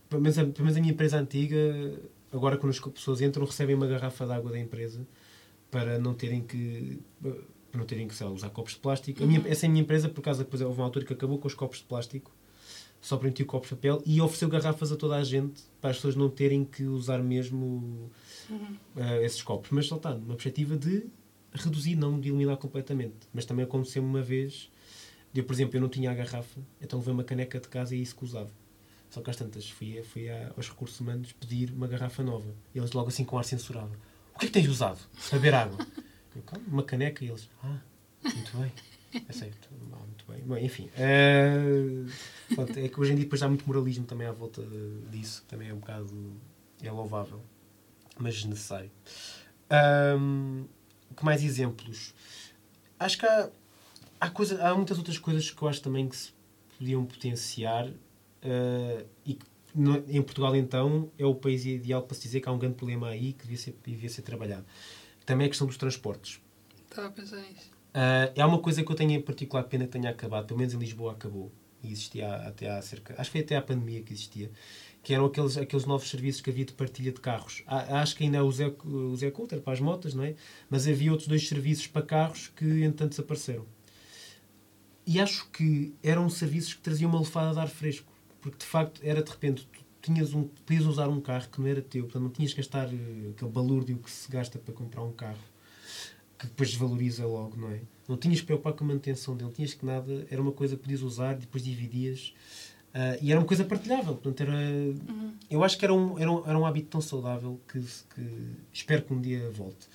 Pelo 0.09 0.21
menos, 0.21 0.37
a, 0.37 0.45
pelo 0.45 0.65
menos 0.65 0.77
a 0.77 0.81
minha 0.81 0.93
empresa 0.93 1.17
antiga, 1.17 1.57
agora 2.31 2.57
quando 2.57 2.71
as 2.71 2.79
pessoas 2.79 3.21
entram, 3.21 3.45
recebem 3.45 3.75
uma 3.75 3.87
garrafa 3.87 4.25
de 4.25 4.31
água 4.33 4.51
da 4.51 4.59
empresa 4.59 5.07
para 5.71 5.97
não 5.97 6.13
terem 6.13 6.41
que. 6.41 6.99
Para 7.21 7.79
não 7.79 7.85
terem 7.85 8.07
que 8.07 8.23
lá, 8.23 8.29
usar 8.29 8.49
copos 8.49 8.73
de 8.73 8.79
plástico. 8.79 9.21
Uhum. 9.21 9.27
Minha, 9.27 9.47
essa 9.47 9.65
é 9.65 9.67
a 9.67 9.71
minha 9.71 9.81
empresa, 9.81 10.09
por 10.09 10.21
causa 10.21 10.43
depois 10.43 10.61
houve 10.61 10.77
uma 10.77 10.85
altura 10.85 11.05
que 11.05 11.13
acabou 11.13 11.39
com 11.39 11.47
os 11.47 11.55
copos 11.55 11.79
de 11.79 11.85
plástico, 11.85 12.31
só 13.03 13.17
permitiu 13.17 13.45
copos 13.45 13.67
de 13.67 13.75
papel 13.75 14.01
e 14.05 14.21
ofereceu 14.21 14.47
garrafas 14.47 14.89
a 14.89 14.95
toda 14.95 15.17
a 15.17 15.23
gente 15.25 15.61
para 15.81 15.89
as 15.89 15.97
pessoas 15.97 16.15
não 16.15 16.29
terem 16.29 16.63
que 16.63 16.85
usar 16.85 17.21
mesmo 17.21 18.09
uhum. 18.49 18.77
uh, 18.95 19.21
esses 19.21 19.43
copos. 19.43 19.71
Mas 19.71 19.87
só 19.87 19.97
está, 19.97 20.15
numa 20.15 20.35
perspectiva 20.35 20.77
de 20.77 21.05
reduzir, 21.53 21.97
não 21.97 22.17
de 22.17 22.29
eliminar 22.29 22.55
completamente. 22.55 23.27
Mas 23.33 23.43
também 23.43 23.65
aconteceu 23.65 24.01
uma 24.01 24.21
vez, 24.21 24.71
eu, 25.35 25.43
por 25.43 25.51
exemplo, 25.51 25.75
eu 25.75 25.81
não 25.81 25.89
tinha 25.89 26.11
a 26.11 26.13
garrafa, 26.13 26.61
então 26.81 26.97
levei 26.97 27.13
uma 27.13 27.25
caneca 27.25 27.59
de 27.59 27.67
casa 27.67 27.93
e 27.93 28.01
isso 28.01 28.15
que 28.15 28.23
usava. 28.23 28.49
Só 29.09 29.21
que 29.21 29.29
às 29.29 29.35
tantas 29.35 29.69
fui, 29.69 30.01
fui 30.01 30.29
aos 30.55 30.69
recursos 30.69 30.97
humanos 31.01 31.33
pedir 31.33 31.71
uma 31.71 31.87
garrafa 31.87 32.23
nova. 32.23 32.55
E 32.73 32.77
eles 32.79 32.93
logo 32.93 33.09
assim 33.09 33.25
com 33.25 33.37
ar 33.37 33.43
censurado. 33.43 33.91
O 34.33 34.39
que 34.39 34.45
é 34.45 34.47
que 34.47 34.53
tens 34.53 34.69
usado 34.69 34.99
para 35.29 35.39
beber 35.39 35.53
água? 35.53 35.85
Eu, 36.33 36.41
calma, 36.41 36.65
uma 36.67 36.83
caneca. 36.83 37.23
E 37.23 37.27
eles, 37.27 37.49
ah, 37.61 37.79
muito 38.23 38.57
bem. 38.57 38.71
Aceito. 39.29 39.69
Muito 39.71 40.25
bem. 40.27 40.41
Bom, 40.41 40.57
enfim. 40.57 40.89
Uh, 40.97 42.09
pronto, 42.55 42.77
é 42.77 42.87
que 42.87 42.99
hoje 42.99 43.11
em 43.11 43.15
dia 43.15 43.25
depois 43.25 43.41
há 43.41 43.47
muito 43.47 43.65
moralismo 43.65 44.05
também 44.05 44.27
à 44.27 44.31
volta 44.31 44.63
disso. 45.09 45.43
Também 45.47 45.69
é 45.69 45.73
um 45.73 45.79
bocado... 45.79 46.33
É 46.81 46.91
louvável. 46.91 47.41
Mas 48.17 48.35
desnecessário. 48.35 48.91
Um, 50.19 50.65
que 51.15 51.23
mais 51.23 51.43
exemplos? 51.43 52.13
Acho 52.99 53.17
que 53.17 53.25
há, 53.25 53.49
há, 54.19 54.29
coisa, 54.29 54.61
há 54.65 54.75
muitas 54.75 54.97
outras 54.97 55.17
coisas 55.17 55.49
que 55.49 55.61
eu 55.61 55.67
acho 55.67 55.81
também 55.81 56.07
que 56.07 56.15
se 56.15 56.31
podiam 56.77 57.05
potenciar 57.05 57.87
uh, 57.87 59.07
e 59.25 59.35
que 59.35 59.45
no, 59.73 60.03
em 60.07 60.21
Portugal 60.21 60.55
então 60.55 61.11
é 61.17 61.25
o 61.25 61.33
país 61.33 61.65
ideal 61.65 62.03
para 62.03 62.15
se 62.15 62.23
dizer 62.23 62.41
que 62.41 62.49
há 62.49 62.51
um 62.51 62.59
grande 62.59 62.75
problema 62.75 63.09
aí 63.09 63.33
que 63.33 63.43
devia 63.43 63.57
ser, 63.57 63.75
devia 63.85 64.09
ser 64.09 64.21
trabalhado. 64.21 64.65
Também 65.25 65.47
a 65.47 65.49
questão 65.49 65.65
dos 65.65 65.77
transportes. 65.77 66.39
Estava 66.89 67.07
a 67.07 67.11
pensar 67.11 67.37
nisso. 67.37 67.71
Uh, 67.93 68.33
é 68.35 68.45
uma 68.45 68.59
coisa 68.59 68.83
que 68.83 68.91
eu 68.91 68.95
tenho 68.95 69.11
em 69.11 69.21
particular 69.21 69.63
pena 69.63 69.85
que 69.85 69.91
tenha 69.91 70.09
acabado, 70.09 70.47
pelo 70.47 70.59
menos 70.59 70.73
em 70.73 70.77
Lisboa 70.77 71.11
acabou. 71.13 71.51
E 71.83 71.91
existia 71.91 72.33
até 72.47 72.69
há 72.69 72.81
cerca. 72.81 73.13
Acho 73.17 73.29
que 73.29 73.37
foi 73.37 73.41
até 73.41 73.55
a 73.55 73.61
pandemia 73.61 74.01
que 74.01 74.13
existia 74.13 74.49
que 75.03 75.13
eram 75.13 75.25
aqueles, 75.25 75.57
aqueles 75.57 75.85
novos 75.85 76.09
serviços 76.09 76.41
que 76.41 76.49
havia 76.49 76.63
de 76.63 76.71
partilha 76.71 77.11
de 77.11 77.19
carros. 77.19 77.61
Acho 77.67 78.15
que 78.15 78.23
ainda 78.23 78.37
é 78.37 78.41
o 78.41 78.49
Zé, 78.49 78.67
o 78.67 79.31
Coulter 79.33 79.59
para 79.59 79.73
as 79.73 79.81
motas, 79.81 80.13
não 80.13 80.23
é? 80.23 80.33
Mas 80.69 80.87
havia 80.87 81.11
outros 81.11 81.27
dois 81.27 81.45
serviços 81.45 81.87
para 81.87 82.01
carros 82.03 82.47
que, 82.55 82.65
entretanto, 82.65 83.09
desapareceram. 83.09 83.65
E 85.05 85.19
acho 85.19 85.49
que 85.49 85.93
eram 86.01 86.29
serviços 86.29 86.73
que 86.73 86.81
traziam 86.81 87.09
uma 87.09 87.19
lefada 87.19 87.53
de 87.53 87.59
ar 87.59 87.67
fresco. 87.67 88.11
Porque, 88.39 88.59
de 88.59 88.65
facto, 88.65 89.01
era 89.03 89.21
de 89.21 89.29
repente, 89.29 89.67
tinhas 90.01 90.33
um, 90.33 90.43
podias 90.43 90.85
usar 90.85 91.09
um 91.09 91.19
carro 91.19 91.49
que 91.49 91.59
não 91.59 91.67
era 91.67 91.81
teu, 91.81 92.03
portanto, 92.03 92.23
não 92.23 92.29
tinhas 92.29 92.51
que 92.51 92.57
gastar 92.57 92.87
uh, 92.87 93.31
aquele 93.31 93.51
balúrdio 93.51 93.97
que 93.97 94.09
se 94.09 94.31
gasta 94.31 94.57
para 94.57 94.73
comprar 94.73 95.03
um 95.03 95.11
carro, 95.11 95.37
que 96.43 96.49
depois 96.49 96.69
desvaloriza 96.69 97.25
logo, 97.25 97.55
não 97.55 97.71
é? 97.71 97.79
Não 98.07 98.17
tinhas 98.17 98.41
que 98.41 98.45
preocupar 98.45 98.73
com 98.73 98.83
a 98.83 98.87
manutenção 98.87 99.35
dele, 99.35 99.51
tinhas 99.51 99.73
que 99.73 99.85
nada, 99.85 100.27
era 100.29 100.41
uma 100.41 100.51
coisa 100.51 100.75
que 100.75 100.81
podias 100.81 101.01
usar, 101.01 101.35
depois 101.35 101.63
dividias 101.63 102.33
Uh, 102.93 103.17
e 103.23 103.31
era 103.31 103.39
uma 103.39 103.47
coisa 103.47 103.65
partilhável. 103.65 104.13
Portanto, 104.13 104.41
era, 104.41 104.53
uhum. 104.53 105.33
Eu 105.49 105.63
acho 105.63 105.77
que 105.79 105.83
era 105.83 105.91
um, 105.91 106.19
era, 106.19 106.31
um, 106.31 106.47
era 106.47 106.59
um 106.59 106.63
hábito 106.63 106.89
tão 106.89 107.01
saudável 107.01 107.59
que, 107.67 107.79
que 107.79 108.55
espero 108.71 109.01
que 109.01 109.11
um 109.11 109.19
dia 109.19 109.49
volte. 109.49 109.87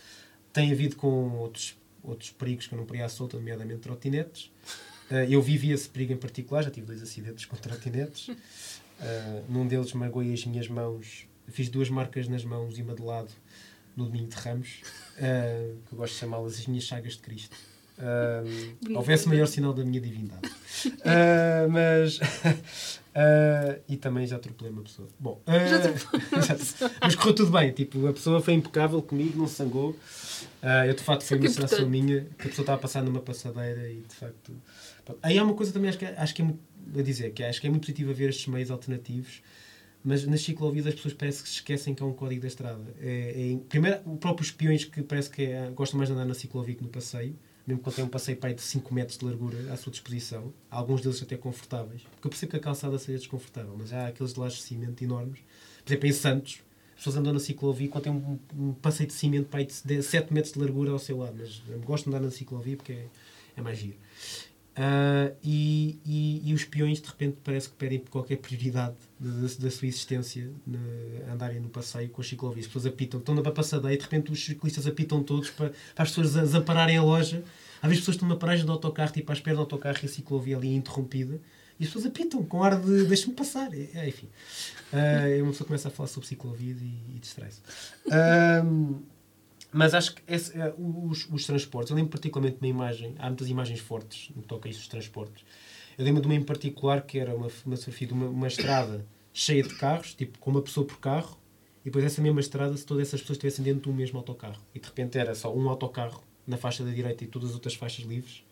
Tem 0.53 0.73
havido 0.73 0.97
com 0.97 1.37
outros, 1.39 1.77
outros 2.03 2.31
perigos 2.31 2.67
que 2.67 2.75
eu 2.75 2.79
não 2.79 2.85
podia 2.85 3.05
à 3.05 3.09
solta, 3.09 3.37
nomeadamente 3.37 3.83
trotinetes. 3.83 4.51
Uh, 5.09 5.31
eu 5.31 5.41
vivi 5.41 5.71
esse 5.71 5.89
perigo 5.89 6.13
em 6.13 6.17
particular, 6.17 6.65
já 6.65 6.73
tive 6.73 6.89
dois 6.89 7.01
acidentes 7.01 7.45
com 7.45 7.57
trotinetes. 7.57 8.29
Uh, 8.29 8.35
num 9.49 9.65
deles 9.69 9.93
magoei 9.93 10.35
as 10.35 10.45
minhas 10.45 10.67
mãos, 10.67 11.25
fiz 11.47 11.69
duas 11.69 11.89
marcas 11.89 12.27
nas 12.27 12.45
mãos 12.45 12.77
e 12.79 12.83
uma 12.83 12.97
de 12.97 13.03
lado 13.03 13.31
no 13.99 14.07
domingo 14.07 14.29
de 14.29 14.37
Ramos, 14.37 14.81
que 15.17 15.93
eu 15.93 15.97
gosto 15.97 16.15
de 16.15 16.21
chamá-las 16.21 16.55
as 16.55 16.67
minhas 16.67 16.85
chagas 16.85 17.15
de 17.15 17.19
Cristo. 17.19 17.57
Uh, 17.99 18.95
houvesse 18.97 19.29
maior 19.29 19.47
sinal 19.47 19.73
da 19.75 19.85
minha 19.85 20.01
divindade. 20.01 20.47
Uh, 20.87 21.69
mas. 21.69 22.19
Uh, 22.19 23.83
e 23.89 23.97
também 23.97 24.25
já 24.25 24.37
atropelei 24.37 24.73
uma 24.73 24.83
pessoa. 24.83 25.09
Bom, 25.19 25.43
já 25.47 26.89
mas 27.03 27.17
correu 27.17 27.35
tudo 27.35 27.51
bem. 27.51 27.73
Tipo, 27.73 28.07
a 28.07 28.13
pessoa 28.13 28.41
foi 28.41 28.55
impecável 28.55 29.03
comigo, 29.03 29.37
não 29.37 29.49
sangou. 29.49 29.97
eu 30.87 30.95
de 30.95 31.03
facto 31.03 31.25
foi 31.25 31.39
uma 31.39 31.49
sensação 31.49 31.89
minha 31.89 32.27
que 32.39 32.47
a 32.47 32.49
pessoa 32.51 32.63
estava 32.63 32.79
a 32.79 32.83
passar 32.83 33.03
numa 33.03 33.21
passadeira 33.21 33.91
e 33.91 34.03
de 34.09 34.15
facto. 34.15 34.53
Aí 35.21 35.37
há 35.37 35.43
uma 35.43 35.55
coisa 35.55 35.73
também 35.73 35.89
acho 35.89 35.99
que, 35.99 36.05
é, 36.05 36.15
acho 36.17 36.35
que 36.35 36.43
é 36.43 36.45
muito 36.45 36.61
a 36.97 37.03
dizer, 37.03 37.33
que 37.33 37.43
acho 37.43 37.61
que 37.61 37.67
é 37.67 37.71
muito 37.71 37.83
positivo 37.83 38.15
ver 38.15 38.29
estes 38.29 38.47
meios 38.47 38.71
alternativos 38.71 39.43
mas 40.05 40.27
nas 40.27 40.41
ciclovias 40.41 40.87
as 40.87 40.95
pessoas 40.95 41.15
parece 41.15 41.43
que 41.43 41.49
se 41.49 41.57
esquecem 41.57 41.95
que 41.95 42.03
é 42.03 42.07
um 42.07 42.13
código 42.13 42.41
da 42.41 42.49
estrada. 42.49 42.85
É, 43.01 43.53
é, 43.53 43.59
primeiro, 43.69 44.01
o 44.07 44.17
próprio 44.17 44.45
espiões 44.45 44.85
que 44.85 45.03
parece 45.03 45.31
que 45.31 45.43
é, 45.43 45.71
gostam 45.71 45.99
mais 45.99 46.09
de 46.09 46.15
andar 46.15 46.25
na 46.25 46.35
ciclovia 46.35 46.75
que 46.75 46.83
no 46.83 46.89
passeio 46.89 47.37
mesmo 47.69 47.83
quando 47.83 47.97
tem 47.97 48.05
um 48.05 48.09
passeio 48.09 48.39
para 48.39 48.55
de 48.55 48.63
5 48.63 48.95
metros 48.95 49.19
de 49.19 49.27
largura 49.27 49.71
à 49.71 49.77
sua 49.77 49.91
disposição, 49.91 50.55
alguns 50.71 51.03
deles 51.03 51.23
até 51.23 51.37
confortáveis, 51.37 52.01
porque 52.13 52.27
eu 52.27 52.31
percebo 52.31 52.51
que 52.53 52.57
a 52.57 52.61
calçada 52.61 52.99
seja 52.99 53.19
desconfortável, 53.19 53.77
mas 53.77 53.93
há 53.93 54.07
aqueles 54.07 54.33
de 54.33 54.41
lajes 54.41 54.61
de 54.61 54.65
cimento 54.65 55.05
enormes. 55.05 55.41
Por 55.85 55.91
exemplo, 55.91 56.09
em 56.09 56.13
Santos, 56.13 56.63
as 56.93 56.97
pessoas 56.97 57.17
andam 57.17 57.35
na 57.35 57.39
ciclovia 57.39 57.89
quando 57.89 58.05
tem 58.05 58.13
um, 58.13 58.39
um 58.57 58.73
passeio 58.73 59.07
de 59.07 59.13
cimento 59.13 59.49
para 59.51 59.63
de 59.63 60.03
7 60.03 60.33
metros 60.33 60.55
de 60.55 60.61
largura 60.61 60.93
ao 60.93 60.99
seu 60.99 61.19
lado, 61.19 61.37
mas 61.39 61.61
gosto 61.85 62.05
de 62.05 62.09
andar 62.09 62.25
na 62.25 62.31
ciclovia 62.31 62.75
porque 62.75 62.93
é, 62.93 63.07
é 63.59 63.61
mais 63.61 63.77
giro. 63.77 63.97
Uh, 64.79 65.35
e, 65.43 65.99
e, 66.07 66.51
e, 66.51 66.55
os 66.55 66.65
peões 66.65 67.01
de 67.01 67.09
repente 67.09 67.39
parece 67.43 67.69
que 67.69 67.75
pedem 67.75 67.99
qualquer 67.99 68.37
prioridade 68.37 68.95
da, 69.19 69.71
sua 69.73 69.89
existência 69.89 70.49
andarem 71.33 71.59
no 71.59 71.69
passeio 71.69 72.09
com 72.11 72.21
as 72.21 72.29
ciclovias. 72.29 72.67
As 72.67 72.69
pessoas 72.69 72.87
apitam, 72.87 73.19
estão 73.19 73.35
na 73.35 73.43
passadeira 73.51 73.93
e 73.93 73.97
de 73.97 74.05
repente 74.05 74.31
os 74.31 74.45
ciclistas 74.45 74.87
apitam 74.87 75.21
todos 75.21 75.51
para, 75.51 75.71
para 75.97 76.05
as 76.05 76.11
pessoas 76.11 76.35
desampararem 76.35 76.97
a 76.97 77.03
loja. 77.03 77.43
Às 77.83 77.89
vezes 77.89 77.99
as 77.99 77.99
pessoas 77.99 78.15
estão 78.15 78.29
numa 78.29 78.39
paragem 78.39 78.65
do 78.65 78.71
autocarro, 78.71 79.13
tipo 79.13 79.33
à 79.33 79.35
espera 79.35 79.57
do 79.57 79.63
autocarro 79.63 79.99
e 80.01 80.07
a 80.07 80.09
ciclovia 80.09 80.57
ali 80.57 80.73
interrompida 80.73 81.41
e 81.81 81.83
as 81.83 81.89
pessoas 81.91 82.07
apitam 82.07 82.45
com 82.45 82.63
ar 82.63 82.81
de 82.81 83.05
deixa-me 83.05 83.35
passar. 83.35 83.73
É, 83.75 83.89
é, 83.95 84.09
enfim, 84.09 84.29
uh, 84.93 85.43
uma 85.43 85.51
pessoa 85.51 85.67
começa 85.67 85.89
a 85.89 85.91
falar 85.91 86.09
sobre 86.09 86.29
ciclovias 86.29 86.81
e, 86.81 87.17
e 87.17 87.19
distrai-se. 87.19 87.61
Mas 89.73 89.95
acho 89.95 90.15
que 90.15 90.23
esse, 90.27 90.59
é, 90.59 90.73
os, 90.79 91.29
os 91.31 91.45
transportes, 91.45 91.91
eu 91.91 91.97
lembro 91.97 92.11
particularmente 92.11 92.59
de 92.59 92.65
uma 92.65 92.69
imagem, 92.69 93.15
há 93.19 93.27
muitas 93.27 93.49
imagens 93.49 93.81
fortes 93.81 94.31
no 94.35 94.43
que 94.43 94.49
toca 94.49 94.69
a 94.69 94.71
isso 94.71 94.81
dos 94.81 94.89
transportes. 94.89 95.45
Eu 95.97 96.05
lembro 96.05 96.23
de 96.23 96.29
uma 96.29 96.35
em 96.35 96.43
particular 96.43 97.03
que 97.03 97.19
era 97.19 97.35
uma, 97.35 97.49
fotografia 97.49 98.07
de 98.07 98.13
uma, 98.15 98.27
uma 98.27 98.47
estrada 98.47 99.05
cheia 99.33 99.63
de 99.63 99.75
carros, 99.75 100.15
tipo 100.15 100.39
com 100.39 100.51
uma 100.51 100.63
pessoa 100.63 100.87
por 100.87 100.99
carro, 100.99 101.39
e 101.83 101.85
depois 101.85 102.05
essa 102.05 102.23
mesma 102.23 102.41
estrada, 102.41 102.77
se 102.77 102.87
todas 102.87 103.09
essas 103.09 103.21
pessoas 103.21 103.37
estivessem 103.37 103.65
dentro 103.65 103.83
de 103.83 103.89
um 103.91 103.93
mesmo 103.93 104.19
autocarro. 104.19 104.61
E 104.75 104.81
de 104.81 104.87
repente 104.87 105.19
era 105.19 105.35
só 105.35 105.55
um 105.55 105.69
autocarro 105.69 106.23
na 106.47 106.57
faixa 106.57 106.85
da 106.85 106.91
direita 106.91 107.25
e 107.25 107.27
todas 107.27 107.51
as 107.51 107.55
outras 107.55 107.75
faixas 107.75 108.05
livres, 108.05 108.43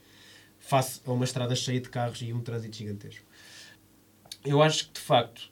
face 0.59 1.01
a 1.07 1.11
uma 1.11 1.25
estrada 1.25 1.55
cheia 1.57 1.81
de 1.81 1.89
carros 1.89 2.21
e 2.21 2.33
um 2.33 2.41
trânsito 2.41 2.77
gigantesco. 2.77 3.25
Eu 4.45 4.63
acho 4.63 4.89
que, 4.89 4.95
de 4.95 5.01
facto, 5.01 5.51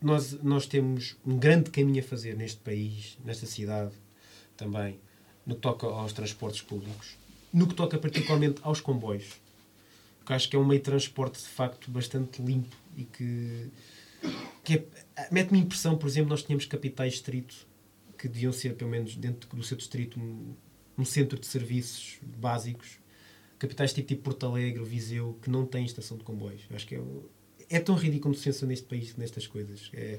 nós, 0.00 0.32
nós 0.42 0.66
temos 0.66 1.16
um 1.26 1.38
grande 1.38 1.70
caminho 1.70 2.00
a 2.00 2.02
fazer 2.02 2.36
neste 2.36 2.60
país, 2.60 3.18
nesta 3.24 3.46
cidade, 3.46 3.92
também 4.56 4.98
no 5.44 5.54
que 5.54 5.60
toca 5.60 5.86
aos 5.86 6.12
transportes 6.12 6.60
públicos, 6.60 7.16
no 7.52 7.66
que 7.66 7.74
toca 7.74 7.96
particularmente 7.98 8.60
aos 8.62 8.80
comboios, 8.80 9.40
que 10.24 10.32
acho 10.32 10.48
que 10.48 10.56
é 10.56 10.58
um 10.58 10.64
meio 10.64 10.80
de 10.80 10.84
transporte 10.84 11.38
de 11.38 11.48
facto 11.48 11.90
bastante 11.90 12.42
limpo 12.42 12.76
e 12.96 13.04
que, 13.04 13.70
que 14.64 14.74
é, 15.14 15.28
mete-me 15.30 15.60
impressão, 15.60 15.96
por 15.96 16.08
exemplo, 16.08 16.30
nós 16.30 16.42
tínhamos 16.42 16.66
capitais 16.66 17.12
distrito 17.12 17.66
que 18.18 18.26
deviam 18.26 18.52
ser, 18.52 18.74
pelo 18.74 18.90
menos 18.90 19.14
dentro 19.14 19.48
do 19.54 19.62
seu 19.62 19.76
distrito, 19.76 20.18
um, 20.18 20.54
um 20.98 21.04
centro 21.04 21.38
de 21.38 21.46
serviços 21.46 22.18
básicos. 22.22 22.98
Capitais 23.58 23.92
tipo, 23.92 24.08
tipo 24.08 24.22
Porto 24.22 24.46
Alegre, 24.46 24.82
Viseu, 24.84 25.38
que 25.40 25.48
não 25.48 25.64
têm 25.64 25.84
estação 25.84 26.16
de 26.16 26.24
comboios. 26.24 26.62
Eu 26.68 26.76
acho 26.76 26.86
que 26.86 26.96
é, 26.96 27.00
é 27.70 27.80
tão 27.80 27.94
ridículo 27.94 28.34
se 28.34 28.44
pensa 28.44 28.66
neste 28.66 28.86
país 28.86 29.16
nestas 29.16 29.46
coisas. 29.46 29.90
É, 29.94 30.18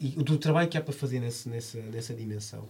e 0.00 0.10
do 0.10 0.38
trabalho 0.38 0.68
que 0.68 0.76
há 0.76 0.80
para 0.80 0.92
fazer 0.92 1.20
nesse, 1.20 1.48
nessa, 1.48 1.80
nessa 1.80 2.14
dimensão 2.14 2.68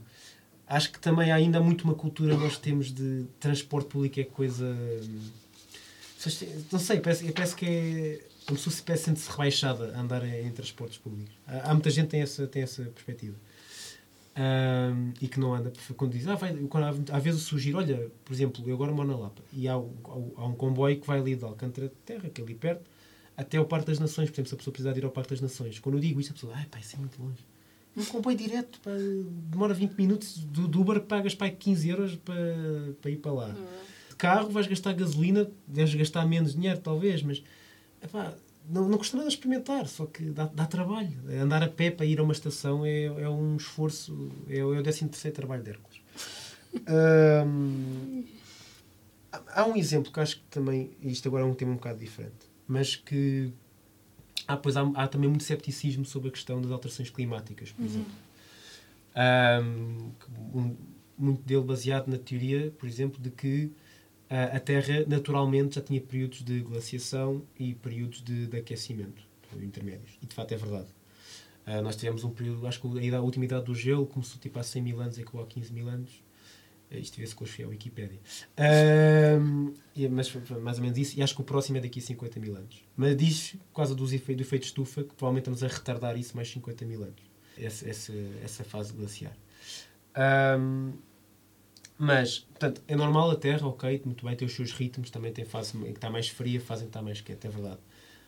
acho 0.66 0.92
que 0.92 0.98
também 0.98 1.31
há 1.31 1.37
ainda 1.37 1.61
muito 1.61 1.85
uma 1.85 1.94
cultura 1.94 2.37
nós 2.37 2.59
temos 2.59 2.92
de 2.92 3.27
transporte 3.38 3.88
público 3.88 4.20
é 4.20 4.24
coisa 4.24 4.74
não 6.73 6.79
sei, 6.79 7.00
parece, 7.00 7.31
parece 7.33 7.54
que 7.54 7.67
é 7.67 8.52
pessoa 8.52 8.75
se 8.75 8.83
parece 8.83 9.04
sente-se 9.04 9.31
rebaixada 9.31 9.94
a 9.96 10.00
andar 10.00 10.25
em, 10.27 10.50
transportes 10.50 10.98
públicos. 10.98 11.35
Há, 11.46 11.73
muita 11.73 11.90
gente 11.90 12.06
que 12.06 12.10
tem 12.10 12.21
essa, 12.23 12.46
tem 12.46 12.62
essa 12.62 12.83
perspectiva. 12.85 13.37
Um, 14.37 15.12
e 15.21 15.29
que 15.29 15.38
não 15.38 15.54
anda 15.54 15.73
quando 15.96 16.12
diz, 16.12 16.27
ah, 16.27 16.35
vai, 16.35 16.52
quando 16.69 17.12
há, 17.12 17.19
vezes 17.21 17.42
surgir, 17.42 17.75
olha, 17.77 18.10
por 18.25 18.33
exemplo, 18.33 18.65
eu 18.69 18.75
agora 18.75 18.90
moro 18.90 19.06
na 19.06 19.17
Lapa 19.17 19.40
e 19.52 19.69
há, 19.69 19.75
há, 19.75 20.46
um 20.46 20.54
comboio 20.56 21.00
que 21.00 21.06
vai 21.06 21.21
ali 21.21 21.37
de 21.37 21.44
Alcântara 21.44 21.88
de 21.88 21.94
Terra, 22.04 22.29
que 22.29 22.40
é 22.40 22.44
ali 22.44 22.54
perto 22.54 22.83
até 23.37 23.60
o 23.60 23.65
Parque 23.65 23.87
das 23.87 24.00
Nações, 24.00 24.29
por 24.31 24.35
exemplo, 24.35 24.48
se 24.48 24.54
a 24.54 24.58
pessoa 24.58 24.73
precisar 24.73 24.92
de 24.92 24.98
ir 24.98 25.04
ao 25.04 25.12
Parque 25.12 25.31
das 25.31 25.40
Nações 25.40 25.79
quando 25.79 25.96
eu 25.96 26.00
digo 26.00 26.21
isto, 26.21 26.31
a 26.31 26.35
pessoa, 26.35 26.52
ah, 26.56 26.67
pá, 26.69 26.81
isso 26.81 26.96
é 26.96 26.98
muito 26.98 27.23
longe 27.23 27.44
um 27.97 28.05
comboio 28.05 28.37
direto, 28.37 28.81
pá, 28.81 28.90
demora 29.51 29.75
20 29.75 29.92
minutos. 29.92 30.38
Do, 30.38 30.67
do 30.67 30.81
Uber 30.81 31.01
pagas 31.01 31.35
pá, 31.35 31.49
15 31.49 31.88
euros 31.88 32.17
para, 32.17 32.95
para 33.01 33.11
ir 33.11 33.17
para 33.17 33.33
lá. 33.33 33.47
Uhum. 33.49 33.67
De 34.11 34.17
carro 34.17 34.51
vais 34.51 34.67
gastar 34.67 34.92
gasolina, 34.92 35.51
deves 35.67 35.95
gastar 35.95 36.27
menos 36.27 36.55
dinheiro 36.55 36.81
talvez, 36.81 37.23
mas 37.23 37.42
epá, 38.03 38.35
não, 38.69 38.88
não 38.88 38.99
custa 38.99 39.17
nada 39.17 39.29
experimentar, 39.29 39.87
só 39.87 40.07
que 40.07 40.25
dá, 40.25 40.47
dá 40.47 40.67
trabalho. 40.67 41.13
Andar 41.40 41.63
a 41.63 41.69
pé 41.69 41.90
para 41.90 42.07
ir 42.07 42.19
a 42.19 42.23
uma 42.23 42.33
estação 42.33 42.85
é, 42.85 43.05
é 43.05 43.29
um 43.29 43.57
esforço, 43.57 44.31
é, 44.49 44.59
é 44.59 44.65
o 44.65 44.83
13 44.83 45.09
terceiro 45.09 45.35
trabalho 45.35 45.63
de 45.63 45.71
Hércules. 45.71 46.01
Há 49.49 49.67
um 49.67 49.77
exemplo 49.77 50.13
que 50.13 50.21
acho 50.21 50.37
que 50.37 50.45
também, 50.51 50.90
isto 51.03 51.29
agora 51.29 51.45
é 51.45 51.47
um 51.47 51.55
tema 51.55 51.73
um 51.73 51.77
bocado 51.77 51.99
diferente, 51.99 52.49
mas 52.67 52.97
que 52.97 53.53
ah, 54.47 54.57
pois 54.57 54.77
há, 54.77 54.83
há, 54.95 55.09
também 55.09 55.29
muito 55.29 55.45
cepticismo 55.45 56.05
sobre 56.05 56.29
a 56.29 56.33
questão 56.33 56.61
das 56.61 56.71
alterações 56.71 57.11
climáticas, 57.11 57.73
por 57.73 57.83
uhum. 57.83 57.87
exemplo. 57.87 58.13
Um, 59.17 60.77
muito 61.17 61.42
dele 61.42 61.63
baseado 61.63 62.09
na 62.09 62.19
teoria, 62.19 62.73
por 62.73 62.88
exemplo, 62.88 63.23
de 63.23 63.31
que 63.31 63.71
a 64.29 64.59
Terra 64.59 65.05
naturalmente 65.07 65.77
já 65.77 65.81
tinha 65.81 66.01
períodos 66.01 66.42
de 66.42 66.61
glaciação 66.61 67.42
e 67.57 67.75
períodos 67.75 68.21
de, 68.21 68.49
de 68.49 68.57
aquecimento 68.57 69.23
intermédios. 69.63 70.19
E 70.23 70.27
de 70.27 70.35
facto 70.35 70.53
é 70.53 70.57
verdade. 70.57 70.88
Uh, 71.67 71.81
nós 71.83 71.97
tivemos 71.97 72.25
um 72.25 72.31
período, 72.31 72.67
acho 72.67 72.81
que 72.81 72.87
a, 72.87 73.03
idade, 73.03 73.17
a, 73.17 73.21
última 73.21 73.45
idade 73.45 73.65
do 73.65 73.75
gelo 73.75 74.07
começou 74.07 74.38
tipo 74.38 74.59
há 74.59 74.63
100 74.63 74.83
mil 74.83 75.01
anos 75.01 75.19
e 75.19 75.23
acabou 75.23 75.42
há 75.42 75.47
15 75.47 75.73
mil 75.73 75.88
anos. 75.88 76.23
Uh, 76.91 76.99
isto 76.99 77.17
vê-se 77.19 77.35
com 77.35 77.45
a 77.45 77.67
Wikipédia. 77.69 78.19
Uh, 78.59 79.75
mas 80.11 80.33
mais 80.63 80.79
ou 80.79 80.83
menos 80.83 80.99
isso. 80.99 81.19
E 81.19 81.23
acho 81.23 81.35
que 81.35 81.41
o 81.41 81.45
próximo 81.45 81.79
é 81.79 81.81
daqui 81.81 81.99
a 81.99 82.03
50 82.03 82.41
mil 82.41 82.57
anos. 82.57 82.85
Mas 82.97 83.17
diz, 83.17 83.53
por 83.73 83.77
causa 83.77 83.95
dos 83.95 84.13
efeitos, 84.13 84.37
do 84.45 84.49
efeito 84.49 84.65
estufa, 84.65 85.03
que 85.03 85.15
provavelmente 85.15 85.49
estamos 85.49 85.63
a 85.63 85.69
retardar 85.69 86.17
isso 86.17 86.37
mais 86.37 86.49
50 86.51 86.85
mil 86.85 87.03
anos. 87.03 87.23
Essa, 87.59 87.89
essa, 87.89 88.13
essa 88.43 88.65
fase 88.65 88.93
glaciar. 88.93 89.37
Um, 90.59 90.93
mas, 91.97 92.41
portanto, 92.41 92.83
é 92.89 92.97
normal 92.97 93.31
a 93.31 93.37
Terra, 93.37 93.67
ok, 93.67 94.03
muito 94.05 94.27
bem, 94.27 94.35
tem 94.35 94.47
os 94.47 94.55
seus 94.55 94.73
ritmos, 94.73 95.11
também 95.11 95.33
tem 95.33 95.45
fase 95.45 95.77
em 95.79 95.85
que 95.85 95.91
está 95.93 96.11
mais 96.11 96.29
fria, 96.29 96.61
fase 96.61 96.83
em 96.83 96.87
que 96.87 96.91
está 96.91 97.01
mais 97.01 97.21
quente, 97.21 97.47
é 97.47 97.51
verdade. 97.51 97.79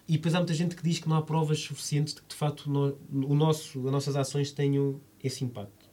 E 0.08 0.12
depois 0.12 0.34
há 0.34 0.38
muita 0.38 0.54
gente 0.54 0.76
que 0.76 0.82
diz 0.82 1.00
que 1.00 1.08
não 1.08 1.16
há 1.16 1.22
provas 1.22 1.58
suficientes 1.58 2.14
de 2.14 2.22
que, 2.22 2.28
de 2.28 2.34
facto, 2.36 2.70
no, 2.70 2.96
o 3.10 3.34
nosso, 3.34 3.84
as 3.86 3.92
nossas 3.92 4.14
ações 4.14 4.52
tenham 4.52 5.00
esse 5.22 5.44
impacto. 5.44 5.88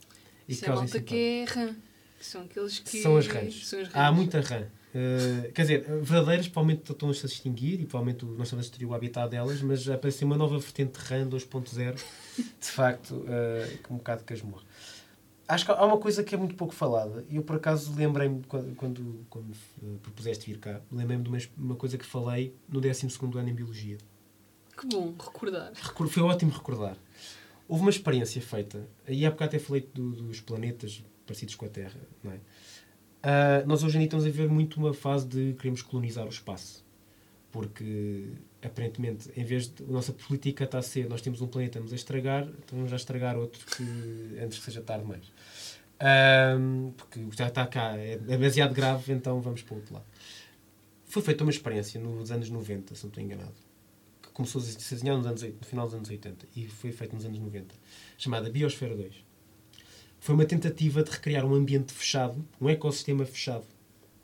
E 0.47 0.53
Isso 0.53 0.65
é 0.65 0.69
malta 0.69 1.01
que 1.01 1.45
rã. 1.45 1.75
Que 2.23 2.29
são 2.29 2.43
aqueles 2.43 2.79
que... 2.79 3.01
São 3.01 3.17
as 3.17 3.27
rãs. 3.27 3.67
São 3.67 3.81
as 3.81 3.87
rãs. 3.89 3.97
Há 3.97 4.09
muita 4.09 4.39
rã. 4.39 4.61
Uh, 4.95 5.51
quer 5.51 5.63
dizer, 5.63 5.81
verdadeiras 6.01 6.47
provavelmente 6.47 6.89
estão-se 6.89 7.25
a 7.25 7.27
extinguir 7.27 7.81
e 7.81 7.85
provavelmente 7.85 8.23
nós 8.23 8.43
estamos 8.43 8.65
a 8.65 8.69
destruir 8.69 8.87
o 8.87 8.93
habitat 8.93 9.29
delas, 9.29 9.61
mas 9.61 9.89
apareceu 9.89 10.25
uma 10.25 10.37
nova 10.37 10.57
vertente 10.57 10.97
de 10.97 11.05
rã 11.05 11.27
2.0, 11.27 11.95
de 12.37 12.71
facto, 12.71 13.15
uh, 13.15 13.77
que 13.77 13.91
um 13.91 13.97
bocado 13.97 14.23
casmurro 14.23 14.63
acho 15.47 15.65
que 15.65 15.71
há 15.71 15.85
uma 15.85 15.97
coisa 15.97 16.23
que 16.23 16.33
é 16.33 16.37
muito 16.37 16.55
pouco 16.55 16.73
falada. 16.73 17.25
E 17.29 17.35
eu, 17.35 17.43
por 17.43 17.57
acaso, 17.57 17.93
lembrei-me, 17.93 18.41
quando, 18.43 18.75
quando, 18.75 19.25
quando 19.29 19.55
propuseste 20.01 20.49
vir 20.49 20.59
cá, 20.59 20.81
lembrei-me 20.89 21.23
de 21.23 21.29
uma, 21.29 21.37
uma, 21.57 21.75
coisa 21.75 21.97
que 21.97 22.05
falei 22.05 22.55
no 22.69 22.79
12 22.79 23.07
ano 23.35 23.49
em 23.49 23.53
Biologia. 23.53 23.97
Que 24.77 24.87
bom, 24.87 25.13
recordar. 25.19 25.73
Foi 25.75 26.23
ótimo 26.23 26.51
recordar. 26.51 26.97
Houve 27.67 27.83
uma 27.83 27.89
experiência 27.89 28.41
feita, 28.41 28.87
e 29.07 29.25
há 29.25 29.31
bocado 29.31 29.49
até 29.49 29.59
falei 29.59 29.89
do, 29.93 30.11
dos 30.11 30.41
planetas 30.41 31.03
parecidos 31.25 31.55
com 31.55 31.65
a 31.65 31.69
Terra, 31.69 31.99
não 32.23 32.31
é? 32.31 32.39
Uh, 33.23 33.65
nós 33.65 33.83
hoje 33.83 33.95
em 33.95 33.99
dia 33.99 34.07
estamos 34.07 34.25
a 34.25 34.29
ver 34.29 34.49
muito 34.49 34.77
uma 34.77 34.93
fase 34.93 35.25
de 35.25 35.53
queremos 35.53 35.81
colonizar 35.81 36.25
o 36.25 36.29
espaço. 36.29 36.83
Porque 37.51 38.33
aparentemente, 38.61 39.29
em 39.37 39.43
vez 39.43 39.67
de. 39.67 39.83
A 39.83 39.87
nossa 39.87 40.11
política 40.11 40.63
está 40.63 40.79
a 40.79 40.81
ser: 40.81 41.07
nós 41.07 41.21
temos 41.21 41.41
um 41.41 41.47
planeta, 41.47 41.79
vamos 41.79 41.93
a 41.93 41.95
estragar, 41.95 42.43
então 42.43 42.77
vamos 42.77 42.91
a 42.91 42.95
estragar 42.95 43.37
outro 43.37 43.63
que, 43.65 44.39
antes 44.39 44.57
que 44.57 44.65
seja 44.65 44.81
tarde 44.81 45.05
mais. 45.05 45.31
Um, 46.01 46.91
porque 46.97 47.25
já 47.31 47.47
está 47.47 47.65
cá, 47.65 47.95
é 47.95 48.17
demasiado 48.17 48.73
grave, 48.73 49.13
então 49.13 49.39
vamos 49.39 49.61
para 49.61 49.73
o 49.73 49.77
outro 49.77 49.93
lado. 49.93 50.05
Foi 51.05 51.21
feita 51.21 51.43
uma 51.43 51.51
experiência 51.51 52.01
nos 52.01 52.31
anos 52.31 52.49
90, 52.49 52.95
se 52.95 53.03
não 53.03 53.09
estou 53.09 53.23
enganado, 53.23 53.53
que 54.21 54.29
começou 54.29 54.59
a 54.59 54.63
se 54.65 54.95
desenhar 54.95 55.15
nos 55.15 55.27
anos, 55.27 55.43
no 55.43 55.65
final 55.65 55.85
dos 55.85 55.93
anos 55.93 56.09
80 56.09 56.47
e 56.55 56.67
foi 56.67 56.91
feita 56.91 57.15
nos 57.15 57.23
anos 57.23 57.37
90, 57.37 57.75
chamada 58.17 58.49
Biosfera 58.49 58.95
2. 58.97 59.32
Foi 60.23 60.33
uma 60.33 60.45
tentativa 60.45 61.03
de 61.03 61.11
recriar 61.11 61.45
um 61.45 61.53
ambiente 61.53 61.91
fechado, 61.91 62.47
um 62.61 62.69
ecossistema 62.69 63.25
fechado, 63.25 63.65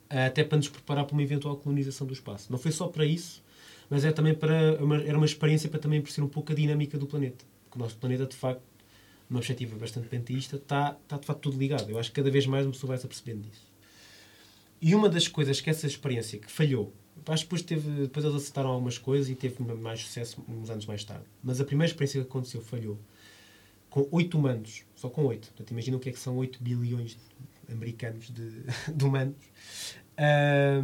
até 0.08 0.42
para 0.42 0.56
nos 0.56 0.66
preparar 0.66 1.04
para 1.04 1.12
uma 1.12 1.22
eventual 1.22 1.58
colonização 1.58 2.06
do 2.06 2.14
espaço. 2.14 2.50
Não 2.50 2.58
foi 2.58 2.72
só 2.72 2.88
para 2.88 3.04
isso, 3.04 3.42
mas 3.90 4.02
é 4.02 4.10
também 4.10 4.34
para 4.34 4.82
uma, 4.82 4.96
era 4.96 5.18
uma 5.18 5.26
experiência 5.26 5.68
para 5.68 5.78
também 5.78 6.00
perceber 6.00 6.24
um 6.24 6.30
pouco 6.30 6.52
a 6.52 6.54
dinâmica 6.54 6.96
do 6.96 7.06
planeta. 7.06 7.44
Porque 7.64 7.78
o 7.78 7.82
nosso 7.82 7.98
planeta, 7.98 8.24
de 8.24 8.34
facto, 8.34 8.62
numa 9.28 9.40
perspectiva 9.40 9.76
bastante 9.76 10.08
panteísta, 10.08 10.56
está, 10.56 10.96
está 11.02 11.18
de 11.18 11.26
facto 11.26 11.40
tudo 11.40 11.58
ligado. 11.58 11.90
Eu 11.90 11.98
acho 11.98 12.08
que 12.08 12.16
cada 12.16 12.30
vez 12.30 12.46
mais 12.46 12.64
uma 12.64 12.72
pessoa 12.72 12.88
vai 12.88 12.96
se 12.96 13.04
apercebendo 13.04 13.42
disso. 13.42 13.66
E 14.80 14.94
uma 14.94 15.06
das 15.06 15.28
coisas 15.28 15.60
que 15.60 15.68
essa 15.68 15.86
experiência 15.86 16.38
que 16.38 16.50
falhou, 16.50 16.94
acho 17.26 17.42
que 17.42 17.48
depois, 17.48 17.60
teve, 17.60 17.90
depois 18.04 18.24
eles 18.24 18.36
acertaram 18.38 18.70
algumas 18.70 18.96
coisas 18.96 19.28
e 19.28 19.34
teve 19.34 19.62
mais 19.62 20.00
sucesso 20.00 20.42
uns 20.48 20.70
anos 20.70 20.86
mais 20.86 21.04
tarde. 21.04 21.26
Mas 21.44 21.60
a 21.60 21.64
primeira 21.66 21.92
experiência 21.92 22.22
que 22.22 22.26
aconteceu 22.26 22.62
falhou 22.62 22.98
com 23.90 24.08
oito 24.12 24.38
humanos, 24.38 24.84
só 24.94 25.08
com 25.08 25.24
oito. 25.26 25.48
Portanto, 25.48 25.70
imagina 25.72 25.96
o 25.96 26.00
que 26.00 26.08
é 26.08 26.12
que 26.12 26.18
são 26.18 26.36
8 26.36 26.62
bilhões 26.62 27.18
americanos 27.70 28.30
de, 28.30 28.62
de 28.94 29.04
humanos. 29.04 29.36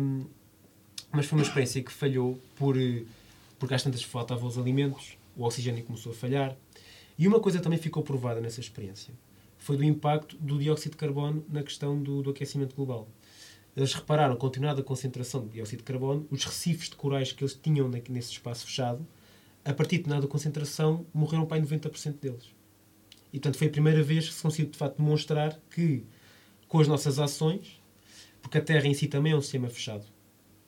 Um, 0.01 0.27
mas 1.13 1.27
foi 1.27 1.39
uma 1.39 1.45
experiência 1.45 1.83
que 1.83 1.93
falhou 1.93 2.39
por, 2.57 2.77
porque 3.59 3.75
às 3.75 3.83
tantas 3.83 4.03
faltavam 4.03 4.47
os 4.49 4.59
alimentos, 4.59 5.17
o 5.37 5.45
oxigênio 5.45 5.85
começou 5.85 6.13
a 6.13 6.15
falhar. 6.15 6.57
E 7.19 7.27
uma 7.27 7.41
coisa 7.41 7.61
também 7.61 7.79
ficou 7.79 8.03
provada 8.03 8.41
nessa 8.41 8.61
experiência 8.61 9.15
foi 9.67 9.77
do 9.77 9.83
impacto 9.83 10.37
do 10.37 10.59
dióxido 10.59 10.93
de 10.93 10.97
carbono 10.97 11.45
na 11.49 11.61
questão 11.61 12.01
do, 12.01 12.23
do 12.23 12.31
aquecimento 12.31 12.77
global. 12.77 13.09
Eles 13.77 13.93
repararam, 13.93 14.37
com 14.37 14.47
a 14.47 14.49
continuada 14.49 14.81
concentração 14.81 15.43
de 15.43 15.55
dióxido 15.55 15.79
de 15.79 15.85
carbono, 15.85 16.25
os 16.31 16.45
recifes 16.45 16.89
de 16.89 16.95
corais 16.95 17.33
que 17.33 17.43
eles 17.43 17.55
tinham 17.55 17.89
nesse 17.89 18.31
espaço 18.31 18.65
fechado, 18.65 19.05
a 19.65 19.75
partir 19.75 19.97
de 19.97 20.03
determinada 20.05 20.29
concentração, 20.29 21.05
morreram 21.13 21.45
para 21.45 21.61
90% 21.61 22.21
deles. 22.21 22.56
E, 23.33 23.39
portanto, 23.39 23.59
foi 23.59 23.67
a 23.67 23.71
primeira 23.71 24.03
vez 24.03 24.29
que 24.29 24.35
se 24.35 24.43
conseguiu, 24.43 24.71
de 24.71 24.79
facto, 24.79 24.97
demonstrar 24.97 25.59
que, 25.71 26.05
com 26.69 26.81
as 26.81 26.89
nossas 26.89 27.19
ações, 27.19 27.81
porque 28.41 28.59
a 28.59 28.61
Terra 28.61 28.87
em 28.87 28.95
si 28.95 29.09
também 29.09 29.33
é 29.33 29.37
um 29.37 29.41
sistema 29.41 29.69
fechado, 29.69 30.07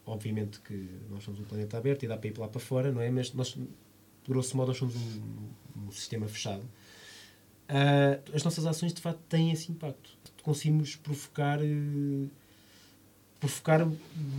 obviamente 0.05 0.61
que 0.61 0.89
nós 1.11 1.23
somos 1.23 1.39
um 1.41 1.45
planeta 1.45 1.79
aberto 1.79 2.03
e 2.03 2.09
dá 2.09 2.17
para 2.17 2.29
ir 2.29 2.39
lá 2.39 2.49
para 2.49 2.61
fora, 2.61 2.91
não 2.91 3.01
é? 3.01 3.11
Mas 3.11 3.33
nós, 3.33 3.57
grosso 4.27 4.57
modo, 4.57 4.69
nós 4.69 4.79
somos 4.79 4.97
um, 4.97 5.87
um 5.87 5.91
sistema 5.91 6.27
fechado. 6.27 6.63
Uh, 7.69 8.35
as 8.35 8.43
nossas 8.43 8.65
ações, 8.67 8.95
de 8.95 9.01
facto, 9.01 9.21
têm 9.29 9.53
esse 9.53 9.71
impacto. 9.71 10.11
Conseguimos 10.43 10.97
provocar, 10.97 11.61
uh, 11.61 12.31
provocar 13.39 13.87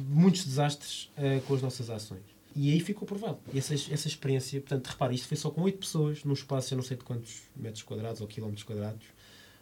muitos 0.09 0.43
desastres 0.43 1.11
uh, 1.17 1.39
com 1.45 1.53
as 1.53 1.61
nossas 1.61 1.89
ações. 1.89 2.38
E 2.55 2.71
aí 2.71 2.79
ficou 2.79 3.07
provado. 3.07 3.39
E 3.53 3.59
essa, 3.59 3.73
essa 3.73 4.07
experiência, 4.07 4.59
portanto, 4.59 4.87
repare, 4.87 5.15
isto 5.15 5.27
foi 5.27 5.37
só 5.37 5.49
com 5.49 5.61
oito 5.61 5.77
pessoas, 5.77 6.23
num 6.23 6.33
espaço, 6.33 6.73
eu 6.73 6.77
não 6.77 6.83
sei 6.83 6.97
de 6.97 7.03
quantos 7.03 7.43
metros 7.55 7.83
quadrados 7.83 8.21
ou 8.21 8.27
quilómetros 8.27 8.63
quadrados. 8.63 9.05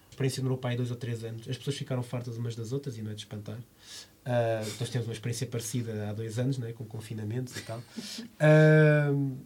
A 0.07 0.09
experiência 0.09 0.41
durou 0.41 0.57
para 0.57 0.71
aí 0.71 0.77
dois 0.77 0.89
ou 0.89 0.97
três 0.97 1.23
anos. 1.23 1.47
As 1.47 1.57
pessoas 1.57 1.77
ficaram 1.77 2.01
fartas 2.01 2.37
umas 2.37 2.55
das 2.55 2.71
outras 2.71 2.97
e 2.97 3.01
não 3.01 3.11
é 3.11 3.13
de 3.13 3.21
espantar. 3.21 3.57
Uh, 3.57 4.65
nós 4.79 4.89
temos 4.89 5.07
uma 5.07 5.13
experiência 5.13 5.45
parecida 5.47 6.09
há 6.09 6.13
dois 6.13 6.39
anos, 6.39 6.57
né, 6.57 6.73
com 6.73 6.85
confinamentos 6.85 7.55
e 7.55 7.61
tal. 7.61 7.79
Uh, 7.79 9.37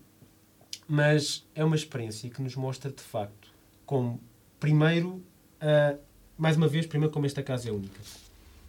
mas 0.87 1.45
é 1.55 1.63
uma 1.63 1.75
experiência 1.75 2.29
que 2.29 2.41
nos 2.41 2.55
mostra, 2.55 2.91
de 2.91 3.01
facto, 3.01 3.49
como, 3.85 4.19
primeiro, 4.59 5.23
uh, 5.61 5.99
mais 6.37 6.57
uma 6.57 6.67
vez, 6.67 6.85
primeiro, 6.85 7.13
como 7.13 7.25
esta 7.25 7.43
casa 7.43 7.69
é 7.69 7.71
única. 7.71 7.99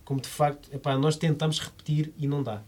Como, 0.04 0.20
de 0.20 0.28
facto, 0.28 0.72
epá, 0.74 0.96
nós 0.98 1.16
tentamos 1.16 1.58
repetir 1.60 2.12
e 2.16 2.26
não 2.26 2.42
dá. 2.42 2.62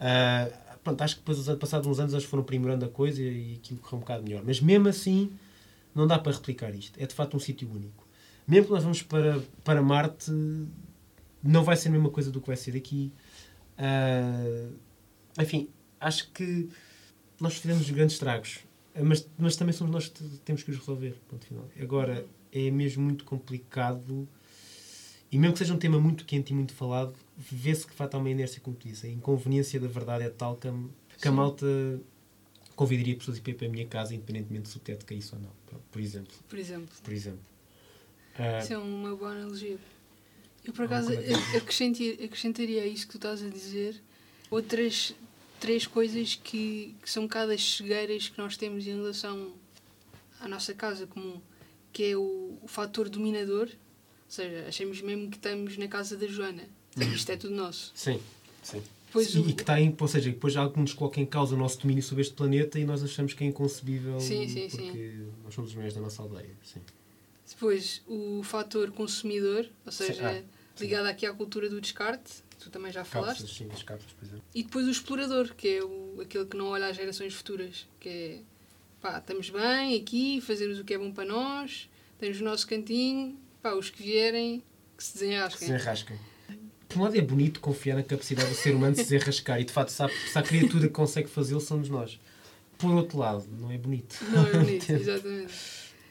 Uh, 0.00 0.65
pronto, 0.86 1.02
acho 1.02 1.16
que 1.16 1.22
depois, 1.22 1.58
passados 1.58 1.88
uns 1.88 1.98
anos, 1.98 2.12
eles 2.12 2.24
foram 2.24 2.44
aprimorando 2.44 2.84
a 2.84 2.88
coisa 2.88 3.20
e 3.20 3.54
aquilo 3.54 3.80
correu 3.80 3.96
um 3.96 4.00
bocado 4.00 4.22
melhor. 4.22 4.42
Mas 4.46 4.60
mesmo 4.60 4.86
assim, 4.86 5.32
não 5.92 6.06
dá 6.06 6.16
para 6.16 6.30
replicar 6.30 6.72
isto. 6.74 6.96
É, 7.00 7.06
de 7.06 7.12
facto, 7.12 7.36
um 7.36 7.40
sítio 7.40 7.68
único. 7.68 8.06
Mesmo 8.46 8.66
que 8.66 8.72
nós 8.72 8.84
vamos 8.84 9.02
para, 9.02 9.42
para 9.64 9.82
Marte, 9.82 10.30
não 11.42 11.64
vai 11.64 11.76
ser 11.76 11.88
a 11.88 11.90
mesma 11.90 12.08
coisa 12.08 12.30
do 12.30 12.40
que 12.40 12.46
vai 12.46 12.56
ser 12.56 12.76
aqui. 12.76 13.12
Uh, 13.76 14.72
enfim, 15.40 15.68
acho 15.98 16.30
que 16.30 16.68
nós 17.40 17.56
fizemos 17.56 17.90
grandes 17.90 18.14
estragos, 18.14 18.60
mas, 19.02 19.28
mas 19.36 19.56
também 19.56 19.72
somos 19.72 19.92
nós 19.92 20.08
que 20.08 20.22
temos 20.44 20.62
que 20.62 20.70
os 20.70 20.78
resolver. 20.78 21.16
Ponto 21.28 21.44
final. 21.44 21.68
Agora, 21.80 22.24
é 22.52 22.70
mesmo 22.70 23.02
muito 23.02 23.24
complicado, 23.24 24.28
e 25.32 25.36
mesmo 25.36 25.54
que 25.54 25.58
seja 25.58 25.74
um 25.74 25.78
tema 25.78 25.98
muito 25.98 26.24
quente 26.24 26.52
e 26.52 26.54
muito 26.54 26.72
falado, 26.72 27.16
vê-se 27.36 27.86
que 27.86 27.94
vai 27.94 28.06
estar 28.06 28.18
uma 28.18 28.30
inércia, 28.30 28.60
como 28.60 28.76
tu 28.76 28.88
disse. 28.88 29.06
A 29.06 29.10
inconveniência 29.10 29.78
da 29.78 29.88
verdade 29.88 30.24
é 30.24 30.30
tal 30.30 30.56
que 30.56 30.68
a, 30.68 30.74
que 31.20 31.28
a 31.28 31.32
malta 31.32 31.66
convidaria 32.74 33.16
pessoas 33.16 33.38
a 33.44 33.50
ir 33.50 33.54
para 33.54 33.66
a 33.66 33.70
minha 33.70 33.86
casa, 33.86 34.14
independentemente 34.14 34.68
se 34.68 34.76
o 34.76 34.80
teto 34.80 35.04
caísse 35.04 35.34
ou 35.34 35.40
não, 35.40 35.50
por 35.90 36.00
exemplo. 36.00 36.34
Por 36.48 36.58
exemplo. 36.58 36.94
Por 37.02 37.12
exemplo. 37.12 37.40
Uh, 38.38 38.62
Isso 38.62 38.72
é 38.72 38.78
uma 38.78 39.16
boa 39.16 39.30
analogia. 39.30 39.78
Eu, 40.64 40.72
por 40.72 40.84
acaso, 40.84 41.10
acrescentaria, 41.56 42.24
acrescentaria 42.24 42.82
a 42.82 42.86
isso 42.86 43.06
que 43.06 43.12
tu 43.12 43.18
estás 43.18 43.42
a 43.42 43.48
dizer 43.48 44.02
outras 44.50 45.14
três 45.60 45.86
coisas 45.86 46.34
que, 46.34 46.94
que 47.00 47.10
são 47.10 47.22
um 47.22 47.26
bocado 47.26 47.52
as 47.52 47.76
cegueiras 47.76 48.28
que 48.28 48.38
nós 48.38 48.56
temos 48.56 48.86
em 48.86 48.96
relação 48.96 49.54
à 50.40 50.48
nossa 50.48 50.74
casa 50.74 51.06
comum, 51.06 51.40
que 51.92 52.04
é 52.04 52.16
o, 52.16 52.58
o 52.60 52.68
fator 52.68 53.08
dominador, 53.08 53.68
ou 53.68 54.30
seja, 54.30 54.66
achamos 54.68 55.00
mesmo 55.00 55.30
que 55.30 55.36
estamos 55.36 55.78
na 55.78 55.88
casa 55.88 56.16
da 56.16 56.26
Joana. 56.26 56.68
Isto 56.96 57.32
é 57.32 57.36
tudo 57.36 57.54
nosso. 57.54 57.92
Sim, 57.94 58.20
sim. 58.62 58.82
Pois 59.12 59.34
e, 59.34 59.38
o... 59.38 59.48
e 59.48 59.52
que 59.52 59.62
está 59.62 59.80
em, 59.80 59.94
ou 59.98 60.08
seja, 60.08 60.30
depois 60.30 60.56
algo 60.56 60.78
nos 60.80 60.92
coloca 60.92 61.20
em 61.20 61.26
causa 61.26 61.54
o 61.54 61.58
nosso 61.58 61.80
domínio 61.80 62.02
sobre 62.02 62.22
este 62.22 62.34
planeta 62.34 62.78
e 62.78 62.84
nós 62.84 63.02
achamos 63.02 63.32
que 63.32 63.44
é 63.44 63.46
inconcebível 63.46 64.20
sim, 64.20 64.48
sim, 64.48 64.68
porque 64.68 64.92
sim. 64.92 65.32
nós 65.44 65.54
somos 65.54 65.70
os 65.70 65.76
meios 65.76 65.94
da 65.94 66.00
nossa 66.00 66.22
aldeia. 66.22 66.50
Sim. 66.62 66.80
Depois, 67.48 68.02
o 68.06 68.42
fator 68.42 68.90
consumidor, 68.90 69.66
ou 69.84 69.92
seja, 69.92 70.28
ah, 70.28 70.42
ligado 70.80 71.06
aqui 71.06 71.24
à 71.24 71.32
cultura 71.32 71.70
do 71.70 71.80
descarte, 71.80 72.42
tu 72.58 72.70
também 72.70 72.90
já 72.90 73.04
falaste. 73.04 73.40
Cápsulas, 73.42 73.56
sim, 73.56 73.68
as 73.72 73.82
cápsulas, 73.82 74.12
por 74.14 74.24
exemplo. 74.24 74.44
E 74.54 74.62
depois 74.62 74.86
o 74.86 74.90
explorador, 74.90 75.54
que 75.54 75.68
é 75.68 75.84
o, 75.84 76.20
aquele 76.20 76.46
que 76.46 76.56
não 76.56 76.66
olha 76.66 76.88
às 76.88 76.96
gerações 76.96 77.34
futuras, 77.34 77.86
que 78.00 78.08
é 78.08 78.40
pá, 79.00 79.18
estamos 79.18 79.50
bem 79.50 79.96
aqui, 79.96 80.40
fazemos 80.40 80.78
o 80.78 80.84
que 80.84 80.92
é 80.92 80.98
bom 80.98 81.12
para 81.12 81.24
nós, 81.24 81.88
temos 82.18 82.40
o 82.40 82.44
nosso 82.44 82.66
cantinho, 82.66 83.38
pá, 83.62 83.74
os 83.74 83.90
que 83.90 84.02
vierem, 84.02 84.62
que 84.96 85.04
se 85.04 85.14
desenrasquem. 85.14 85.68
Se 85.68 85.74
enrascam. 85.74 86.18
Por 86.88 86.98
um 86.98 87.02
lado 87.02 87.16
é 87.16 87.20
bonito 87.20 87.60
confiar 87.60 87.96
na 87.96 88.02
capacidade 88.02 88.48
do 88.48 88.54
ser 88.54 88.74
humano 88.74 88.94
de 88.94 89.02
se 89.02 89.10
desenrascar 89.10 89.60
e 89.60 89.64
de 89.64 89.72
facto, 89.72 89.90
sabe, 89.90 90.12
se 90.12 90.38
a 90.38 90.42
criatura 90.42 90.86
que 90.86 90.92
consegue 90.92 91.28
fazê-lo 91.28 91.60
somos 91.60 91.88
nós. 91.88 92.18
Por 92.78 92.92
outro 92.92 93.18
lado, 93.18 93.46
não 93.58 93.70
é 93.70 93.78
bonito. 93.78 94.16
Não 94.30 94.46
é 94.46 94.52
bonito, 94.52 94.88
exatamente. 94.92 95.52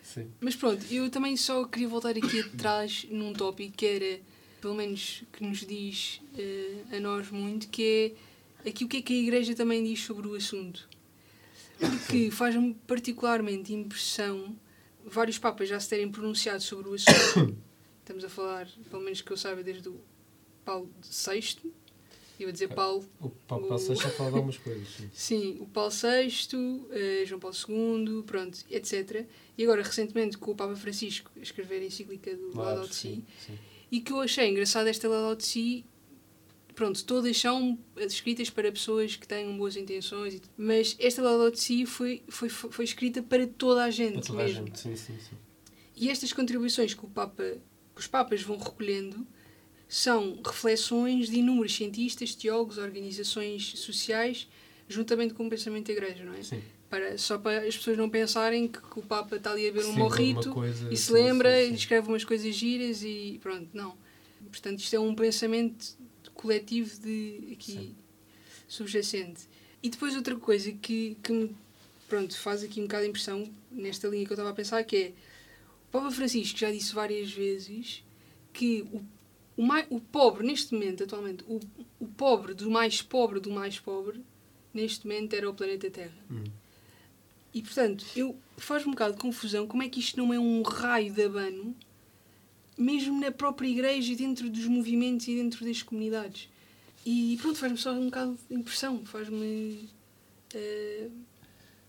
Sim. 0.03 0.27
Mas 0.39 0.55
pronto, 0.55 0.85
eu 0.91 1.09
também 1.09 1.35
só 1.37 1.65
queria 1.65 1.87
voltar 1.87 2.11
aqui 2.11 2.39
atrás 2.39 3.05
num 3.09 3.33
tópico 3.33 3.75
que 3.75 3.85
era, 3.85 4.19
pelo 4.61 4.75
menos 4.75 5.23
que 5.33 5.43
nos 5.43 5.65
diz 5.65 6.21
eh, 6.37 6.97
a 6.97 6.99
nós 6.99 7.29
muito, 7.29 7.67
que 7.67 8.15
é 8.63 8.69
aqui 8.69 8.85
o 8.85 8.87
que 8.87 8.97
é 8.97 9.01
que 9.01 9.13
a 9.13 9.17
Igreja 9.17 9.55
também 9.55 9.83
diz 9.83 10.03
sobre 10.03 10.27
o 10.27 10.35
assunto. 10.35 10.87
Porque 11.77 12.31
faz-me 12.31 12.73
particularmente 12.87 13.73
impressão 13.73 14.55
vários 15.05 15.37
papas 15.37 15.69
já 15.69 15.79
se 15.79 15.89
terem 15.89 16.09
pronunciado 16.09 16.61
sobre 16.61 16.89
o 16.89 16.93
assunto. 16.93 17.57
Estamos 17.99 18.23
a 18.23 18.29
falar, 18.29 18.67
pelo 18.89 19.03
menos 19.03 19.21
que 19.21 19.31
eu 19.31 19.37
saiba, 19.37 19.63
desde 19.63 19.89
o 19.89 19.99
Paulo 20.65 20.89
VI. 21.03 21.71
Eu 22.37 22.47
ia 22.47 22.51
dizer 22.53 22.67
Paulo. 22.73 23.05
O 23.21 23.29
Papa 23.29 23.65
Paulo 23.65 23.77
VI 23.77 23.95
já 23.95 24.09
fala 24.09 24.29
de 24.31 24.35
algumas 24.35 24.57
coisas. 24.57 24.87
Sim. 24.89 25.09
Sim, 25.13 25.57
o 25.61 25.67
Paulo 25.67 25.91
VI, 25.91 26.87
eh, 26.91 27.23
João 27.25 27.39
Paulo 27.39 27.55
II, 27.69 28.23
pronto, 28.23 28.59
etc. 28.69 29.25
E 29.57 29.63
agora, 29.63 29.81
recentemente, 29.81 30.37
com 30.37 30.51
o 30.51 30.55
Papa 30.55 30.75
Francisco 30.75 31.31
a 31.37 31.39
escrever 31.39 31.81
a 31.81 31.85
encíclica 31.85 32.35
do 32.35 32.49
Claro, 32.49 32.69
Laudato 32.79 32.93
Si. 32.93 33.23
E 33.89 34.01
que 34.01 34.11
eu 34.11 34.19
achei 34.19 34.49
engraçado 34.49 34.87
esta 34.87 35.07
Laudato 35.07 35.43
Si, 35.45 35.85
pronto, 36.73 37.01
todas 37.05 37.37
são 37.37 37.79
escritas 37.95 38.49
para 38.49 38.69
pessoas 38.69 39.15
que 39.15 39.25
têm 39.25 39.55
boas 39.55 39.77
intenções, 39.77 40.41
mas 40.57 40.93
esta 40.99 41.21
Laudato 41.21 41.57
Si 41.57 41.85
foi, 41.85 42.21
foi, 42.27 42.49
foi 42.49 42.83
escrita 42.83 43.23
para 43.23 43.47
toda 43.47 43.81
a 43.85 43.89
gente 43.89 44.15
Para 44.15 44.21
toda 44.23 44.41
a 44.41 44.45
mesmo. 44.45 44.65
gente, 44.65 44.79
sim, 44.79 44.95
sim, 44.97 45.17
sim. 45.19 45.37
E 45.95 46.09
estas 46.09 46.33
contribuições 46.33 46.93
que, 46.93 47.05
o 47.05 47.07
Papa, 47.07 47.43
que 47.93 48.01
os 48.01 48.07
Papas 48.07 48.41
vão 48.41 48.57
recolhendo 48.57 49.25
são 49.95 50.37
reflexões 50.45 51.29
de 51.29 51.39
inúmeros 51.39 51.73
cientistas, 51.73 52.35
teólogos, 52.35 52.77
organizações 52.77 53.79
sociais, 53.79 54.45
juntamente 54.89 55.33
com 55.33 55.47
o 55.47 55.49
pensamento 55.49 55.87
da 55.87 55.93
Igreja, 55.93 56.25
não 56.25 56.33
é? 56.33 56.43
sim. 56.43 56.61
Para, 56.89 57.17
só 57.17 57.37
para 57.37 57.59
as 57.59 57.77
pessoas 57.77 57.97
não 57.97 58.09
pensarem 58.09 58.67
que, 58.67 58.77
que 58.77 58.99
o 58.99 59.01
Papa 59.01 59.37
está 59.37 59.51
ali 59.51 59.69
a 59.69 59.71
beber 59.71 59.87
um 59.87 59.93
morrito 59.93 60.51
coisa, 60.51 60.91
e 60.91 60.97
se 60.97 61.11
lembra 61.13 61.49
sim, 61.49 61.63
e 61.63 61.67
sim. 61.69 61.75
escreve 61.75 62.09
umas 62.09 62.25
coisas 62.25 62.53
giras 62.53 63.03
e 63.03 63.39
pronto, 63.41 63.69
não. 63.73 63.95
Portanto, 64.51 64.79
isto 64.79 64.93
é 64.97 64.99
um 64.99 65.15
pensamento 65.15 65.97
coletivo 66.33 66.99
de 66.99 67.53
aqui 67.53 67.71
Sim. 67.71 67.95
subjacente. 68.67 69.43
E 69.81 69.89
depois 69.89 70.13
outra 70.13 70.35
coisa 70.35 70.73
que, 70.73 71.17
que 71.23 71.31
me 71.31 71.55
pronto, 72.09 72.37
faz 72.37 72.63
aqui 72.63 72.81
um 72.81 72.83
bocado 72.83 73.03
de 73.03 73.09
impressão 73.09 73.49
nesta 73.71 74.09
linha 74.09 74.25
que 74.25 74.31
eu 74.31 74.35
estava 74.35 74.49
a 74.49 74.53
pensar 74.53 74.83
que 74.83 74.95
é 74.97 75.13
o 75.87 75.91
Papa 75.91 76.11
Francisco 76.11 76.59
já 76.59 76.69
disse 76.69 76.93
várias 76.93 77.31
vezes 77.31 78.03
que 78.53 78.85
o, 78.93 79.01
o, 79.57 79.63
mai, 79.63 79.85
o 79.89 79.99
pobre 79.99 80.45
neste 80.45 80.73
momento, 80.73 81.03
atualmente, 81.03 81.43
o, 81.47 81.59
o 81.99 82.07
pobre 82.07 82.53
do 82.53 82.69
mais 82.69 83.01
pobre 83.01 83.39
do 83.39 83.51
mais 83.51 83.79
pobre 83.79 84.21
neste 84.73 85.07
momento 85.07 85.33
era 85.33 85.49
o 85.49 85.53
planeta 85.53 85.89
Terra. 85.89 86.17
Hum. 86.29 86.43
E 87.53 87.61
portanto, 87.61 88.05
eu 88.15 88.37
faz 88.57 88.85
um 88.85 88.91
bocado 88.91 89.15
de 89.15 89.21
confusão 89.21 89.65
como 89.65 89.81
é 89.81 89.87
que 89.87 89.99
isto 89.99 90.17
não 90.17 90.33
é 90.33 90.37
um 90.37 90.61
raio 90.61 91.13
de 91.13 91.23
abano, 91.23 91.75
mesmo 92.77 93.17
na 93.19 93.31
própria 93.31 93.67
igreja, 93.67 94.13
dentro 94.15 94.49
dos 94.49 94.65
movimentos 94.67 95.27
e 95.29 95.35
dentro 95.35 95.63
das 95.65 95.81
comunidades. 95.81 96.49
E 97.05 97.37
pronto, 97.41 97.57
faz-me 97.57 97.77
só 97.77 97.93
um 97.93 98.05
bocado 98.05 98.37
de 98.49 98.55
impressão, 98.55 99.05
faz-me 99.05 99.87
eh, 100.53 101.07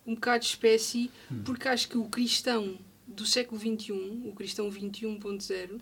um 0.06 0.14
bocado 0.14 0.40
de 0.40 0.50
espécie, 0.50 1.10
porque 1.44 1.66
acho 1.66 1.88
que 1.88 1.98
o 1.98 2.04
cristão 2.04 2.78
do 3.06 3.26
século 3.26 3.60
XXI, 3.60 3.92
o 4.24 4.32
cristão 4.36 4.70
21.0, 4.70 5.80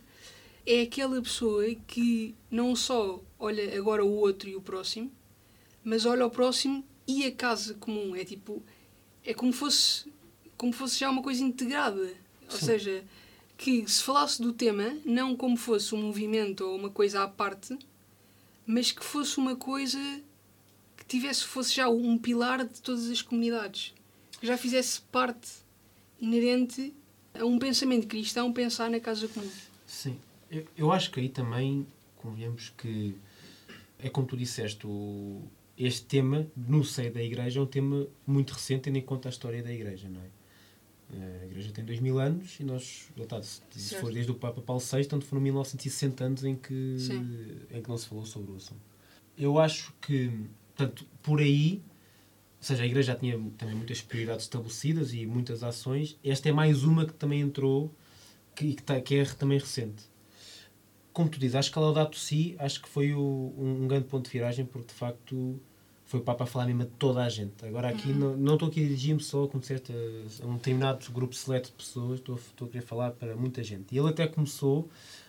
é 0.66 0.82
aquela 0.82 1.20
pessoa 1.20 1.74
que 1.86 2.34
não 2.50 2.74
só 2.74 3.20
olha 3.38 3.76
agora 3.76 4.04
o 4.04 4.10
outro 4.10 4.48
e 4.48 4.56
o 4.56 4.60
próximo, 4.60 5.12
mas 5.82 6.06
olha 6.06 6.26
o 6.26 6.30
próximo 6.30 6.84
e 7.06 7.24
a 7.24 7.32
casa 7.32 7.74
comum. 7.74 8.16
É 8.16 8.24
tipo, 8.24 8.62
é 9.24 9.34
como 9.34 9.52
fosse, 9.52 10.10
como 10.56 10.72
fosse 10.72 10.98
já 10.98 11.10
uma 11.10 11.22
coisa 11.22 11.42
integrada. 11.42 12.14
Ou 12.50 12.58
Sim. 12.58 12.66
seja, 12.66 13.04
que 13.56 13.88
se 13.90 14.02
falasse 14.02 14.40
do 14.40 14.52
tema, 14.52 14.96
não 15.04 15.36
como 15.36 15.56
fosse 15.56 15.94
um 15.94 16.02
movimento 16.02 16.64
ou 16.64 16.76
uma 16.76 16.90
coisa 16.90 17.22
à 17.22 17.28
parte, 17.28 17.78
mas 18.66 18.90
que 18.90 19.04
fosse 19.04 19.38
uma 19.38 19.56
coisa 19.56 19.98
que 20.96 21.04
tivesse, 21.06 21.44
fosse 21.44 21.74
já 21.74 21.88
um 21.88 22.16
pilar 22.16 22.64
de 22.64 22.80
todas 22.80 23.10
as 23.10 23.20
comunidades. 23.20 23.94
Que 24.40 24.46
já 24.46 24.56
fizesse 24.56 25.00
parte 25.02 25.50
inerente 26.20 26.94
a 27.34 27.44
um 27.44 27.58
pensamento 27.58 28.06
cristão 28.06 28.52
pensar 28.52 28.90
na 28.90 29.00
casa 29.00 29.28
comum. 29.28 29.50
Sim. 29.86 30.18
Eu, 30.54 30.64
eu 30.76 30.92
acho 30.92 31.10
que 31.10 31.20
aí 31.20 31.28
também 31.28 31.86
convenhamos 32.16 32.72
que 32.76 33.16
é 33.98 34.08
como 34.08 34.26
tu 34.26 34.36
disseste, 34.36 34.86
o, 34.86 35.42
este 35.76 36.04
tema 36.06 36.46
no 36.56 36.84
seio 36.84 37.12
da 37.12 37.22
Igreja 37.22 37.58
é 37.58 37.62
um 37.62 37.66
tema 37.66 38.06
muito 38.26 38.52
recente, 38.52 38.82
tendo 38.82 38.96
em 38.98 39.02
conta 39.02 39.28
a 39.28 39.30
história 39.30 39.62
da 39.62 39.72
Igreja, 39.72 40.08
não 40.08 40.20
é? 40.20 40.26
Eh, 41.12 41.38
A 41.42 41.46
Igreja 41.46 41.72
tem 41.72 41.84
dois 41.84 42.00
mil 42.00 42.18
anos 42.18 42.58
e 42.60 42.64
nós, 42.64 43.08
está, 43.16 43.42
se, 43.42 43.60
se 43.70 43.80
Certo. 43.80 44.00
for 44.02 44.12
desde 44.12 44.30
o 44.30 44.34
Papa 44.34 44.60
Paulo 44.60 44.80
VI, 44.82 45.04
tanto 45.06 45.24
foram 45.24 45.42
1960 45.42 46.24
anos 46.24 46.44
em 46.44 46.54
que, 46.56 46.96
Sim. 46.98 47.58
em 47.70 47.82
que 47.82 47.88
não 47.88 47.96
se 47.96 48.06
falou 48.06 48.24
sobre 48.26 48.52
o 48.52 48.56
assunto. 48.56 48.80
Eu 49.36 49.58
acho 49.58 49.92
que, 50.00 50.30
portanto, 50.76 51.06
por 51.22 51.40
aí, 51.40 51.82
ou 52.60 52.66
seja, 52.66 52.82
a 52.82 52.86
Igreja 52.86 53.12
já 53.12 53.18
tinha 53.18 53.38
também 53.58 53.74
muitas 53.74 54.00
prioridades 54.00 54.44
estabelecidas 54.44 55.12
e 55.12 55.26
muitas 55.26 55.62
ações. 55.62 56.16
Esta 56.24 56.48
é 56.48 56.52
mais 56.52 56.84
uma 56.84 57.04
que 57.04 57.12
também 57.14 57.40
entrou 57.40 57.92
que, 58.54 58.74
que, 58.74 58.82
tá- 58.82 59.00
que 59.00 59.16
é 59.16 59.24
também 59.24 59.58
recente. 59.58 60.04
Como 61.14 61.30
tu 61.30 61.38
dizes, 61.38 61.54
acho 61.54 61.72
que 61.72 61.78
a 61.78 61.80
Laudato 61.82 62.18
Si 62.18 62.54
acho 62.58 62.82
que 62.82 62.88
foi 62.88 63.14
o- 63.14 63.54
um, 63.56 63.84
um 63.84 63.88
grande 63.88 64.04
ponto 64.06 64.26
de 64.26 64.30
viragem 64.32 64.66
porque 64.66 64.88
de 64.88 64.94
facto 64.94 65.58
foi 66.04 66.20
o 66.20 66.22
Papa 66.22 66.44
a 66.44 66.46
falar 66.46 66.66
mesmo 66.66 66.82
a 66.82 66.86
toda 66.98 67.22
a 67.24 67.28
gente. 67.30 67.64
Agora 67.64 67.88
aqui 67.88 68.12
não, 68.12 68.36
não 68.36 68.54
estou 68.54 68.68
aqui 68.68 68.80
a 68.80 68.82
dirigir-me 68.82 69.22
só, 69.22 69.46
como 69.46 69.62
a, 70.42 70.46
um 70.46 70.56
determinado 70.56 71.10
grupo 71.12 71.34
seleto 71.34 71.70
de 71.70 71.76
pessoas, 71.76 72.18
estou, 72.18 72.34
a- 72.34 72.38
querer 72.68 72.82
falar 72.84 73.12
para 73.12 73.34
muita 73.36 73.62
gente. 73.64 73.94
E 73.94 73.98
ele 73.98 74.08
até 74.10 74.26
começou, 74.26 74.88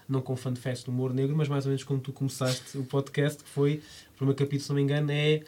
não 0.10 0.22
com 0.22 0.36
fanfest 0.36 0.86
do 0.86 0.92
humor 0.92 1.14
negro, 1.14 1.36
mas 1.36 1.48
mais 1.48 1.66
ou 1.66 1.70
menos 1.70 1.84
como 1.84 2.00
tu 2.02 2.12
começaste 2.12 2.78
o 2.78 2.84
podcast, 2.84 3.42
que 3.44 3.50
foi, 3.50 3.82
por 4.18 4.26
uma 4.26 4.34
capítulo, 4.34 4.62
se 4.64 4.70
não 4.70 4.76
me 4.76 4.82
engano, 4.82 5.12
é 5.12 5.44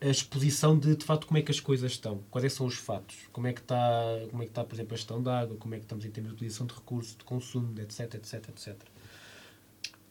a 0.00 0.06
exposição 0.08 0.78
de, 0.78 0.96
de 0.96 1.04
facto, 1.04 1.26
como 1.26 1.36
é 1.36 1.42
que 1.42 1.50
as 1.50 1.60
coisas 1.60 1.92
estão. 1.92 2.20
Quais 2.30 2.44
é 2.44 2.48
são 2.48 2.64
os 2.64 2.76
fatos. 2.76 3.16
Como 3.32 3.46
é 3.48 3.52
que 3.52 3.60
está, 3.60 3.82
como 4.30 4.42
é 4.42 4.46
que 4.46 4.50
está 4.52 4.64
por 4.64 4.74
exemplo, 4.76 4.94
a 4.94 4.96
gestão 4.96 5.22
da 5.22 5.40
água, 5.40 5.56
como 5.58 5.74
é 5.74 5.78
que 5.78 5.84
estamos 5.84 6.04
em 6.06 6.10
termos 6.10 6.30
de 6.30 6.36
utilização 6.36 6.66
de 6.66 6.72
recursos, 6.74 7.16
de 7.18 7.24
consumo, 7.24 7.74
etc, 7.78 8.14
etc, 8.14 8.48
etc. 8.48 8.76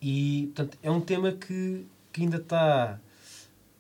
E, 0.02 0.52
portanto, 0.56 0.78
é 0.82 0.90
um 0.90 1.02
tema 1.02 1.32
que, 1.32 1.86
que 2.12 2.22
ainda 2.22 2.38
está 2.38 3.00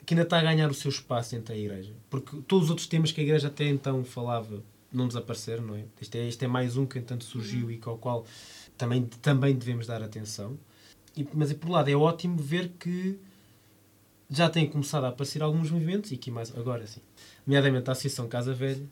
que 0.05 0.15
ainda 0.15 0.23
está 0.23 0.39
a 0.39 0.41
ganhar 0.41 0.71
o 0.71 0.73
seu 0.73 0.89
espaço 0.89 1.35
dentro 1.35 1.53
da 1.53 1.59
igreja. 1.59 1.93
Porque 2.09 2.41
todos 2.47 2.65
os 2.65 2.69
outros 2.71 2.87
temas 2.87 3.11
que 3.11 3.21
a 3.21 3.23
igreja 3.23 3.47
até 3.47 3.65
então 3.65 4.03
falava 4.03 4.63
não 4.91 5.07
desapareceram, 5.07 5.63
não 5.63 5.75
é? 5.75 5.85
Este 6.01 6.17
é, 6.17 6.27
este 6.27 6.45
é 6.45 6.47
mais 6.47 6.77
um 6.77 6.85
que 6.85 6.97
entanto 6.97 7.23
surgiu 7.23 7.69
e 7.69 7.79
ao 7.85 7.95
qual 7.95 8.25
também, 8.75 9.05
também 9.21 9.55
devemos 9.55 9.85
dar 9.85 10.01
atenção. 10.01 10.57
E, 11.15 11.27
mas, 11.33 11.53
por 11.53 11.69
um 11.69 11.73
lado, 11.73 11.89
é 11.89 11.95
ótimo 11.95 12.37
ver 12.37 12.69
que 12.79 13.19
já 14.29 14.49
têm 14.49 14.67
começado 14.67 15.03
a 15.05 15.09
aparecer 15.09 15.41
alguns 15.41 15.69
movimentos, 15.71 16.11
e 16.11 16.17
que 16.17 16.29
mais 16.31 16.55
agora 16.55 16.85
sim, 16.85 17.01
nomeadamente 17.45 17.89
a 17.89 17.93
Associação 17.93 18.27
Casa 18.27 18.53
Velha, 18.53 18.85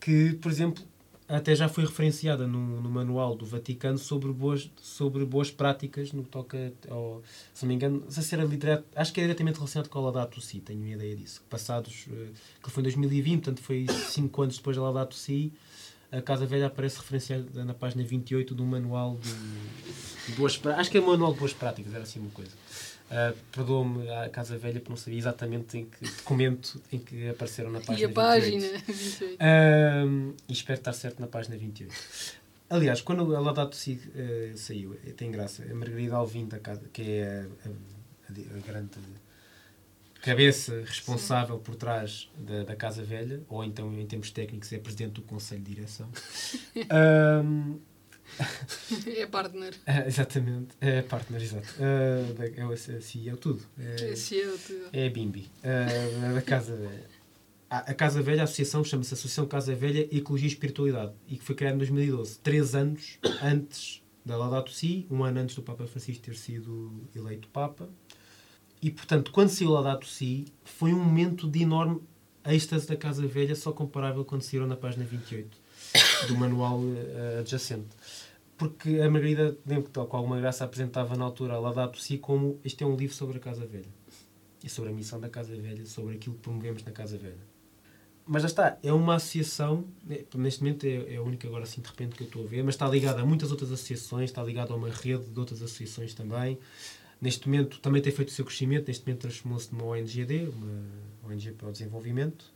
que, 0.00 0.34
por 0.34 0.50
exemplo, 0.50 0.82
até 1.28 1.54
já 1.54 1.68
foi 1.68 1.84
referenciada 1.84 2.46
no, 2.46 2.80
no 2.80 2.88
manual 2.88 3.34
do 3.34 3.44
Vaticano 3.44 3.98
sobre 3.98 4.32
boas, 4.32 4.70
sobre 4.80 5.24
boas 5.24 5.50
práticas 5.50 6.12
no 6.12 6.22
que 6.22 6.28
toca 6.28 6.72
ao, 6.88 7.22
se 7.52 7.64
não 7.64 7.68
me 7.68 7.74
engano, 7.74 8.04
se 8.08 8.34
era 8.34 8.44
liderado, 8.44 8.84
acho 8.94 9.12
que 9.12 9.20
é 9.20 9.24
diretamente 9.24 9.56
relacionado 9.56 9.88
com 9.88 9.98
a 9.98 10.02
Laudato 10.02 10.40
Si, 10.40 10.60
tenho 10.60 10.80
uma 10.80 10.90
ideia 10.90 11.16
disso. 11.16 11.42
Passados, 11.50 12.06
eh, 12.12 12.28
que 12.62 12.70
foi 12.70 12.80
em 12.80 12.84
2020, 12.84 13.42
portanto 13.42 13.62
foi 13.62 13.86
5 13.88 14.42
anos 14.42 14.56
depois 14.56 14.76
da 14.76 14.82
Laudato 14.82 15.14
Si, 15.14 15.52
a 16.12 16.22
Casa 16.22 16.46
Velha 16.46 16.66
aparece 16.66 16.98
referenciada 16.98 17.64
na 17.64 17.74
página 17.74 18.04
28 18.04 18.54
do 18.54 18.64
manual 18.64 19.18
de, 19.20 20.30
de 20.30 20.36
boas 20.36 20.56
práticas, 20.56 20.80
acho 20.82 20.90
que 20.90 20.98
é 20.98 21.00
o 21.00 21.06
manual 21.06 21.32
de 21.32 21.40
boas 21.40 21.52
práticas, 21.52 21.92
era 21.92 22.04
assim 22.04 22.20
uma 22.20 22.30
coisa. 22.30 22.52
Uh, 23.08 23.36
Perdoa-me 23.52 24.10
a 24.10 24.28
Casa 24.28 24.58
Velha 24.58 24.80
por 24.80 24.90
não 24.90 24.96
saber 24.96 25.16
exatamente 25.16 25.78
em 25.78 25.84
que 25.86 26.04
documento 26.16 26.82
em 26.92 26.98
que 26.98 27.28
apareceram 27.28 27.70
na 27.70 27.80
página 27.80 28.00
e 28.00 28.04
a 28.04 28.12
página 28.14 28.60
28. 28.68 28.84
28. 28.86 29.38
Um, 30.08 30.34
e 30.48 30.52
espero 30.52 30.78
estar 30.80 30.92
certo 30.92 31.20
na 31.20 31.28
página 31.28 31.56
28. 31.56 31.94
Aliás, 32.68 33.00
quando 33.00 33.36
a 33.36 33.38
Laudato 33.38 33.76
Si 33.76 34.00
eh, 34.16 34.52
saiu, 34.56 34.98
eh, 35.06 35.12
tem 35.12 35.30
graça, 35.30 35.62
a 35.62 35.72
Margarida 35.72 36.16
Alvim, 36.16 36.46
da 36.48 36.58
casa, 36.58 36.82
que 36.92 37.02
é 37.02 37.46
a, 37.64 37.68
a- 37.68 38.56
a 38.56 38.60
grande 38.66 38.98
cabeça 40.20 40.80
responsável 40.84 41.58
por 41.58 41.76
trás 41.76 42.28
da, 42.36 42.64
da 42.64 42.74
Casa 42.74 43.04
Velha, 43.04 43.40
ou 43.48 43.62
então, 43.62 43.92
em 43.96 44.04
termos 44.04 44.32
técnicos, 44.32 44.72
é 44.72 44.78
presidente 44.78 45.12
do 45.12 45.22
Conselho 45.22 45.62
de 45.62 45.74
Direção. 45.76 46.08
Um, 47.44 47.78
É 49.06 49.26
partner. 49.26 49.74
ah, 49.86 50.06
exatamente, 50.06 50.68
é 50.80 51.02
partner, 51.02 51.42
exato. 51.42 51.66
Da- 52.36 52.46
é 52.48 52.64
o 52.66 52.76
CEO, 52.76 53.36
tudo. 53.36 53.62
É- 53.78 54.10
Esse 54.10 54.40
é 54.40 54.46
o 54.48 54.58
tudo. 54.58 54.88
é 54.92 55.06
a 55.06 55.10
Bimbi, 55.10 55.50
uh, 55.62 56.34
da 56.34 56.42
Casa 56.42 56.76
Velha. 56.76 57.16
A, 57.68 57.78
a 57.90 57.94
Casa 57.94 58.22
Velha, 58.22 58.42
a 58.42 58.44
associação, 58.44 58.84
chama-se 58.84 59.14
Associação 59.14 59.46
Casa 59.46 59.74
Velha 59.74 60.06
Ecologia 60.16 60.46
e 60.46 60.52
Espiritualidade 60.52 61.12
e 61.28 61.36
que 61.36 61.44
foi 61.44 61.54
criada 61.54 61.74
em 61.74 61.78
2012, 61.78 62.38
três 62.38 62.74
anos 62.74 63.18
antes 63.42 64.02
da 64.24 64.36
Laudato 64.36 64.70
Si, 64.70 65.06
um 65.10 65.24
ano 65.24 65.40
antes 65.40 65.56
do 65.56 65.62
Papa 65.62 65.86
Francisco 65.86 66.22
ter 66.22 66.36
sido 66.36 66.92
eleito 67.14 67.48
Papa. 67.48 67.88
E, 68.82 68.90
portanto, 68.90 69.32
quando 69.32 69.48
saiu 69.48 69.70
Laudato 69.70 70.06
Si, 70.06 70.44
foi 70.64 70.92
um 70.92 71.02
momento 71.02 71.48
de 71.48 71.62
enorme 71.62 72.00
êxtase 72.44 72.86
da 72.86 72.96
Casa 72.96 73.26
Velha, 73.26 73.56
só 73.56 73.72
comparável 73.72 74.24
quando 74.24 74.42
saíram 74.42 74.66
na 74.66 74.76
página 74.76 75.04
28 75.04 75.58
do 76.26 76.36
manual 76.36 76.78
uh, 76.78 77.40
adjacente. 77.40 77.88
Porque 78.56 79.00
a 79.00 79.10
Margarida, 79.10 79.56
lembro 79.66 79.90
que 79.90 79.92
com 79.92 80.16
alguma 80.16 80.40
graça 80.40 80.64
apresentava 80.64 81.16
na 81.16 81.24
altura 81.24 81.54
a 81.54 81.58
Laudato 81.58 82.00
Si 82.00 82.16
como 82.16 82.58
isto 82.64 82.82
é 82.82 82.86
um 82.86 82.96
livro 82.96 83.14
sobre 83.14 83.36
a 83.36 83.40
Casa 83.40 83.66
Velha. 83.66 83.94
E 84.64 84.68
sobre 84.68 84.90
a 84.90 84.92
missão 84.92 85.20
da 85.20 85.28
Casa 85.28 85.54
Velha, 85.54 85.84
sobre 85.84 86.14
aquilo 86.14 86.36
que 86.36 86.42
promovemos 86.42 86.82
na 86.82 86.90
Casa 86.90 87.18
Velha. 87.18 87.56
Mas 88.26 88.42
já 88.42 88.48
está, 88.48 88.78
é 88.82 88.92
uma 88.92 89.14
associação, 89.14 89.84
é, 90.10 90.24
neste 90.34 90.60
momento 90.60 90.84
é, 90.84 91.14
é 91.14 91.16
a 91.16 91.22
única 91.22 91.46
agora 91.46 91.62
assim 91.62 91.80
de 91.80 91.86
repente 91.86 92.16
que 92.16 92.24
eu 92.24 92.26
estou 92.26 92.44
a 92.44 92.46
ver, 92.48 92.64
mas 92.64 92.74
está 92.74 92.88
ligada 92.88 93.20
a 93.20 93.24
muitas 93.24 93.52
outras 93.52 93.70
associações, 93.70 94.30
está 94.30 94.42
ligada 94.42 94.72
a 94.72 94.76
uma 94.76 94.90
rede 94.90 95.30
de 95.30 95.38
outras 95.38 95.62
associações 95.62 96.12
também. 96.12 96.58
Neste 97.20 97.48
momento 97.48 97.78
também 97.78 98.02
tem 98.02 98.12
feito 98.12 98.30
o 98.30 98.32
seu 98.32 98.44
crescimento, 98.44 98.88
neste 98.88 99.06
momento 99.06 99.20
transformou-se 99.20 99.72
numa 99.72 99.84
ONGD, 99.84 100.48
uma 100.48 101.32
ONG 101.32 101.52
para 101.52 101.68
o 101.68 101.72
desenvolvimento, 101.72 102.52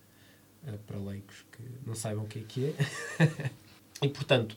para 0.87 0.99
leigos 0.99 1.45
que 1.53 1.63
não 1.87 1.95
saibam 1.95 2.25
o 2.25 2.27
que 2.27 2.41
é 2.41 2.43
que 2.43 2.67
é. 2.67 3.51
e 4.03 4.09
portanto, 4.09 4.57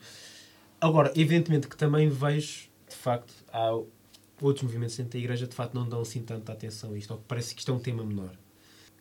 agora, 0.80 1.12
evidentemente 1.16 1.68
que 1.68 1.76
também 1.76 2.08
vejo, 2.08 2.68
de 2.88 2.94
facto, 2.94 3.32
há 3.52 3.70
outros 4.40 4.62
movimentos 4.62 4.96
dentro 4.96 5.12
da 5.12 5.18
igreja 5.18 5.46
de 5.46 5.54
facto 5.54 5.74
não 5.74 5.88
dão 5.88 6.00
assim 6.00 6.22
tanta 6.22 6.52
atenção 6.52 6.92
a 6.92 6.98
isto, 6.98 7.12
ou 7.12 7.18
parece 7.26 7.54
que 7.54 7.60
isto 7.60 7.70
é 7.70 7.74
um 7.74 7.78
tema 7.78 8.04
menor. 8.04 8.36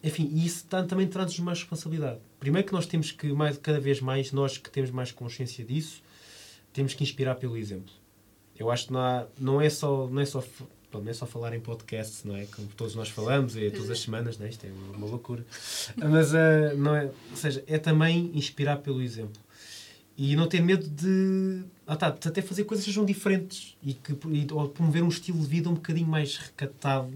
Enfim, 0.04 0.30
e 0.34 0.46
isso 0.46 0.66
também 0.68 1.08
traz-nos 1.08 1.40
mais 1.40 1.60
responsabilidade. 1.60 2.20
Primeiro 2.40 2.68
que 2.68 2.74
nós 2.74 2.86
temos 2.86 3.12
que, 3.12 3.32
mais, 3.32 3.58
cada 3.58 3.80
vez 3.80 4.02
mais, 4.02 4.34
nós 4.34 4.58
que 4.58 4.70
temos 4.70 4.92
mais 4.92 5.12
consciência 5.12 5.64
disso, 5.64 6.02
temos 6.74 6.94
que 6.94 7.04
inspirar 7.04 7.36
pelo 7.36 7.56
exemplo. 7.56 7.94
Eu 8.58 8.70
acho 8.70 8.88
que 8.88 8.94
não, 8.94 9.00
há, 9.00 9.28
não 9.40 9.62
é 9.62 9.70
só, 9.70 10.08
não 10.08 10.22
é 10.22 10.26
só 10.26 10.44
não 11.02 11.10
é 11.10 11.14
só 11.14 11.26
falar 11.26 11.56
em 11.56 11.60
podcast, 11.60 12.28
não 12.28 12.36
é? 12.36 12.46
Como 12.46 12.68
todos 12.70 12.96
nós 12.96 13.10
falamos, 13.10 13.56
é 13.56 13.70
todas 13.70 13.90
as 13.90 14.00
semanas, 14.00 14.38
não 14.38 14.46
é? 14.46 14.50
Isto 14.50 14.66
é 14.66 14.70
uma, 14.70 14.98
uma 14.98 15.08
loucura. 15.08 15.46
Mas, 15.96 16.34
uh, 16.34 16.78
não 16.78 16.96
é? 16.96 17.06
Ou 17.32 17.38
seja, 17.38 17.64
é 17.68 17.78
também 17.78 18.32
inspirar 18.34 18.78
pelo 18.78 19.02
exemplo. 19.02 19.42
E 20.16 20.36
não 20.36 20.48
ter 20.48 20.62
medo 20.62 20.88
de, 20.88 21.64
ah, 21.88 21.96
tá, 21.96 22.12
de 22.12 22.28
até 22.28 22.42
fazer 22.42 22.66
coisas 22.66 22.86
que 22.86 22.92
sejam 22.92 23.04
diferentes 23.04 23.76
e, 23.82 23.94
que, 23.94 24.12
e, 24.12 24.48
ou 24.52 24.70
promover 24.70 25.02
um 25.02 25.08
estilo 25.08 25.40
de 25.40 25.48
vida 25.48 25.70
um 25.70 25.74
bocadinho 25.74 26.08
mais 26.08 26.38
recatado 26.38 27.14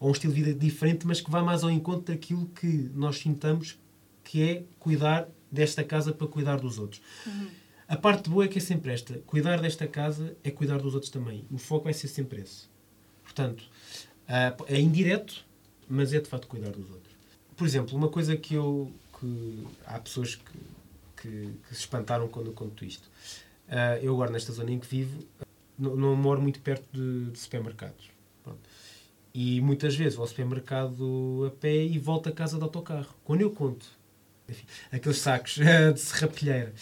ou 0.00 0.08
um 0.08 0.12
estilo 0.12 0.32
de 0.32 0.42
vida 0.42 0.58
diferente, 0.58 1.06
mas 1.06 1.20
que 1.20 1.30
vá 1.30 1.42
mais 1.42 1.62
ao 1.62 1.70
encontro 1.70 2.12
daquilo 2.12 2.46
que 2.46 2.90
nós 2.94 3.18
sintamos 3.18 3.78
que 4.24 4.42
é 4.42 4.64
cuidar 4.80 5.28
desta 5.50 5.84
casa 5.84 6.12
para 6.12 6.26
cuidar 6.26 6.56
dos 6.56 6.78
outros. 6.78 7.00
Uhum. 7.24 7.46
A 7.86 7.96
parte 7.96 8.28
boa 8.28 8.44
é 8.44 8.48
que 8.48 8.58
é 8.58 8.60
sempre 8.60 8.92
esta. 8.92 9.18
Cuidar 9.26 9.60
desta 9.60 9.86
casa 9.86 10.36
é 10.42 10.50
cuidar 10.50 10.78
dos 10.78 10.94
outros 10.94 11.12
também. 11.12 11.44
O 11.50 11.58
foco 11.58 11.84
vai 11.84 11.92
ser 11.92 12.08
sempre 12.08 12.40
esse. 12.40 12.73
Portanto, 13.34 13.64
é 14.68 14.80
indireto, 14.80 15.44
mas 15.88 16.12
é 16.12 16.20
de 16.20 16.28
facto 16.28 16.46
cuidar 16.46 16.70
dos 16.70 16.88
outros. 16.90 17.14
Por 17.56 17.66
exemplo, 17.66 17.96
uma 17.96 18.08
coisa 18.08 18.36
que 18.36 18.54
eu. 18.54 18.92
Que 19.18 19.66
há 19.86 19.98
pessoas 19.98 20.34
que, 20.34 20.58
que, 21.16 21.52
que 21.68 21.74
se 21.74 21.80
espantaram 21.80 22.28
quando 22.28 22.48
eu 22.48 22.52
conto 22.52 22.84
isto. 22.84 23.08
Uh, 23.68 24.02
eu 24.02 24.12
agora, 24.14 24.30
nesta 24.30 24.52
zona 24.52 24.70
em 24.72 24.78
que 24.78 24.86
vivo, 24.86 25.24
não, 25.78 25.96
não 25.96 26.16
moro 26.16 26.42
muito 26.42 26.60
perto 26.60 26.84
de, 26.92 27.30
de 27.30 27.38
supermercados. 27.38 28.10
Pronto. 28.42 28.60
E 29.32 29.60
muitas 29.60 29.94
vezes 29.96 30.14
vou 30.14 30.24
ao 30.24 30.28
supermercado 30.28 31.44
a 31.46 31.50
pé 31.60 31.84
e 31.84 31.98
volto 31.98 32.28
a 32.28 32.32
casa 32.32 32.56
de 32.56 32.62
autocarro. 32.62 33.14
Quando 33.24 33.40
eu 33.40 33.50
conto 33.50 33.86
enfim, 34.48 34.66
aqueles 34.92 35.18
sacos 35.18 35.54
de 35.94 35.98
serrapilheira, 35.98 36.72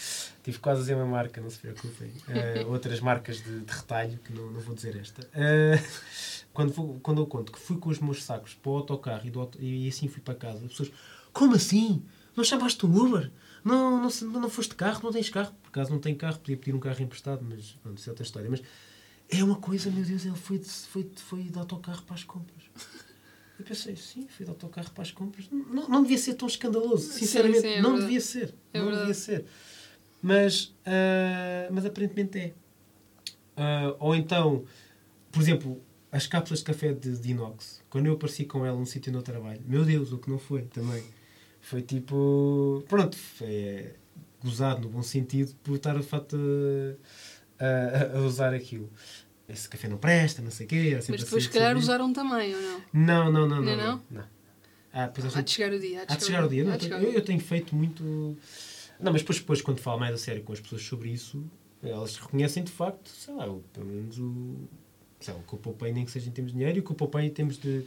tive 0.43 0.59
quase 0.59 0.81
a 0.81 0.83
dizer 0.83 0.95
uma 0.95 1.07
marca, 1.07 1.41
não 1.41 1.49
se 1.49 1.59
preocupem, 1.59 2.09
uh, 2.09 2.71
outras 2.71 3.01
marcas 3.01 3.37
de, 3.43 3.61
de, 3.61 3.73
retalho, 3.73 4.19
que 4.25 4.33
não, 4.33 4.51
não 4.51 4.61
vou 4.61 4.75
dizer 4.75 4.97
esta. 4.97 5.23
Uh, 5.23 6.42
quando, 6.53 6.73
vou, 6.73 7.01
quando 7.01 7.23
eu 7.23 7.27
conto 7.27 7.53
que 7.53 7.59
fui 7.59 7.77
com 7.79 7.89
os 7.89 7.99
meus 7.99 8.23
sacos 8.23 8.55
para 8.55 8.71
o 8.71 8.77
autocarro 8.77 9.27
e, 9.27 9.31
do 9.31 9.51
e 9.59 9.89
assim 9.89 10.09
fui 10.09 10.21
para 10.21 10.35
casa, 10.35 10.65
as 10.65 10.71
pessoas, 10.71 10.93
como 11.33 11.55
assim? 11.55 12.03
Não 12.37 12.45
chamaste 12.45 12.85
um 12.87 12.95
Uber? 12.95 13.31
Não, 13.65 14.03
não, 14.03 14.11
não 14.41 14.51
foste 14.51 14.71
de 14.71 14.77
carro? 14.77 15.01
Não 15.03 15.13
tens 15.13 15.31
carro? 15.31 15.55
Por 15.63 15.69
acaso 15.69 15.91
não 15.91 15.99
tenho 15.99 16.17
carro, 16.17 16.39
podia 16.39 16.57
pedir 16.57 16.75
um 16.75 16.81
carro 16.81 17.03
emprestado, 17.03 17.45
mas 17.49 17.73
pronto, 17.83 17.99
isso 17.99 18.09
é 18.09 18.13
outra 18.13 18.25
história. 18.25 18.51
Mas 18.51 18.63
é 19.29 19.43
uma 19.43 19.57
coisa, 19.57 19.91
meu 19.91 20.05
Deus, 20.05 20.25
ele 20.25 20.37
foi 20.37 20.59
de, 20.59 20.69
foi, 20.69 21.11
foi 21.17 21.43
de 21.45 21.59
autocarro 21.59 22.03
para 22.03 22.15
as 22.15 22.25
compras. 22.25 22.63
Eu 23.59 23.65
pensei, 23.65 23.95
sim, 23.97 24.27
fui 24.29 24.45
de 24.45 24.51
autocarro 24.51 24.91
para 24.91 25.03
as 25.03 25.11
compras. 25.11 25.49
Não, 25.51 25.89
não 25.89 26.03
devia 26.03 26.19
ser 26.19 26.35
tão 26.35 26.49
escandaloso, 26.49 27.13
sinceramente. 27.13 27.61
Sim, 27.61 27.69
sim, 27.69 27.75
é 27.75 27.83
não 27.83 27.91
verdade. 27.91 28.07
devia 28.07 28.21
ser. 28.21 28.55
É 28.73 28.79
não 28.79 28.87
verdade. 28.87 29.07
devia 29.07 29.15
ser. 29.15 29.45
Mas, 30.21 30.65
uh, 30.65 31.73
mas 31.73 31.85
aparentemente 31.87 32.39
é. 32.39 32.55
Uh, 33.57 33.97
ou 34.01 34.15
então, 34.15 34.65
por 35.31 35.41
exemplo, 35.41 35.81
as 36.13 36.27
cápsulas 36.27 36.59
de 36.59 36.67
café 36.67 36.93
de, 36.93 37.17
de 37.17 37.31
inox. 37.31 37.83
Quando 37.89 38.07
eu 38.07 38.13
apareci 38.13 38.45
com 38.45 38.67
ela 38.67 38.79
num 38.79 38.85
sítio 38.85 39.11
no 39.11 39.23
trabalho, 39.23 39.63
meu 39.67 39.83
Deus, 39.85 40.13
o 40.13 40.19
que 40.19 40.31
não 40.31 40.39
foi 40.39 40.63
também. 40.63 41.03
Foi 41.63 41.81
tipo. 41.81 42.85
Pronto, 42.87 43.17
foi 43.17 43.95
gozado 44.43 44.83
no 44.83 44.89
bom 44.91 45.03
sentido 45.03 45.55
por 45.63 45.77
estar 45.77 45.97
de 45.97 46.03
facto 46.03 46.37
a, 47.59 48.19
a, 48.19 48.21
usar 48.21 48.53
aquilo. 48.53 48.91
Esse 49.49 49.69
café 49.69 49.89
não 49.89 49.97
presta, 49.97 50.43
não 50.43 50.51
sei 50.51 50.67
o 50.67 50.69
quê. 50.69 50.93
Mas 51.09 51.25
depois, 51.25 51.45
se 51.45 51.51
calhar, 51.51 51.77
usaram 51.77 52.13
também, 52.13 52.55
ou 52.55 52.61
não? 52.61 52.83
Não, 52.93 53.33
não, 53.33 53.49
não. 53.49 53.63
Não, 53.63 53.77
não. 53.77 54.03
não? 54.11 54.25
Ah, 54.93 55.07
depois 55.07 55.35
há 55.35 55.41
de 55.41 55.51
chegar 55.51 55.73
o 55.73 55.79
dia. 55.79 56.05
Há 56.07 56.17
de 56.17 56.25
chegar 56.25 56.45
o 56.45 56.49
dia. 56.49 56.65
Não, 56.65 56.99
eu, 56.99 57.13
eu 57.13 57.25
tenho 57.25 57.41
feito 57.41 57.75
muito. 57.75 58.05
Não, 59.01 59.13
mas 59.13 59.23
depois, 59.23 59.39
depois, 59.39 59.63
quando 59.63 59.81
falo 59.81 59.99
mais 59.99 60.15
a 60.15 60.19
sério 60.19 60.43
com 60.43 60.53
as 60.53 60.61
pessoas 60.61 60.83
sobre 60.83 61.09
isso, 61.11 61.43
elas 61.83 62.17
reconhecem 62.17 62.63
de 62.63 62.71
facto, 62.71 63.09
sei 63.09 63.35
lá, 63.35 63.47
pelo 63.73 63.87
menos 63.87 64.19
o, 64.19 64.69
sei 65.25 65.35
lá, 65.35 65.41
o 65.41 65.43
que 65.43 65.53
eu 65.53 65.59
poupei, 65.59 65.93
nem 65.93 66.05
que 66.05 66.11
seja 66.11 66.29
em 66.29 66.33
termos 66.33 66.53
de 66.53 66.59
dinheiro, 66.59 66.79
e 66.79 66.81
o 66.81 66.85
que 66.85 66.91
eu 66.91 66.97
poupei 66.97 67.27
em 67.27 67.31
termos 67.31 67.59
de, 67.59 67.85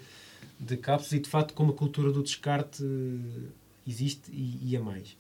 de 0.60 0.78
cápsulas, 0.78 1.14
e 1.14 1.20
de 1.20 1.30
facto, 1.30 1.54
como 1.54 1.72
a 1.72 1.76
cultura 1.76 2.12
do 2.12 2.24
descarte 2.24 2.84
existe 3.88 4.32
e, 4.32 4.60
e 4.72 4.78
a 4.78 4.82
mais. 4.82 5.16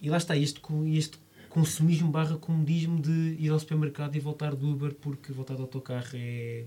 E 0.00 0.08
lá 0.08 0.16
está, 0.16 0.36
este, 0.36 0.60
este 0.94 1.18
consumismo 1.48 2.10
barra 2.10 2.36
comodismo 2.36 3.00
de 3.00 3.36
ir 3.38 3.50
ao 3.50 3.58
supermercado 3.58 4.16
e 4.16 4.20
voltar 4.20 4.54
do 4.54 4.70
Uber 4.70 4.94
porque 4.94 5.32
voltar 5.32 5.54
do 5.54 5.62
autocarro 5.62 6.10
é, 6.14 6.64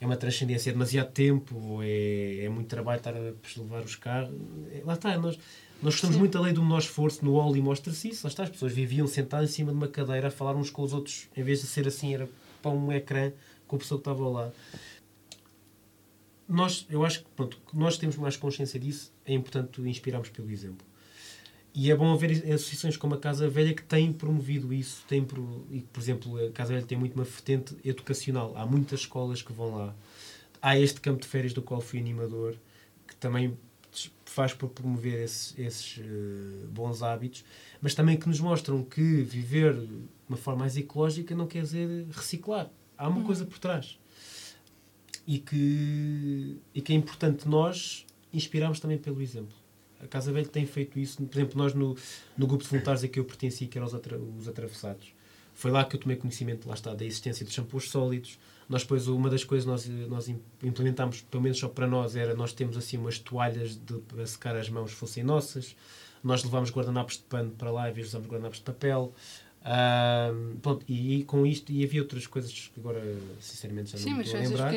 é 0.00 0.06
uma 0.06 0.16
transcendência, 0.16 0.70
é 0.70 0.72
demasiado 0.72 1.10
tempo, 1.10 1.80
é, 1.82 2.44
é 2.44 2.48
muito 2.48 2.68
trabalho 2.68 2.98
estar 2.98 3.14
a 3.14 3.60
levar 3.60 3.82
os 3.82 3.96
carros. 3.96 4.34
É, 4.72 4.82
lá 4.84 4.94
está, 4.94 5.16
nós, 5.18 5.36
nós 5.82 5.94
gostamos 5.94 6.16
muito 6.16 6.32
da 6.32 6.40
lei 6.44 6.52
do 6.52 6.62
menor 6.62 6.78
esforço, 6.78 7.24
no 7.24 7.34
Oli 7.34 7.60
mostra-se 7.60 8.08
isso. 8.08 8.26
Lá 8.26 8.30
está, 8.30 8.44
as 8.44 8.50
pessoas 8.50 8.72
viviam 8.72 9.06
sentadas 9.06 9.50
em 9.50 9.52
cima 9.52 9.72
de 9.72 9.76
uma 9.76 9.88
cadeira 9.88 10.28
a 10.28 10.30
falar 10.30 10.54
uns 10.54 10.70
com 10.70 10.82
os 10.82 10.92
outros, 10.92 11.28
em 11.36 11.42
vez 11.42 11.60
de 11.60 11.66
ser 11.66 11.88
assim, 11.88 12.14
era 12.14 12.28
para 12.62 12.70
um 12.70 12.92
ecrã 12.92 13.32
com 13.70 13.76
a 13.76 13.78
pessoa 13.78 13.98
que 13.98 14.08
estava 14.08 14.28
lá 14.28 14.52
nós, 16.50 16.84
eu 16.90 17.04
acho 17.04 17.20
que 17.20 17.26
pronto, 17.36 17.56
nós 17.72 17.96
temos 17.96 18.16
mais 18.16 18.36
consciência 18.36 18.78
disso, 18.78 19.12
é 19.24 19.32
importante 19.32 19.80
inspirarmos 19.82 20.28
pelo 20.30 20.50
exemplo. 20.50 20.84
E 21.72 21.92
é 21.92 21.94
bom 21.94 22.12
haver 22.12 22.32
associações 22.52 22.96
como 22.96 23.14
a 23.14 23.18
Casa 23.18 23.48
Velha 23.48 23.72
que 23.72 23.84
têm 23.84 24.12
promovido 24.12 24.74
isso. 24.74 25.04
Têm, 25.06 25.24
e, 25.70 25.82
por 25.82 26.00
exemplo, 26.00 26.44
a 26.44 26.50
Casa 26.50 26.74
Velha 26.74 26.84
tem 26.84 26.98
muito 26.98 27.14
uma 27.14 27.22
vertente 27.22 27.76
educacional. 27.84 28.52
Há 28.56 28.66
muitas 28.66 29.00
escolas 29.00 29.40
que 29.40 29.52
vão 29.52 29.76
lá. 29.76 29.94
Há 30.60 30.76
este 30.76 31.00
campo 31.00 31.22
de 31.22 31.28
férias 31.28 31.52
do 31.52 31.62
qual 31.62 31.80
fui 31.80 32.00
animador, 32.00 32.56
que 33.06 33.14
também 33.14 33.56
faz 34.24 34.52
por 34.52 34.70
promover 34.70 35.22
esses, 35.22 35.56
esses 35.56 35.98
uh, 35.98 36.66
bons 36.68 37.02
hábitos, 37.04 37.44
mas 37.80 37.94
também 37.94 38.16
que 38.16 38.28
nos 38.28 38.40
mostram 38.40 38.82
que 38.82 39.22
viver 39.22 39.74
de 39.74 40.08
uma 40.28 40.36
forma 40.36 40.60
mais 40.60 40.76
ecológica 40.76 41.36
não 41.36 41.46
quer 41.46 41.62
dizer 41.62 42.06
reciclar. 42.10 42.68
Há 43.00 43.08
uma 43.08 43.20
uhum. 43.20 43.24
coisa 43.24 43.46
por 43.46 43.58
trás 43.58 43.98
e 45.26 45.38
que, 45.38 46.58
e 46.74 46.82
que 46.82 46.92
é 46.92 46.96
importante 46.96 47.48
nós 47.48 48.04
inspirarmos 48.30 48.78
também 48.78 48.98
pelo 48.98 49.22
exemplo. 49.22 49.56
A 50.02 50.06
Casa 50.06 50.30
Velha 50.30 50.46
tem 50.46 50.66
feito 50.66 50.98
isso. 50.98 51.22
Por 51.22 51.38
exemplo, 51.38 51.56
nós 51.56 51.72
no, 51.72 51.96
no 52.36 52.46
grupo 52.46 52.62
de 52.62 52.68
voluntários 52.68 53.02
a 53.02 53.08
que 53.08 53.18
eu 53.18 53.24
pertenci, 53.24 53.66
que 53.66 53.78
eram 53.78 53.86
os, 53.86 53.94
atra, 53.94 54.18
os 54.18 54.46
atravessados, 54.46 55.14
foi 55.54 55.70
lá 55.70 55.82
que 55.82 55.96
eu 55.96 56.00
tomei 56.00 56.16
conhecimento, 56.16 56.68
lá 56.68 56.74
está, 56.74 56.94
da 56.94 57.04
existência 57.04 57.44
de 57.44 57.52
shampoos 57.52 57.90
sólidos. 57.90 58.38
Nós 58.68 58.82
depois, 58.82 59.08
uma 59.08 59.30
das 59.30 59.44
coisas 59.44 59.66
nós, 59.66 59.88
nós 60.08 60.28
implementámos, 60.62 61.22
pelo 61.22 61.42
menos 61.42 61.58
só 61.58 61.68
para 61.68 61.86
nós, 61.86 62.16
era 62.16 62.34
nós 62.34 62.52
temos 62.52 62.76
assim 62.76 62.98
umas 62.98 63.18
toalhas 63.18 63.76
de, 63.76 63.98
para 64.00 64.26
secar 64.26 64.54
as 64.56 64.68
mãos 64.68 64.92
fossem 64.92 65.24
nossas. 65.24 65.74
Nós 66.22 66.44
levámos 66.44 66.70
guardanapos 66.70 67.16
de 67.16 67.22
pano 67.22 67.50
para 67.52 67.70
lá, 67.70 67.88
em 67.88 67.92
vez 67.94 68.06
de 68.06 68.10
usarmos 68.10 68.28
guardanapos 68.28 68.58
de 68.58 68.64
papel. 68.64 69.14
Pronto, 70.62 70.84
e, 70.88 71.18
e, 71.18 71.24
com 71.24 71.46
isto, 71.46 71.70
e 71.70 71.84
havia 71.84 72.00
outras 72.00 72.26
coisas 72.26 72.70
que 72.72 72.80
agora, 72.80 73.02
sinceramente, 73.40 73.92
já 73.92 73.98
Sim, 73.98 74.10
não 74.10 74.20
estou 74.20 74.38
a 74.38 74.42
lembrar. 74.42 74.72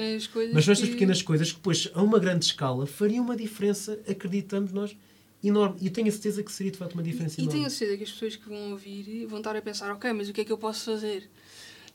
Mas 0.53 0.65
são 0.65 0.71
estas 0.71 0.79
que... 0.79 0.91
pequenas 0.91 1.21
coisas 1.21 1.51
que, 1.51 1.57
depois, 1.57 1.89
a 1.93 2.01
uma 2.01 2.19
grande 2.19 2.45
escala, 2.45 2.85
fariam 2.85 3.23
uma 3.23 3.35
diferença, 3.35 3.99
acreditamos 4.07 4.71
nós, 4.73 4.95
enorme. 5.43 5.77
E 5.81 5.87
eu 5.87 5.93
tenho 5.93 6.07
a 6.07 6.11
certeza 6.11 6.43
que 6.43 6.51
seria, 6.51 6.71
de 6.71 6.77
facto, 6.77 6.93
uma 6.93 7.03
diferença 7.03 7.39
e, 7.39 7.43
enorme. 7.43 7.53
E 7.53 7.57
tenho 7.59 7.67
a 7.67 7.69
certeza 7.69 7.97
que 7.97 8.03
as 8.03 8.11
pessoas 8.11 8.35
que 8.35 8.49
vão 8.49 8.71
ouvir 8.71 9.25
vão 9.25 9.39
estar 9.39 9.55
a 9.55 9.61
pensar, 9.61 9.91
ok, 9.91 10.11
mas 10.13 10.29
o 10.29 10.33
que 10.33 10.41
é 10.41 10.45
que 10.45 10.51
eu 10.51 10.57
posso 10.57 10.85
fazer? 10.85 11.29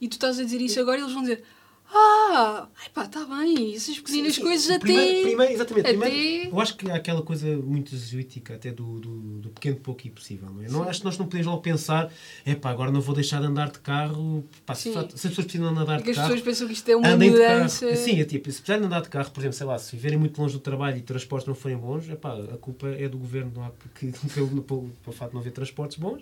E 0.01 0.07
tu 0.07 0.13
estás 0.13 0.39
a 0.39 0.43
dizer 0.43 0.61
isso 0.61 0.79
agora 0.79 0.97
e 0.97 1.01
eles 1.01 1.13
vão 1.13 1.21
dizer, 1.21 1.43
Ah, 1.91 2.67
pá, 2.93 3.05
está 3.05 3.25
bem. 3.25 3.73
Essas 3.75 3.97
pequenas 3.99 4.35
Sim, 4.35 4.41
coisas 4.43 4.69
até. 4.69 4.79
primeiro, 4.79 5.21
primeiro, 5.27 5.53
exatamente. 5.53 5.87
até- 5.87 5.97
Primeiro, 5.97 6.49
eu 6.55 6.59
acho 6.61 6.75
que 6.77 6.89
há 6.91 6.95
aquela 6.95 7.21
coisa 7.23 7.47
muito 7.57 7.89
jesuítica, 7.91 8.53
até 8.53 8.71
do, 8.71 8.99
do, 8.99 9.09
do 9.39 9.49
pequeno 9.49 9.77
pouco 9.77 10.05
e 10.05 10.09
possível. 10.11 10.49
Não 10.51 10.61
é? 10.63 10.67
não, 10.69 10.83
acho 10.83 10.99
que 10.99 11.05
nós 11.05 11.17
não 11.17 11.25
podemos 11.25 11.47
logo 11.47 11.61
pensar, 11.61 12.11
é 12.45 12.53
pá, 12.53 12.69
agora 12.69 12.91
não 12.91 13.01
vou 13.01 13.15
deixar 13.15 13.39
de 13.41 13.47
andar 13.47 13.71
de 13.71 13.79
carro. 13.79 14.45
Pá, 14.65 14.75
se, 14.75 14.91
se 14.91 14.97
as 14.99 15.05
pessoas 15.13 15.45
precisam 15.47 15.73
de 15.73 15.79
andar 15.79 15.95
Porque 15.97 16.03
de 16.03 16.09
as 16.11 16.15
carro. 16.17 16.29
pessoas 16.29 16.45
pensam 16.45 16.67
que 16.67 16.73
isto 16.73 16.89
é 16.89 16.95
uma 16.95 17.07
Andem 17.09 17.31
de 17.31 17.39
mudança. 17.39 17.85
carro. 17.87 17.97
Sim, 17.97 18.21
é 18.21 18.25
tipo, 18.25 18.51
se 18.51 18.57
precisarem 18.61 18.81
de 18.81 18.87
andar 18.87 19.01
de 19.01 19.09
carro, 19.09 19.31
por 19.31 19.39
exemplo, 19.41 19.57
sei 19.57 19.65
lá, 19.65 19.79
se 19.79 19.95
viverem 19.95 20.19
muito 20.19 20.39
longe 20.39 20.53
do 20.53 20.59
trabalho 20.59 20.97
e 20.97 21.01
transportes 21.01 21.47
não 21.47 21.55
forem 21.55 21.77
bons, 21.77 22.07
epá, 22.07 22.33
a 22.35 22.57
culpa 22.57 22.87
é 22.87 23.09
do 23.09 23.17
governo, 23.17 23.51
não 23.55 23.63
há, 23.63 23.69
porque, 23.79 24.11
pelo, 24.33 24.61
pelo, 24.61 24.89
pelo 25.03 25.15
facto 25.15 25.31
de 25.31 25.33
não 25.35 25.41
haver 25.41 25.51
transportes 25.53 25.97
bons, 25.97 26.21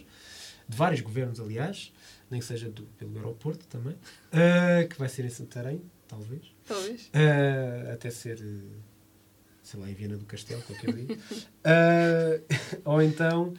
de 0.69 0.75
vários 0.77 1.01
governos, 1.01 1.39
aliás, 1.39 1.91
nem 2.29 2.39
que 2.39 2.45
seja 2.45 2.69
do, 2.69 2.83
pelo 2.97 3.15
aeroporto 3.17 3.65
também, 3.67 3.95
ah, 4.31 4.85
que 4.87 4.97
vai 4.97 5.09
ser 5.09 5.25
em 5.25 5.29
Santarém, 5.29 5.81
talvez. 6.07 6.41
Talvez. 6.65 7.09
Ah, 7.13 7.93
até 7.93 8.09
ser, 8.09 8.39
eh, 8.41 8.77
sei 9.63 9.79
lá, 9.79 9.89
em 9.89 9.93
Viena 9.93 10.17
do 10.17 10.25
Castelo, 10.25 10.61
qualquer 10.63 10.93
dia. 10.93 11.17
Ah, 11.63 12.39
ou 12.85 13.01
então, 13.01 13.53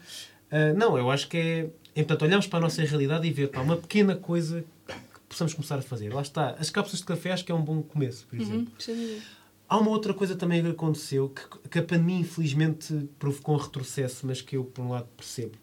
ah, 0.51 0.73
não, 0.75 0.97
eu 0.97 1.11
acho 1.11 1.29
que 1.29 1.37
é, 1.37 1.71
é. 1.95 2.03
Portanto, 2.03 2.23
olhamos 2.23 2.47
para 2.47 2.59
a 2.59 2.63
nossa 2.63 2.83
realidade 2.83 3.27
e 3.27 3.31
ver 3.31 3.49
pá, 3.49 3.61
uma 3.61 3.77
pequena 3.77 4.17
coisa 4.17 4.65
que 4.87 5.21
possamos 5.29 5.53
começar 5.55 5.79
a 5.79 5.83
fazer. 5.83 6.13
Lá 6.13 6.23
está. 6.23 6.51
As 6.53 6.71
cápsulas 6.71 7.01
de 7.01 7.07
café 7.07 7.33
acho 7.33 7.45
que 7.45 7.53
é 7.53 7.55
um 7.55 7.63
bom 7.63 7.83
começo, 7.83 8.27
por 8.27 8.41
exemplo. 8.41 8.61
Uhum, 8.61 8.69
sem 8.79 8.97
dúvida. 8.97 9.23
Há 9.69 9.77
uma 9.77 9.91
outra 9.91 10.15
coisa 10.15 10.35
também 10.35 10.63
que 10.63 10.71
aconteceu 10.71 11.29
que, 11.29 11.69
que 11.69 11.79
a 11.79 11.83
pandemia, 11.83 12.21
infelizmente, 12.21 13.07
provocou 13.19 13.55
um 13.55 13.59
retrocesso, 13.59 14.27
mas 14.27 14.41
que 14.41 14.57
eu, 14.57 14.65
por 14.65 14.83
um 14.83 14.89
lado, 14.89 15.07
percebo. 15.15 15.59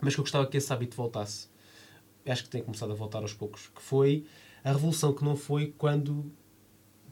Mas 0.00 0.14
que 0.14 0.20
eu 0.20 0.24
gostava 0.24 0.46
que 0.46 0.56
esse 0.56 0.72
hábito 0.72 0.96
voltasse. 0.96 1.48
Acho 2.26 2.44
que 2.44 2.50
tem 2.50 2.62
começado 2.62 2.92
a 2.92 2.94
voltar 2.94 3.20
aos 3.20 3.32
poucos. 3.32 3.70
Que 3.74 3.82
foi 3.82 4.24
a 4.64 4.72
revolução 4.72 5.12
que 5.12 5.24
não 5.24 5.36
foi 5.36 5.74
quando, 5.76 6.30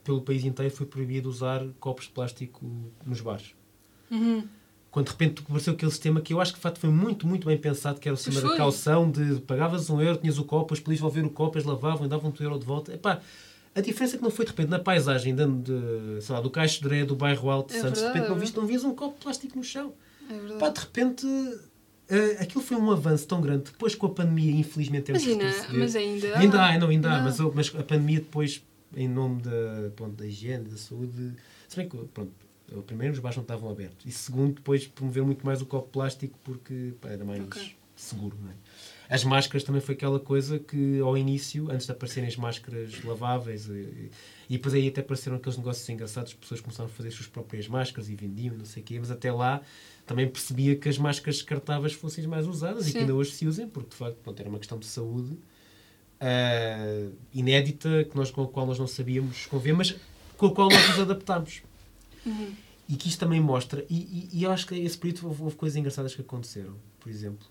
pelo 0.05 0.23
país 0.23 0.45
inteiro, 0.45 0.75
foi 0.75 0.87
proibido 0.87 1.29
usar 1.29 1.67
copos 1.81 2.05
de 2.05 2.11
plástico 2.11 2.65
nos 3.05 3.21
bares. 3.21 3.55
Uhum. 4.11 4.47
Quando 4.91 5.07
de 5.07 5.13
repente 5.13 5.43
apareceu 5.43 5.73
aquele 5.73 5.91
sistema 5.91 6.21
que 6.21 6.33
eu 6.33 6.41
acho 6.41 6.53
que 6.53 6.59
de 6.59 6.63
facto 6.63 6.79
foi 6.79 6.91
muito, 6.91 7.27
muito 7.27 7.47
bem 7.47 7.57
pensado, 7.57 8.01
que 8.01 8.09
era 8.09 8.15
o 8.15 8.17
sistema 8.17 8.51
da 8.51 8.57
calção, 8.57 9.09
de 9.09 9.41
pagavas 9.41 9.89
um 9.89 10.01
euro, 10.01 10.19
tinhas 10.19 10.37
o 10.37 10.45
copo, 10.45 10.65
depois 10.65 10.81
podias 10.81 10.99
devolver 10.99 11.25
o 11.25 11.31
copo, 11.31 11.57
eles 11.57 11.67
lavavam 11.67 12.07
e 12.07 12.09
davam-te 12.09 12.43
o 12.43 12.45
euro 12.45 12.59
de 12.59 12.67
volta. 12.67 12.93
Epá, 12.93 13.21
a 13.73 13.81
diferença 13.81 14.17
é 14.17 14.19
que 14.19 14.25
não 14.25 14.31
foi 14.33 14.45
de 14.45 14.51
repente 14.51 14.69
na 14.69 14.81
paisagem 14.81 15.33
de, 15.33 15.47
de, 15.47 16.23
sei 16.23 16.35
lá, 16.35 16.41
do 16.41 16.51
Caixo 16.51 16.83
de 16.83 16.89
Dré, 16.89 17.05
do 17.05 17.15
bairro 17.15 17.49
Alto 17.51 17.73
de 17.73 17.79
É 17.79 17.83
Santos, 17.83 18.01
de 18.01 18.05
verdade, 18.05 18.19
repente 18.19 18.35
não, 18.35 18.41
viste, 18.41 18.57
não 18.57 18.67
vias 18.67 18.83
um 18.83 18.93
copo 18.93 19.15
de 19.15 19.23
plástico 19.23 19.57
no 19.57 19.63
chão. 19.63 19.93
É 20.29 20.33
verdade. 20.33 20.59
Pá, 20.59 20.69
de 20.71 20.81
repente 20.81 21.27
eh, 22.11 22.37
aquilo 22.41 22.63
foi 22.63 22.77
um 22.77 22.91
avanço 22.91 23.27
tão 23.27 23.41
grande. 23.41 23.65
Depois 23.71 23.95
com 23.95 24.07
a 24.07 24.11
pandemia, 24.11 24.53
infelizmente, 24.53 25.05
temos 25.05 25.25
retroceder. 25.25 25.79
mas 25.79 25.97
ainda. 25.97 26.39
Ainda 26.39 26.63
há, 26.63 26.79
não, 26.79 26.89
ainda 26.89 27.11
há, 27.13 27.17
Não. 27.19 27.25
mas, 27.25 27.39
eu- 27.39 27.53
mas 27.55 27.69
a 27.75 27.83
pandemia 27.83 28.19
depois, 28.21 28.63
em 28.97 29.09
nome 29.09 29.43
da, 29.43 29.91
pronto, 29.97 30.15
da 30.17 30.27
higiene, 30.27 30.65
da 30.65 30.77
saúde, 30.77 31.33
se 31.69 31.77
bem 31.77 31.89
que, 31.89 31.97
pronto, 32.13 32.33
primeiro, 32.87 33.15
os 33.15 33.21
bares 33.21 33.37
não 33.37 33.43
estavam 33.43 33.71
abertos. 33.71 34.05
E 34.07 34.11
segundo, 34.13 34.55
depois 34.55 34.87
promoveu 34.87 35.25
muito 35.25 35.45
mais 35.47 35.61
o 35.63 35.67
copo 35.67 35.89
plástico 35.89 36.39
porque 36.45 36.93
pá, 37.01 37.09
era 37.11 37.25
mais 37.25 37.41
Ok. 37.43 37.75
seguro, 37.97 38.37
não 38.43 38.51
é? 38.51 38.55
As 39.11 39.25
máscaras 39.25 39.65
também 39.65 39.81
foi 39.81 39.97
aquela 39.97 40.21
coisa 40.21 40.61
que, 40.61 41.01
ao 41.01 41.19
início, 41.19 41.69
antes 41.69 41.85
de 41.85 41.91
aparecerem 41.91 42.29
as 42.29 42.37
máscaras 42.37 43.03
laváveis, 43.03 43.67
e, 43.67 44.09
e 44.49 44.53
depois 44.57 44.73
aí 44.73 44.87
até 44.87 45.01
apareceram 45.01 45.37
aqueles 45.37 45.59
negócios 45.59 45.89
engraçados, 45.89 46.31
as 46.31 46.39
pessoas 46.39 46.61
começaram 46.61 46.89
a 46.89 46.93
fazer 46.93 47.09
as 47.09 47.15
suas 47.15 47.27
próprias 47.27 47.67
máscaras 47.67 48.09
e 48.09 48.15
vendiam, 48.15 48.57
não 48.57 48.65
sei 48.65 48.85
o 48.85 48.87
quê, 48.87 49.01
mas 49.01 49.11
até 49.11 49.33
lá 49.33 49.63
também 50.07 50.29
percebia 50.29 50.77
que 50.77 50.89
as 50.89 50.97
máscaras 50.97 51.39
descartáveis 51.39 51.93
fossem 51.93 52.25
mais 52.29 52.47
usadas 52.47 52.85
e 52.85 52.87
Sim. 52.87 52.93
que 52.93 52.99
ainda 52.99 53.15
hoje 53.15 53.33
se 53.33 53.49
usem, 53.49 53.69
porque 53.69 53.91
de 53.91 53.97
facto 53.97 54.17
pronto, 54.23 54.39
era 54.39 54.49
uma 54.49 54.59
questão 54.59 54.79
de 54.79 54.87
saúde 54.87 55.37
ah, 56.21 57.09
inédita 57.35 58.05
que 58.05 58.17
nós, 58.17 58.31
com 58.31 58.45
a 58.45 58.49
qual 58.49 58.65
nós 58.65 58.79
não 58.79 58.87
sabíamos 58.87 59.47
conviver, 59.47 59.73
mas 59.73 59.97
com 60.37 60.47
a 60.47 60.55
qual 60.55 60.69
nós 60.69 60.89
nos 60.89 61.01
adaptámos. 61.01 61.63
Uhum. 62.25 62.55
E 62.89 62.97
que 62.97 63.09
isto 63.09 63.19
também 63.19 63.41
mostra, 63.41 63.85
e, 63.91 64.29
e, 64.33 64.39
e 64.39 64.43
eu 64.45 64.53
acho 64.53 64.67
que 64.67 64.75
esse 64.75 64.97
período 64.97 65.27
houve, 65.27 65.43
houve 65.43 65.57
coisas 65.57 65.77
engraçadas 65.77 66.15
que 66.15 66.21
aconteceram, 66.21 66.77
por 67.01 67.09
exemplo. 67.09 67.47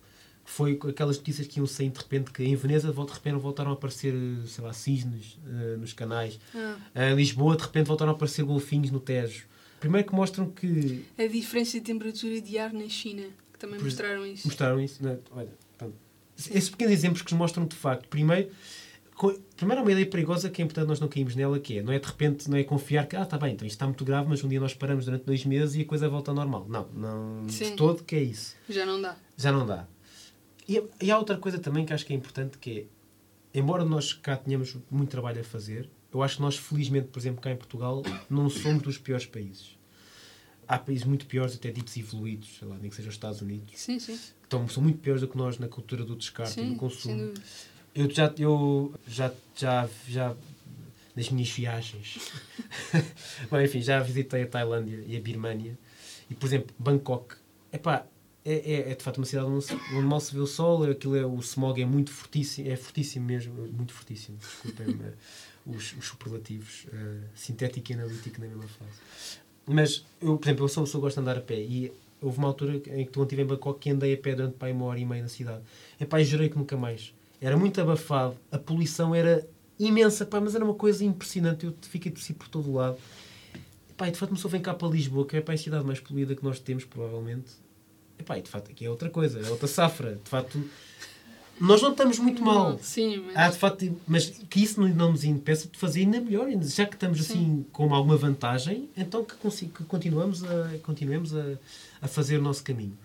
Foi 0.51 0.79
aquelas 0.89 1.17
notícias 1.17 1.45
que 1.45 1.59
iam 1.59 1.67
sair 1.67 1.89
de 1.89 1.99
repente, 1.99 2.31
que 2.31 2.43
em 2.43 2.55
Veneza 2.55 2.91
de 2.91 2.99
repente 2.99 3.37
voltaram 3.37 3.69
a 3.69 3.73
aparecer, 3.75 4.15
sei 4.47 4.63
lá, 4.63 4.73
cisnes 4.73 5.37
eh, 5.45 5.77
nos 5.77 5.93
canais. 5.93 6.39
Ah, 6.55 7.11
Em 7.11 7.15
Lisboa, 7.15 7.55
de 7.55 7.61
repente, 7.61 7.85
voltaram 7.85 8.11
a 8.11 8.15
aparecer 8.15 8.43
golfinhos 8.43 8.89
no 8.89 8.99
Tejo. 8.99 9.45
Primeiro 9.79 10.07
que 10.07 10.13
mostram 10.15 10.49
que 10.49 11.05
a 11.19 11.27
diferença 11.27 11.73
de 11.79 11.85
temperatura 11.85 12.41
de 12.41 12.57
ar 12.57 12.73
na 12.73 12.89
China, 12.89 13.27
que 13.53 13.59
também 13.59 13.79
mostraram 13.79 14.25
isso. 14.25 14.47
mostraram 14.47 14.81
isso. 14.81 15.03
Né? 15.03 15.19
Olha, 15.31 15.53
pronto. 15.77 15.93
Esses 16.35 16.69
pequenos 16.69 16.93
exemplos 16.93 17.21
que 17.21 17.31
nos 17.31 17.37
mostram 17.37 17.67
de 17.67 17.75
facto, 17.75 18.07
primeiro, 18.07 18.49
primeiro 19.55 19.81
há 19.81 19.83
uma 19.83 19.91
ideia 19.91 20.07
perigosa 20.07 20.49
que 20.49 20.63
é 20.63 20.65
importante 20.65 20.87
nós 20.87 20.99
não 20.99 21.07
caímos 21.07 21.35
nela, 21.35 21.59
que 21.59 21.77
é, 21.77 21.83
não 21.83 21.93
é 21.93 21.99
de 21.99 22.07
repente, 22.07 22.49
não 22.49 22.57
é 22.57 22.63
confiar 22.63 23.05
que, 23.05 23.15
ah, 23.15 23.21
está 23.21 23.37
bem, 23.37 23.53
então 23.53 23.67
isto 23.67 23.75
está 23.75 23.85
muito 23.85 24.03
grave, 24.03 24.27
mas 24.27 24.43
um 24.43 24.47
dia 24.47 24.59
nós 24.59 24.73
paramos 24.73 25.05
durante 25.05 25.25
dois 25.25 25.45
meses 25.45 25.75
e 25.75 25.81
a 25.81 25.85
coisa 25.85 26.09
volta 26.09 26.31
ao 26.31 26.35
normal. 26.35 26.65
Não, 26.67 26.87
não 26.91 27.45
de 27.45 27.53
Sim. 27.53 27.75
todo 27.75 28.03
que 28.03 28.15
é 28.15 28.23
isso. 28.23 28.55
Já 28.67 28.83
não 28.83 28.99
dá. 28.99 29.15
Já 29.37 29.51
não 29.51 29.65
dá. 29.65 29.85
E, 30.69 30.83
e 31.01 31.09
há 31.09 31.17
outra 31.17 31.35
coisa 31.35 31.57
também 31.57 31.83
que 31.83 31.91
acho 31.91 32.05
que 32.05 32.13
é 32.13 32.15
importante, 32.15 32.59
que 32.59 32.87
é, 33.53 33.59
embora 33.59 33.83
nós 33.83 34.13
cá 34.13 34.37
tenhamos 34.37 34.77
muito 34.91 35.09
trabalho 35.09 35.41
a 35.41 35.43
fazer, 35.43 35.89
eu 36.13 36.21
acho 36.21 36.35
que 36.35 36.41
nós, 36.43 36.55
felizmente, 36.57 37.07
por 37.07 37.17
exemplo, 37.19 37.41
cá 37.41 37.51
em 37.51 37.55
Portugal, 37.55 38.03
não 38.29 38.49
somos 38.51 38.83
dos 38.83 38.97
piores 38.97 39.25
países. 39.25 39.77
Há 40.67 40.77
países 40.77 41.05
muito 41.05 41.25
piores, 41.25 41.55
até 41.55 41.71
ditos 41.71 41.97
evoluídos, 41.97 42.59
sei 42.59 42.67
lá, 42.67 42.77
nem 42.77 42.87
que 42.91 42.95
seja 42.95 43.09
os 43.09 43.15
Estados 43.15 43.41
Unidos, 43.41 43.73
Sim, 43.75 43.97
sim. 43.99 44.15
que 44.15 44.43
estão, 44.43 44.67
são 44.69 44.83
muito 44.83 44.99
piores 44.99 45.21
do 45.21 45.27
que 45.27 45.35
nós 45.35 45.57
na 45.57 45.67
cultura 45.67 46.05
do 46.05 46.15
descarte 46.15 46.59
e 46.59 46.63
Sim, 46.63 46.73
do 46.73 46.75
consumo. 46.75 47.33
Eu 47.95 48.07
já, 48.07 48.31
eu 48.37 48.93
já, 49.07 49.33
já, 49.55 49.89
já, 50.07 50.35
nas 51.15 51.29
minhas 51.31 51.49
viagens, 51.49 52.19
Bom, 53.49 53.59
enfim, 53.59 53.81
já 53.81 53.99
visitei 54.01 54.43
a 54.43 54.47
Tailândia 54.47 55.03
e 55.07 55.17
a 55.17 55.19
Birmânia. 55.19 55.75
E, 56.29 56.35
por 56.35 56.45
exemplo, 56.45 56.75
Bangkok, 56.77 57.35
epá, 57.73 58.05
é, 58.45 58.53
é, 58.53 58.91
é 58.91 58.95
de 58.95 59.03
facto 59.03 59.17
uma 59.17 59.25
cidade 59.25 59.47
onde, 59.47 59.65
onde 59.93 60.07
mal 60.07 60.19
se 60.19 60.33
vê 60.33 60.39
o 60.39 60.47
sol, 60.47 60.83
aquilo 60.83 61.15
é, 61.15 61.25
o 61.25 61.39
smog 61.39 61.81
é 61.81 61.85
muito 61.85 62.11
fortíssimo, 62.11 62.69
é 62.69 62.75
fortíssimo 62.75 63.25
mesmo, 63.25 63.53
muito 63.53 63.93
fortíssimo, 63.93 64.37
desculpem 64.37 64.97
eh, 65.03 65.13
os, 65.65 65.93
os 65.93 66.07
superlativos, 66.07 66.87
eh, 66.91 67.21
sintético 67.35 67.91
e 67.91 67.95
analítico 67.95 68.39
na 68.39 68.47
mesma 68.47 68.67
fase. 68.67 68.91
Mas, 69.67 70.05
eu, 70.21 70.37
por 70.37 70.47
exemplo, 70.47 70.65
eu 70.65 70.69
sou 70.69 70.81
uma 70.81 70.87
pessoa 70.87 71.01
que 71.01 71.05
gosta 71.05 71.21
de 71.21 71.27
andar 71.29 71.37
a 71.37 71.41
pé 71.41 71.59
e 71.59 71.91
houve 72.21 72.37
uma 72.37 72.47
altura 72.47 72.75
em 72.75 73.05
que 73.05 73.11
quando 73.11 73.23
estive 73.25 73.43
em 73.43 73.45
Bangkok 73.45 73.79
que 73.79 73.89
andei 73.89 74.13
a 74.13 74.17
pé 74.17 74.35
durante 74.35 74.55
pá, 74.55 74.67
uma 74.69 74.85
hora 74.85 74.99
e 74.99 75.05
meia 75.05 75.21
na 75.21 75.29
cidade. 75.29 75.61
Epá, 75.99 76.19
e 76.19 76.25
jurei 76.25 76.49
que 76.49 76.57
nunca 76.57 76.75
mais. 76.75 77.13
Era 77.39 77.55
muito 77.55 77.79
abafado, 77.79 78.35
a 78.51 78.57
poluição 78.57 79.13
era 79.13 79.47
imensa, 79.77 80.25
pá, 80.25 80.41
mas 80.41 80.55
era 80.55 80.63
uma 80.63 80.73
coisa 80.73 81.05
impressionante, 81.05 81.65
eu 81.65 81.75
fiquei 81.83 82.13
si 82.15 82.33
por 82.33 82.47
todo 82.47 82.69
o 82.69 82.75
lado. 82.75 82.97
Epá, 83.91 84.07
e 84.07 84.11
de 84.11 84.17
facto, 84.17 84.31
uma 84.31 84.37
pessoa 84.37 84.51
vem 84.51 84.61
cá 84.61 84.73
para 84.73 84.87
Lisboa, 84.87 85.25
que 85.25 85.37
é 85.37 85.41
pá, 85.41 85.53
a 85.53 85.57
cidade 85.57 85.85
mais 85.85 85.99
poluída 85.99 86.35
que 86.35 86.43
nós 86.43 86.59
temos, 86.59 86.83
provavelmente. 86.83 87.51
Epá, 88.19 88.37
e 88.37 88.41
de 88.41 88.49
facto, 88.49 88.69
aqui 88.71 88.85
é 88.85 88.89
outra 88.89 89.09
coisa, 89.09 89.39
é 89.39 89.49
outra 89.49 89.67
safra. 89.67 90.19
De 90.23 90.29
facto, 90.29 90.61
nós 91.59 91.81
não 91.81 91.91
estamos 91.91 92.19
muito 92.19 92.43
mal. 92.43 92.71
Não, 92.71 92.79
sim, 92.79 93.23
mas. 93.25 93.35
Há, 93.37 93.49
de 93.49 93.57
facto, 93.57 94.01
mas 94.07 94.25
que 94.49 94.61
isso 94.61 94.79
não, 94.81 95.11
nos 95.11 95.23
impeça 95.23 95.67
de 95.67 95.77
fazer 95.77 96.01
ainda 96.01 96.19
melhor. 96.21 96.47
Já 96.61 96.85
que 96.85 96.95
estamos 96.95 97.19
assim 97.19 97.65
com 97.71 97.93
alguma 97.93 98.17
vantagem, 98.17 98.89
então 98.95 99.23
que, 99.23 99.35
consi- 99.35 99.67
que 99.67 99.83
continuamos, 99.85 100.43
a, 100.43 100.77
continuemos 100.83 101.33
a, 101.35 101.57
a 102.01 102.07
fazer 102.07 102.37
o 102.37 102.41
nosso 102.41 102.63
caminho. 102.63 102.97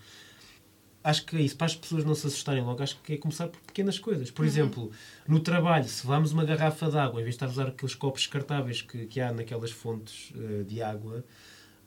Acho 1.03 1.27
que 1.27 1.37
é 1.37 1.43
isso. 1.43 1.57
Para 1.57 1.67
as 1.67 1.77
pessoas 1.77 2.03
não 2.05 2.15
se 2.15 2.27
assustarem 2.27 2.62
logo, 2.65 2.83
acho 2.83 2.99
que 3.03 3.12
é 3.12 3.17
começar 3.19 3.47
por 3.49 3.61
pequenas 3.61 3.99
coisas. 3.99 4.31
Por 4.31 4.45
exemplo, 4.47 4.91
no 5.29 5.39
trabalho, 5.39 5.85
se 5.87 6.07
vamos 6.07 6.33
uma 6.33 6.45
garrafa 6.45 6.91
de 6.91 6.97
água, 6.97 7.21
em 7.21 7.25
vez 7.25 7.35
de 7.35 7.37
estar 7.37 7.47
a 7.47 7.51
usar 7.51 7.69
aqueles 7.69 7.95
copos 7.95 8.23
descartáveis 8.23 8.81
que, 8.81 9.05
que 9.07 9.21
há 9.21 9.31
naquelas 9.31 9.71
fontes 9.71 10.33
eh, 10.35 10.62
de 10.62 10.81
água, 10.83 11.23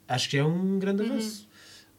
acho 0.06 0.30
que 0.30 0.36
é 0.36 0.44
um 0.44 0.78
grande 0.78 1.02
avanço. 1.02 1.48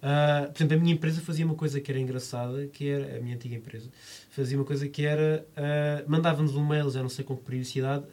Ah, 0.01 0.49
por 0.53 0.57
exemplo, 0.59 0.77
a 0.77 0.79
minha 0.79 0.93
empresa 0.93 1.19
fazia 1.19 1.45
uma 1.45 1.55
coisa 1.55 1.81
que 1.81 1.91
era 1.91 1.99
engraçada, 1.99 2.67
que 2.67 2.87
era, 2.87 3.17
a 3.17 3.19
minha 3.21 3.35
antiga 3.35 3.55
empresa, 3.55 3.89
fazia 4.29 4.57
uma 4.57 4.63
coisa 4.63 4.87
que 4.87 5.05
era, 5.05 5.45
ah, 5.57 6.03
mandava-nos 6.07 6.55
um 6.55 6.65
mail, 6.65 6.89
já 6.89 7.01
não 7.01 7.09
sei 7.09 7.25
com 7.25 7.35
que 7.35 7.43
periodicidade, 7.43 8.05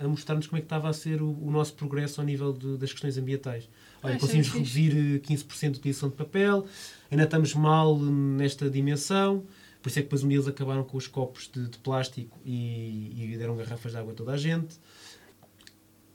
a, 0.00 0.04
a 0.04 0.08
mostrar-nos 0.08 0.46
como 0.46 0.56
é 0.56 0.60
que 0.60 0.64
estava 0.66 0.88
a 0.88 0.92
ser 0.92 1.20
o, 1.20 1.30
o 1.30 1.50
nosso 1.50 1.74
progresso 1.74 2.20
ao 2.20 2.26
nível 2.26 2.52
de- 2.52 2.78
das 2.78 2.90
questões 2.92 3.18
ambientais. 3.18 3.68
Olha, 4.02 4.14
Ah, 4.14 4.18
conseguimos 4.18 4.48
reduzir 4.48 4.92
eh, 5.16 5.18
15% 5.18 5.72
de 5.72 5.78
utilização 5.80 6.08
de 6.08 6.14
papel, 6.16 6.66
ainda 7.10 7.24
estamos 7.24 7.52
mal 7.54 7.98
nesta 7.98 8.70
dimensão, 8.70 9.44
por 9.82 9.90
isso 9.90 9.98
é 9.98 10.02
que 10.02 10.06
depois 10.06 10.24
um 10.24 10.28
dia 10.28 10.38
eles 10.38 10.48
acabaram 10.48 10.82
com 10.82 10.96
os 10.96 11.06
copos 11.06 11.50
de, 11.52 11.68
de 11.68 11.78
plástico 11.78 12.38
e, 12.44 13.32
e 13.32 13.36
deram 13.36 13.54
garrafas 13.56 13.92
de 13.92 13.98
água 13.98 14.12
a 14.12 14.14
toda 14.16 14.32
a 14.32 14.36
gente. 14.36 14.76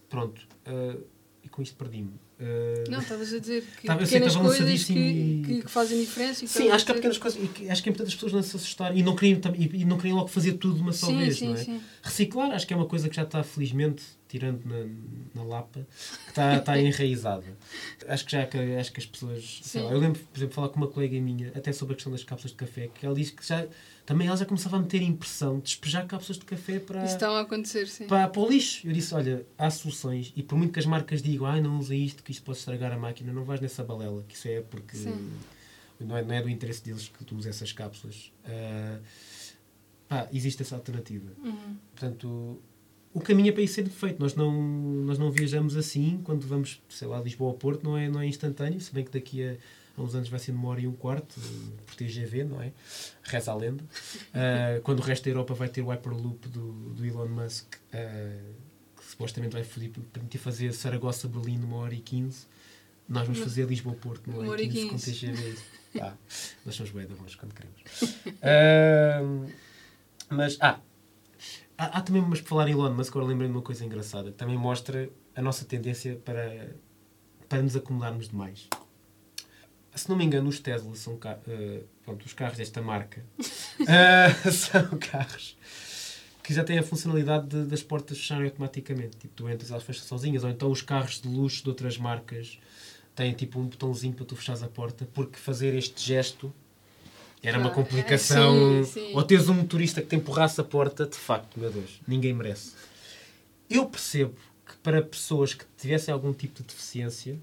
Pronto. 0.09 0.41
ah, 0.65 0.97
e 1.43 1.49
com 1.49 1.61
isto 1.61 1.75
perdi-me. 1.75 2.13
Ah, 2.39 2.43
Não, 2.89 2.99
estavas 2.99 3.33
a 3.33 3.39
dizer 3.39 3.61
que 3.79 3.87
sei 3.87 3.97
que 3.97 4.05
pequenas 4.05 4.35
coisas 4.35 4.83
que, 4.85 4.93
e- 4.93 5.61
que, 5.61 5.69
fazem 5.69 5.99
diferença. 5.99 6.45
Sim, 6.47 6.69
acho 6.69 6.85
que 6.85 6.91
há 6.91 6.95
pequenas 6.95 7.17
coisas 7.17 7.43
e 7.43 7.47
que 7.47 7.69
acho 7.69 7.83
que 7.83 7.89
é 7.89 7.91
importante 7.91 8.07
as 8.09 8.13
pessoas 8.15 8.33
não 8.33 8.41
se 8.41 8.55
assustarem 8.55 8.99
e 8.99 9.03
não 9.03 9.15
queriam, 9.15 9.39
tam- 9.39 9.53
e, 9.55 9.81
e 9.81 9.85
não 9.85 9.97
queriam 9.97 10.17
logo 10.17 10.29
fazer 10.29 10.53
tudo 10.53 10.75
de 10.75 10.81
uma 10.81 10.93
só 10.93 11.07
Sim, 11.07 11.17
vez, 11.17 11.37
sim, 11.37 11.47
não 11.47 11.53
é? 11.55 11.57
sim. 11.57 11.81
Reciclar 12.01 12.51
acho 12.51 12.65
que 12.67 12.73
é 12.73 12.77
uma 12.77 12.85
coisa 12.85 13.09
que 13.09 13.15
já 13.15 13.23
está 13.23 13.43
felizmente, 13.43 14.03
tirando 14.27 14.61
na, 14.65 14.85
na 15.35 15.43
Lapa, 15.47 15.85
que 16.25 16.29
está, 16.29 16.55
está 16.57 16.79
enraizada. 16.79 17.45
Acho 18.07 18.25
que 18.25 18.31
já 18.31 18.43
acho 18.79 18.91
que 18.93 18.99
as 18.99 19.05
pessoas. 19.05 19.61
lá, 19.75 19.81
eu 19.91 19.99
lembro, 19.99 20.19
por 20.21 20.37
exemplo, 20.37 20.55
falar 20.55 20.69
com 20.69 20.77
uma 20.77 20.87
colega 20.87 21.19
minha, 21.19 21.49
até 21.55 21.71
sobre 21.71 21.93
a 21.93 21.95
questão 21.95 22.11
das 22.11 22.23
cápsulas 22.23 22.51
de 22.51 22.57
café, 22.57 22.89
que 22.93 23.05
ela 23.05 23.15
diz 23.15 23.29
que 23.29 23.45
já 23.45 23.65
também 24.05 24.27
ela 24.27 24.35
já 24.35 24.45
começava 24.45 24.77
a 24.77 24.79
meter 24.79 25.01
impressão 25.01 25.57
de 25.57 25.63
despejar 25.63 26.05
cápsulas 26.05 26.37
de 26.37 26.45
café 26.45 26.79
para, 26.79 27.05
está 27.05 27.29
a 27.29 27.41
acontecer, 27.41 27.87
sim. 27.87 28.05
para, 28.05 28.27
para 28.27 28.41
o 28.41 28.49
lixo. 28.49 28.85
Eu 28.85 28.91
disse, 28.91 29.13
olha, 29.13 29.45
há 29.57 29.69
soluções, 29.69 30.33
e 30.35 30.43
por 30.43 30.57
muito 30.57 30.73
que 30.73 30.79
as 30.79 30.85
marcas 30.85 31.21
digam, 31.21 31.45
ai, 31.45 31.61
não 31.61 31.79
usa 31.79 31.95
isto, 31.95 32.21
que 32.21 32.31
isto 32.31 32.43
pode 32.43 32.57
estragar 32.57 32.91
a 32.91 32.97
máquina, 32.97 33.31
não 33.31 33.43
vais 33.43 33.61
nessa 33.61 33.83
balela, 33.83 34.23
que 34.27 34.35
isso 34.35 34.47
é 34.47 34.61
porque 34.61 34.97
não 35.99 36.17
é, 36.17 36.23
não 36.23 36.35
é 36.35 36.41
do 36.41 36.49
interesse 36.49 36.83
deles 36.83 37.07
que 37.07 37.23
tu 37.23 37.35
uses 37.35 37.47
essas 37.47 37.71
cápsulas. 37.71 38.31
Uh, 38.45 39.01
pá, 40.07 40.27
existe 40.33 40.61
essa 40.61 40.75
alternativa. 40.75 41.31
Uhum. 41.41 41.77
Portanto, 41.91 42.61
o 43.13 43.21
caminho 43.21 43.49
é 43.49 43.51
para 43.51 43.61
isso 43.61 43.75
ser 43.75 43.87
feito. 43.89 44.19
Nós 44.19 44.35
não, 44.35 44.51
nós 45.05 45.17
não 45.17 45.31
viajamos 45.31 45.77
assim 45.77 46.19
quando 46.23 46.45
vamos, 46.45 46.81
sei 46.89 47.07
lá, 47.07 47.21
Lisboa 47.21 47.51
ao 47.51 47.57
Porto, 47.57 47.83
não 47.83 47.97
é, 47.97 48.09
não 48.09 48.19
é 48.19 48.27
instantâneo, 48.27 48.81
se 48.81 48.93
bem 48.93 49.05
que 49.05 49.11
daqui 49.11 49.43
a, 49.43 49.55
a 49.97 50.01
uns 50.01 50.15
anos 50.15 50.29
vai 50.29 50.39
ser 50.39 50.51
uma 50.51 50.69
hora 50.69 50.81
e 50.81 50.87
um 50.87 50.93
quarto, 50.93 51.39
por 51.85 51.95
TGV, 51.95 52.43
não 52.43 52.61
é? 52.61 52.71
Reza 53.23 53.51
a 53.51 53.55
lenda. 53.55 53.83
Uh, 53.83 54.81
quando 54.81 54.99
o 54.99 55.03
resto 55.03 55.25
da 55.25 55.31
Europa 55.31 55.53
vai 55.53 55.69
ter 55.69 55.81
o 55.81 55.89
Hyperloop 55.89 56.47
do, 56.49 56.71
do 56.89 57.05
Elon 57.05 57.27
Musk, 57.27 57.75
uh, 57.75 58.53
que 58.97 59.05
supostamente 59.05 59.53
vai 59.53 59.63
permitir 59.63 60.37
fazer 60.39 60.73
Saragossa-Berlim 60.73 61.57
numa 61.57 61.77
hora 61.77 61.93
e 61.93 61.99
quinze, 61.99 62.47
nós 63.07 63.27
vamos 63.27 63.41
fazer 63.41 63.67
Lisboa-Porto 63.67 64.31
numa 64.31 64.49
hora 64.49 64.61
e 64.61 64.69
quinze 64.69 64.89
com 64.89 64.97
TGV. 64.97 65.55
Ah, 66.01 66.13
nós 66.65 66.73
somos 66.73 66.91
bem 66.91 67.05
da 67.05 67.13
voz 67.13 67.35
quando 67.35 67.53
queremos. 67.53 67.81
Uh, 68.25 69.51
mas, 70.29 70.57
ah, 70.59 70.79
há, 71.77 71.99
há, 71.99 72.01
também, 72.01 72.23
mas 72.23 72.41
por 72.41 72.49
falar 72.49 72.67
em 72.67 72.71
Elon 72.71 72.93
Musk, 72.93 73.11
agora 73.11 73.27
lembrei 73.27 73.47
de 73.47 73.55
uma 73.55 73.61
coisa 73.61 73.85
engraçada, 73.85 74.31
que 74.31 74.37
também 74.37 74.57
mostra 74.57 75.07
a 75.35 75.41
nossa 75.41 75.65
tendência 75.65 76.15
para, 76.15 76.75
para 77.47 77.61
nos 77.61 77.75
acumularmos 77.75 78.29
demais. 78.29 78.67
Se 79.95 80.09
não 80.09 80.15
me 80.15 80.25
engano, 80.25 80.49
os 80.49 80.59
Tesla 80.59 80.95
são 80.95 81.13
uh, 81.13 81.19
pronto, 82.03 82.25
os 82.25 82.33
carros 82.33 82.57
desta 82.57 82.81
marca 82.81 83.23
uh, 83.39 84.51
são 84.51 84.97
carros 84.97 85.57
que 86.43 86.53
já 86.53 86.63
têm 86.63 86.77
a 86.77 86.83
funcionalidade 86.83 87.47
de, 87.47 87.63
das 87.63 87.81
portas 87.81 88.17
fecharem 88.17 88.45
automaticamente. 88.45 89.15
Tipo, 89.17 89.33
tu 89.33 89.49
entras, 89.49 89.71
elas 89.71 89.83
fecham 89.83 90.03
sozinhas. 90.03 90.43
Ou 90.43 90.49
então 90.49 90.69
os 90.69 90.81
carros 90.81 91.21
de 91.21 91.27
luxo 91.27 91.63
de 91.63 91.69
outras 91.69 91.97
marcas 91.97 92.59
têm 93.15 93.33
tipo 93.33 93.59
um 93.59 93.65
botãozinho 93.65 94.13
para 94.13 94.25
tu 94.25 94.35
fechares 94.35 94.61
a 94.61 94.67
porta, 94.67 95.07
porque 95.13 95.37
fazer 95.37 95.73
este 95.73 96.05
gesto 96.05 96.53
era 97.41 97.57
uma 97.57 97.69
complicação. 97.69 98.83
Sim, 98.83 98.91
sim. 98.91 99.11
Ou 99.13 99.23
teres 99.23 99.47
um 99.47 99.53
motorista 99.53 100.01
que 100.01 100.07
te 100.07 100.15
empurrasse 100.17 100.59
a 100.59 100.63
porta, 100.63 101.05
de 101.05 101.15
facto, 101.15 101.59
meu 101.59 101.71
Deus, 101.71 102.01
ninguém 102.05 102.33
merece. 102.33 102.73
Eu 103.69 103.85
percebo 103.85 104.35
que 104.65 104.75
para 104.77 105.01
pessoas 105.01 105.53
que 105.53 105.65
tivessem 105.77 106.13
algum 106.13 106.33
tipo 106.33 106.61
de 106.61 106.67
deficiência, 106.67 107.39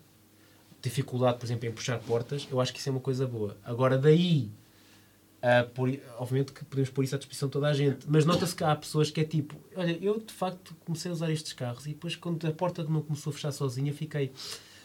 dificuldade, 0.81 1.39
por 1.39 1.47
exemplo, 1.47 1.68
em 1.68 1.72
puxar 1.72 1.99
portas, 1.99 2.47
eu 2.51 2.61
acho 2.61 2.72
que 2.72 2.78
isso 2.78 2.89
é 2.89 2.93
uma 2.93 3.01
coisa 3.01 3.26
boa. 3.26 3.57
Agora, 3.64 3.99
daí, 3.99 4.51
por, 5.74 5.89
obviamente 6.18 6.53
que 6.53 6.64
podemos 6.64 6.91
pôr 6.91 7.05
isso 7.05 7.14
à 7.14 7.18
disposição 7.18 7.49
de 7.49 7.53
toda 7.53 7.68
a 7.68 7.72
gente, 7.72 8.07
mas 8.09 8.24
nota-se 8.24 8.55
que 8.55 8.64
há 8.64 8.74
pessoas 8.76 9.11
que 9.11 9.20
é 9.20 9.24
tipo: 9.24 9.57
olha, 9.76 9.99
eu 10.01 10.20
de 10.20 10.33
facto 10.33 10.74
comecei 10.85 11.11
a 11.11 11.14
usar 11.14 11.31
estes 11.31 11.53
carros 11.53 11.87
e 11.87 11.91
depois, 11.91 12.16
quando 12.16 12.47
a 12.47 12.53
porta 12.53 12.85
não 12.85 13.03
começou 13.03 13.31
a 13.31 13.35
fechar 13.35 13.53
sozinha, 13.53 13.93
fiquei 13.93 14.33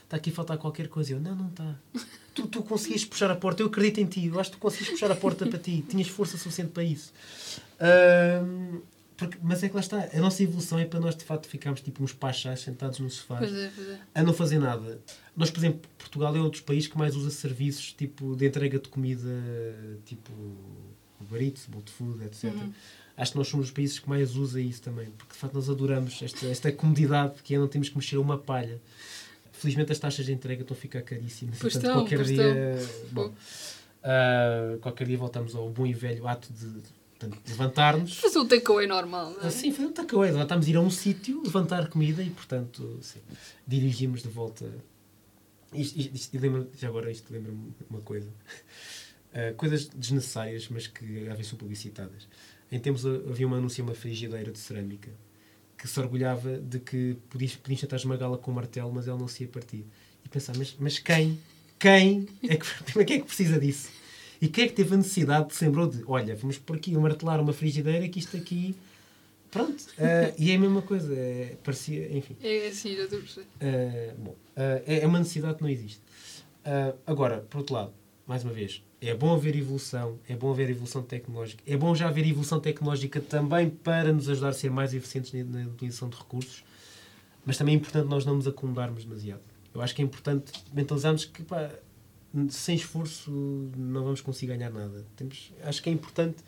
está 0.05 0.17
aqui 0.17 0.29
a 0.29 0.33
faltar 0.33 0.57
qualquer 0.57 0.87
coisa. 0.87 1.13
Eu, 1.13 1.19
não, 1.19 1.35
não 1.35 1.47
está. 1.49 1.75
Tu, 2.33 2.47
tu 2.47 2.63
conseguias 2.63 3.05
puxar 3.05 3.31
a 3.31 3.35
porta, 3.35 3.61
eu 3.61 3.67
acredito 3.67 3.99
em 3.99 4.05
ti, 4.05 4.27
eu 4.27 4.39
acho 4.39 4.51
que 4.51 4.57
tu 4.57 4.59
conseguias 4.59 4.89
puxar 4.89 5.11
a 5.11 5.15
porta 5.15 5.45
para 5.45 5.57
ti, 5.57 5.83
tinhas 5.87 6.07
força 6.07 6.37
suficiente 6.37 6.71
para 6.71 6.83
isso. 6.83 7.13
Um, 7.79 8.81
porque, 9.17 9.37
mas 9.41 9.63
é 9.63 9.69
que 9.69 9.75
lá 9.75 9.79
está, 9.79 10.09
a 10.13 10.19
nossa 10.19 10.43
evolução 10.43 10.77
é 10.77 10.85
para 10.85 10.99
nós 10.99 11.15
de 11.15 11.23
facto 11.23 11.47
ficarmos 11.47 11.81
tipo 11.81 12.03
uns 12.03 12.11
pachás 12.11 12.59
sentados 12.61 12.99
no 12.99 13.09
sofá 13.09 13.37
pois 13.37 13.53
é, 13.53 13.71
pois 13.73 13.89
é. 13.89 13.99
a 14.13 14.23
não 14.23 14.33
fazer 14.33 14.59
nada. 14.59 14.99
Nós, 15.35 15.49
por 15.49 15.59
exemplo, 15.59 15.81
Portugal 15.97 16.35
é 16.35 16.39
um 16.39 16.49
dos 16.49 16.61
países 16.61 16.87
que 16.87 16.97
mais 16.97 17.15
usa 17.15 17.29
serviços 17.29 17.93
tipo 17.93 18.35
de 18.35 18.45
entrega 18.45 18.77
de 18.77 18.89
comida, 18.89 19.29
tipo 20.05 20.31
Uber 21.21 21.41
Eats, 21.41 21.65
Bolt 21.67 21.89
Food, 21.89 22.23
etc. 22.25 22.45
Uhum. 22.45 22.73
Acho 23.17 23.31
que 23.31 23.37
nós 23.37 23.47
somos 23.47 23.67
os 23.67 23.71
países 23.71 23.99
que 23.99 24.09
mais 24.09 24.35
usa 24.35 24.59
isso 24.59 24.81
também, 24.81 25.09
porque 25.11 25.33
de 25.33 25.39
facto 25.39 25.53
nós 25.53 25.69
adoramos 25.69 26.21
esta, 26.21 26.45
esta 26.47 26.71
comodidade 26.73 27.41
que 27.41 27.55
é 27.55 27.57
não 27.57 27.69
temos 27.69 27.87
que 27.87 27.95
mexer 27.95 28.17
uma 28.17 28.37
palha. 28.37 28.81
Felizmente 29.53 29.93
as 29.93 29.99
taxas 29.99 30.25
de 30.25 30.33
entrega 30.33 30.63
estão 30.63 30.75
a 30.75 30.79
ficar 30.79 31.01
caríssimas. 31.01 31.57
Pois 31.57 31.73
Portanto, 31.73 31.91
estão, 31.91 32.05
qualquer 32.05 32.23
dia. 32.25 32.77
Bom, 33.11 33.27
uh, 33.27 34.77
qualquer 34.79 35.07
dia 35.07 35.17
voltamos 35.17 35.55
ao 35.55 35.69
bom 35.69 35.87
e 35.87 35.93
velho 35.93 36.27
ato 36.27 36.51
de 36.51 36.81
levantar-nos. 37.47 38.17
Fazer 38.17 38.39
um 38.39 38.47
takeaway 38.47 38.87
normal, 38.87 39.31
não 39.31 39.47
é? 39.47 39.49
Sim, 39.49 39.71
fazer 39.71 39.87
um 39.87 39.91
takeaway. 39.91 40.31
Levantámos 40.31 40.67
ir 40.67 40.75
a 40.75 40.81
um 40.81 40.89
sítio, 40.89 41.41
levantar 41.43 41.87
comida 41.89 42.21
e, 42.21 42.29
portanto, 42.29 42.99
sim, 43.01 43.19
dirigimos 43.67 44.21
de 44.21 44.29
volta. 44.29 44.65
Isto, 45.73 45.99
isto, 45.99 46.15
isto 46.15 46.39
lembra, 46.39 46.67
já 46.77 46.87
agora 46.87 47.11
isto 47.11 47.31
lembra-me 47.31 47.73
uma 47.89 48.01
coisa. 48.01 48.29
Uh, 49.33 49.53
coisas 49.55 49.87
desnecessárias, 49.87 50.69
mas 50.69 50.87
que 50.87 51.27
às 51.27 51.35
vezes 51.35 51.47
são 51.47 51.57
publicitadas. 51.57 52.27
Em 52.71 52.79
tempos 52.79 53.05
havia 53.05 53.45
uma 53.45 53.57
anúncio 53.57 53.83
uma 53.83 53.93
frigideira 53.93 54.51
de 54.51 54.57
cerâmica 54.57 55.11
que 55.77 55.87
se 55.87 55.99
orgulhava 55.99 56.57
de 56.57 56.79
que 56.79 57.17
podias, 57.29 57.55
podias 57.55 57.81
tentar 57.81 57.97
esmagá-la 57.97 58.37
com 58.37 58.51
um 58.51 58.53
martelo, 58.53 58.91
mas 58.93 59.07
ela 59.07 59.19
não 59.19 59.27
se 59.27 59.43
ia 59.43 59.49
partir. 59.49 59.85
E 60.23 60.29
pensar, 60.29 60.55
mas, 60.57 60.75
mas 60.79 60.99
quem? 60.99 61.39
Quem 61.77 62.27
é 62.43 62.55
que, 62.55 62.65
quem 63.05 63.17
é 63.17 63.19
que 63.19 63.25
precisa 63.25 63.59
disso? 63.59 63.89
E 64.45 64.47
quem 64.47 64.65
é 64.65 64.67
que 64.67 64.75
teve 64.75 64.93
a 64.93 64.97
necessidade 64.97 65.47
de 65.47 65.55
se 65.55 65.65
lembrou 65.65 65.87
de, 65.87 66.03
olha, 66.05 66.35
vamos 66.35 66.59
por 66.59 66.75
aqui 66.75 66.95
martelar 66.95 67.41
uma 67.41 67.51
frigideira 67.51 68.07
que 68.07 68.19
isto 68.19 68.37
aqui. 68.37 68.75
Pronto. 69.49 69.81
Uh, 69.81 70.33
e 70.37 70.51
é 70.51 70.55
a 70.55 70.59
mesma 70.59 70.83
coisa. 70.83 71.11
É, 71.15 71.57
parecia, 71.63 72.15
enfim. 72.15 72.37
É 72.43 72.67
assim, 72.67 72.95
já 72.95 73.05
estou 73.05 73.17
a 73.17 73.21
perceber. 73.23 73.47
Uh, 73.59 74.21
bom, 74.21 74.31
uh, 74.31 74.83
é 74.85 75.07
uma 75.07 75.17
necessidade 75.17 75.55
que 75.55 75.63
não 75.63 75.69
existe. 75.69 75.99
agora, 77.07 77.39
por 77.49 77.57
outro 77.57 77.73
lado, 77.73 77.93
mais 78.27 78.43
uma 78.43 78.53
vez, 78.53 78.83
é 79.01 79.15
bom 79.15 79.33
haver 79.33 79.55
evolução, 79.55 80.19
é 80.29 80.35
bom 80.35 80.51
haver 80.51 80.69
evolução 80.69 81.01
tecnológica, 81.01 81.63
é 81.65 81.75
bom 81.75 81.95
já 81.95 82.07
haver 82.07 82.27
evolução 82.27 82.59
tecnológica 82.59 83.19
também 83.19 83.67
para 83.67 84.13
nos 84.13 84.29
ajudar 84.29 84.49
a 84.49 84.53
ser 84.53 84.69
mais 84.69 84.93
eficientes 84.93 85.33
na, 85.33 85.43
na 85.43 85.67
utilização 85.67 86.07
de 86.07 86.17
recursos, 86.17 86.63
mas 87.43 87.57
também 87.57 87.73
é 87.73 87.77
importante 87.77 88.07
nós 88.07 88.25
não 88.25 88.35
nos 88.35 88.47
acomodarmos 88.47 89.05
demasiado. 89.05 89.41
Eu 89.73 89.81
acho 89.81 89.95
que 89.95 90.03
é 90.03 90.05
importante 90.05 90.53
mentalizarmos 90.71 91.25
que 91.25 91.41
pá, 91.41 91.71
sem 92.49 92.75
esforço 92.75 93.31
não 93.77 94.03
vamos 94.03 94.21
conseguir 94.21 94.55
ganhar 94.55 94.71
nada. 94.71 95.05
Temos, 95.15 95.51
acho 95.63 95.81
que 95.81 95.89
é 95.89 95.93
importante 95.93 96.43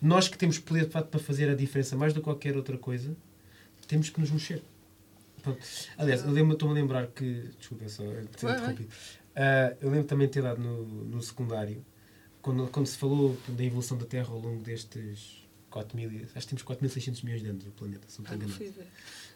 nós 0.00 0.28
que 0.28 0.38
temos 0.38 0.58
poder 0.58 0.86
de 0.86 0.90
facto 0.90 1.08
para 1.08 1.20
fazer 1.20 1.50
a 1.50 1.54
diferença 1.54 1.94
mais 1.94 2.14
do 2.14 2.20
que 2.20 2.24
qualquer 2.24 2.56
outra 2.56 2.78
coisa, 2.78 3.14
temos 3.86 4.08
que 4.08 4.20
nos 4.20 4.30
mexer. 4.30 4.62
Pronto. 5.42 5.58
Aliás, 5.98 6.24
eu 6.24 6.52
estou-me 6.52 6.78
a 6.78 6.80
lembrar 6.80 7.06
que. 7.08 7.50
Desculpa, 7.58 7.88
só 7.88 8.04
ter 8.04 8.22
interrompido. 8.22 8.88
Uh, 8.88 9.76
eu 9.80 9.90
lembro 9.90 10.06
também 10.06 10.26
de 10.26 10.32
ter 10.32 10.42
dado 10.42 10.60
no, 10.60 10.84
no 10.84 11.22
secundário, 11.22 11.84
quando, 12.42 12.66
quando 12.68 12.86
se 12.86 12.96
falou 12.96 13.36
da 13.48 13.64
evolução 13.64 13.96
da 13.96 14.04
Terra 14.04 14.28
ao 14.30 14.38
longo 14.38 14.62
destes 14.62 15.46
4 15.70 15.96
mil, 15.96 16.10
acho 16.34 16.46
que 16.46 16.54
temos 16.54 16.62
4.600 16.62 17.24
milhões 17.24 17.42
de 17.42 17.48
anos 17.48 17.64
no 17.64 17.72
planeta, 17.72 18.06
se 18.08 18.20
não 18.20 18.24
estou 18.24 18.48
enganado. 18.48 18.88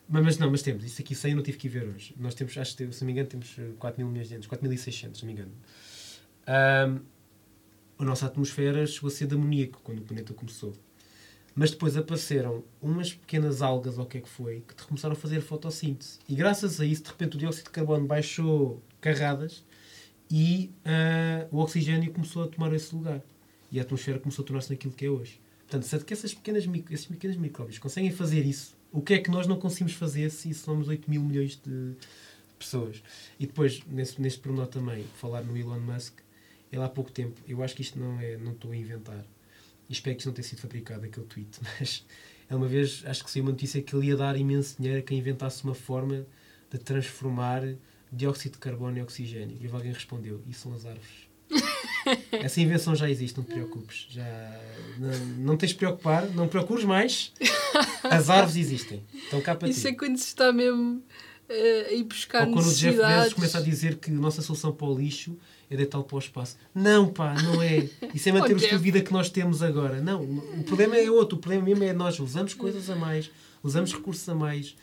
Mas, 0.09 0.23
mas 0.23 0.39
não, 0.39 0.51
mas 0.51 0.63
temos, 0.63 0.85
isso 0.85 1.01
aqui 1.01 1.15
sei 1.15 1.33
eu 1.33 1.37
não 1.37 1.43
tive 1.43 1.57
que 1.57 1.67
ir 1.67 1.71
ver 1.71 1.85
hoje. 1.85 2.15
Nós 2.19 2.35
temos, 2.35 2.57
acho 2.59 2.77
que 2.77 2.93
se 2.93 3.01
não 3.01 3.07
me 3.07 3.13
engano, 3.13 3.29
temos 3.29 3.57
4 3.79 3.99
mil 4.01 4.11
milhões 4.11 4.29
de 4.29 4.35
anos, 4.35 4.47
4.600, 4.47 5.17
se 5.17 5.23
não 5.23 5.27
me 5.27 5.33
engano. 5.33 5.53
Um, 6.47 7.01
a 7.99 8.05
nossa 8.05 8.27
atmosfera 8.27 8.87
chegou 8.87 9.09
a 9.09 9.11
ser 9.11 9.27
de 9.27 9.35
amoníaco 9.35 9.81
quando 9.83 10.01
o 10.01 10.03
planeta 10.03 10.35
começou. 10.35 10.75
Mas 11.55 11.71
depois 11.71 11.97
apareceram 11.97 12.65
umas 12.83 13.15
pequenas 13.15 13.63
algas, 13.63 13.97
ou 13.97 14.05
o 14.05 14.07
que 14.07 14.19
é 14.19 14.21
que 14.21 14.29
foi, 14.29 14.65
que 14.67 14.75
começaram 14.85 15.13
a 15.13 15.17
fazer 15.17 15.41
fotossíntese. 15.41 16.19
E 16.29 16.35
graças 16.35 16.81
a 16.81 16.85
isso, 16.85 17.05
de 17.05 17.11
repente, 17.11 17.37
o 17.37 17.39
dióxido 17.39 17.67
de 17.67 17.71
carbono 17.71 18.07
baixou 18.07 18.83
carradas 19.01 19.65
e 20.29 20.73
uh, 20.85 21.57
o 21.57 21.61
oxigênio 21.61 22.13
começou 22.13 22.43
a 22.43 22.49
tomar 22.49 22.73
esse 22.73 22.93
lugar. 22.95 23.23
E 23.71 23.79
a 23.79 23.83
atmosfera 23.83 24.19
começou 24.19 24.43
a 24.43 24.47
tornar-se 24.47 24.71
naquilo 24.71 24.93
que 24.93 25.07
é 25.07 25.09
hoje. 25.09 25.41
Portanto, 25.61 25.85
se 25.85 25.97
é 25.97 25.99
que 26.01 26.13
essas 26.13 26.35
pequenas, 26.35 26.65
esses 26.91 27.07
pequenos 27.07 27.37
micróbios 27.37 27.79
conseguem 27.79 28.11
fazer 28.11 28.45
isso, 28.45 28.77
o 28.95 29.03
que 29.03 29.15
é 29.15 29.19
que 29.19 29.29
nós 29.29 29.49
não 29.49 29.59
conseguimos 29.59 29.95
fazer 29.95 30.31
se 30.31 30.55
somos 30.55 30.87
8 30.87 31.11
mil 31.11 31.21
milhões 31.21 31.57
de 31.57 31.97
pessoas? 32.57 33.03
E 33.41 33.47
depois, 33.47 33.83
nesse, 33.89 34.23
neste 34.23 34.39
pormenor 34.39 34.69
também, 34.69 35.05
falar 35.21 35.43
no 35.43 35.57
Elon 35.57 35.81
Musk, 35.81 36.21
ele 36.71 36.81
há 36.81 36.89
pouco 36.89 37.11
tempo, 37.11 37.41
eu 37.49 37.61
acho 37.65 37.75
que 37.75 37.83
isto 37.83 37.99
não 37.99 38.21
é, 38.21 38.37
não 38.37 38.53
estou 38.53 38.71
a 38.71 38.77
inventar, 38.77 39.25
e 39.89 39.93
espero 39.93 40.15
que 40.15 40.21
isto 40.21 40.27
não 40.29 40.35
tenha 40.35 40.47
sido 40.47 40.61
fabricado, 40.61 41.05
aquele 41.05 41.27
tweet, 41.27 41.59
mas 41.81 42.07
é 42.49 42.55
uma 42.55 42.69
vez, 42.69 43.03
acho 43.05 43.25
que 43.25 43.31
saiu 43.33 43.43
uma 43.43 43.51
notícia 43.51 43.83
que 43.83 43.97
ele 43.97 44.07
ia 44.07 44.17
dar 44.17 44.37
imenso 44.37 44.77
dinheiro 44.79 45.01
a 45.01 45.03
quem 45.03 45.19
inventasse 45.19 45.65
uma 45.65 45.75
forma 45.75 46.25
de 46.71 46.79
transformar 46.79 47.63
dióxido 48.13 48.53
de 48.53 48.59
carbono 48.59 48.97
e 48.97 49.03
oxigênio. 49.03 49.57
E 49.61 49.67
alguém 49.67 49.93
respondeu: 49.93 50.41
Isso 50.49 50.61
são 50.61 50.75
as 50.75 50.87
árvores. 50.87 51.24
Essa 52.33 52.61
invenção 52.61 52.95
já 52.95 53.09
existe, 53.09 53.37
não 53.37 53.45
te 53.45 53.53
preocupes. 53.53 54.07
Já, 54.11 54.61
não, 54.99 55.27
não 55.39 55.57
tens 55.57 55.71
de 55.71 55.77
preocupar, 55.77 56.29
não 56.31 56.49
procures 56.49 56.85
mais. 56.85 57.33
As 58.05 58.31
árvores 58.31 58.57
existem. 58.57 59.03
Estão 59.13 59.41
cá 59.41 59.55
para 59.55 59.69
Isso 59.69 59.83
ti. 59.83 59.89
é 59.89 59.93
quando 59.95 60.17
se 60.17 60.27
está 60.27 60.53
mesmo 60.53 61.03
uh, 61.49 61.89
a 61.89 61.93
ir 61.93 62.05
buscar 62.05 62.47
Ou 62.47 62.55
quando 62.55 62.67
o 62.67 62.75
Jeff 62.75 62.97
Bezos 62.97 63.33
começa 63.35 63.59
a 63.59 63.61
dizer 63.61 63.97
que 63.97 64.11
a 64.11 64.15
nossa 64.15 64.43
solução 64.43 64.73
para 64.73 64.87
o 64.87 64.97
lixo 64.97 65.37
é 65.71 65.77
deitá-lo 65.77 66.05
para 66.05 66.17
o 66.17 66.19
espaço. 66.19 66.57
Não, 66.75 67.09
pá, 67.09 67.35
não 67.43 67.63
é. 67.63 67.89
Isso 68.15 68.29
é 68.29 68.33
manter 68.33 68.55
o 68.55 68.57
estilo 68.57 68.79
de 68.79 68.85
vida 68.85 69.01
que 69.01 69.13
nós 69.13 69.31
temos 69.31 69.63
agora. 69.63 70.01
Não, 70.01 70.23
o 70.23 70.65
problema 70.65 70.97
é 70.97 71.11
outro. 71.11 71.39
O 71.39 71.41
problema 71.41 71.65
mesmo 71.65 71.85
é 71.85 71.93
nós 71.93 72.21
usamos 72.21 72.55
coisas 72.55 72.91
a 72.91 72.97
mais, 72.97 73.31
usamos 73.63 73.93
recursos 73.93 74.29
a 74.29 74.35
mais 74.35 74.77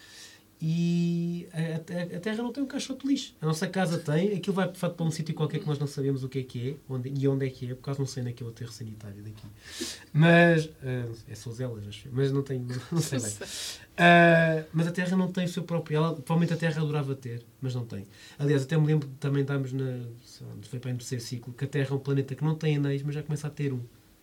e 0.61 1.47
a, 1.51 1.57
a, 1.57 2.17
a, 2.17 2.19
Terra 2.19 2.43
não 2.43 2.53
tem 2.53 2.63
um 2.63 2.67
caixote 2.67 3.01
de 3.01 3.07
lixo. 3.07 3.33
A 3.41 3.47
nossa 3.47 3.67
casa 3.67 3.97
tem, 3.97 4.33
aquilo 4.35 4.55
vai 4.55 4.71
de 4.71 4.77
facto 4.77 4.95
para 4.95 5.05
um 5.07 5.09
sítio 5.09 5.33
qualquer 5.33 5.59
que 5.59 5.65
nós 5.65 5.79
não 5.79 5.87
sabemos 5.87 6.23
o 6.23 6.29
que 6.29 6.37
é 6.37 6.43
que 6.43 6.69
é 6.69 6.75
onde, 6.87 7.11
e 7.17 7.27
onde 7.27 7.47
é 7.47 7.49
que 7.49 7.71
é, 7.71 7.73
por 7.73 7.81
causa 7.81 7.99
não 7.99 8.05
sei 8.05 8.21
naquele 8.21 8.51
aterro 8.51 8.71
sanitário 8.71 9.23
daqui. 9.23 9.43
Mas, 10.13 10.65
uh, 10.65 11.17
é 11.27 11.33
Souzelas, 11.33 11.87
acho 11.87 12.07
mas 12.11 12.31
não 12.31 12.43
tenho, 12.43 12.67
não 12.91 13.01
sei 13.01 13.19
bem. 13.19 13.31
Uh, 13.31 14.67
mas 14.71 14.85
a 14.85 14.91
Terra 14.91 15.17
não 15.17 15.31
tem 15.31 15.45
o 15.45 15.49
seu 15.49 15.63
próprio, 15.63 15.97
ela, 15.97 16.13
provavelmente 16.13 16.53
a 16.53 16.57
Terra 16.57 16.79
adorava 16.79 17.15
ter, 17.15 17.43
mas 17.59 17.73
não 17.73 17.83
tem. 17.83 18.05
Aliás, 18.37 18.61
até 18.61 18.77
me 18.77 18.85
lembro, 18.85 19.09
também 19.19 19.41
estamos 19.41 19.73
na, 19.73 19.99
foi 20.69 20.79
para 20.79 20.91
o 20.91 20.95
terceiro 20.95 21.23
ciclo, 21.23 21.53
que 21.53 21.65
a 21.65 21.67
Terra 21.67 21.89
é 21.89 21.93
um 21.95 21.99
planeta 21.99 22.35
que 22.35 22.43
não 22.43 22.53
tem 22.53 22.75
anéis, 22.75 23.01
mas 23.01 23.15
já 23.15 23.23
começa 23.23 23.47
a 23.47 23.49
ter 23.49 23.73
um, 23.73 23.81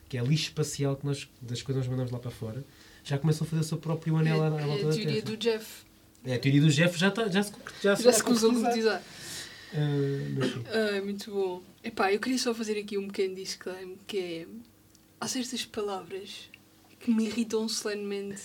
que 0.08 0.16
é 0.16 0.22
lixo 0.22 0.44
espacial 0.44 0.94
que 0.94 1.04
nós, 1.04 1.28
das 1.42 1.62
coisas 1.62 1.82
nós 1.82 1.90
mandamos 1.90 2.12
lá 2.12 2.20
para 2.20 2.30
fora, 2.30 2.64
já 3.02 3.18
começou 3.18 3.44
a 3.44 3.50
fazer 3.50 3.62
o 3.62 3.64
seu 3.64 3.78
próprio 3.78 4.16
anel 4.16 4.44
é, 4.44 4.46
à, 4.46 4.46
à 4.46 4.66
volta 4.66 4.84
é 4.84 4.88
a 4.88 4.92
teoria 4.92 5.22
do 5.22 5.36
Jeff 5.36 5.87
é, 6.24 6.34
a 6.34 6.38
teoria 6.38 6.60
do 6.60 6.70
Jeff 6.70 6.98
já, 6.98 7.10
tá, 7.10 7.28
já 7.28 7.42
se 7.42 7.52
já, 7.82 7.94
já 7.94 8.12
se 8.12 8.22
começou 8.22 8.50
a 8.50 8.54
concretizar. 8.54 9.02
Uh, 9.72 11.04
muito 11.04 11.30
bom. 11.30 11.62
Epá, 11.82 12.12
eu 12.12 12.20
queria 12.20 12.38
só 12.38 12.54
fazer 12.54 12.78
aqui 12.78 12.96
um 12.98 13.06
pequeno 13.08 13.34
disclaimer, 13.34 13.96
que 14.06 14.18
é... 14.18 14.46
Há 15.20 15.26
certas 15.28 15.64
palavras 15.64 16.48
que 17.00 17.10
me 17.10 17.26
irritam 17.26 17.68
solenemente, 17.68 18.42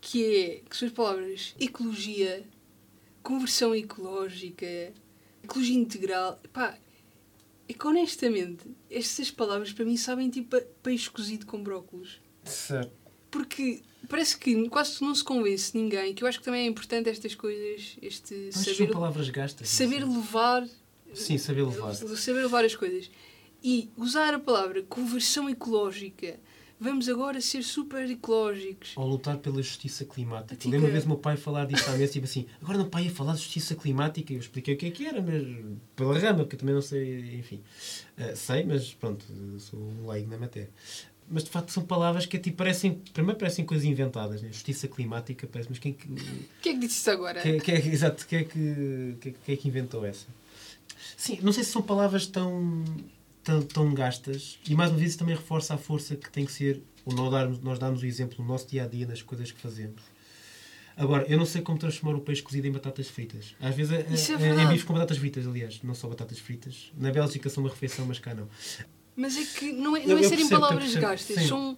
que 0.00 0.24
é... 0.24 0.62
Que 0.68 0.76
são 0.76 0.88
as 0.88 0.94
palavras 0.94 1.54
ecologia, 1.58 2.44
conversão 3.22 3.74
ecológica, 3.74 4.92
ecologia 5.42 5.76
integral... 5.76 6.40
Epá, 6.44 6.78
é 7.68 7.72
que 7.72 7.86
honestamente, 7.86 8.64
estas 8.90 9.30
palavras 9.30 9.72
para 9.72 9.84
mim 9.84 9.96
sabem 9.96 10.28
tipo 10.28 10.60
peixe 10.82 11.08
cozido 11.08 11.46
com 11.46 11.62
brócolos. 11.62 12.20
Certo. 12.44 12.92
Porque 13.30 13.82
parece 14.08 14.36
que 14.36 14.68
quase 14.68 15.02
não 15.02 15.14
se 15.14 15.24
convence 15.24 15.76
ninguém, 15.76 16.14
que 16.14 16.24
eu 16.24 16.28
acho 16.28 16.38
que 16.38 16.44
também 16.44 16.64
é 16.64 16.66
importante 16.66 17.08
estas 17.08 17.34
coisas, 17.34 17.96
este 18.00 18.50
Mas 18.54 18.64
saber. 18.64 18.76
São 18.76 18.86
palavras 18.88 19.28
gastas. 19.30 19.68
Saber 19.68 20.04
levar. 20.04 20.68
Sim, 21.14 21.38
saber 21.38 21.62
levar. 21.64 21.94
Saber 21.94 22.42
levar 22.42 22.64
as 22.64 22.74
coisas. 22.74 23.10
E 23.62 23.90
usar 23.96 24.34
a 24.34 24.38
palavra 24.38 24.82
conversão 24.82 25.48
ecológica. 25.48 26.38
Vamos 26.80 27.08
agora 27.08 27.40
ser 27.40 27.62
super 27.62 28.10
ecológicos. 28.10 28.94
Ou 28.96 29.06
lutar 29.06 29.38
pela 29.38 29.62
justiça 29.62 30.04
climática. 30.04 30.56
Fica... 30.56 30.68
Lembro 30.68 30.88
uma 30.88 30.92
vez 30.92 31.04
o 31.04 31.08
meu 31.08 31.16
pai 31.16 31.36
falar 31.36 31.64
disso 31.64 31.88
à 31.88 31.92
mesa, 31.92 32.12
tipo 32.12 32.24
assim, 32.24 32.44
agora 32.60 32.76
não 32.76 32.88
pai 32.88 33.04
ia 33.04 33.10
falar 33.12 33.34
de 33.34 33.38
justiça 33.38 33.76
climática. 33.76 34.32
Eu 34.32 34.40
expliquei 34.40 34.74
o 34.74 34.76
que 34.76 34.86
é 34.86 34.90
que 34.90 35.06
era, 35.06 35.22
mas 35.22 35.46
pela 35.94 36.18
rama, 36.18 36.40
porque 36.40 36.56
eu 36.56 36.58
também 36.58 36.74
não 36.74 36.82
sei, 36.82 37.36
enfim. 37.36 37.62
Uh, 38.18 38.34
sei, 38.34 38.64
mas 38.64 38.92
pronto, 38.94 39.24
sou 39.58 39.78
um 39.78 40.10
leigo 40.10 40.28
na 40.28 40.38
matéria 40.38 40.70
mas 41.32 41.44
de 41.44 41.50
facto 41.50 41.70
são 41.70 41.82
palavras 41.82 42.26
que 42.26 42.38
tipo, 42.38 42.58
parecem, 42.58 43.00
primeiro 43.12 43.38
parecem 43.38 43.64
coisas 43.64 43.86
inventadas, 43.86 44.42
né? 44.42 44.48
justiça 44.52 44.86
climática, 44.86 45.46
parece, 45.46 45.70
mas 45.70 45.78
quem, 45.78 45.94
quem 45.94 46.72
é 46.72 46.74
que 46.74 46.78
disse 46.78 46.98
isso 46.98 47.10
agora? 47.10 47.40
Quem, 47.40 47.58
quem, 47.58 47.74
exato, 47.74 48.26
quem 48.26 48.40
é, 48.40 48.44
que, 48.44 49.16
quem, 49.20 49.54
é 49.54 49.56
que 49.56 49.66
inventou 49.66 50.04
essa? 50.04 50.26
Sim, 51.16 51.38
não 51.42 51.52
sei 51.52 51.64
se 51.64 51.70
são 51.70 51.80
palavras 51.80 52.26
tão, 52.26 52.84
tão, 53.42 53.62
tão 53.62 53.94
gastas, 53.94 54.58
e 54.68 54.74
mais 54.74 54.90
uma 54.90 54.98
vez 54.98 55.10
isso 55.10 55.18
também 55.18 55.34
reforça 55.34 55.72
a 55.74 55.78
força 55.78 56.14
que 56.14 56.30
tem 56.30 56.44
que 56.44 56.52
ser, 56.52 56.82
ou 57.04 57.14
nós 57.14 57.30
darmos, 57.30 57.58
nós 57.60 57.78
darmos 57.78 58.02
o 58.02 58.06
exemplo 58.06 58.36
no 58.38 58.46
nosso 58.46 58.68
dia 58.68 58.84
a 58.84 58.86
dia, 58.86 59.06
nas 59.06 59.22
coisas 59.22 59.50
que 59.50 59.60
fazemos. 59.60 60.02
Agora, 60.94 61.24
eu 61.26 61.38
não 61.38 61.46
sei 61.46 61.62
como 61.62 61.78
transformar 61.78 62.18
o 62.18 62.20
peixe 62.20 62.42
cozido 62.42 62.66
em 62.66 62.72
batatas 62.72 63.08
fritas. 63.08 63.56
Às 63.58 63.74
vezes 63.74 63.92
é, 63.92 64.00
é, 64.00 64.72
é, 64.72 64.74
é 64.74 64.78
com 64.82 64.92
batatas 64.92 65.16
fritas, 65.16 65.46
aliás, 65.46 65.80
não 65.82 65.94
só 65.94 66.06
batatas 66.06 66.38
fritas. 66.38 66.92
Na 66.94 67.10
Bélgica 67.10 67.48
são 67.48 67.64
uma 67.64 67.70
refeição, 67.70 68.04
mas 68.04 68.18
cá 68.18 68.34
não. 68.34 68.46
Mas 69.16 69.36
é 69.36 69.44
que 69.44 69.72
não 69.72 69.96
é, 69.96 70.06
não 70.06 70.18
é 70.18 70.22
serem 70.22 70.48
palavras 70.48 70.94
gastas, 70.94 71.46
são, 71.46 71.76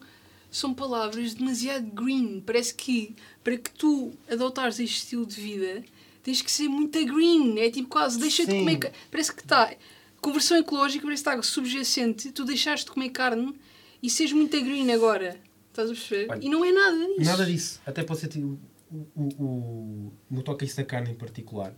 são 0.51 0.73
palavras 0.73 1.35
demasiado 1.35 1.87
green. 1.87 2.41
Parece 2.41 2.75
que 2.75 3.15
para 3.43 3.57
que 3.57 3.71
tu 3.71 4.13
adotares 4.31 4.79
este 4.79 4.99
estilo 4.99 5.27
de 5.27 5.41
vida 5.41 5.85
tens 6.23 6.41
que 6.41 6.51
ser 6.51 6.69
muito 6.69 7.05
green. 7.05 7.59
É 7.59 7.71
tipo 7.71 7.89
quase, 7.89 8.19
deixa 8.19 8.47
de 8.47 8.59
comer. 8.59 8.93
Parece 9.11 9.33
que 9.33 9.43
está. 9.43 9.75
Conversão 10.21 10.57
ecológica 10.57 11.05
parece 11.05 11.23
que 11.23 11.29
está 11.29 11.43
subjacente. 11.43 12.33
Tu 12.33 12.45
deixaste 12.45 12.87
de 12.87 12.93
comer 12.93 13.11
carne 13.11 13.55
e 14.03 14.09
seres 14.09 14.33
muito 14.33 14.59
green 14.61 14.91
agora. 14.93 15.39
Estás 15.71 15.91
a 15.91 15.93
perceber? 15.93 16.31
Olha, 16.31 16.45
e 16.45 16.49
não 16.49 16.65
é 16.65 16.73
nada 16.73 16.97
disso. 16.97 17.31
Nada 17.31 17.47
disso. 17.47 17.81
Até 17.85 18.03
pode 18.05 18.21
ser 18.21 18.29
tipo, 18.29 18.59
o, 18.91 19.07
o, 19.15 19.45
o, 19.45 20.13
no 20.31 20.43
toque 20.43 20.65
isso 20.65 20.77
da 20.77 20.85
carne 20.85 21.11
em 21.11 21.15
particular. 21.15 21.75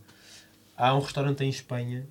Há 0.77 0.95
um 0.95 1.01
restaurante 1.01 1.43
em 1.43 1.49
Espanha 1.49 2.07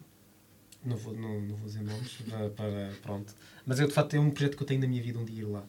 não 0.85 0.97
vou, 0.97 1.13
não, 1.13 1.41
não 1.41 1.55
vou 1.55 1.67
dizer 1.67 1.83
nomes, 1.83 2.17
para, 2.55 2.91
pronto. 3.01 3.35
Mas 3.65 3.79
eu, 3.79 3.87
de 3.87 3.93
facto, 3.93 4.13
é 4.15 4.19
um 4.19 4.29
projeto 4.29 4.55
que 4.55 4.63
eu 4.63 4.67
tenho 4.67 4.81
na 4.81 4.87
minha 4.87 5.01
vida 5.01 5.19
um 5.19 5.25
dia 5.25 5.41
ir 5.41 5.45
lá. 5.45 5.63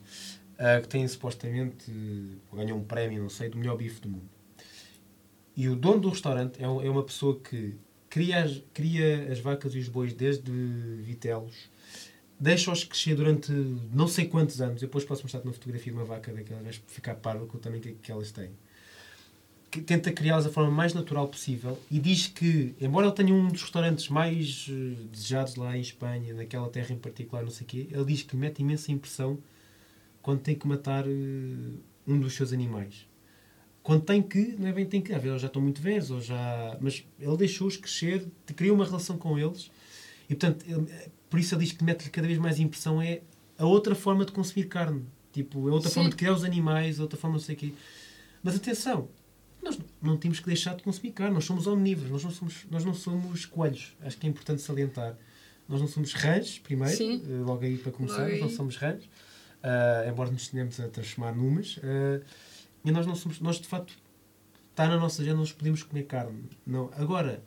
Uh, 0.54 0.80
que 0.82 0.88
tem 0.88 1.06
supostamente, 1.06 1.92
ganhou 2.52 2.78
um 2.78 2.84
prémio, 2.84 3.22
não 3.22 3.28
sei, 3.28 3.48
do 3.48 3.58
melhor 3.58 3.76
bife 3.76 4.00
do 4.00 4.08
mundo. 4.08 4.28
E 5.54 5.68
o 5.68 5.76
dono 5.76 6.00
do 6.00 6.08
restaurante 6.08 6.62
é, 6.62 6.64
é 6.64 6.68
uma 6.68 7.02
pessoa 7.02 7.38
que 7.40 7.74
cria 8.08 8.42
as, 8.42 8.62
cria 8.72 9.30
as 9.30 9.38
vacas 9.38 9.74
e 9.74 9.78
os 9.78 9.88
bois 9.88 10.14
desde 10.14 10.50
vitelos, 11.02 11.70
deixa-os 12.38 12.84
crescer 12.84 13.14
durante 13.14 13.52
não 13.52 14.08
sei 14.08 14.28
quantos 14.28 14.60
anos. 14.60 14.80
Eu 14.80 14.88
depois 14.88 15.04
posso 15.04 15.22
mostrar-te 15.22 15.46
uma 15.46 15.52
fotografia 15.52 15.92
de 15.92 15.98
uma 15.98 16.06
vaca 16.06 16.32
daquelas, 16.32 16.62
vais 16.62 16.82
ficar 16.86 17.14
parvo 17.16 17.46
com 17.46 17.58
o 17.58 17.60
tamanho 17.60 17.82
que, 17.82 17.92
que 17.92 18.10
elas 18.12 18.30
têm 18.32 18.50
que 19.70 19.80
tenta 19.80 20.12
criá-las 20.12 20.44
da 20.44 20.50
forma 20.50 20.70
mais 20.70 20.94
natural 20.94 21.28
possível 21.28 21.78
e 21.90 21.98
diz 21.98 22.26
que, 22.28 22.74
embora 22.80 23.06
ele 23.06 23.14
tenha 23.14 23.34
um 23.34 23.48
dos 23.48 23.62
restaurantes 23.62 24.08
mais 24.08 24.68
uh, 24.68 25.04
desejados 25.12 25.56
lá 25.56 25.76
em 25.76 25.80
Espanha, 25.80 26.34
naquela 26.34 26.68
terra 26.68 26.92
em 26.92 26.98
particular, 26.98 27.42
não 27.42 27.50
sei 27.50 27.64
o 27.64 27.68
quê, 27.68 27.88
ele 27.90 28.04
diz 28.04 28.22
que 28.22 28.36
mete 28.36 28.60
imensa 28.60 28.92
impressão 28.92 29.38
quando 30.22 30.40
tem 30.40 30.54
que 30.54 30.66
matar 30.66 31.06
uh, 31.06 31.80
um 32.06 32.18
dos 32.18 32.34
seus 32.34 32.52
animais. 32.52 33.06
Quando 33.82 34.02
tem 34.02 34.20
que, 34.22 34.56
não 34.58 34.66
é 34.66 34.72
bem 34.72 34.86
tem 34.86 35.00
que, 35.00 35.12
às 35.12 35.22
vezes 35.22 35.40
já 35.40 35.46
estão 35.46 35.62
muito 35.62 35.80
velhos, 35.80 36.10
ou 36.10 36.20
já, 36.20 36.76
mas 36.80 37.04
ele 37.20 37.36
deixou-os 37.36 37.76
crescer, 37.76 38.26
criou 38.56 38.74
uma 38.74 38.84
relação 38.84 39.16
com 39.16 39.38
eles 39.38 39.70
e, 40.28 40.34
portanto, 40.34 40.64
ele, 40.68 40.86
por 41.30 41.38
isso 41.38 41.54
ele 41.54 41.64
diz 41.64 41.72
que 41.72 41.84
mete-lhe 41.84 42.10
cada 42.10 42.26
vez 42.26 42.38
mais 42.38 42.58
impressão 42.58 43.00
é 43.00 43.20
a 43.58 43.64
outra 43.64 43.94
forma 43.94 44.24
de 44.24 44.32
consumir 44.32 44.64
carne. 44.64 45.04
Tipo, 45.32 45.68
a 45.68 45.72
outra 45.72 45.88
Sim. 45.88 45.96
forma 45.96 46.10
de 46.10 46.16
criar 46.16 46.32
os 46.32 46.44
animais, 46.44 46.98
outra 46.98 47.18
forma 47.18 47.36
não 47.36 47.42
sei 47.42 47.54
o 47.54 47.58
quê. 47.58 47.72
Mas 48.42 48.56
atenção, 48.56 49.08
nós 49.66 49.78
não 50.00 50.16
temos 50.16 50.38
que 50.38 50.46
deixar 50.46 50.76
de 50.76 50.82
consumir 50.82 51.12
carne. 51.12 51.34
Nós 51.34 51.44
somos 51.44 51.66
omnívoros, 51.66 52.10
nós 52.10 52.24
não 52.24 52.30
somos, 52.30 52.66
nós 52.70 52.84
não 52.84 52.94
somos 52.94 53.44
coelhos. 53.44 53.96
Acho 54.00 54.16
que 54.16 54.26
é 54.26 54.30
importante 54.30 54.62
salientar. 54.62 55.16
Nós 55.68 55.80
não 55.80 55.88
somos 55.88 56.12
rãs, 56.12 56.58
primeiro, 56.60 56.96
Sim. 56.96 57.22
Uh, 57.26 57.44
logo 57.44 57.64
aí 57.64 57.76
para 57.76 57.90
começar, 57.90 58.28
nós 58.28 58.40
não 58.40 58.48
somos 58.48 58.76
rãs, 58.76 59.04
uh, 59.04 60.08
embora 60.08 60.30
nos 60.30 60.46
tenhamos 60.46 60.78
a 60.78 60.88
transformar 60.88 61.32
numas. 61.32 61.78
Uh, 61.78 62.24
e 62.84 62.92
nós 62.92 63.04
não 63.04 63.16
somos, 63.16 63.40
nós 63.40 63.56
de 63.60 63.66
facto, 63.66 63.92
está 64.70 64.86
na 64.86 64.96
nossa 64.96 65.22
agenda, 65.22 65.38
nós 65.38 65.50
podemos 65.50 65.82
comer 65.82 66.04
carne. 66.04 66.44
Não. 66.64 66.88
Agora, 66.96 67.42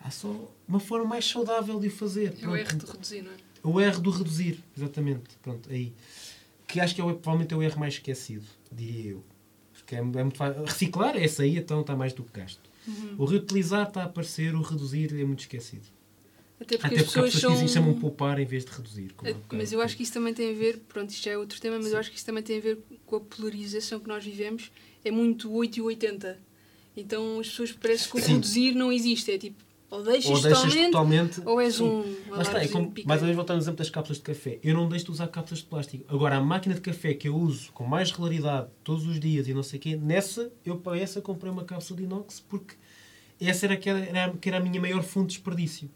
há 0.00 0.10
só 0.10 0.50
uma 0.66 0.80
forma 0.80 1.04
mais 1.04 1.28
saudável 1.28 1.78
de 1.78 1.88
o 1.88 1.90
fazer. 1.90 2.34
É 2.40 2.48
o 2.48 2.56
erro 2.56 2.78
de 2.78 2.86
reduzir, 2.86 3.22
não 3.22 3.32
é? 3.32 3.36
O 3.62 3.80
erro 3.80 4.00
do 4.00 4.10
reduzir, 4.10 4.64
exatamente. 4.76 5.36
Pronto, 5.42 5.68
aí. 5.70 5.92
Que 6.66 6.80
acho 6.80 6.94
que 6.94 7.00
é, 7.02 7.04
provavelmente 7.04 7.52
é 7.52 7.56
o 7.56 7.62
erro 7.62 7.78
mais 7.78 7.94
esquecido, 7.94 8.46
diria 8.72 9.12
eu 9.12 9.24
que 9.86 9.94
é, 9.94 9.98
é 9.98 10.02
muito 10.02 10.36
fácil. 10.36 10.64
Reciclar, 10.64 11.16
essa 11.16 11.42
aí 11.42 11.58
então 11.58 11.80
está 11.80 11.96
mais 11.96 12.12
do 12.12 12.22
que 12.22 12.40
gasto. 12.40 12.60
Uhum. 12.86 13.14
O 13.18 13.24
reutilizar 13.24 13.88
está 13.88 14.02
a 14.02 14.04
aparecer, 14.04 14.54
o 14.54 14.62
reduzir 14.62 15.18
é 15.18 15.24
muito 15.24 15.40
esquecido. 15.40 15.86
Até 16.60 16.78
porque, 16.78 16.86
Até 16.86 16.88
porque 16.88 17.00
as 17.00 17.04
pessoas, 17.06 17.34
pessoas 17.34 17.58
são... 17.58 17.68
chamam 17.68 17.94
poupar 17.94 18.38
em 18.38 18.44
vez 18.44 18.64
de 18.64 18.70
reduzir. 18.70 19.14
É, 19.24 19.34
mas 19.52 19.72
eu 19.72 19.80
acho 19.80 19.96
que 19.96 20.02
isso 20.02 20.12
também 20.12 20.32
tem 20.32 20.50
a 20.50 20.54
ver, 20.54 20.78
pronto, 20.88 21.10
isto 21.10 21.24
já 21.24 21.32
é 21.32 21.38
outro 21.38 21.60
tema, 21.60 21.76
mas 21.76 21.86
Sim. 21.86 21.92
eu 21.92 21.98
acho 21.98 22.10
que 22.10 22.16
isso 22.16 22.26
também 22.26 22.42
tem 22.42 22.58
a 22.58 22.60
ver 22.60 22.78
com 23.04 23.16
a 23.16 23.20
polarização 23.20 23.98
que 23.98 24.08
nós 24.08 24.24
vivemos. 24.24 24.70
É 25.04 25.10
muito 25.10 25.52
8 25.52 25.78
e 25.78 25.82
80. 25.82 26.38
Então 26.96 27.40
as 27.40 27.48
pessoas 27.48 27.72
parece 27.72 28.08
que 28.08 28.16
o 28.16 28.20
reduzir 28.20 28.74
não 28.74 28.92
existe. 28.92 29.30
É 29.30 29.38
tipo, 29.38 29.63
ou 29.94 30.02
deixas, 30.02 30.30
ou 30.30 30.42
deixas 30.42 30.74
totalmente, 30.74 30.90
totalmente, 30.90 31.40
ou 31.44 31.60
és 31.60 31.80
um. 31.80 32.04
Mas 32.28 32.48
está, 32.48 32.62
é 32.62 32.66
como, 32.66 32.92
mais 33.06 33.20
uma 33.20 33.26
vez 33.26 33.36
voltando 33.36 33.56
ao 33.56 33.62
exemplo 33.62 33.78
das 33.78 33.90
cápsulas 33.90 34.18
de 34.18 34.24
café. 34.24 34.58
Eu 34.62 34.74
não 34.74 34.88
deixo 34.88 35.04
de 35.04 35.12
usar 35.12 35.28
cápsulas 35.28 35.60
de 35.60 35.66
plástico. 35.66 36.04
Agora, 36.08 36.36
a 36.36 36.40
máquina 36.40 36.74
de 36.74 36.80
café 36.80 37.14
que 37.14 37.28
eu 37.28 37.36
uso 37.36 37.70
com 37.72 37.84
mais 37.84 38.10
regularidade 38.10 38.68
todos 38.82 39.06
os 39.06 39.20
dias 39.20 39.46
e 39.46 39.54
não 39.54 39.62
sei 39.62 39.78
o 39.78 39.82
quê, 39.82 39.96
nessa, 39.96 40.50
eu 40.64 40.76
para 40.78 40.98
essa 40.98 41.20
comprei 41.20 41.50
uma 41.50 41.64
cápsula 41.64 41.98
de 41.98 42.04
inox 42.04 42.40
porque 42.40 42.74
essa 43.40 43.66
era 43.66 43.76
que 43.76 43.88
era, 43.88 44.32
que 44.32 44.48
era 44.48 44.58
a 44.58 44.60
minha 44.60 44.80
maior 44.80 45.02
fonte 45.02 45.28
de 45.28 45.34
desperdício. 45.34 45.88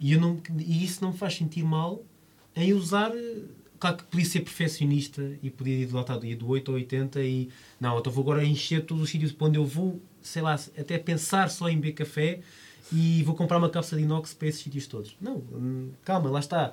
E, 0.00 0.12
eu 0.12 0.20
não, 0.20 0.40
e 0.58 0.84
isso 0.84 1.02
não 1.02 1.12
me 1.12 1.18
faz 1.18 1.36
sentir 1.36 1.62
mal 1.62 2.02
em 2.54 2.72
usar. 2.72 3.12
Claro 3.78 3.98
que 3.98 4.04
podia 4.04 4.26
ser 4.26 4.40
perfeccionista 4.40 5.38
e 5.42 5.50
podia 5.50 5.74
ir 5.74 5.86
do, 5.86 6.36
do 6.36 6.48
8 6.48 6.68
ou 6.68 6.74
80 6.74 7.22
e. 7.22 7.48
Não, 7.78 7.98
então 7.98 8.12
vou 8.12 8.22
agora 8.22 8.44
encher 8.44 8.84
todos 8.84 9.04
os 9.04 9.10
sítios 9.10 9.30
para 9.30 9.46
onde 9.46 9.58
eu 9.58 9.64
vou, 9.64 10.00
sei 10.20 10.42
lá, 10.42 10.54
até 10.54 10.98
pensar 10.98 11.48
só 11.48 11.68
em 11.68 11.76
beber 11.76 11.92
café 11.92 12.40
e 12.92 13.22
vou 13.24 13.34
comprar 13.34 13.58
uma 13.58 13.68
cápsula 13.68 14.00
de 14.00 14.04
inox 14.04 14.34
para 14.34 14.48
esses 14.48 14.60
sítios 14.60 14.86
todos. 14.86 15.16
Não, 15.20 15.36
hum, 15.36 15.90
calma, 16.04 16.30
lá 16.30 16.40
está. 16.40 16.72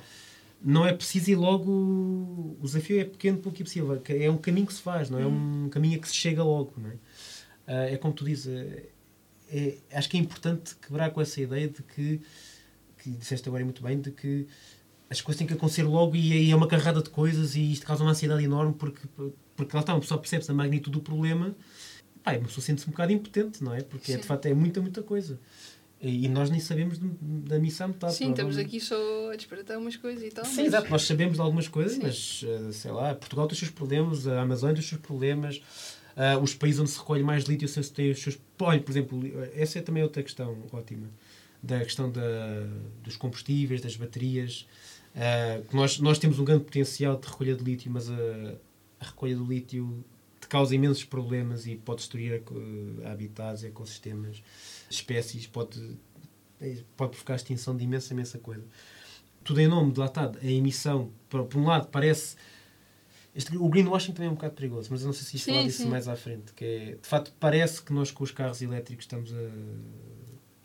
Não 0.62 0.86
é 0.86 0.94
preciso 0.94 1.32
ir 1.32 1.36
logo. 1.36 1.72
O 1.72 2.60
desafio 2.64 3.02
é 3.02 3.04
pequeno 3.04 3.38
pelo 3.40 3.54
que 3.54 3.64
é 3.64 3.66
possível. 3.66 4.02
É 4.08 4.30
um 4.30 4.38
caminho 4.38 4.68
que 4.68 4.74
se 4.74 4.82
faz, 4.82 5.10
não 5.10 5.20
é 5.20 5.26
um 5.26 5.68
caminho 5.70 5.98
a 5.98 6.02
que 6.02 6.08
se 6.08 6.16
chega 6.16 6.44
logo. 6.44 6.74
Não 6.78 6.90
é? 6.90 6.94
Ah, 7.68 7.86
é 7.90 7.98
como 7.98 8.14
tu 8.14 8.24
dizes, 8.24 8.48
é, 8.48 8.86
é, 9.50 9.78
acho 9.94 10.10
que 10.10 10.18
é 10.18 10.20
importante 10.20 10.76
quebrar 10.76 11.12
com 11.12 11.22
essa 11.22 11.42
ideia 11.42 11.68
de 11.68 11.82
que, 11.84 12.22
que 12.98 13.10
disseste 13.10 13.48
agora 13.50 13.64
muito 13.64 13.82
bem, 13.84 14.00
de 14.00 14.12
que 14.12 14.48
as 15.10 15.22
coisas 15.22 15.38
têm 15.38 15.48
que 15.48 15.54
acontecer 15.54 15.84
logo 15.84 16.16
e 16.16 16.32
aí 16.34 16.52
é 16.52 16.56
uma 16.56 16.68
carrada 16.68 17.02
de 17.02 17.10
coisas 17.10 17.56
e 17.56 17.72
isto 17.72 17.86
causa 17.86 18.04
uma 18.04 18.12
ansiedade 18.12 18.44
enorme 18.44 18.74
porque, 18.74 19.02
porque 19.56 19.76
lá 19.76 19.82
está, 19.82 19.94
uma 19.94 20.02
pessoa 20.02 20.20
percebe 20.20 20.46
a 20.48 20.54
magnitude 20.54 20.92
do 20.92 21.02
problema 21.02 21.56
pá, 22.24 22.34
uma 22.38 22.48
pessoa 22.48 22.64
sente-se 22.64 22.88
um 22.88 22.92
bocado 22.92 23.12
impotente, 23.12 23.64
não 23.64 23.74
é? 23.74 23.82
Porque 23.82 24.14
é, 24.14 24.18
de 24.18 24.24
facto 24.24 24.46
é 24.46 24.54
muita, 24.54 24.82
muita 24.82 25.04
coisa. 25.04 25.40
E, 26.04 26.26
e 26.26 26.30
nós 26.30 26.50
nem 26.50 26.60
sabemos 26.60 27.00
de, 27.00 27.08
da 27.22 27.58
missão 27.58 27.88
metade. 27.88 28.14
Sim, 28.14 28.32
estamos 28.32 28.58
aqui 28.58 28.80
só 28.82 29.32
a 29.32 29.36
disparatar 29.38 29.80
umas 29.80 29.96
coisas 29.96 30.22
e 30.22 30.30
tal. 30.30 30.44
Sim, 30.44 30.58
mas... 30.58 30.66
exato, 30.68 30.90
nós 30.92 31.04
sabemos 31.04 31.36
de 31.36 31.42
algumas 31.42 31.70
coisas, 31.70 31.94
Sim. 31.94 32.02
mas 32.04 32.44
uh, 32.44 32.74
sei 32.74 32.92
lá, 32.92 33.16
Portugal 33.16 33.48
tem 33.48 33.54
os 33.54 33.60
seus 33.60 33.72
problemas, 33.72 34.28
a 34.28 34.42
Amazônia 34.42 34.76
tem 34.76 34.82
os 34.82 34.90
seus 34.90 35.00
problemas, 35.00 35.58
uh, 36.18 36.44
os 36.44 36.54
países 36.54 36.82
onde 36.82 36.90
se 36.90 37.00
recolhe 37.00 37.24
mais 37.24 37.46
lítio 37.46 37.70
têm 37.94 38.12
os 38.12 38.22
seus. 38.22 38.38
Olha, 38.60 38.82
por 38.82 38.92
exemplo, 38.92 39.22
essa 39.56 39.80
é 39.80 39.82
também 39.82 40.04
outra 40.04 40.22
questão 40.22 40.58
ótima, 40.74 41.10
da 41.62 41.80
questão 41.80 42.12
da, 42.12 42.68
dos 43.02 43.16
combustíveis, 43.16 43.80
das 43.80 43.96
baterias. 43.96 44.68
Uh, 45.16 45.64
nós, 45.74 46.00
nós 46.00 46.20
temos 46.20 46.38
um 46.38 46.44
grande 46.44 46.66
potencial 46.66 47.18
de 47.18 47.28
recolha 47.28 47.56
de 47.56 47.64
lítio, 47.64 47.90
mas 47.90 48.10
a, 48.10 48.14
a 49.00 49.06
recolha 49.06 49.38
do 49.38 49.46
lítio 49.46 50.04
causa 50.54 50.76
imensos 50.76 51.04
problemas 51.04 51.66
e 51.66 51.76
pode 51.76 52.02
destruir 52.02 52.44
habitats, 53.12 53.64
ecossistemas, 53.64 54.44
espécies, 54.96 55.48
pode, 55.48 55.98
pode 56.96 57.12
provocar 57.12 57.34
a 57.34 57.36
extinção 57.36 57.76
de 57.76 57.84
imensa, 57.84 58.14
imensa 58.14 58.40
coisa. 58.40 58.64
Tudo 59.44 59.60
em 59.60 59.68
nome 59.68 59.92
de 59.92 60.00
lá 60.00 60.06
está, 60.06 60.32
a 60.42 60.46
emissão, 60.46 61.12
por, 61.30 61.46
por 61.46 61.60
um 61.60 61.66
lado, 61.66 61.88
parece. 61.90 62.36
Este, 63.36 63.58
o 63.58 63.68
greenwashing 63.68 64.14
também 64.14 64.30
é 64.30 64.32
um 64.32 64.36
bocado 64.36 64.54
perigoso, 64.54 64.90
mas 64.92 65.02
eu 65.02 65.08
não 65.08 65.14
sei 65.14 65.26
se 65.26 65.38
isto 65.38 65.52
falar 65.52 65.64
disso 65.64 65.88
mais 65.88 66.08
à 66.08 66.16
frente. 66.16 66.54
Que 66.54 66.66
é, 66.66 66.86
de 67.02 67.08
facto, 67.08 67.34
parece 67.40 67.82
que 67.82 67.92
nós 67.92 68.12
com 68.12 68.24
os 68.24 68.32
carros 68.32 68.62
elétricos 68.62 69.06
estamos 69.06 69.34
a. 69.34 69.50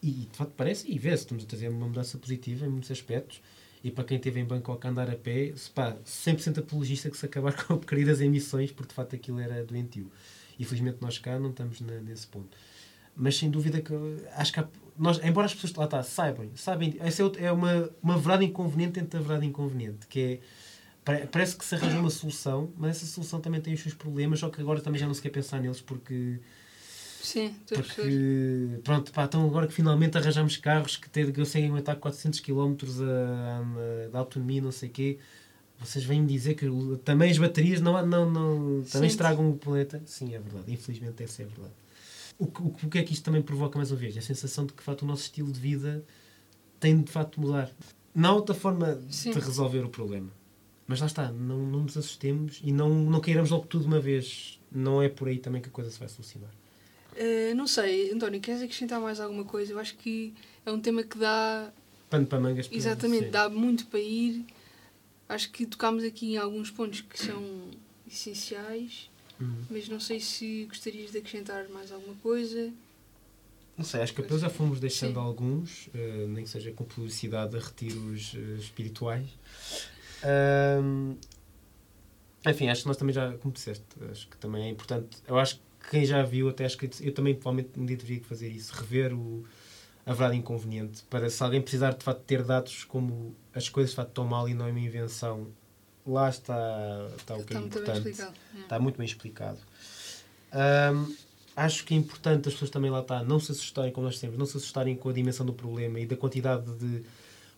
E 0.00 0.28
de 0.30 0.36
facto 0.36 0.52
parece, 0.52 0.88
e 0.88 0.96
vê-se, 0.98 1.24
estamos 1.24 1.42
a 1.42 1.46
trazer 1.46 1.68
uma 1.68 1.88
mudança 1.88 2.16
positiva 2.18 2.66
em 2.66 2.68
muitos 2.68 2.90
aspectos 2.90 3.40
e 3.82 3.90
para 3.90 4.04
quem 4.04 4.16
esteve 4.16 4.40
em 4.40 4.44
Bangkok 4.44 4.86
a 4.86 4.90
andar 4.90 5.10
a 5.10 5.16
pé, 5.16 5.54
pá, 5.74 5.96
100% 6.04 6.58
apologista 6.58 7.10
que 7.10 7.16
se 7.16 7.26
acabar 7.26 7.52
com 7.64 7.74
a 7.74 7.76
porcaria 7.76 8.06
das 8.06 8.20
emissões, 8.20 8.72
porque 8.72 8.88
de 8.88 8.94
facto 8.94 9.14
aquilo 9.14 9.40
era 9.40 9.64
doentio. 9.64 10.10
E 10.58 10.64
felizmente 10.64 10.98
nós 11.00 11.18
cá 11.18 11.38
não 11.38 11.50
estamos 11.50 11.80
na, 11.80 12.00
nesse 12.00 12.26
ponto. 12.26 12.56
Mas 13.18 13.36
sem 13.36 13.50
dúvida 13.50 13.80
que 13.80 13.92
acho 14.36 14.52
que 14.52 14.60
há, 14.60 14.68
nós, 14.96 15.22
embora 15.24 15.46
as 15.46 15.54
pessoas 15.54 15.74
lá 15.74 15.84
está, 15.84 16.02
saibam, 16.02 16.48
sabem, 16.54 16.96
essa 17.00 17.22
é, 17.22 17.46
é 17.46 17.52
uma, 17.52 17.90
uma 18.00 18.16
verdade 18.16 18.44
inconveniente 18.44 18.92
dentro 19.00 19.18
da 19.18 19.18
verdade 19.18 19.46
inconveniente, 19.46 20.06
que 20.06 20.20
é 20.20 20.40
parece 21.26 21.56
que 21.56 21.64
se 21.64 21.74
arranja 21.74 21.98
uma 21.98 22.10
solução, 22.10 22.70
mas 22.76 22.96
essa 22.96 23.06
solução 23.06 23.40
também 23.40 23.60
tem 23.60 23.72
os 23.72 23.80
seus 23.80 23.94
problemas, 23.94 24.40
só 24.40 24.50
que 24.50 24.60
agora 24.60 24.80
também 24.80 25.00
já 25.00 25.06
não 25.06 25.14
se 25.14 25.22
quer 25.22 25.30
pensar 25.30 25.60
neles 25.60 25.80
porque 25.80 26.38
Sim, 27.22 27.54
porque, 27.66 28.80
pronto, 28.84 29.12
pá, 29.12 29.24
então 29.24 29.44
agora 29.46 29.66
que 29.66 29.72
finalmente 29.72 30.16
arranjamos 30.16 30.56
carros 30.56 30.96
que, 30.96 31.08
que 31.08 31.32
conseguem 31.32 31.70
aguentar 31.70 31.96
400 31.96 32.40
km 32.40 32.74
a, 33.02 34.08
de 34.08 34.16
autonomia, 34.16 34.62
não 34.62 34.72
sei 34.72 34.88
o 34.88 34.92
quê, 34.92 35.18
vocês 35.80 36.04
vêm 36.04 36.24
dizer 36.26 36.54
que 36.54 36.66
também 37.04 37.30
as 37.30 37.38
baterias 37.38 37.80
não, 37.80 38.04
não, 38.06 38.30
não, 38.30 38.82
também 38.84 39.08
estragam 39.08 39.50
o 39.50 39.56
planeta. 39.56 40.02
Sim, 40.06 40.34
é 40.34 40.38
verdade. 40.38 40.72
Infelizmente, 40.72 41.22
essa 41.22 41.42
é 41.42 41.44
a 41.44 41.48
verdade. 41.48 41.74
O, 42.38 42.44
o, 42.44 42.76
o 42.84 42.90
que 42.90 42.98
é 42.98 43.02
que 43.02 43.12
isto 43.12 43.24
também 43.24 43.42
provoca, 43.42 43.76
mais 43.76 43.90
uma 43.90 43.98
vez? 43.98 44.16
A 44.16 44.20
sensação 44.20 44.64
de 44.64 44.72
que, 44.72 44.78
de 44.78 44.84
facto, 44.84 45.02
o 45.02 45.06
nosso 45.06 45.22
estilo 45.22 45.50
de 45.50 45.58
vida 45.58 46.04
tem, 46.78 47.00
de 47.00 47.10
facto, 47.10 47.34
de 47.34 47.40
mudar. 47.40 47.70
Não 48.14 48.30
há 48.30 48.34
outra 48.34 48.54
forma 48.54 49.00
Sim. 49.10 49.32
de 49.32 49.38
resolver 49.38 49.84
o 49.84 49.88
problema. 49.88 50.30
Mas 50.86 51.00
lá 51.00 51.06
está, 51.06 51.30
não, 51.30 51.58
não 51.58 51.82
nos 51.82 51.96
assustemos 51.96 52.60
e 52.64 52.72
não, 52.72 52.88
não 52.88 53.20
queiramos 53.20 53.50
logo 53.50 53.66
tudo 53.66 53.82
de 53.82 53.88
uma 53.88 54.00
vez. 54.00 54.58
Não 54.72 55.02
é 55.02 55.08
por 55.08 55.28
aí 55.28 55.38
também 55.38 55.60
que 55.60 55.68
a 55.68 55.72
coisa 55.72 55.90
se 55.90 55.98
vai 55.98 56.08
solucionar. 56.08 56.50
Uh, 57.12 57.54
não 57.54 57.66
sei, 57.66 58.12
António, 58.12 58.40
queres 58.40 58.62
acrescentar 58.62 59.00
mais 59.00 59.20
alguma 59.20 59.44
coisa? 59.44 59.72
Eu 59.72 59.78
acho 59.78 59.96
que 59.96 60.32
é 60.64 60.70
um 60.70 60.80
tema 60.80 61.02
que 61.02 61.18
dá. 61.18 61.70
Pano 62.08 62.26
para 62.26 62.40
mangas. 62.40 62.68
Exatamente, 62.72 63.26
sim. 63.26 63.30
dá 63.30 63.48
muito 63.50 63.86
para 63.86 64.00
ir. 64.00 64.46
Acho 65.28 65.50
que 65.50 65.66
tocámos 65.66 66.04
aqui 66.04 66.34
em 66.34 66.36
alguns 66.38 66.70
pontos 66.70 67.02
que 67.02 67.18
são 67.18 67.42
essenciais, 68.06 69.10
uhum. 69.40 69.64
mas 69.70 69.88
não 69.88 70.00
sei 70.00 70.20
se 70.20 70.64
gostarias 70.66 71.12
de 71.12 71.18
acrescentar 71.18 71.68
mais 71.68 71.92
alguma 71.92 72.14
coisa. 72.16 72.72
Não 73.76 73.84
sei, 73.84 74.02
acho 74.02 74.12
que 74.12 74.20
apenas 74.20 74.40
já 74.40 74.50
fomos 74.50 74.80
deixando 74.80 75.14
sim. 75.14 75.20
alguns, 75.20 75.86
uh, 75.88 76.28
nem 76.28 76.44
que 76.44 76.50
seja 76.50 76.72
com 76.72 76.84
publicidade 76.84 77.56
a 77.56 77.60
retiros 77.60 78.34
uh, 78.34 78.56
espirituais. 78.58 79.28
enfim, 82.46 82.68
acho 82.68 82.82
que 82.82 82.88
nós 82.88 82.96
também 82.96 83.14
já, 83.14 83.32
como 83.38 83.54
disseste, 83.54 83.84
acho 84.10 84.28
que 84.28 84.36
também 84.36 84.64
é 84.64 84.68
importante. 84.68 85.18
Eu 85.28 85.38
acho 85.38 85.56
que 85.56 85.90
quem 85.90 86.04
já 86.04 86.22
viu, 86.22 86.48
até 86.48 86.64
acho 86.64 86.76
que 86.76 86.90
eu 87.00 87.12
também 87.12 87.34
provavelmente 87.34 87.78
um 87.78 87.86
dia 87.86 87.96
teria 87.96 88.18
que 88.20 88.26
fazer 88.26 88.48
isso, 88.48 88.74
rever 88.74 89.14
o, 89.14 89.44
a 90.04 90.12
verdade 90.12 90.36
inconveniente, 90.36 91.02
para 91.04 91.28
se 91.28 91.42
alguém 91.42 91.60
precisar 91.60 91.92
de 91.92 92.02
facto 92.02 92.22
ter 92.22 92.42
dados 92.42 92.84
como 92.84 93.36
as 93.54 93.68
coisas 93.68 93.90
de 93.90 93.96
facto 93.96 94.08
estão 94.08 94.24
mal 94.24 94.48
e 94.48 94.54
não 94.54 94.66
é 94.66 94.70
uma 94.70 94.80
invenção, 94.80 95.48
lá 96.10 96.28
está, 96.28 97.08
está 97.16 97.36
o 97.36 97.44
que 97.44 97.54
é 97.54 97.58
está 97.58 97.58
é 97.58 97.66
importante. 97.66 98.22
É. 98.22 98.60
Está 98.60 98.78
muito 98.78 98.96
bem 98.96 99.06
explicado. 99.06 99.58
Um, 100.52 101.14
acho 101.54 101.84
que 101.84 101.94
é 101.94 101.96
importante 101.96 102.48
as 102.48 102.54
pessoas 102.54 102.70
também 102.70 102.90
lá 102.90 103.00
está, 103.00 103.22
não 103.22 103.38
se 103.38 103.52
assustarem, 103.52 103.92
como 103.92 104.06
nós 104.06 104.18
temos, 104.18 104.38
não 104.38 104.46
se 104.46 104.56
assustarem 104.56 104.96
com 104.96 105.08
a 105.08 105.12
dimensão 105.12 105.44
do 105.44 105.52
problema 105.52 106.00
e 106.00 106.06
da 106.06 106.16
quantidade 106.16 106.70
de 106.74 107.02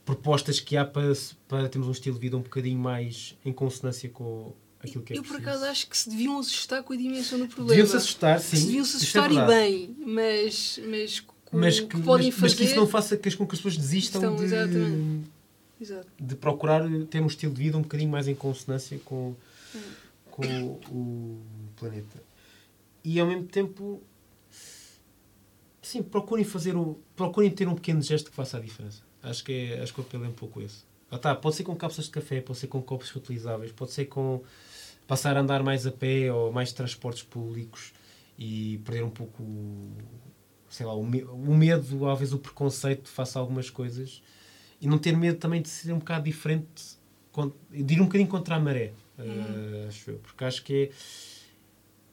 propostas 0.05 0.59
que 0.59 0.77
há 0.77 0.85
para, 0.85 1.13
para 1.47 1.69
termos 1.69 1.89
um 1.89 1.93
estilo 1.93 2.15
de 2.17 2.21
vida 2.21 2.37
um 2.37 2.41
bocadinho 2.41 2.79
mais 2.79 3.37
em 3.45 3.53
consonância 3.53 4.09
com 4.09 4.53
aquilo 4.83 5.05
que 5.05 5.13
é 5.13 5.19
Eu, 5.19 5.23
por 5.23 5.37
acaso, 5.37 5.65
acho 5.65 5.89
que 5.89 5.97
se 5.97 6.09
deviam 6.09 6.39
assustar 6.39 6.83
com 6.83 6.93
a 6.93 6.97
dimensão 6.97 7.39
do 7.39 7.47
problema. 7.47 7.69
Deviam-se 7.69 7.97
assustar, 7.97 8.41
sim. 8.41 8.67
Deviam-se 8.67 8.95
é 8.95 8.97
assustar 8.97 9.31
é 9.31 9.35
e 9.35 9.47
bem, 9.47 9.97
mas, 10.05 10.81
mas, 10.89 11.21
com, 11.21 11.59
mas 11.59 11.81
que, 11.81 11.87
que 11.87 12.03
podem 12.03 12.27
mas, 12.27 12.35
fazer... 12.35 12.47
Mas 12.47 12.55
que 12.55 12.65
isso 12.65 12.77
não 12.77 12.87
faça 12.87 13.17
que, 13.17 13.37
com 13.37 13.47
que 13.47 13.55
as 13.55 13.61
pessoas 13.61 13.77
desistam 13.77 14.37
de, 14.37 14.49
Exato. 15.81 16.07
de 16.21 16.37
procurar 16.37 16.83
ter 17.09 17.23
um 17.23 17.27
estilo 17.27 17.55
de 17.55 17.63
vida 17.63 17.79
um 17.79 17.83
bocadinho 17.83 18.11
mais 18.11 18.29
em 18.29 18.35
consonância 18.35 18.99
com, 19.05 19.35
hum. 19.75 19.81
com 20.31 20.81
o 20.91 21.41
planeta. 21.77 22.23
E, 23.03 23.19
ao 23.19 23.27
mesmo 23.27 23.47
tempo, 23.47 24.03
sim, 25.81 26.03
procurem 26.03 26.45
fazer 26.45 26.77
o... 26.77 27.01
Procurem 27.17 27.51
ter 27.51 27.67
um 27.67 27.75
pequeno 27.75 28.03
gesto 28.03 28.31
que 28.31 28.37
faça 28.37 28.59
a 28.59 28.61
diferença. 28.61 29.03
Acho 29.23 29.43
que, 29.43 29.53
é, 29.53 29.81
acho 29.83 29.95
que 29.95 30.01
o 30.01 30.03
apelo 30.03 30.25
é 30.25 30.29
um 30.29 30.33
pouco 30.33 30.61
esse. 30.61 30.85
Ah, 31.11 31.19
tá, 31.19 31.35
pode 31.35 31.57
ser 31.57 31.65
com 31.65 31.75
cápsulas 31.75 32.07
de 32.07 32.13
café, 32.13 32.41
pode 32.41 32.59
ser 32.59 32.67
com 32.67 32.81
copos 32.83 33.11
reutilizáveis, 33.11 33.73
pode 33.73 33.93
ser 33.93 34.05
com 34.05 34.43
passar 35.07 35.37
a 35.37 35.41
andar 35.41 35.63
mais 35.63 35.87
a 35.87 35.91
pé 35.91 36.33
ou 36.33 36.53
mais 36.53 36.73
transportes 36.73 37.23
públicos 37.23 37.93
e 38.39 38.79
perder 38.85 39.03
um 39.03 39.11
pouco 39.11 39.43
sei 40.71 40.87
lá, 40.87 40.95
o, 40.95 41.05
medo, 41.05 42.09
às 42.09 42.19
vezes 42.19 42.33
o 42.33 42.39
preconceito 42.39 43.09
face 43.09 43.37
a 43.37 43.41
algumas 43.41 43.69
coisas 43.69 44.23
e 44.81 44.87
não 44.87 44.99
ter 44.99 45.17
medo 45.17 45.39
também 45.39 45.61
de 45.61 45.69
ser 45.69 45.93
um 45.93 45.99
bocado 45.99 46.25
diferente, 46.25 46.99
de 47.71 47.95
ir 47.95 48.01
um 48.01 48.05
bocadinho 48.05 48.29
contra 48.29 48.57
a 48.57 48.61
maré, 48.61 48.93
uhum. 49.19 49.85
uh, 49.85 49.89
acho 49.89 50.11
eu, 50.11 50.19
porque 50.19 50.45
acho 50.45 50.63
que 50.65 50.91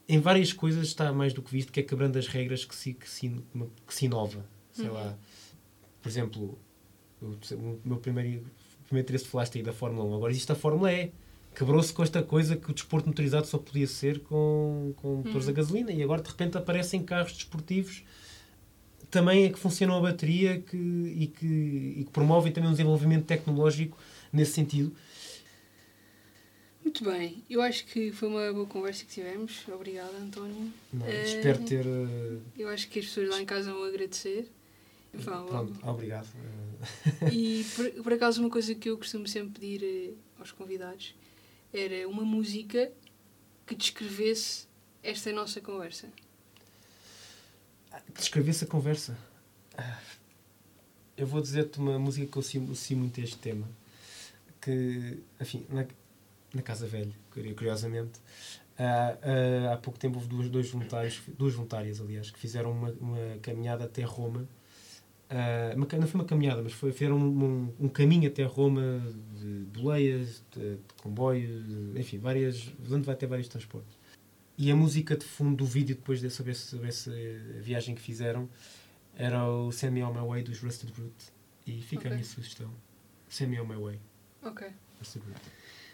é 0.07 0.13
em 0.13 0.19
várias 0.19 0.53
coisas 0.53 0.87
está 0.87 1.11
mais 1.11 1.33
do 1.33 1.41
que 1.41 1.51
visto 1.51 1.71
que 1.71 1.79
é 1.79 1.83
quebrando 1.83 2.17
as 2.17 2.27
regras 2.27 2.63
que 2.63 2.75
se, 2.75 2.93
que 2.93 3.09
se, 3.09 3.29
que 3.85 3.93
se 3.93 4.05
inova, 4.05 4.45
sei 4.71 4.87
uhum. 4.87 4.93
lá. 4.93 5.17
Por 6.01 6.07
exemplo, 6.07 6.57
o, 7.21 7.25
o 7.25 7.79
meu 7.83 7.97
primeiro 7.97 8.45
primeiro 8.87 9.05
interesse 9.05 9.27
falaste 9.27 9.57
aí 9.57 9.63
da 9.63 9.73
Fórmula 9.73 10.05
1. 10.05 10.15
Agora 10.15 10.31
existe 10.31 10.51
a 10.51 10.55
Fórmula 10.55 10.91
E. 10.91 11.11
Quebrou-se 11.53 11.91
com 11.91 12.03
esta 12.03 12.21
coisa 12.21 12.55
que 12.55 12.69
o 12.69 12.73
desporto 12.73 13.07
motorizado 13.07 13.47
só 13.47 13.57
podia 13.57 13.87
ser 13.87 14.19
com, 14.19 14.93
com 14.97 15.15
motores 15.15 15.47
hum. 15.47 15.49
a 15.49 15.53
gasolina 15.53 15.91
e 15.91 16.03
agora 16.03 16.21
de 16.21 16.29
repente 16.29 16.57
aparecem 16.57 17.01
carros 17.03 17.33
desportivos 17.33 18.03
também 19.09 19.45
é 19.45 19.49
que 19.49 19.57
funcionam 19.59 19.97
a 19.97 20.01
bateria 20.01 20.59
que, 20.59 20.77
e, 20.77 21.27
que, 21.27 21.45
e 21.97 22.03
que 22.05 22.11
promovem 22.11 22.51
também 22.51 22.69
um 22.69 22.73
desenvolvimento 22.73 23.25
tecnológico 23.25 23.97
nesse 24.31 24.53
sentido. 24.53 24.95
Muito 26.83 27.03
bem, 27.03 27.43
eu 27.49 27.61
acho 27.61 27.85
que 27.85 28.11
foi 28.13 28.29
uma 28.29 28.53
boa 28.53 28.65
conversa 28.65 29.03
que 29.03 29.11
tivemos. 29.11 29.67
Obrigada, 29.67 30.17
António. 30.17 30.71
Não, 30.93 31.05
uh, 31.05 31.09
espero 31.09 31.59
ter. 31.63 31.85
Uh... 31.85 32.41
Eu 32.57 32.69
acho 32.69 32.87
que 32.87 32.99
as 32.99 33.05
pessoas 33.05 33.29
lá 33.29 33.41
em 33.41 33.45
casa 33.45 33.73
vão 33.73 33.83
agradecer. 33.83 34.49
Pronto, 35.23 35.73
obrigado. 35.83 36.27
E 37.31 37.65
por, 37.75 38.03
por, 38.03 38.13
acaso 38.13 38.39
uma 38.39 38.49
coisa 38.49 38.73
que 38.75 38.89
eu 38.89 38.97
costumo 38.97 39.27
sempre 39.27 39.59
pedir 39.59 39.83
eh, 39.83 40.13
aos 40.39 40.51
convidados 40.51 41.15
era 41.73 42.07
uma 42.07 42.23
música 42.23 42.91
que 43.65 43.75
descrevesse 43.75 44.67
esta 45.03 45.31
nossa 45.31 45.59
conversa. 45.59 46.07
Descrevesse 48.13 48.63
a 48.63 48.67
conversa? 48.67 49.17
Eu 51.15 51.25
vou 51.25 51.41
dizer-te 51.41 51.79
uma 51.79 51.97
música 51.97 52.27
que 52.27 52.37
eu 52.37 52.41
associo 52.41 52.97
muito 52.97 53.19
este 53.19 53.37
tema. 53.37 53.67
Que, 54.61 55.23
enfim, 55.39 55.65
na, 55.69 55.85
na 56.53 56.61
Casa 56.61 56.85
Velha, 56.87 57.13
curiosamente, 57.31 58.19
há, 58.77 59.73
há 59.73 59.77
pouco 59.77 59.97
tempo 59.97 60.17
houve 60.17 60.27
duas, 60.27 60.49
dois 60.49 60.69
voluntários, 60.69 61.21
duas 61.37 61.53
voluntárias, 61.53 62.01
aliás, 62.01 62.29
que 62.29 62.39
fizeram 62.39 62.71
uma, 62.71 62.91
uma 62.91 63.37
caminhada 63.41 63.85
até 63.85 64.03
Roma 64.03 64.47
Uh, 65.29 65.77
não 65.77 66.07
foi 66.07 66.21
uma 66.21 66.25
caminhada, 66.25 66.61
mas 66.61 66.71
foi, 66.71 66.93
fizeram 66.93 67.17
um, 67.17 67.43
um, 67.43 67.73
um 67.81 67.89
caminho 67.89 68.29
até 68.29 68.43
Roma 68.43 69.01
de 69.35 69.65
boleias, 69.77 70.41
de, 70.55 70.75
de 70.75 70.93
comboios, 71.01 71.67
de, 71.67 71.99
enfim, 71.99 72.17
várias, 72.17 72.71
onde 72.89 73.05
vai 73.05 73.15
ter 73.15 73.27
vários 73.27 73.49
transportes. 73.49 73.97
E 74.57 74.71
a 74.71 74.75
música 74.75 75.15
de 75.15 75.23
fundo 75.23 75.57
do 75.57 75.65
vídeo, 75.65 75.95
depois 75.95 76.19
de 76.19 76.31
sobre, 76.31 76.51
essa 76.51 77.11
eh, 77.11 77.37
viagem 77.61 77.93
que 77.93 78.01
fizeram, 78.01 78.49
era 79.15 79.47
o 79.47 79.71
Send 79.71 79.93
Me 79.93 80.03
On 80.03 80.11
My 80.11 80.27
Way 80.27 80.43
dos 80.43 80.59
Rusted 80.59 80.91
Root. 80.97 81.13
E 81.67 81.81
fica 81.81 82.01
okay. 82.01 82.11
a 82.11 82.13
minha 82.15 82.25
sugestão. 82.25 82.73
Send 83.29 83.51
Me 83.51 83.61
On 83.61 83.65
My 83.65 83.75
Way. 83.75 83.99
Ok. 84.41 84.67
Rusted 84.99 85.23
Root. 85.27 85.41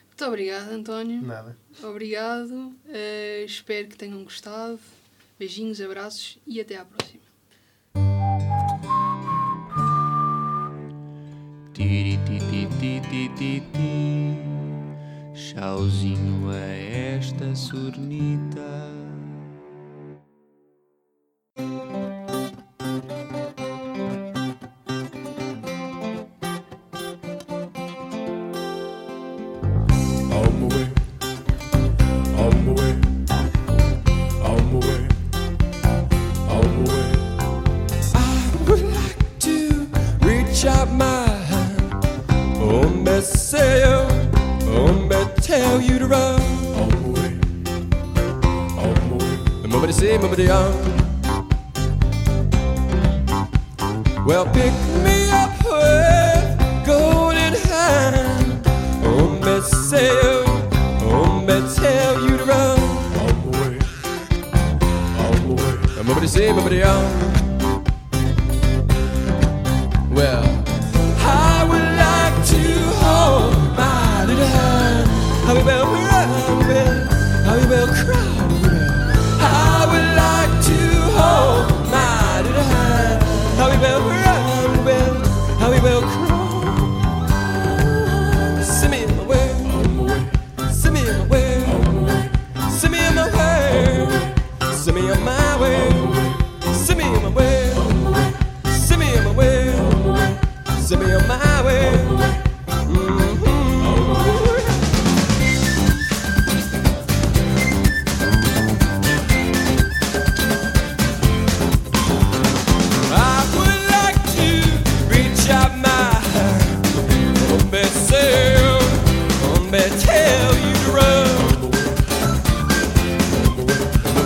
Muito 0.07 0.25
obrigado, 0.25 0.69
António. 0.71 1.21
Nada. 1.21 1.57
Obrigado. 1.81 2.51
Uh, 2.53 3.45
espero 3.45 3.89
que 3.89 3.97
tenham 3.97 4.23
gostado. 4.23 4.79
Beijinhos, 5.37 5.81
abraços 5.81 6.37
e 6.47 6.61
até 6.61 6.77
à 6.77 6.85
próxima. 6.85 7.23
Chauzinho 15.33 16.51
a 16.51 16.67
esta 16.67 17.55
surnita. 17.55 19.02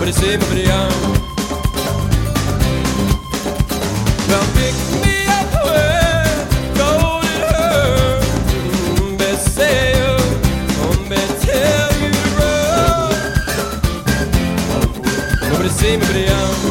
nobody 0.08 0.26
save 0.26 0.40
but 0.40 0.56
young. 0.56 0.92
Well, 4.28 4.46
pick 4.54 4.74
me 5.02 5.16
up 5.28 5.52
where 5.64 6.46
golden 6.76 7.40
tell 11.40 11.92
you 12.00 12.12
to. 12.12 12.48
Nobody. 15.50 16.67